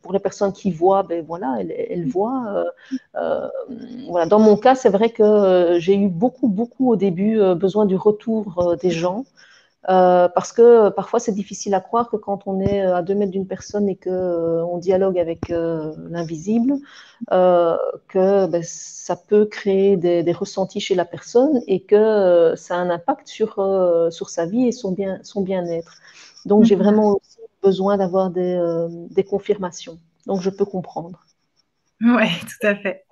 pour 0.03 0.13
les 0.13 0.21
personnes 0.21 0.53
qui 0.53 0.71
voient, 0.71 1.03
ben 1.03 1.25
voilà, 1.27 1.59
elles, 1.61 2.09
voient. 2.09 2.65
voilà, 4.09 4.27
dans 4.27 4.39
mon 4.39 4.57
cas, 4.57 4.75
c'est 4.75 4.91
vrai 4.91 5.11
que 5.11 5.77
j'ai 5.79 5.97
eu 5.97 6.09
beaucoup, 6.09 6.49
beaucoup 6.49 6.91
au 6.91 6.97
début 6.97 7.39
besoin 7.55 7.87
du 7.87 7.97
retour 7.97 8.77
des 8.81 8.91
gens. 8.91 9.25
Euh, 9.89 10.29
parce 10.29 10.53
que 10.53 10.89
parfois 10.89 11.21
c'est 11.21 11.33
difficile 11.33 11.73
à 11.75 11.81
croire 11.81 12.11
que 12.11 12.17
quand 12.17 12.47
on 12.47 12.61
est 12.61 12.81
à 12.81 13.03
deux 13.03 13.15
mètres 13.15 13.31
d'une 13.31 13.47
personne 13.47 13.89
et 13.89 13.95
qu'on 13.95 14.11
euh, 14.11 14.81
dialogue 14.81 15.17
avec 15.17 15.51
euh, 15.51 15.95
l'invisible, 16.11 16.75
que 17.31 18.47
ben, 18.47 18.63
ça 18.65 19.15
peut 19.15 19.47
créer 19.47 19.97
des, 19.97 20.33
ressentis 20.33 20.81
chez 20.81 20.97
la 20.97 21.05
personne 21.05 21.61
et 21.69 21.83
que 21.83 22.55
ça 22.57 22.75
a 22.75 22.79
un 22.79 22.91
impact 22.91 23.29
sur, 23.29 23.55
sur 24.11 24.29
sa 24.29 24.47
vie 24.47 24.67
et 24.67 24.73
son 24.73 24.93
bien 24.93 25.21
son 25.23 25.43
bien-être. 25.43 25.99
Donc 26.47 26.65
j'ai 26.65 26.77
mhm. 26.77 26.83
vraiment 26.83 27.11
aussi 27.13 27.39
besoin 27.63 27.97
d'avoir 27.97 28.31
des, 28.31 28.61
des 29.11 29.25
confirmations. 29.25 29.99
Donc 30.27 30.41
je 30.41 30.51
peux 30.51 30.65
comprendre. 30.65 31.25
Oui, 32.01 32.27
tout 32.41 32.67
à 32.67 32.75
fait. 32.75 33.05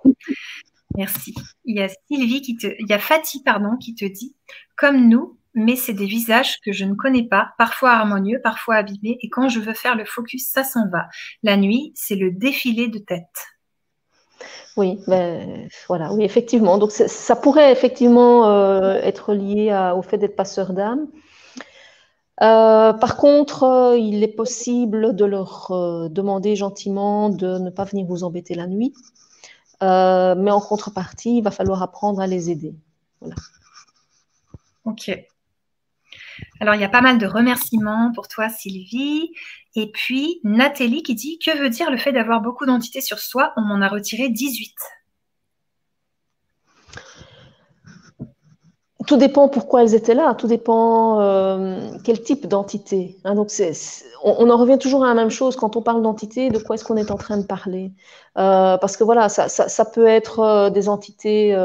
Merci. 0.97 1.33
Il 1.63 1.77
y 1.77 1.81
a 1.81 1.89
Sylvie 2.07 2.41
qui 2.41 2.57
te, 2.57 2.67
il 2.67 2.87
y 2.87 2.93
a 2.93 2.99
Fatih 2.99 3.41
pardon 3.43 3.77
qui 3.77 3.95
te 3.95 4.05
dit, 4.05 4.35
comme 4.77 5.09
nous, 5.09 5.37
mais 5.55 5.75
c'est 5.75 5.93
des 5.93 6.05
visages 6.05 6.59
que 6.61 6.71
je 6.71 6.85
ne 6.85 6.93
connais 6.93 7.23
pas, 7.23 7.49
parfois 7.57 7.91
harmonieux, 7.91 8.39
parfois 8.43 8.75
abîmés, 8.75 9.17
et 9.21 9.29
quand 9.29 9.49
je 9.49 9.59
veux 9.59 9.73
faire 9.73 9.95
le 9.95 10.05
focus, 10.05 10.47
ça 10.47 10.63
s'en 10.63 10.87
va. 10.89 11.07
La 11.41 11.57
nuit, 11.57 11.93
c'est 11.95 12.15
le 12.15 12.31
défilé 12.31 12.89
de 12.89 12.99
tête. 12.99 13.55
Oui, 14.77 14.99
ben, 15.07 15.69
voilà, 15.87 16.11
oui, 16.13 16.25
effectivement. 16.25 16.77
Donc 16.77 16.91
ça 16.91 17.35
pourrait 17.37 17.71
effectivement 17.71 18.49
euh, 18.49 18.95
être 19.01 19.33
lié 19.33 19.71
au 19.95 20.01
fait 20.01 20.17
d'être 20.17 20.35
passeur 20.35 20.73
d'âme. 20.73 21.07
Euh, 22.41 22.91
par 22.91 23.15
contre, 23.15 23.63
euh, 23.63 23.97
il 23.97 24.21
est 24.21 24.35
possible 24.35 25.15
de 25.15 25.23
leur 25.23 25.69
demander 26.09 26.57
gentiment 26.57 27.29
de 27.29 27.57
ne 27.57 27.69
pas 27.69 27.85
venir 27.85 28.05
vous 28.05 28.25
embêter 28.25 28.55
la 28.55 28.67
nuit, 28.67 28.93
mais 29.81 30.51
en 30.51 30.59
contrepartie, 30.59 31.37
il 31.37 31.41
va 31.41 31.51
falloir 31.51 31.81
apprendre 31.81 32.19
à 32.19 32.27
les 32.27 32.51
aider. 32.51 32.75
Voilà. 33.21 33.35
Ok. 34.83 35.09
Alors, 36.59 36.75
il 36.75 36.81
y 36.81 36.85
a 36.85 36.89
pas 36.89 37.01
mal 37.01 37.17
de 37.17 37.25
remerciements 37.25 38.11
pour 38.13 38.27
toi, 38.27 38.49
Sylvie. 38.49 39.31
Et 39.75 39.91
puis, 39.91 40.39
Nathalie 40.43 41.03
qui 41.03 41.15
dit 41.15 41.37
Que 41.39 41.57
veut 41.57 41.69
dire 41.69 41.91
le 41.91 41.97
fait 41.97 42.13
d'avoir 42.13 42.41
beaucoup 42.41 42.65
d'entités 42.65 43.01
sur 43.01 43.19
soi? 43.19 43.53
On 43.57 43.61
m'en 43.61 43.81
a 43.81 43.87
retiré 43.87 44.29
18. 44.29 44.73
Tout 49.05 49.17
dépend 49.17 49.49
pourquoi 49.49 49.83
elles 49.83 49.93
étaient 49.93 50.15
là, 50.15 50.33
tout 50.33 50.47
dépend 50.47 51.19
euh, 51.19 51.91
quel 52.03 52.23
type 52.23 52.47
d'entité. 52.47 53.17
Hein. 53.23 53.35
donc 53.35 53.51
on, 54.23 54.49
en 54.49 54.57
revient 54.57 54.79
toujours 54.79 55.03
à 55.03 55.07
la 55.07 55.13
même 55.13 55.29
chose 55.29 55.55
quand 55.55 55.75
on 55.75 55.83
parle 55.83 56.01
d'entité, 56.01 56.49
de 56.49 56.57
quoi 56.57 56.75
est-ce 56.75 56.83
qu'on 56.83 56.97
est 56.97 57.11
en 57.11 57.17
train 57.17 57.37
de 57.37 57.45
parler? 57.45 57.91
Euh, 58.37 58.77
Parce 58.77 58.97
que 58.97 59.03
voilà, 59.03 59.29
ça, 59.29 59.85
peut 59.85 60.07
être 60.07 60.39
euh, 60.39 60.69
des 60.71 60.89
entités 60.89 61.55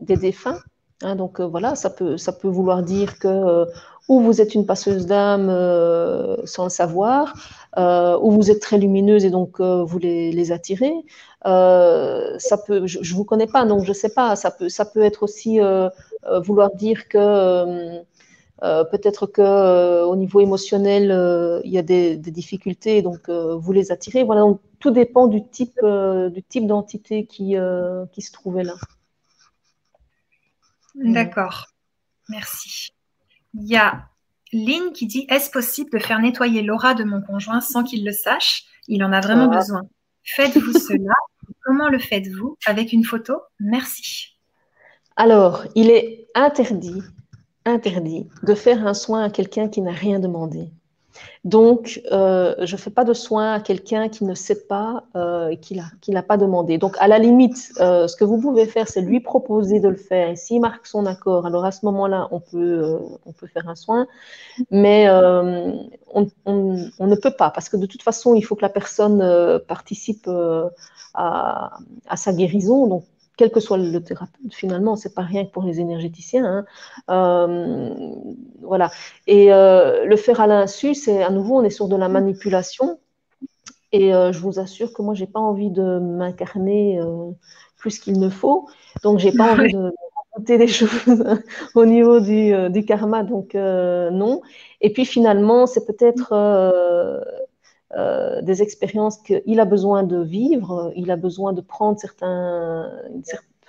des 0.00 0.16
défunts, 0.16 0.58
hein. 1.02 1.14
donc 1.14 1.40
voilà, 1.40 1.76
ça 1.76 1.90
peut, 1.90 2.16
ça 2.16 2.32
peut 2.32 2.48
vouloir 2.48 2.82
dire 2.82 3.20
que 3.20 3.66
ou 4.10 4.18
vous 4.20 4.40
êtes 4.40 4.56
une 4.56 4.66
passeuse 4.66 5.06
d'âme 5.06 5.48
euh, 5.48 6.44
sans 6.44 6.64
le 6.64 6.70
savoir, 6.70 7.32
euh, 7.78 8.18
ou 8.20 8.32
vous 8.32 8.50
êtes 8.50 8.60
très 8.60 8.76
lumineuse 8.76 9.24
et 9.24 9.30
donc 9.30 9.60
euh, 9.60 9.84
vous 9.84 10.00
les, 10.00 10.50
attirez. 10.50 10.92
ça 11.44 12.58
peut, 12.66 12.88
je, 12.88 12.98
ne 12.98 13.14
vous 13.16 13.24
connais 13.24 13.46
pas, 13.46 13.64
donc 13.64 13.84
je 13.84 13.92
sais 13.92 14.08
pas. 14.12 14.34
Ça 14.34 14.50
peut, 14.50 14.68
ça 14.68 14.84
peut 14.84 15.02
être 15.02 15.22
aussi 15.22 15.60
vouloir 16.42 16.74
dire 16.74 17.06
que 17.06 18.00
peut-être 18.60 19.26
que 19.26 20.02
au 20.02 20.16
niveau 20.16 20.40
émotionnel 20.40 21.04
il 21.64 21.70
y 21.70 21.78
a 21.78 21.82
des, 21.82 22.16
difficultés, 22.16 23.02
donc 23.02 23.30
vous 23.30 23.72
les 23.72 23.92
attirez. 23.92 24.24
Voilà, 24.24 24.40
donc 24.40 24.60
tout 24.80 24.90
dépend 24.90 25.28
du 25.28 25.46
type, 25.46 25.78
d'entité 25.82 27.26
qui 27.26 27.52
se 27.52 28.32
trouvait 28.32 28.64
là. 28.64 28.74
D'accord, 30.96 31.66
merci. 32.28 32.90
Il 33.54 33.68
y 33.68 33.76
a 33.76 34.08
Lynn 34.52 34.92
qui 34.92 35.06
dit 35.06 35.26
Est-ce 35.28 35.50
possible 35.50 35.90
de 35.90 35.98
faire 35.98 36.20
nettoyer 36.20 36.62
l'aura 36.62 36.94
de 36.94 37.04
mon 37.04 37.20
conjoint 37.22 37.60
sans 37.60 37.82
qu'il 37.84 38.04
le 38.04 38.12
sache? 38.12 38.64
Il 38.88 39.04
en 39.04 39.12
a 39.12 39.20
vraiment 39.20 39.48
besoin. 39.48 39.82
Faites-vous 40.24 40.72
cela? 40.78 41.14
Comment 41.64 41.88
le 41.88 41.98
faites-vous? 41.98 42.56
Avec 42.66 42.92
une 42.92 43.04
photo? 43.04 43.34
Merci. 43.58 44.36
Alors, 45.16 45.64
il 45.74 45.90
est 45.90 46.28
interdit 46.34 47.02
interdit 47.66 48.28
de 48.42 48.54
faire 48.54 48.86
un 48.86 48.94
soin 48.94 49.24
à 49.24 49.30
quelqu'un 49.30 49.68
qui 49.68 49.82
n'a 49.82 49.92
rien 49.92 50.18
demandé. 50.18 50.70
Donc, 51.44 52.02
euh, 52.12 52.54
je 52.60 52.74
ne 52.74 52.80
fais 52.80 52.90
pas 52.90 53.04
de 53.04 53.12
soin 53.14 53.54
à 53.54 53.60
quelqu'un 53.60 54.08
qui 54.08 54.24
ne 54.24 54.34
sait 54.34 54.66
pas, 54.66 55.04
euh, 55.16 55.54
qui 55.56 56.10
n'a 56.10 56.22
pas 56.22 56.36
demandé. 56.36 56.78
Donc, 56.78 56.96
à 56.98 57.08
la 57.08 57.18
limite, 57.18 57.72
euh, 57.80 58.06
ce 58.08 58.16
que 58.16 58.24
vous 58.24 58.38
pouvez 58.40 58.66
faire, 58.66 58.88
c'est 58.88 59.00
lui 59.00 59.20
proposer 59.20 59.80
de 59.80 59.88
le 59.88 59.96
faire. 59.96 60.30
Et 60.30 60.36
s'il 60.36 60.60
marque 60.60 60.86
son 60.86 61.06
accord, 61.06 61.46
alors 61.46 61.64
à 61.64 61.72
ce 61.72 61.84
moment-là, 61.86 62.28
on, 62.30 62.40
peut, 62.40 62.98
peut 63.38 63.46
faire 63.46 63.68
un 63.68 63.74
soin. 63.74 64.06
Mais 64.70 65.08
on, 65.10 66.26
ne 66.46 67.14
peut 67.16 67.30
pas, 67.30 67.50
parce 67.50 67.68
que 67.68 67.76
de 67.76 67.86
toute 67.86 68.02
façon, 68.02 68.34
il 68.34 68.42
faut 68.42 68.54
que 68.54 68.62
la 68.62 68.68
personne 68.68 69.60
participe 69.66 70.28
à, 71.14 71.78
sa 72.16 72.32
guérison. 72.32 73.02
Quel 73.40 73.50
que 73.50 73.60
soit 73.60 73.78
le 73.78 74.04
thérapeute, 74.04 74.52
finalement, 74.52 74.96
c'est 74.96 75.14
pas 75.14 75.22
rien 75.22 75.46
que 75.46 75.50
pour 75.50 75.62
les 75.62 75.80
énergéticiens. 75.80 76.44
Hein. 76.44 76.64
Euh, 77.08 78.14
voilà. 78.60 78.90
Et 79.26 79.50
euh, 79.50 80.04
le 80.04 80.16
faire 80.16 80.42
à 80.42 80.46
l'insu, 80.46 80.94
c'est 80.94 81.22
à 81.22 81.30
nouveau, 81.30 81.58
on 81.58 81.62
est 81.62 81.70
sur 81.70 81.88
de 81.88 81.96
la 81.96 82.10
manipulation. 82.10 83.00
Et 83.92 84.14
euh, 84.14 84.30
je 84.30 84.40
vous 84.40 84.60
assure 84.60 84.92
que 84.92 85.00
moi, 85.00 85.14
j'ai 85.14 85.26
pas 85.26 85.40
envie 85.40 85.70
de 85.70 85.98
m'incarner 86.00 87.00
plus 87.78 87.98
qu'il 87.98 88.20
ne 88.20 88.28
faut. 88.28 88.68
Donc, 89.02 89.20
j'ai 89.20 89.32
pas 89.32 89.52
envie 89.52 89.72
de 89.72 89.90
raconter 90.34 90.58
des 90.58 90.68
choses 90.68 91.24
au 91.74 91.86
niveau 91.86 92.20
du, 92.20 92.52
du 92.68 92.84
karma. 92.84 93.22
Donc, 93.22 93.54
non. 93.54 94.42
Et 94.82 94.92
puis, 94.92 95.06
finalement, 95.06 95.66
c'est 95.66 95.86
peut-être 95.86 96.34
euh, 97.96 98.40
des 98.42 98.62
expériences 98.62 99.18
qu'il 99.18 99.58
a 99.58 99.64
besoin 99.64 100.04
de 100.04 100.22
vivre, 100.22 100.92
il 100.94 101.10
a 101.10 101.16
besoin 101.16 101.52
de 101.52 101.60
prendre 101.60 101.98
certains, 101.98 102.88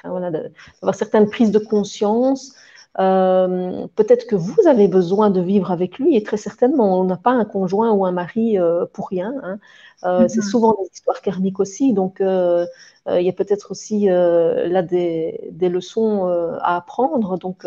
d'avoir 0.03 0.95
certaines 0.95 1.27
prises 1.27 1.51
de 1.51 1.57
conscience. 1.57 2.53
Euh, 2.99 3.87
peut-être 3.95 4.27
que 4.27 4.35
vous 4.35 4.67
avez 4.67 4.87
besoin 4.87 5.31
de 5.31 5.41
vivre 5.41 5.71
avec 5.71 5.97
lui 5.97 6.15
et 6.15 6.21
très 6.21 6.37
certainement, 6.37 6.99
on 6.99 7.05
n'a 7.05 7.17
pas 7.17 7.31
un 7.31 7.45
conjoint 7.45 7.91
ou 7.93 8.05
un 8.05 8.11
mari 8.11 8.59
euh, 8.59 8.85
pour 8.93 9.07
rien. 9.07 9.33
Hein. 9.43 9.59
C'est 10.03 10.39
mm-hmm. 10.39 10.49
souvent 10.49 10.77
des 10.79 10.89
histoires 10.93 11.21
karmiques 11.21 11.59
aussi, 11.59 11.93
donc 11.93 12.17
il 12.19 13.21
y 13.21 13.29
a 13.29 13.33
peut-être 13.33 13.71
aussi 13.71 14.05
là 14.05 14.81
des, 14.83 15.49
des 15.51 15.69
leçons 15.69 16.25
à 16.61 16.75
apprendre. 16.75 17.37
Donc 17.37 17.65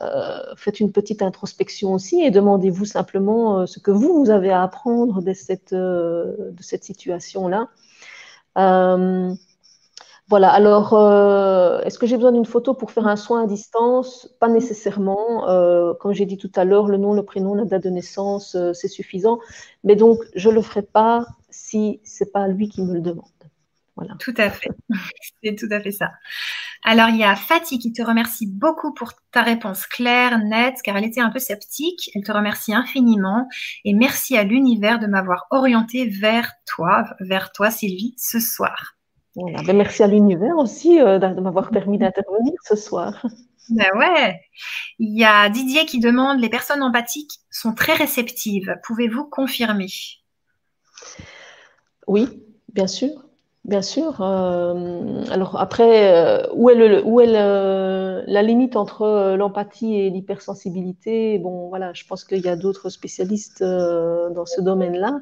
euh, 0.00 0.54
faites 0.56 0.78
une 0.78 0.92
petite 0.92 1.22
introspection 1.22 1.92
aussi 1.92 2.22
et 2.22 2.30
demandez-vous 2.30 2.84
simplement 2.84 3.60
euh, 3.60 3.66
ce 3.66 3.80
que 3.80 3.90
vous, 3.90 4.14
vous 4.14 4.30
avez 4.30 4.50
à 4.50 4.62
apprendre 4.62 5.22
de 5.22 5.32
cette, 5.32 5.72
euh, 5.72 6.52
de 6.52 6.62
cette 6.62 6.84
situation-là. 6.84 7.68
Voilà, 10.30 10.50
alors, 10.50 10.92
est-ce 11.86 11.98
que 11.98 12.06
j'ai 12.06 12.16
besoin 12.16 12.32
d'une 12.32 12.44
photo 12.44 12.74
pour 12.74 12.90
faire 12.90 13.06
un 13.06 13.16
soin 13.16 13.44
à 13.44 13.46
distance? 13.46 14.28
Pas 14.40 14.48
nécessairement. 14.48 15.46
comme 16.00 16.12
j'ai 16.12 16.26
dit 16.26 16.36
tout 16.36 16.52
à 16.54 16.66
l'heure, 16.66 16.86
le 16.86 16.98
nom, 16.98 17.14
le 17.14 17.22
prénom, 17.22 17.54
la 17.54 17.64
date 17.64 17.84
de 17.84 17.88
naissance, 17.88 18.54
c'est 18.74 18.88
suffisant. 18.88 19.38
Mais 19.84 19.96
donc, 19.96 20.18
je 20.34 20.50
ne 20.50 20.56
le 20.56 20.60
ferai 20.60 20.82
pas 20.82 21.24
si 21.48 22.00
ce 22.04 22.24
n'est 22.24 22.30
pas 22.30 22.46
lui 22.46 22.68
qui 22.68 22.82
me 22.82 22.92
le 22.92 23.00
demande. 23.00 23.37
Voilà. 23.98 24.14
Tout 24.20 24.34
à 24.36 24.48
fait. 24.48 24.70
c'est 25.42 25.56
tout 25.56 25.66
à 25.72 25.80
fait 25.80 25.90
ça. 25.90 26.12
Alors, 26.84 27.08
il 27.08 27.16
y 27.16 27.24
a 27.24 27.34
Fatih 27.34 27.80
qui 27.80 27.92
te 27.92 28.00
remercie 28.00 28.46
beaucoup 28.46 28.94
pour 28.94 29.12
ta 29.32 29.42
réponse 29.42 29.88
claire, 29.88 30.38
nette, 30.38 30.76
car 30.84 30.96
elle 30.96 31.04
était 31.04 31.20
un 31.20 31.30
peu 31.30 31.40
sceptique. 31.40 32.08
Elle 32.14 32.22
te 32.22 32.30
remercie 32.30 32.72
infiniment 32.72 33.48
et 33.84 33.94
merci 33.94 34.36
à 34.36 34.44
l'univers 34.44 35.00
de 35.00 35.08
m'avoir 35.08 35.46
orienté 35.50 36.06
vers 36.06 36.52
toi, 36.64 37.06
vers 37.18 37.50
toi, 37.50 37.72
Sylvie, 37.72 38.14
ce 38.16 38.38
soir. 38.38 38.94
Ben, 39.34 39.76
merci 39.76 40.04
à 40.04 40.06
l'univers 40.06 40.56
aussi 40.56 41.00
euh, 41.00 41.18
de 41.18 41.40
m'avoir 41.40 41.70
permis 41.70 41.98
d'intervenir 41.98 42.54
ce 42.62 42.76
soir. 42.76 43.26
Ben 43.70 43.90
ouais. 43.98 44.40
Il 44.98 45.14
y 45.18 45.26
a 45.26 45.50
Didier 45.50 45.84
qui 45.84 46.00
demande 46.00 46.40
les 46.40 46.48
personnes 46.48 46.82
empathiques 46.82 47.40
sont 47.50 47.74
très 47.74 47.92
réceptives. 47.92 48.74
Pouvez-vous 48.82 49.26
confirmer? 49.26 49.88
Oui, 52.06 52.42
bien 52.72 52.86
sûr. 52.86 53.27
Bien 53.68 53.82
sûr. 53.82 54.22
Euh, 54.22 55.22
alors 55.30 55.60
après, 55.60 56.10
euh, 56.10 56.46
où 56.54 56.70
est, 56.70 56.74
le, 56.74 57.04
où 57.04 57.20
est 57.20 57.26
la 57.26 58.42
limite 58.42 58.76
entre 58.76 59.02
euh, 59.02 59.36
l'empathie 59.36 59.94
et 59.94 60.08
l'hypersensibilité? 60.08 61.38
Bon, 61.38 61.68
voilà, 61.68 61.92
je 61.92 62.04
pense 62.06 62.24
qu'il 62.24 62.40
y 62.40 62.48
a 62.48 62.56
d'autres 62.56 62.88
spécialistes 62.88 63.62
dans 63.62 64.46
ce 64.46 64.62
domaine-là. 64.62 65.20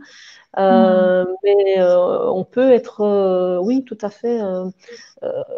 Mm. 0.59 1.27
Mais 1.43 1.83
on 1.83 2.45
peut 2.45 2.71
être, 2.71 3.59
oui, 3.65 3.83
tout 3.83 3.99
à 4.01 4.11
fait, 4.11 4.41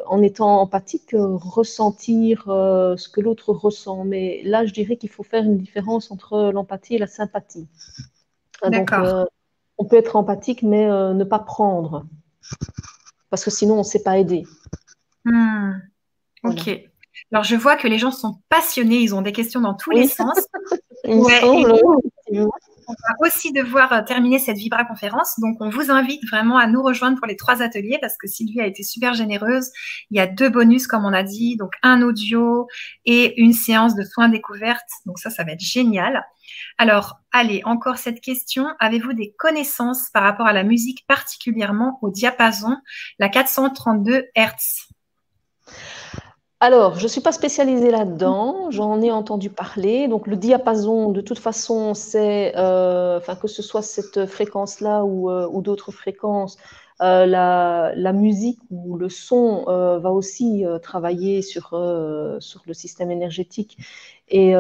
en 0.07 0.23
étant 0.23 0.59
empathique, 0.63 1.15
ressentir 1.15 2.45
ce 2.47 3.09
que 3.11 3.21
l'autre 3.21 3.53
ressent. 3.53 4.05
Mais 4.07 4.41
là, 4.45 4.65
je 4.65 4.73
dirais 4.73 4.97
qu'il 4.97 5.11
faut 5.11 5.25
faire 5.25 5.45
une 5.45 5.59
différence 5.59 6.11
entre 6.11 6.51
l'empathie 6.55 6.95
et 6.95 6.99
la 6.99 7.07
sympathie. 7.07 7.69
D'accord. 8.67 9.27
on 9.77 9.85
peut 9.85 9.97
être 9.97 10.17
empathique, 10.17 10.63
mais 10.63 10.87
ne 10.89 11.25
pas 11.25 11.39
prendre 11.39 12.07
parce 13.31 13.45
que 13.45 13.51
sinon 13.51 13.75
on 13.75 13.79
ne 13.79 13.83
sait 13.83 14.03
pas 14.03 14.19
aider. 14.19 14.47
Hmm. 15.25 15.73
Ok. 16.45 16.69
Alors 17.33 17.45
je 17.45 17.57
vois 17.57 17.77
que 17.77 17.89
les 17.89 17.99
gens 17.99 18.11
sont 18.11 18.41
passionnés, 18.49 18.99
ils 18.99 19.15
ont 19.15 19.23
des 19.23 19.33
questions 19.33 19.61
dans 19.61 19.75
tous 19.75 19.91
les 19.91 20.09
sens. 20.09 20.39
on 22.33 22.93
va 22.93 23.27
aussi 23.27 23.53
devoir 23.53 23.93
euh, 23.93 24.03
terminer 24.03 24.39
cette 24.39 24.57
Vibra 24.57 24.85
conférence. 24.85 25.39
Donc, 25.39 25.59
on 25.61 25.69
vous 25.69 25.91
invite 25.91 26.27
vraiment 26.27 26.57
à 26.57 26.67
nous 26.67 26.83
rejoindre 26.83 27.19
pour 27.19 27.27
les 27.27 27.37
trois 27.37 27.63
ateliers 27.63 27.99
parce 28.01 28.17
que 28.17 28.27
Sylvie 28.27 28.61
a 28.61 28.67
été 28.67 28.83
super 28.83 29.15
généreuse. 29.15 29.71
Il 30.11 30.17
y 30.17 30.21
a 30.21 30.27
deux 30.27 30.49
bonus, 30.49 30.87
comme 30.87 31.05
on 31.05 31.13
a 31.13 31.23
dit, 31.23 31.57
donc 31.57 31.73
un 31.83 32.01
audio 32.03 32.67
et 33.05 33.41
une 33.41 33.53
séance 33.53 33.95
de 33.95 34.03
soins 34.03 34.29
découvertes. 34.29 34.89
Donc, 35.05 35.19
ça, 35.19 35.29
ça 35.31 35.45
va 35.45 35.53
être 35.53 35.61
génial. 35.61 36.25
Alors, 36.79 37.21
allez, 37.31 37.61
encore 37.65 37.99
cette 37.99 38.23
question. 38.23 38.67
Avez-vous 38.81 39.13
des 39.13 39.35
connaissances 39.39 40.09
par 40.13 40.23
rapport 40.23 40.47
à 40.47 40.55
la 40.55 40.65
musique, 40.65 41.07
particulièrement 41.07 41.99
au 42.01 42.11
diapason, 42.11 42.77
la 43.19 43.29
432 43.29 44.25
Hertz? 44.35 44.89
Alors, 46.61 46.97
je 46.97 47.05
ne 47.05 47.09
suis 47.09 47.21
pas 47.21 47.31
spécialisée 47.31 47.93
là-dedans, 47.93 48.73
j'en 48.73 49.01
ai 49.01 49.13
entendu 49.13 49.49
parler. 49.49 50.09
Donc, 50.09 50.27
le 50.27 50.35
diapason, 50.35 51.13
de 51.13 51.21
toute 51.21 51.39
façon, 51.39 51.95
c'est, 51.95 52.53
euh, 52.57 53.21
que 53.21 53.47
ce 53.47 53.63
soit 53.63 53.83
cette 53.83 54.27
fréquence-là 54.27 55.05
ou, 55.05 55.31
euh, 55.31 55.49
d'autres 55.61 55.93
fréquences, 55.93 56.59
euh, 57.01 57.27
la, 57.27 58.13
musique 58.13 58.59
ou 58.73 58.97
le 58.97 59.09
son 59.09 59.65
va 59.67 60.11
aussi 60.11 60.65
travailler 60.83 61.43
sur, 61.43 61.69
sur 62.41 62.63
le 62.67 62.75
système 62.75 63.13
énergétique 63.13 63.79
et 64.29 64.55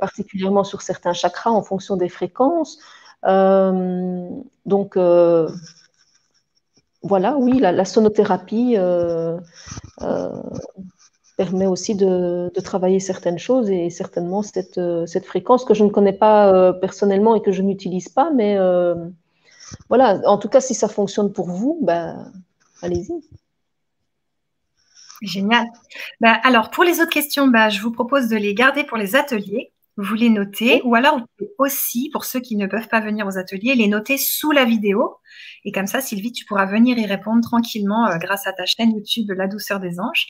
particulièrement 0.00 0.64
sur 0.64 0.82
certains 0.82 1.12
chakras 1.12 1.50
en 1.50 1.62
fonction 1.62 1.96
des 1.96 2.08
fréquences. 2.08 2.80
donc, 3.22 4.96
voilà, 7.02 7.36
oui, 7.36 7.58
la, 7.58 7.84
sonothérapie 7.84 8.74
euh, 8.76 9.38
euh, 10.02 10.42
permet 11.36 11.66
aussi 11.66 11.94
de, 11.94 12.50
travailler 12.62 13.00
certaines 13.00 13.38
choses 13.38 13.70
et 13.70 13.88
certainement 13.88 14.42
cette, 14.42 14.78
euh, 14.78 15.06
fréquence 15.24 15.64
que 15.64 15.72
je 15.74 15.84
ne 15.84 15.88
connais 15.88 16.12
pas 16.12 16.72
personnellement 16.74 17.34
et 17.34 17.42
que 17.42 17.52
je 17.52 17.62
n'utilise 17.62 18.08
pas, 18.08 18.30
mais 18.30 18.58
voilà, 19.88 20.20
en 20.26 20.36
tout 20.36 20.48
cas, 20.48 20.60
si 20.60 20.74
ça 20.74 20.88
fonctionne 20.88 21.32
pour 21.32 21.48
vous, 21.48 21.78
ben, 21.82 22.32
allez-y. 22.82 23.12
Génial. 25.22 25.66
Ben, 26.20 26.38
alors, 26.44 26.70
pour 26.70 26.82
les 26.82 27.00
autres 27.00 27.10
questions, 27.10 27.46
ben, 27.46 27.68
je 27.68 27.80
vous 27.80 27.92
propose 27.92 28.28
de 28.28 28.36
les 28.36 28.54
garder 28.54 28.84
pour 28.84 28.96
les 28.96 29.16
ateliers 29.16 29.70
vous 30.00 30.14
les 30.14 30.30
notez, 30.30 30.80
ou 30.84 30.94
alors 30.94 31.20
aussi, 31.58 32.10
pour 32.12 32.24
ceux 32.24 32.40
qui 32.40 32.56
ne 32.56 32.66
peuvent 32.66 32.88
pas 32.88 33.00
venir 33.00 33.26
aux 33.26 33.38
ateliers, 33.38 33.74
les 33.74 33.86
noter 33.86 34.18
sous 34.18 34.50
la 34.50 34.64
vidéo. 34.64 35.16
Et 35.64 35.72
comme 35.72 35.86
ça, 35.86 36.00
Sylvie, 36.00 36.32
tu 36.32 36.44
pourras 36.44 36.66
venir 36.66 36.98
y 36.98 37.06
répondre 37.06 37.42
tranquillement 37.42 38.06
euh, 38.06 38.16
grâce 38.16 38.46
à 38.46 38.52
ta 38.52 38.64
chaîne 38.64 38.92
YouTube 38.92 39.30
La 39.30 39.46
douceur 39.46 39.78
des 39.78 40.00
anges. 40.00 40.28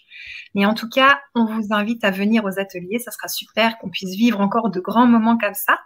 Mais 0.54 0.66
en 0.66 0.74
tout 0.74 0.88
cas, 0.88 1.20
on 1.34 1.44
vous 1.44 1.68
invite 1.70 2.04
à 2.04 2.10
venir 2.10 2.44
aux 2.44 2.58
ateliers. 2.58 2.98
Ça 2.98 3.10
sera 3.10 3.28
super 3.28 3.78
qu'on 3.78 3.90
puisse 3.90 4.14
vivre 4.16 4.40
encore 4.40 4.70
de 4.70 4.80
grands 4.80 5.06
moments 5.06 5.38
comme 5.38 5.54
ça. 5.54 5.78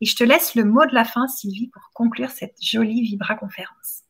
Et 0.00 0.06
je 0.06 0.14
te 0.14 0.24
laisse 0.24 0.54
le 0.54 0.64
mot 0.64 0.84
de 0.84 0.94
la 0.94 1.04
fin, 1.04 1.26
Sylvie, 1.26 1.68
pour 1.68 1.90
conclure 1.94 2.30
cette 2.30 2.56
jolie 2.60 3.02
Vibra 3.02 3.34
conférence. 3.34 4.02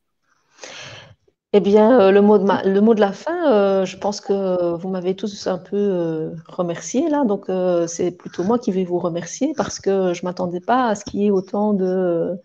Eh 1.54 1.60
bien, 1.60 2.00
euh, 2.00 2.10
le, 2.10 2.22
mot 2.22 2.38
de 2.38 3.00
la 3.00 3.12
fin, 3.12 3.52
euh, 3.52 3.84
je 3.84 3.98
pense 3.98 4.22
que 4.22 4.74
vous 4.74 4.88
m'avez 4.88 5.14
tous 5.14 5.46
un 5.46 5.58
peu 5.58 5.76
euh, 5.76 6.30
remercié 6.48 7.10
là, 7.10 7.24
donc 7.24 7.50
c'est 7.88 8.10
plutôt 8.10 8.42
moi 8.42 8.58
qui 8.58 8.72
vais 8.72 8.84
vous 8.84 8.98
remercier 8.98 9.52
parce 9.54 9.78
que 9.78 10.14
je 10.14 10.22
ne 10.22 10.28
m'attendais 10.28 10.60
pas 10.60 10.86
à 10.88 10.94
ce 10.94 11.04
qu'il 11.04 11.20
y 11.20 11.26
ait 11.26 11.30
autant 11.30 11.74
de, 11.74 12.38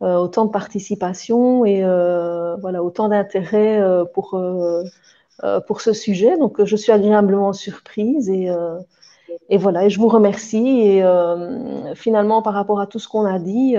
autant 0.00 0.44
de 0.44 0.50
participation 0.50 1.64
et 1.64 1.82
voilà, 2.60 2.82
autant 2.82 3.08
d'intérêt 3.08 3.80
pour, 4.12 4.38
pour 5.66 5.80
ce 5.80 5.92
sujet. 5.94 6.36
Donc, 6.36 6.62
je 6.62 6.76
suis 6.76 6.92
agréablement 6.92 7.54
surprise 7.54 8.28
et 8.28 9.56
voilà, 9.56 9.86
et 9.86 9.90
je 9.90 9.98
vous 9.98 10.08
remercie. 10.08 10.98
Et 10.98 11.04
finalement, 11.94 12.42
par 12.42 12.54
rapport 12.54 12.80
à 12.80 12.86
tout 12.86 12.98
ce 12.98 13.08
qu'on 13.08 13.24
a 13.24 13.38
dit, 13.38 13.76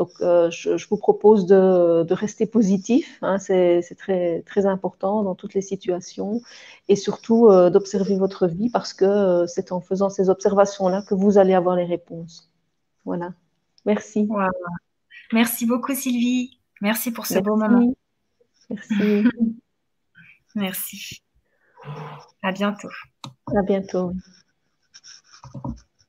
Donc, 0.00 0.12
je, 0.20 0.88
vous 0.88 0.96
propose 0.96 1.44
de, 1.44 2.14
rester 2.14 2.46
positif. 2.46 3.18
Hein, 3.20 3.38
c'est 3.38 3.82
très, 3.98 4.40
très 4.46 4.64
important 4.64 5.22
dans 5.22 5.34
toutes 5.34 5.52
les 5.52 5.60
situations. 5.60 6.40
Et 6.88 6.96
surtout, 6.96 7.50
d'observer 7.70 8.16
votre 8.16 8.46
vie 8.46 8.70
parce 8.70 8.94
que 8.94 9.44
c'est 9.46 9.72
en 9.72 9.82
faisant 9.82 10.08
ces 10.08 10.30
observations-là 10.30 11.02
que 11.02 11.14
vous 11.14 11.36
allez 11.36 11.52
avoir 11.52 11.76
les 11.76 11.84
réponses. 11.84 12.50
Voilà. 13.04 13.34
Merci. 13.84 14.26
Merci 15.34 15.66
beaucoup, 15.66 15.94
Sylvie. 15.94 16.58
Merci 16.80 17.10
pour 17.10 17.26
ce 17.26 17.38
beau 17.38 17.56
moment. 17.56 17.94
Merci. 18.70 18.94
Merci. 20.54 21.22
À 22.42 22.52
bientôt. 22.52 22.88
À 23.54 23.62
bientôt. 23.66 24.14